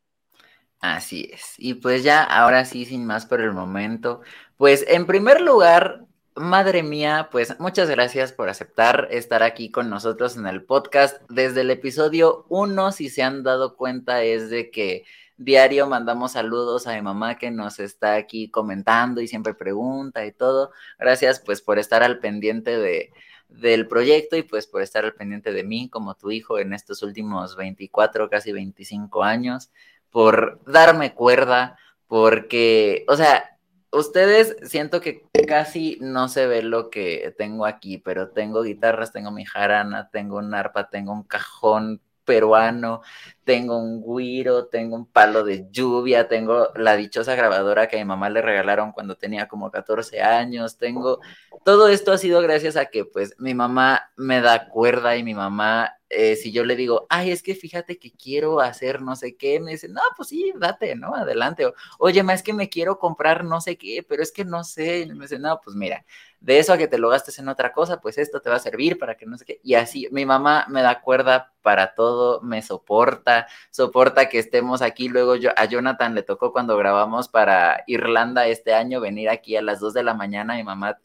Así 0.81 1.29
es. 1.31 1.55
Y 1.59 1.75
pues 1.75 2.03
ya, 2.03 2.23
ahora 2.23 2.65
sí, 2.65 2.87
sin 2.87 3.05
más 3.05 3.27
por 3.27 3.41
el 3.43 3.53
momento, 3.53 4.23
pues 4.57 4.85
en 4.89 5.07
primer 5.07 5.43
lugar, 5.43 6.07
Madre 6.37 6.83
mía, 6.85 7.29
pues 7.33 7.59
muchas 7.59 7.91
gracias 7.91 8.33
por 8.33 8.49
aceptar 8.49 9.09
estar 9.11 9.43
aquí 9.43 9.71
con 9.71 9.91
nosotros 9.91 10.37
en 10.37 10.47
el 10.47 10.63
podcast. 10.63 11.21
Desde 11.29 11.63
el 11.63 11.71
episodio 11.71 12.47
1, 12.49 12.93
si 12.93 13.11
se 13.11 13.23
han 13.23 13.43
dado 13.43 13.77
cuenta, 13.77 14.23
es 14.23 14.49
de 14.49 14.71
que 14.71 15.05
diario 15.37 15.89
mandamos 15.89 16.33
saludos 16.33 16.87
a 16.87 16.95
mi 16.95 17.03
mamá 17.03 17.37
que 17.37 17.51
nos 17.51 17.81
está 17.81 18.15
aquí 18.15 18.49
comentando 18.49 19.21
y 19.21 19.27
siempre 19.27 19.55
pregunta 19.55 20.25
y 20.25 20.33
todo. 20.33 20.71
Gracias 21.01 21.41
pues 21.41 21.63
por 21.63 21.81
estar 21.81 22.03
al 22.05 22.21
pendiente 22.21 22.79
de, 22.79 23.13
del 23.49 23.89
proyecto 23.89 24.37
y 24.37 24.43
pues 24.43 24.69
por 24.69 24.83
estar 24.83 25.05
al 25.05 25.15
pendiente 25.15 25.53
de 25.53 25.65
mí 25.65 25.89
como 25.91 26.15
tu 26.15 26.31
hijo 26.31 26.61
en 26.61 26.73
estos 26.73 27.03
últimos 27.03 27.57
24, 27.57 28.31
casi 28.31 28.53
25 28.53 29.25
años, 29.25 29.71
por 30.11 30.61
darme 30.65 31.13
cuerda, 31.13 31.77
porque, 32.07 33.05
o 33.09 33.17
sea, 33.17 33.50
ustedes 33.93 34.57
siento 34.63 35.01
que 35.01 35.25
casi 35.47 35.99
no 36.01 36.29
se 36.29 36.47
ve 36.47 36.63
lo 36.63 36.91
que 36.91 37.35
tengo 37.37 37.67
aquí, 37.67 37.99
pero 37.99 38.31
tengo 38.31 38.63
guitarras, 38.63 39.13
tengo 39.13 39.31
mi 39.31 39.45
jarana, 39.45 40.11
tengo 40.11 40.39
un 40.39 40.55
arpa, 40.55 40.89
tengo 40.89 41.13
un 41.13 41.25
cajón 41.25 42.01
peruano, 42.25 43.03
tengo 43.45 43.79
un 43.79 44.05
guiro, 44.05 44.67
tengo 44.67 44.95
un 44.95 45.07
palo 45.07 45.43
de 45.43 45.67
lluvia, 45.71 46.29
tengo 46.29 46.69
la 46.77 46.97
dichosa 46.97 47.35
grabadora 47.35 47.89
que 47.89 47.97
a 47.97 47.99
mi 47.99 48.05
mamá 48.05 48.31
le 48.31 48.41
regalaron 48.41 48.93
cuando 48.93 49.17
tenía 49.17 49.49
como 49.49 49.71
14 49.71 50.23
años, 50.23 50.77
tengo 50.79 51.21
todo 51.65 51.89
esto 51.89 52.13
ha 52.13 52.19
sido 52.19 52.41
gracias 52.41 52.77
a 52.77 52.87
que 52.87 53.05
pues 53.05 53.35
mi 53.39 53.55
mamá 53.55 54.13
me 54.17 54.41
da 54.41 54.69
cuerda 54.69 55.17
y 55.17 55.25
mi 55.25 55.35
mamá 55.35 56.00
eh, 56.13 56.35
si 56.35 56.51
yo 56.51 56.65
le 56.65 56.75
digo, 56.75 57.07
ay, 57.09 57.31
es 57.31 57.41
que 57.41 57.55
fíjate 57.55 57.97
que 57.99 58.11
quiero 58.11 58.61
hacer 58.61 59.01
no 59.01 59.15
sé 59.15 59.37
qué, 59.37 59.61
me 59.61 59.71
dice, 59.71 59.89
no, 59.89 60.01
pues 60.17 60.31
sí, 60.31 60.53
date, 60.57 60.97
¿no? 60.97 61.15
Adelante. 61.15 61.73
Oye, 61.99 62.25
ma, 62.25 62.35
es 62.35 62.43
que 62.43 62.53
me 62.53 62.69
quiero 62.69 62.99
comprar 62.99 63.45
no 63.45 63.61
sé 63.61 63.77
qué, 63.79 64.05
pero 64.07 64.21
es 64.21 64.33
que 64.33 64.45
no 64.45 64.65
sé. 64.65 65.07
Me 65.15 65.23
dice, 65.23 65.39
no, 65.39 65.61
pues 65.63 65.77
mira, 65.77 66.05
de 66.41 66.59
eso 66.59 66.73
a 66.73 66.79
que 66.79 66.89
te 66.89 66.99
lo 66.99 67.11
gastes 67.11 67.39
en 67.39 67.49
otra 67.49 67.73
cosa, 67.73 68.01
pues 68.01 68.19
esto 68.19 68.41
te 68.41 68.51
va 68.51 68.57
a 68.57 68.59
servir 68.59 68.99
para 68.99 69.17
que 69.17 69.25
no 69.25 69.39
sé 69.39 69.45
qué. 69.45 69.61
Y 69.63 69.75
así, 69.75 70.09
mi 70.11 70.27
mamá 70.27 70.67
me 70.69 70.83
da 70.83 71.01
cuerda 71.01 71.53
para 71.63 71.95
todo, 71.95 72.41
me 72.43 72.61
soporta, 72.63 73.47
soporta 73.71 74.29
que 74.29 74.41
estemos 74.41 74.83
aquí. 74.83 75.09
Luego 75.09 75.37
yo, 75.37 75.51
a 75.57 75.67
Jonathan 75.67 76.17
le 76.17 76.25
tocó 76.25 76.53
cuando 76.53 76.77
grabamos 76.77 77.29
para 77.29 77.85
Irlanda 77.87 78.49
este 78.49 78.75
año 78.75 79.01
venir 79.01 79.29
aquí 79.29 79.55
a 79.57 79.63
las 79.63 79.79
2 79.79 79.95
de 79.95 80.03
la 80.03 80.15
mañana. 80.15 80.57
Mi 80.57 80.65
mamá 80.65 80.99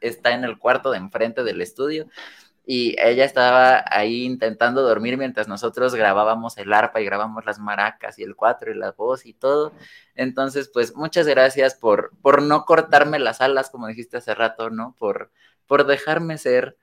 está 0.00 0.32
en 0.32 0.44
el 0.44 0.58
cuarto 0.58 0.92
de 0.92 0.98
enfrente 0.98 1.42
del 1.42 1.60
estudio 1.60 2.06
y 2.70 2.94
ella 3.00 3.24
estaba 3.24 3.82
ahí 3.86 4.24
intentando 4.24 4.82
dormir 4.82 5.16
mientras 5.16 5.48
nosotros 5.48 5.94
grabábamos 5.94 6.58
el 6.58 6.70
arpa 6.74 7.00
y 7.00 7.06
grabamos 7.06 7.46
las 7.46 7.58
maracas 7.58 8.18
y 8.18 8.24
el 8.24 8.36
cuatro 8.36 8.70
y 8.70 8.74
la 8.74 8.92
voz 8.92 9.24
y 9.24 9.32
todo. 9.32 9.72
Entonces, 10.14 10.68
pues 10.68 10.94
muchas 10.94 11.26
gracias 11.26 11.74
por, 11.74 12.12
por 12.20 12.42
no 12.42 12.66
cortarme 12.66 13.18
las 13.20 13.40
alas, 13.40 13.70
como 13.70 13.86
dijiste 13.86 14.18
hace 14.18 14.34
rato, 14.34 14.68
¿no? 14.68 14.94
Por, 14.98 15.30
por 15.66 15.86
dejarme 15.86 16.36
ser. 16.36 16.76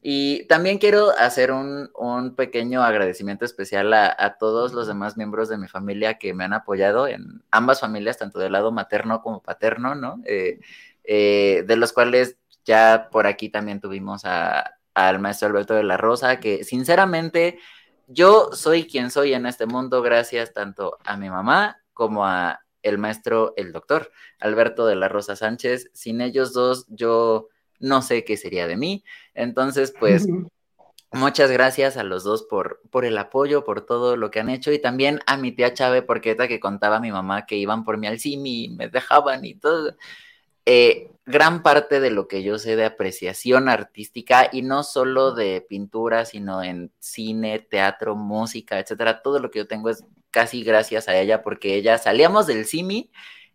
Y 0.00 0.46
también 0.46 0.78
quiero 0.78 1.10
hacer 1.18 1.50
un, 1.50 1.90
un 1.96 2.36
pequeño 2.36 2.84
agradecimiento 2.84 3.44
especial 3.44 3.92
a, 3.92 4.36
todos 4.38 4.72
los 4.72 4.86
demás 4.86 5.16
miembros 5.16 5.48
de 5.48 5.58
mi 5.58 5.66
familia 5.66 6.14
que 6.14 6.32
me 6.32 6.44
han 6.44 6.52
apoyado 6.52 7.08
en 7.08 7.42
ambas 7.50 7.80
familias, 7.80 8.18
tanto 8.18 8.38
del 8.38 8.52
lado 8.52 8.70
materno 8.70 9.20
como 9.20 9.42
paterno, 9.42 9.96
¿no? 9.96 10.22
Eh, 10.26 10.60
eh, 11.02 11.64
de 11.66 11.76
los 11.76 11.92
cuales 11.92 12.36
ya 12.64 13.08
por 13.10 13.26
aquí 13.26 13.48
también 13.48 13.80
tuvimos 13.80 14.24
a, 14.24 14.74
al 14.94 15.18
maestro 15.18 15.48
Alberto 15.48 15.74
de 15.74 15.82
la 15.82 15.96
Rosa, 15.96 16.40
que 16.40 16.64
sinceramente 16.64 17.58
yo 18.06 18.50
soy 18.52 18.86
quien 18.86 19.10
soy 19.10 19.34
en 19.34 19.46
este 19.46 19.66
mundo 19.66 20.02
gracias 20.02 20.52
tanto 20.52 20.98
a 21.04 21.16
mi 21.16 21.30
mamá 21.30 21.82
como 21.92 22.26
a 22.26 22.60
el 22.82 22.98
maestro, 22.98 23.54
el 23.56 23.72
doctor 23.72 24.12
Alberto 24.38 24.86
de 24.86 24.94
la 24.94 25.08
Rosa 25.08 25.36
Sánchez. 25.36 25.90
Sin 25.94 26.20
ellos 26.20 26.52
dos, 26.52 26.86
yo 26.88 27.48
no 27.80 28.02
sé 28.02 28.24
qué 28.24 28.36
sería 28.36 28.66
de 28.66 28.76
mí. 28.76 29.04
Entonces, 29.32 29.94
pues, 29.98 30.28
muchas 31.10 31.50
gracias 31.50 31.96
a 31.96 32.04
los 32.04 32.24
dos 32.24 32.42
por, 32.42 32.82
por 32.90 33.06
el 33.06 33.16
apoyo, 33.16 33.64
por 33.64 33.86
todo 33.86 34.16
lo 34.16 34.30
que 34.30 34.40
han 34.40 34.50
hecho 34.50 34.70
y 34.70 34.78
también 34.78 35.20
a 35.26 35.38
mi 35.38 35.50
tía 35.50 35.72
Chávez, 35.72 36.04
porque 36.06 36.32
esta 36.32 36.46
que 36.46 36.60
contaba 36.60 36.96
a 36.96 37.00
mi 37.00 37.10
mamá 37.10 37.46
que 37.46 37.56
iban 37.56 37.84
por 37.84 37.96
mí 37.96 38.06
al 38.06 38.20
CIMI 38.20 38.64
y 38.64 38.68
me 38.68 38.88
dejaban 38.88 39.44
y 39.46 39.54
todo. 39.54 39.96
Eh, 40.66 41.10
gran 41.26 41.62
parte 41.62 42.00
de 42.00 42.10
lo 42.10 42.28
que 42.28 42.42
yo 42.42 42.58
sé 42.58 42.76
de 42.76 42.84
apreciación 42.84 43.68
artística 43.68 44.48
y 44.52 44.62
no 44.62 44.82
solo 44.82 45.32
de 45.32 45.64
pintura, 45.66 46.24
sino 46.24 46.62
en 46.62 46.92
cine, 46.98 47.60
teatro, 47.60 48.14
música, 48.14 48.78
etcétera, 48.78 49.22
todo 49.22 49.38
lo 49.38 49.50
que 49.50 49.60
yo 49.60 49.66
tengo 49.66 49.88
es 49.88 50.04
casi 50.30 50.62
gracias 50.64 51.08
a 51.08 51.16
ella 51.16 51.42
porque 51.42 51.74
ella 51.76 51.96
salíamos 51.98 52.46
del 52.46 52.66
CIMI 52.66 53.10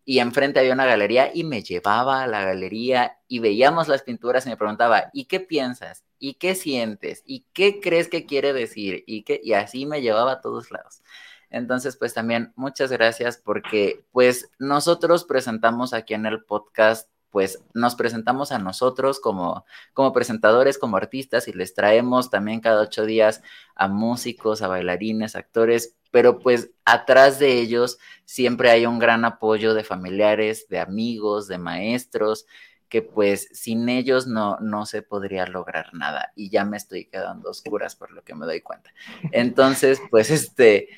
y 0.06 0.20
enfrente 0.20 0.60
había 0.60 0.74
una 0.74 0.88
galería 0.88 1.30
y 1.34 1.44
me 1.44 1.62
llevaba 1.62 2.24
a 2.24 2.28
la 2.28 2.44
galería 2.44 3.20
y 3.28 3.40
veíamos 3.40 3.88
las 3.88 4.02
pinturas 4.02 4.46
y 4.46 4.50
me 4.50 4.58
preguntaba, 4.58 5.12
¿y 5.14 5.26
qué 5.26 5.40
piensas? 5.40 6.04
¿Y 6.18 6.36
qué 6.36 6.56
sientes? 6.56 7.22
¿Y 7.28 7.46
qué 7.54 7.80
crees 7.80 8.08
que 8.08 8.26
quiere 8.26 8.54
decir? 8.54 9.04
Y, 9.06 9.24
qué? 9.24 9.40
y 9.44 9.54
así 9.54 9.86
me 9.86 10.02
llevaba 10.02 10.32
a 10.32 10.42
todos 10.42 10.72
lados. 10.72 11.04
Entonces, 11.52 11.96
pues 11.98 12.14
también 12.16 12.54
muchas 12.56 12.92
gracias 12.92 13.38
porque 13.38 14.04
pues 14.12 14.50
nosotros 14.58 15.26
presentamos 15.26 15.94
aquí 15.94 16.16
en 16.16 16.26
el 16.26 16.44
podcast 16.44 17.10
pues 17.30 17.64
nos 17.74 17.96
presentamos 17.96 18.52
a 18.52 18.60
nosotros 18.60 19.20
como, 19.20 19.66
como 19.94 20.14
presentadores, 20.14 20.78
como 20.78 20.98
artistas 20.98 21.48
y 21.48 21.54
les 21.54 21.74
traemos 21.74 22.30
también 22.30 22.60
cada 22.60 22.82
ocho 22.82 23.06
días 23.06 23.42
a 23.76 23.88
músicos, 23.88 24.62
a 24.62 24.68
bailarines, 24.68 25.36
actores, 25.36 25.96
pero 26.12 26.40
pues 26.40 26.72
atrás 26.86 27.40
de 27.40 27.60
ellos 27.60 28.00
siempre 28.26 28.70
hay 28.72 28.86
un 28.86 29.00
gran 29.00 29.26
apoyo 29.26 29.74
de 29.74 29.84
familiares, 29.84 30.68
de 30.70 30.80
amigos, 30.80 31.48
de 31.48 31.58
maestros, 31.58 32.46
que 32.88 33.04
pues 33.04 33.50
sin 33.54 33.88
ellos 33.88 34.26
no, 34.26 34.58
no 34.60 34.88
se 34.88 35.04
podría 35.04 35.46
lograr 35.46 35.94
nada 35.94 36.32
y 36.36 36.50
ya 36.50 36.66
me 36.66 36.78
estoy 36.78 37.06
quedando 37.06 37.52
oscuras 37.52 37.96
por 37.96 38.12
lo 38.12 38.24
que 38.24 38.34
me 38.34 38.46
doy 38.46 38.62
cuenta. 38.62 38.92
Entonces, 39.32 40.02
pues 40.10 40.32
este, 40.32 40.90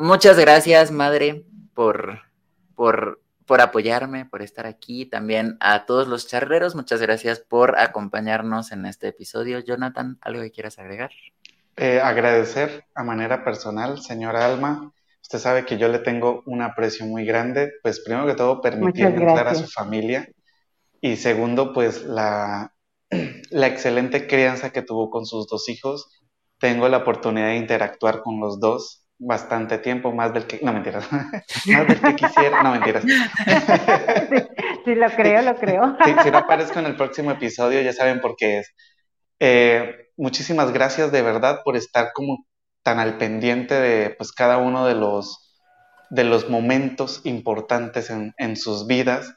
Muchas 0.00 0.38
gracias, 0.38 0.90
madre, 0.90 1.44
por, 1.74 2.20
por, 2.74 3.20
por 3.50 3.60
apoyarme, 3.60 4.26
por 4.26 4.42
estar 4.42 4.64
aquí. 4.64 5.06
También 5.06 5.56
a 5.58 5.84
todos 5.84 6.06
los 6.06 6.28
charreros, 6.28 6.76
muchas 6.76 7.02
gracias 7.02 7.40
por 7.40 7.76
acompañarnos 7.80 8.70
en 8.70 8.86
este 8.86 9.08
episodio. 9.08 9.58
Jonathan, 9.58 10.18
¿algo 10.20 10.40
que 10.40 10.52
quieras 10.52 10.78
agregar? 10.78 11.10
Eh, 11.76 12.00
agradecer 12.00 12.84
a 12.94 13.02
manera 13.02 13.42
personal, 13.42 14.00
señora 14.00 14.46
Alma. 14.46 14.92
Usted 15.20 15.40
sabe 15.40 15.66
que 15.66 15.78
yo 15.78 15.88
le 15.88 15.98
tengo 15.98 16.44
un 16.46 16.62
aprecio 16.62 17.04
muy 17.06 17.24
grande, 17.24 17.72
pues 17.82 17.98
primero 17.98 18.24
que 18.24 18.34
todo 18.34 18.60
permitirme 18.60 19.16
entrar 19.16 19.48
a 19.48 19.56
su 19.56 19.66
familia 19.66 20.28
y 21.00 21.16
segundo, 21.16 21.72
pues 21.72 22.04
la, 22.04 22.72
la 23.50 23.66
excelente 23.66 24.28
crianza 24.28 24.70
que 24.70 24.82
tuvo 24.82 25.10
con 25.10 25.26
sus 25.26 25.48
dos 25.48 25.68
hijos. 25.68 26.22
Tengo 26.60 26.88
la 26.88 26.98
oportunidad 26.98 27.48
de 27.48 27.56
interactuar 27.56 28.22
con 28.22 28.38
los 28.38 28.60
dos 28.60 29.04
bastante 29.20 29.78
tiempo, 29.78 30.12
más 30.12 30.32
del 30.32 30.46
que, 30.46 30.58
no 30.62 30.72
mentiras, 30.72 31.06
más 31.66 31.86
del 31.86 32.00
que 32.00 32.16
quisiera, 32.16 32.62
no 32.62 32.72
mentiras. 32.72 33.04
Sí, 34.82 34.94
lo 34.94 35.10
creo, 35.10 35.42
lo 35.42 35.56
creo. 35.56 35.96
si 36.24 36.30
no 36.30 36.38
aparezco 36.38 36.78
en 36.78 36.86
el 36.86 36.96
próximo 36.96 37.30
episodio, 37.30 37.82
ya 37.82 37.92
saben 37.92 38.18
por 38.18 38.34
qué 38.34 38.60
es. 38.60 38.74
Eh, 39.38 40.08
muchísimas 40.16 40.72
gracias 40.72 41.12
de 41.12 41.20
verdad 41.20 41.60
por 41.62 41.76
estar 41.76 42.12
como 42.14 42.46
tan 42.82 42.98
al 42.98 43.18
pendiente 43.18 43.74
de 43.74 44.08
pues 44.08 44.32
cada 44.32 44.56
uno 44.56 44.86
de 44.86 44.94
los, 44.94 45.54
de 46.08 46.24
los 46.24 46.48
momentos 46.48 47.20
importantes 47.24 48.08
en, 48.08 48.32
en 48.38 48.56
sus 48.56 48.86
vidas 48.86 49.34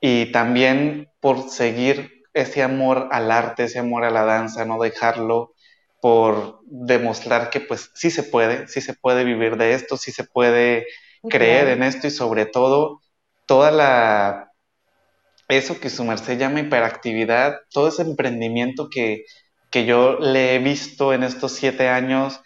y 0.00 0.32
también 0.32 1.10
por 1.20 1.50
seguir 1.50 2.22
ese 2.32 2.62
amor 2.62 3.08
al 3.12 3.30
arte, 3.30 3.64
ese 3.64 3.80
amor 3.80 4.04
a 4.04 4.10
la 4.10 4.24
danza, 4.24 4.64
no 4.64 4.80
dejarlo, 4.80 5.52
por 6.00 6.60
demostrar 6.64 7.50
que 7.50 7.60
pues 7.60 7.90
sí 7.94 8.10
se 8.10 8.22
puede, 8.22 8.68
sí 8.68 8.80
se 8.80 8.94
puede 8.94 9.24
vivir 9.24 9.56
de 9.56 9.74
esto, 9.74 9.96
sí 9.96 10.12
se 10.12 10.24
puede 10.24 10.86
creer 11.28 11.68
en 11.68 11.82
esto 11.82 12.06
y 12.06 12.10
sobre 12.10 12.46
todo 12.46 13.00
toda 13.46 13.70
la 13.70 14.50
eso 15.48 15.80
que 15.80 15.90
su 15.90 16.04
merced 16.04 16.38
llama 16.38 16.60
hiperactividad, 16.60 17.60
todo 17.70 17.88
ese 17.88 18.02
emprendimiento 18.02 18.88
que, 18.88 19.24
que 19.70 19.84
yo 19.84 20.18
le 20.18 20.54
he 20.54 20.58
visto 20.58 21.12
en 21.12 21.24
estos 21.24 21.52
siete 21.52 21.88
años 21.88 22.40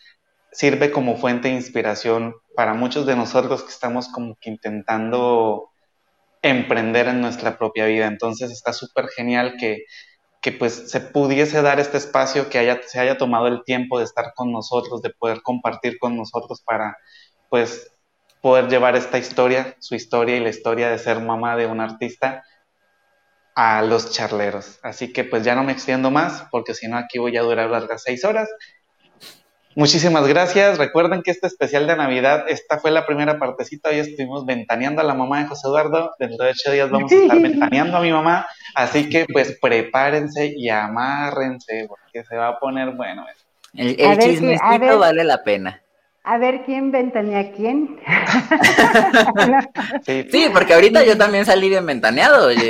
sirve 0.53 0.91
como 0.91 1.17
fuente 1.17 1.49
de 1.49 1.55
inspiración 1.55 2.35
para 2.57 2.75
muchos 2.75 3.07
de 3.07 3.17
nosotros 3.17 3.63
que 3.63 3.71
estamos 3.71 4.09
como 4.09 4.37
que 4.41 4.51
intentando 4.51 5.71
emprender 6.43 7.09
en 7.09 7.21
nuestra 7.21 7.59
propia 7.59 7.87
vida. 7.87 8.07
Entonces 8.07 8.51
está 8.51 8.73
súper 8.73 9.09
genial 9.09 9.57
que 9.59 9.85
que 10.45 10.53
pues 10.53 10.91
se 10.91 11.01
pudiese 11.01 11.63
dar 11.63 11.81
este 11.81 11.97
espacio, 11.97 12.51
que 12.51 12.59
haya, 12.59 12.83
se 12.87 13.01
haya 13.01 13.17
tomado 13.17 13.47
el 13.47 13.65
tiempo 13.65 13.99
de 13.99 14.05
estar 14.05 14.35
con 14.35 14.53
nosotros, 14.53 15.01
de 15.01 15.09
poder 15.09 15.41
compartir 15.41 15.99
con 15.99 16.19
nosotros 16.19 16.61
para 16.61 16.99
pues 17.49 17.91
poder 18.43 18.69
llevar 18.69 18.95
esta 18.95 19.17
historia, 19.17 19.75
su 19.79 19.95
historia 19.95 20.37
y 20.37 20.41
la 20.41 20.51
historia 20.51 20.91
de 20.91 20.99
ser 20.99 21.21
mamá 21.21 21.57
de 21.57 21.65
un 21.65 21.81
artista 21.81 22.45
a 23.55 23.81
los 23.81 24.11
charleros. 24.11 24.81
Así 24.83 25.15
que 25.15 25.25
pues 25.25 25.45
ya 25.45 25.55
no 25.55 25.65
me 25.65 25.73
extiendo 25.73 26.11
más, 26.11 26.47
porque 26.51 26.75
si 26.75 26.89
no 26.89 26.99
aquí 26.99 27.19
voy 27.19 27.35
a 27.39 27.43
durar 27.43 27.71
largas 27.71 28.03
seis 28.03 28.23
horas. 28.23 28.51
Muchísimas 29.77 30.27
gracias. 30.29 30.79
Recuerden 30.79 31.23
que 31.23 31.33
este 31.33 31.49
especial 31.49 31.87
de 31.87 31.97
Navidad, 31.97 32.45
esta 32.49 32.79
fue 32.79 32.91
la 32.91 33.07
primera 33.07 33.39
partecita. 33.39 33.91
Hoy 33.91 33.99
estuvimos 33.99 34.47
ventaneando 34.47 35.01
a 35.01 35.05
la 35.05 35.15
mamá 35.15 35.41
de 35.41 35.47
José 35.47 35.67
Eduardo. 35.67 36.13
Dentro 36.19 36.45
de 36.45 36.53
ocho 36.53 36.71
días 36.71 36.91
vamos 36.91 37.11
a 37.11 37.17
estar 37.17 37.41
ventaneando 37.41 37.97
a 37.97 38.01
mi 38.01 38.13
mamá. 38.13 38.47
Así 38.75 39.09
que 39.09 39.27
pues 39.33 39.59
prepárense 39.61 40.53
y 40.57 40.69
amárrense, 40.69 41.87
porque 41.89 42.25
se 42.25 42.37
va 42.37 42.49
a 42.49 42.59
poner 42.59 42.93
bueno. 42.93 43.27
El, 43.75 43.97
el 43.99 44.19
chismecito 44.19 44.99
vale 44.99 45.25
la 45.25 45.43
pena. 45.43 45.84
A 46.27 46.39
ver 46.39 46.65
quién 46.65 46.91
ventanea 46.91 47.41
a 47.41 47.53
quién. 47.53 47.99
sí, 50.07 50.47
porque 50.55 50.73
ahorita 50.73 51.05
yo 51.05 51.19
también 51.19 51.45
salí 51.45 51.69
bien 51.69 51.85
ventaneado. 51.85 52.47
Oye, 52.47 52.67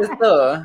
esto, 0.00 0.62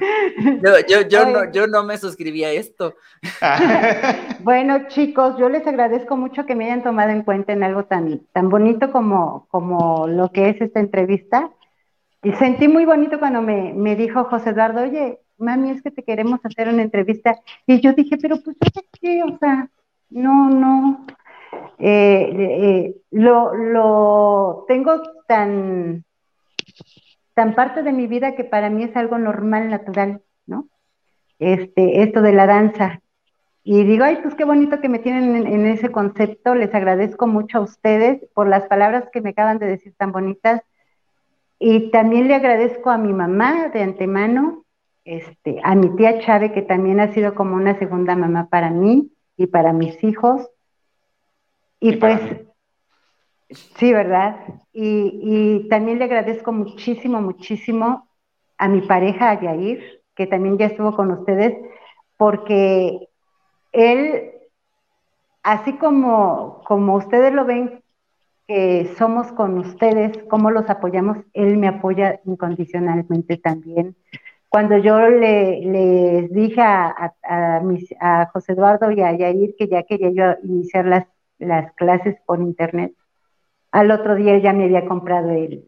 yo, 0.88 1.02
yo, 1.10 1.26
no, 1.26 1.52
yo 1.52 1.68
no 1.68 1.84
me 1.84 1.98
suscribí 1.98 2.46
a 2.46 2.54
esto. 2.54 2.96
bueno, 4.40 4.88
chicos, 4.88 5.38
yo 5.38 5.50
les 5.50 5.68
agradezco 5.68 6.16
mucho 6.16 6.46
que 6.46 6.56
me 6.56 6.68
hayan 6.68 6.84
tomado 6.84 7.10
en 7.10 7.24
cuenta 7.24 7.52
en 7.52 7.64
algo 7.64 7.84
tan, 7.84 8.22
tan 8.32 8.48
bonito 8.48 8.94
como, 8.94 9.46
como 9.52 10.08
lo 10.08 10.32
que 10.32 10.48
es 10.48 10.62
esta 10.62 10.80
entrevista. 10.80 11.50
Y 12.24 12.32
sentí 12.32 12.70
muy 12.70 12.86
bonito 12.86 13.20
cuando 13.20 13.42
me, 13.42 13.74
me 13.74 13.98
dijo 13.98 14.24
José 14.24 14.52
Eduardo, 14.52 14.84
oye, 14.84 15.20
mami, 15.38 15.72
es 15.72 15.82
que 15.82 15.92
te 15.92 16.04
queremos 16.04 16.40
hacer 16.46 16.70
una 16.70 16.82
entrevista. 16.82 17.42
Y 17.68 17.82
yo 17.82 17.92
dije, 17.92 18.16
pero 18.16 18.42
pues, 18.42 18.56
¿qué? 19.02 19.22
O 19.22 19.38
sea, 19.38 19.68
no, 20.10 20.50
no 20.50 21.06
eh, 21.80 22.30
eh, 22.38 22.96
lo, 23.12 23.54
lo, 23.54 24.66
tengo 24.68 25.02
tan, 25.28 26.06
tan 27.34 27.56
parte 27.56 27.84
de 27.84 27.92
mi 27.92 28.08
vida 28.08 28.36
que 28.36 28.44
para 28.44 28.70
mí 28.70 28.84
es 28.84 28.96
algo 28.96 29.18
normal, 29.18 29.70
natural, 29.70 30.22
¿no? 30.46 30.68
Este, 31.40 32.02
esto 32.02 32.22
de 32.22 32.34
la 32.34 32.48
danza. 32.48 33.02
Y 33.68 33.84
digo, 33.84 34.06
ay, 34.06 34.20
pues 34.22 34.36
qué 34.36 34.46
bonito 34.46 34.80
que 34.80 34.90
me 34.90 35.00
tienen 35.00 35.48
en, 35.48 35.66
ese 35.66 35.90
concepto. 35.90 36.54
Les 36.54 36.74
agradezco 36.74 37.26
mucho 37.26 37.58
a 37.58 37.62
ustedes 37.62 38.24
por 38.36 38.48
las 38.48 38.68
palabras 38.68 39.10
que 39.12 39.22
me 39.22 39.32
acaban 39.32 39.58
de 39.58 39.66
decir 39.66 39.96
tan 39.98 40.12
bonitas. 40.12 40.62
Y 41.58 41.90
también 41.90 42.28
le 42.28 42.36
agradezco 42.36 42.92
a 42.92 43.00
mi 43.00 43.12
mamá 43.12 43.70
de 43.70 43.82
antemano, 43.82 44.66
este, 45.04 45.60
a 45.64 45.74
mi 45.74 45.96
tía 45.96 46.20
Chávez, 46.20 46.52
que 46.52 46.62
también 46.62 47.00
ha 47.00 47.12
sido 47.12 47.34
como 47.34 47.56
una 47.56 47.78
segunda 47.80 48.16
mamá 48.16 48.50
para 48.50 48.70
mí 48.70 49.12
y 49.36 49.48
para 49.48 49.74
mis 49.74 50.04
hijos. 50.04 50.48
Y 51.80 51.98
pues, 51.98 52.20
sí, 53.50 53.94
¿verdad? 53.94 54.38
Y, 54.74 55.68
también 55.70 56.00
le 56.00 56.06
agradezco 56.06 56.52
muchísimo, 56.52 57.22
muchísimo 57.22 58.08
a 58.58 58.68
mi 58.68 58.82
pareja, 58.82 59.32
a 59.32 59.42
Yair, 59.42 60.02
que 60.16 60.28
también 60.28 60.58
ya 60.58 60.68
estuvo 60.68 60.96
con 60.96 61.12
ustedes, 61.12 61.56
porque 62.18 63.10
él, 63.72 64.32
así 65.44 65.74
como, 65.74 66.64
como 66.66 66.96
ustedes 66.96 67.34
lo 67.34 67.46
ven, 67.46 67.82
que 68.48 68.94
somos 68.98 69.32
con 69.32 69.58
ustedes, 69.58 70.18
cómo 70.30 70.52
los 70.52 70.70
apoyamos, 70.70 71.18
él 71.34 71.58
me 71.58 71.68
apoya 71.68 72.22
incondicionalmente 72.26 73.38
también. 73.38 73.96
Cuando 74.50 74.78
yo 74.78 75.10
le, 75.10 75.62
les 75.66 76.32
dije 76.32 76.62
a, 76.62 77.14
a, 77.24 77.62
a 78.00 78.26
José 78.28 78.54
Eduardo 78.54 78.92
y 78.92 79.02
a 79.02 79.12
Yair 79.12 79.56
que 79.58 79.68
ya 79.68 79.84
quería 79.84 80.12
yo 80.12 80.48
iniciar 80.48 80.86
las 80.86 81.08
las 81.40 81.72
clases 81.74 82.16
por 82.26 82.40
internet. 82.41 82.94
Al 83.72 83.91
otro 83.91 84.16
día 84.16 84.38
ya 84.38 84.53
me 84.53 84.66
había 84.66 84.86
comprado 84.86 85.32
el, 85.32 85.66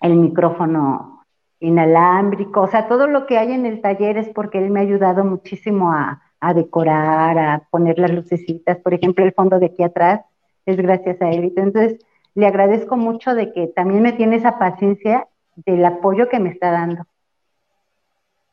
el 0.00 0.16
micrófono 0.16 1.24
inalámbrico, 1.60 2.62
o 2.62 2.66
sea, 2.66 2.88
todo 2.88 3.06
lo 3.06 3.26
que 3.26 3.38
hay 3.38 3.52
en 3.52 3.66
el 3.66 3.80
taller 3.80 4.18
es 4.18 4.28
porque 4.30 4.58
él 4.58 4.70
me 4.70 4.80
ha 4.80 4.82
ayudado 4.82 5.24
muchísimo 5.24 5.92
a, 5.92 6.20
a 6.40 6.54
decorar, 6.54 7.38
a 7.38 7.68
poner 7.70 7.98
las 8.00 8.10
lucecitas, 8.10 8.78
por 8.78 8.94
ejemplo, 8.94 9.24
el 9.24 9.32
fondo 9.32 9.60
de 9.60 9.66
aquí 9.66 9.84
atrás 9.84 10.22
es 10.66 10.76
gracias 10.76 11.22
a 11.22 11.30
él. 11.30 11.52
Entonces, 11.56 11.98
le 12.34 12.46
agradezco 12.46 12.96
mucho 12.96 13.34
de 13.34 13.52
que 13.52 13.68
también 13.68 14.02
me 14.02 14.12
tiene 14.12 14.36
esa 14.36 14.58
paciencia 14.58 15.28
del 15.54 15.84
apoyo 15.84 16.28
que 16.28 16.40
me 16.40 16.50
está 16.50 16.72
dando. 16.72 17.04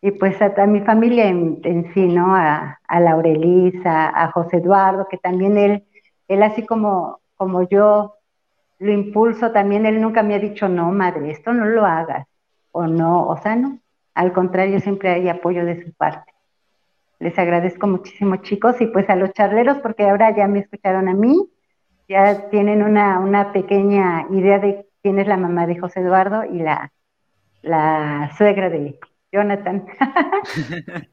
Y 0.01 0.11
pues 0.11 0.39
a, 0.41 0.65
mi 0.65 0.81
familia 0.81 1.27
en, 1.27 1.59
en, 1.63 1.93
sí, 1.93 2.07
¿no? 2.07 2.35
A, 2.35 2.79
a 2.87 2.99
Laurelisa, 2.99 4.09
a 4.09 4.31
José 4.31 4.57
Eduardo, 4.57 5.07
que 5.09 5.17
también 5.17 5.57
él 5.57 5.83
él 6.29 6.43
así 6.43 6.65
como, 6.65 7.19
como 7.35 7.67
yo 7.67 8.15
lo 8.77 8.93
impulso 8.93 9.51
también, 9.51 9.85
él 9.85 9.99
nunca 9.99 10.23
me 10.23 10.35
ha 10.35 10.39
dicho, 10.39 10.69
no, 10.69 10.91
madre, 10.91 11.31
esto 11.31 11.51
no 11.53 11.65
lo 11.65 11.85
hagas, 11.85 12.27
o 12.71 12.87
no, 12.87 13.27
o 13.27 13.35
sea, 13.37 13.55
no, 13.55 13.79
al 14.13 14.31
contrario, 14.31 14.79
siempre 14.79 15.09
hay 15.09 15.27
apoyo 15.27 15.65
de 15.65 15.83
su 15.83 15.91
parte. 15.93 16.33
Les 17.19 17.37
agradezco 17.37 17.87
muchísimo, 17.87 18.37
chicos, 18.37 18.79
y 18.79 18.85
pues 18.85 19.09
a 19.09 19.15
los 19.15 19.33
charleros, 19.33 19.79
porque 19.79 20.07
ahora 20.07 20.33
ya 20.33 20.47
me 20.47 20.59
escucharon 20.59 21.09
a 21.09 21.13
mí, 21.13 21.49
ya 22.07 22.49
tienen 22.49 22.83
una, 22.83 23.19
una 23.19 23.51
pequeña 23.51 24.25
idea 24.29 24.59
de 24.59 24.87
quién 25.01 25.19
es 25.19 25.27
la 25.27 25.37
mamá 25.37 25.67
de 25.67 25.77
José 25.77 25.99
Eduardo 25.99 26.45
y 26.45 26.59
la, 26.59 26.93
la 27.61 28.31
suegra 28.37 28.69
de 28.69 28.97
Jonathan. 29.31 29.85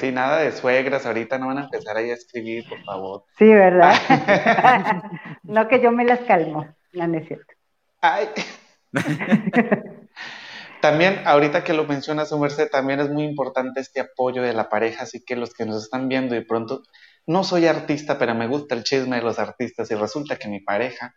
Sí, 0.00 0.12
nada 0.12 0.38
de 0.38 0.52
suegras, 0.52 1.04
ahorita 1.04 1.38
no 1.38 1.48
van 1.48 1.58
a 1.58 1.64
empezar 1.64 1.94
ahí 1.94 2.10
a 2.10 2.14
escribir, 2.14 2.66
por 2.66 2.82
favor. 2.84 3.24
Sí, 3.38 3.44
¿verdad? 3.44 3.94
no 5.42 5.68
que 5.68 5.82
yo 5.82 5.92
me 5.92 6.06
las 6.06 6.20
calmo, 6.20 6.66
no, 6.94 7.06
no 7.06 7.18
es 7.18 7.28
cierto. 7.28 7.52
Ay. 8.00 8.30
también, 10.80 11.20
ahorita 11.26 11.62
que 11.64 11.74
lo 11.74 11.84
menciona 11.84 12.24
su 12.24 12.38
merced, 12.38 12.70
también 12.70 13.00
es 13.00 13.10
muy 13.10 13.24
importante 13.24 13.80
este 13.80 14.00
apoyo 14.00 14.42
de 14.42 14.54
la 14.54 14.70
pareja, 14.70 15.02
así 15.02 15.22
que 15.22 15.36
los 15.36 15.52
que 15.52 15.66
nos 15.66 15.82
están 15.82 16.08
viendo 16.08 16.34
y 16.34 16.46
pronto, 16.46 16.82
no 17.26 17.44
soy 17.44 17.66
artista, 17.66 18.18
pero 18.18 18.34
me 18.34 18.46
gusta 18.46 18.74
el 18.74 18.84
chisme 18.84 19.16
de 19.16 19.22
los 19.22 19.38
artistas 19.38 19.90
y 19.90 19.96
resulta 19.96 20.36
que 20.36 20.48
mi 20.48 20.60
pareja 20.60 21.14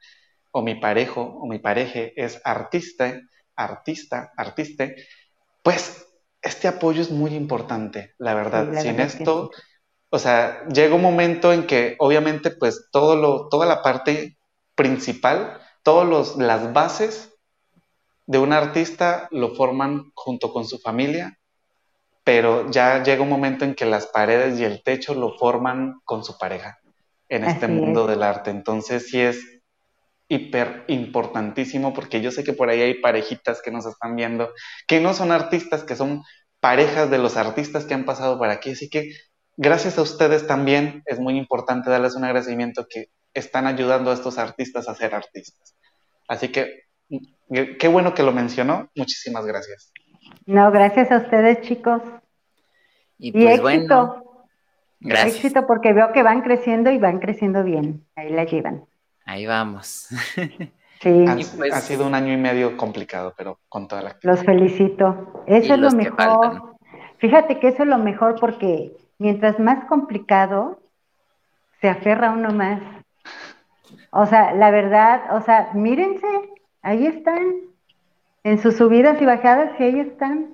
o 0.51 0.61
mi 0.61 0.75
parejo 0.75 1.21
o 1.21 1.47
mi 1.47 1.59
pareje 1.59 2.11
es 2.21 2.41
artista, 2.43 3.17
artista, 3.55 4.33
artista, 4.35 4.89
pues 5.61 6.05
este 6.43 6.67
apoyo 6.67 7.01
es 7.01 7.09
muy 7.09 7.33
importante, 7.33 8.13
la 8.17 8.33
verdad. 8.35 8.79
Sin 8.81 8.99
esto, 8.99 9.49
o 10.09 10.19
sea, 10.19 10.67
llega 10.67 10.93
un 10.93 11.01
momento 11.01 11.53
en 11.53 11.65
que 11.65 11.95
obviamente 11.99 12.51
pues 12.51 12.89
todo 12.91 13.15
lo, 13.15 13.47
toda 13.47 13.65
la 13.65 13.81
parte 13.81 14.37
principal, 14.75 15.59
todas 15.83 16.37
las 16.37 16.73
bases 16.73 17.33
de 18.25 18.37
un 18.37 18.53
artista 18.53 19.27
lo 19.31 19.55
forman 19.55 20.11
junto 20.13 20.51
con 20.51 20.65
su 20.65 20.79
familia, 20.79 21.39
pero 22.23 22.69
ya 22.69 23.03
llega 23.03 23.23
un 23.23 23.29
momento 23.29 23.65
en 23.65 23.73
que 23.73 23.85
las 23.85 24.07
paredes 24.07 24.59
y 24.59 24.65
el 24.65 24.83
techo 24.83 25.13
lo 25.13 25.37
forman 25.37 26.01
con 26.03 26.23
su 26.23 26.37
pareja 26.37 26.79
en 27.29 27.45
este 27.45 27.67
mundo 27.67 28.05
del 28.05 28.21
arte. 28.21 28.51
Entonces 28.51 29.09
sí 29.09 29.19
es 29.19 29.52
hiper 30.33 30.83
importantísimo 30.87 31.93
porque 31.93 32.21
yo 32.21 32.31
sé 32.31 32.43
que 32.43 32.53
por 32.53 32.69
ahí 32.69 32.81
hay 32.81 32.95
parejitas 32.95 33.61
que 33.61 33.71
nos 33.71 33.85
están 33.85 34.15
viendo 34.15 34.49
que 34.87 34.99
no 34.99 35.13
son 35.13 35.31
artistas, 35.31 35.83
que 35.83 35.95
son 35.95 36.23
parejas 36.59 37.09
de 37.09 37.17
los 37.17 37.37
artistas 37.37 37.85
que 37.85 37.93
han 37.93 38.05
pasado 38.05 38.37
por 38.37 38.49
aquí. 38.49 38.71
Así 38.71 38.89
que 38.89 39.11
gracias 39.57 39.97
a 39.97 40.01
ustedes 40.01 40.47
también 40.47 41.03
es 41.05 41.19
muy 41.19 41.37
importante 41.37 41.89
darles 41.89 42.15
un 42.15 42.23
agradecimiento 42.23 42.87
que 42.89 43.09
están 43.33 43.67
ayudando 43.67 44.11
a 44.11 44.13
estos 44.13 44.37
artistas 44.37 44.87
a 44.87 44.95
ser 44.95 45.13
artistas. 45.13 45.75
Así 46.27 46.49
que 46.49 46.83
mm, 47.09 47.77
qué 47.79 47.87
bueno 47.87 48.13
que 48.13 48.23
lo 48.23 48.31
mencionó. 48.31 48.89
Muchísimas 48.95 49.45
gracias. 49.45 49.91
No, 50.45 50.71
gracias 50.71 51.11
a 51.11 51.17
ustedes, 51.17 51.61
chicos. 51.61 52.01
Y, 53.17 53.31
pues 53.31 53.61
Bueno, 53.61 54.47
gracias. 54.99 55.35
Éxito 55.35 55.67
porque 55.67 55.93
veo 55.93 56.11
que 56.11 56.23
van 56.23 56.41
creciendo 56.41 56.91
y 56.91 56.97
van 56.97 57.19
creciendo 57.19 57.63
bien. 57.63 58.05
Ahí 58.15 58.29
la 58.31 58.45
llevan. 58.45 58.85
Ahí 59.25 59.45
vamos. 59.45 60.09
Sí. 61.01 61.25
Pues 61.57 61.73
ha, 61.73 61.81
sido 61.81 62.07
un 62.07 62.15
año 62.15 62.31
y 62.31 62.37
medio 62.37 62.77
complicado, 62.77 63.33
pero 63.35 63.59
con 63.67 63.89
toda 63.89 64.01
la... 64.01 64.15
Los 64.21 64.41
felicito. 64.45 65.43
Eso 65.47 65.73
es 65.73 65.79
lo 65.81 65.91
mejor. 65.91 66.77
Fíjate 67.17 67.59
que 67.59 67.67
eso 67.67 67.83
es 67.83 67.89
lo 67.89 67.97
mejor 67.97 68.39
porque 68.39 68.93
mientras 69.17 69.59
más 69.59 69.83
complicado, 69.85 70.79
se 71.81 71.89
aferra 71.89 72.31
uno 72.31 72.51
más. 72.51 72.81
O 74.11 74.25
sea, 74.25 74.53
la 74.53 74.71
verdad, 74.71 75.35
o 75.35 75.41
sea, 75.41 75.71
mírense, 75.73 76.27
ahí 76.81 77.05
están, 77.05 77.53
en 78.43 78.59
sus 78.59 78.77
subidas 78.77 79.21
y 79.21 79.25
bajadas, 79.25 79.77
y 79.79 79.83
ahí 79.83 79.99
están. 79.99 80.51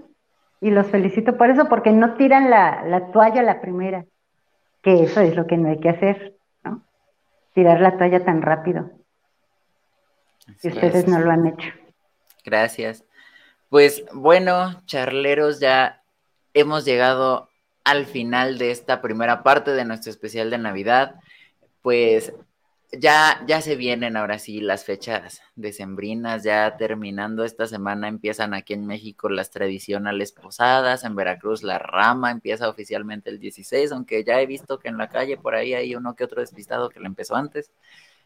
Y 0.62 0.72
los 0.72 0.88
felicito 0.88 1.38
por 1.38 1.52
eso, 1.52 1.70
porque 1.70 1.91
no 1.91 2.16
tiran 2.16 2.50
la, 2.50 2.84
la 2.86 3.12
toalla 3.12 3.44
la 3.44 3.62
primera, 3.62 4.06
que 4.82 5.04
eso 5.04 5.22
es 5.22 5.36
lo 5.36 5.46
que 5.46 5.58
no 5.58 5.70
hay 5.70 5.80
que 5.80 5.90
hacer. 5.90 6.39
Tirar 7.53 7.81
la 7.81 7.97
toalla 7.97 8.23
tan 8.23 8.41
rápido. 8.41 8.91
Y 10.61 10.69
ustedes 10.69 11.07
no 11.07 11.19
lo 11.19 11.31
han 11.31 11.47
hecho. 11.47 11.69
Gracias. 12.43 13.03
Pues 13.69 14.03
bueno, 14.13 14.81
charleros, 14.85 15.59
ya 15.59 16.01
hemos 16.53 16.85
llegado 16.85 17.49
al 17.84 18.05
final 18.05 18.57
de 18.57 18.71
esta 18.71 19.01
primera 19.01 19.43
parte 19.43 19.71
de 19.71 19.85
nuestro 19.85 20.11
especial 20.11 20.49
de 20.49 20.57
Navidad. 20.57 21.15
Pues 21.81 22.34
ya, 22.91 23.44
ya 23.48 23.61
se 23.61 23.76
vienen 23.76 24.18
ahora 24.18 24.40
sí 24.40 24.61
las 24.61 24.84
fechas 24.84 25.41
decembrinas, 25.56 26.44
ya 26.44 26.76
terminando 26.78 27.44
esta 27.44 27.68
semana 27.68 28.07
empiezan 28.07 28.53
aquí 28.53 28.74
en 28.74 28.88
México 28.88 29.30
las 29.30 29.52
tradicionales 29.52 30.32
posadas, 30.32 31.03
en 31.03 31.16
Veracruz 31.16 31.64
la 31.64 31.78
rama 31.78 32.32
empieza 32.32 32.68
oficialmente 32.68 33.30
el 33.30 33.40
16, 33.40 33.91
aunque 33.91 34.24
ya 34.24 34.41
he 34.41 34.45
visto 34.45 34.80
que 34.80 34.90
en 34.90 34.98
la 34.98 35.10
calle 35.10 35.38
por 35.38 35.56
ahí 35.56 35.74
hay 35.74 35.95
uno 35.95 36.16
que 36.16 36.24
otro 36.24 36.41
despistado 36.41 36.90
que 36.90 36.99
lo 36.99 37.06
empezó 37.06 37.36
antes. 37.36 37.72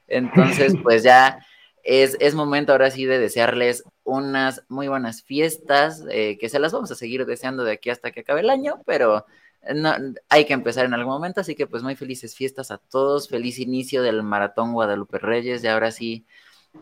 Entonces, 0.07 0.73
pues 0.83 1.03
ya 1.03 1.45
es, 1.83 2.15
es 2.19 2.33
momento 2.35 2.71
ahora 2.71 2.91
sí 2.91 3.05
de 3.05 3.19
desearles 3.19 3.83
unas 4.03 4.63
muy 4.69 4.87
buenas 4.87 5.23
fiestas, 5.23 6.03
eh, 6.09 6.37
que 6.39 6.49
se 6.49 6.59
las 6.59 6.71
vamos 6.71 6.91
a 6.91 6.95
seguir 6.95 7.25
deseando 7.25 7.63
de 7.63 7.73
aquí 7.73 7.89
hasta 7.89 8.11
que 8.11 8.21
acabe 8.21 8.41
el 8.41 8.49
año, 8.49 8.81
pero 8.85 9.25
no, 9.73 9.93
hay 10.29 10.45
que 10.45 10.53
empezar 10.53 10.85
en 10.85 10.93
algún 10.93 11.13
momento, 11.13 11.41
así 11.41 11.55
que 11.55 11.67
pues 11.67 11.83
muy 11.83 11.95
felices 11.95 12.35
fiestas 12.35 12.71
a 12.71 12.77
todos, 12.77 13.29
feliz 13.29 13.59
inicio 13.59 14.03
del 14.03 14.23
Maratón 14.23 14.73
Guadalupe 14.73 15.19
Reyes 15.19 15.63
y 15.63 15.67
ahora 15.67 15.91
sí 15.91 16.25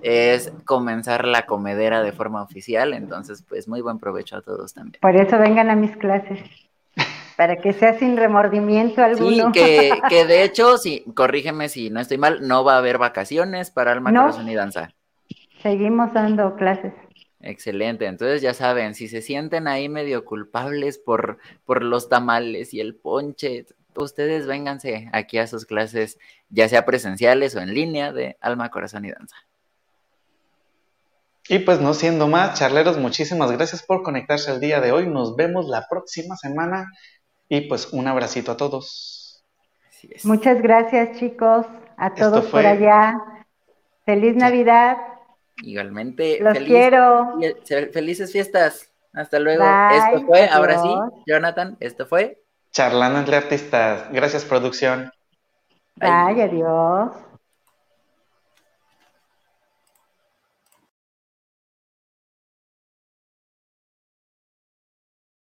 es 0.01 0.51
comenzar 0.65 1.25
la 1.25 1.45
comedera 1.45 2.01
de 2.01 2.11
forma 2.11 2.41
oficial, 2.41 2.93
entonces 2.93 3.43
pues 3.47 3.67
muy 3.67 3.81
buen 3.81 3.99
provecho 3.99 4.37
a 4.37 4.41
todos 4.41 4.73
también. 4.73 4.99
Por 5.01 5.15
eso 5.15 5.37
vengan 5.37 5.69
a 5.69 5.75
mis 5.75 5.95
clases, 5.97 6.39
para 7.35 7.57
que 7.57 7.73
sea 7.73 7.97
sin 7.99 8.17
remordimiento 8.17 9.03
alguno. 9.03 9.51
Sí, 9.53 9.59
que, 9.59 9.91
que 10.09 10.25
de 10.25 10.43
hecho, 10.43 10.77
sí, 10.77 11.03
corrígeme 11.15 11.69
si 11.69 11.89
no 11.89 11.99
estoy 11.99 12.17
mal, 12.17 12.47
no 12.47 12.63
va 12.63 12.75
a 12.75 12.77
haber 12.77 12.97
vacaciones 12.97 13.69
para 13.69 13.91
Alma, 13.91 14.11
no, 14.11 14.21
Corazón 14.21 14.49
y 14.49 14.55
Danza. 14.55 14.93
Seguimos 15.61 16.13
dando 16.13 16.55
clases. 16.55 16.93
Excelente, 17.43 18.05
entonces 18.05 18.41
ya 18.41 18.53
saben, 18.53 18.93
si 18.93 19.07
se 19.07 19.21
sienten 19.21 19.67
ahí 19.67 19.89
medio 19.89 20.25
culpables 20.25 20.99
por, 20.99 21.39
por 21.65 21.83
los 21.83 22.07
tamales 22.07 22.73
y 22.73 22.79
el 22.79 22.95
ponche, 22.95 23.65
ustedes 23.95 24.45
vénganse 24.45 25.09
aquí 25.11 25.37
a 25.37 25.47
sus 25.47 25.65
clases, 25.65 26.19
ya 26.49 26.69
sea 26.69 26.85
presenciales 26.85 27.55
o 27.55 27.61
en 27.61 27.73
línea, 27.73 28.13
de 28.13 28.37
alma, 28.41 28.69
corazón 28.69 29.05
y 29.05 29.11
danza. 29.11 29.35
Y 31.49 31.59
pues 31.59 31.81
no 31.81 31.93
siendo 31.93 32.27
más, 32.27 32.57
charleros, 32.57 32.97
muchísimas 32.97 33.51
gracias 33.51 33.83
por 33.83 34.03
conectarse 34.03 34.51
el 34.51 34.59
día 34.59 34.79
de 34.79 34.91
hoy. 34.91 35.07
Nos 35.07 35.35
vemos 35.35 35.67
la 35.67 35.87
próxima 35.89 36.35
semana 36.37 36.85
y 37.49 37.61
pues 37.61 37.91
un 37.91 38.07
abracito 38.07 38.51
a 38.51 38.57
todos. 38.57 39.43
Muchas 40.23 40.61
gracias 40.61 41.17
chicos, 41.17 41.65
a 41.97 42.13
todos 42.13 42.45
por 42.45 42.65
allá. 42.65 43.19
Feliz 44.05 44.35
Navidad. 44.35 44.97
Igualmente. 45.63 46.39
Los 46.41 46.57
quiero. 46.59 47.37
Felices 47.91 48.31
fiestas. 48.31 48.91
Hasta 49.13 49.39
luego. 49.39 49.63
esto 49.91 50.25
fue, 50.25 50.47
ahora 50.47 50.81
sí, 50.81 50.89
Jonathan, 51.27 51.75
esto 51.79 52.05
fue. 52.05 52.41
Charlando 52.71 53.19
entre 53.19 53.35
artistas. 53.35 54.05
Gracias, 54.11 54.45
producción. 54.45 55.11
Bye, 55.97 56.41
adiós. 56.41 57.11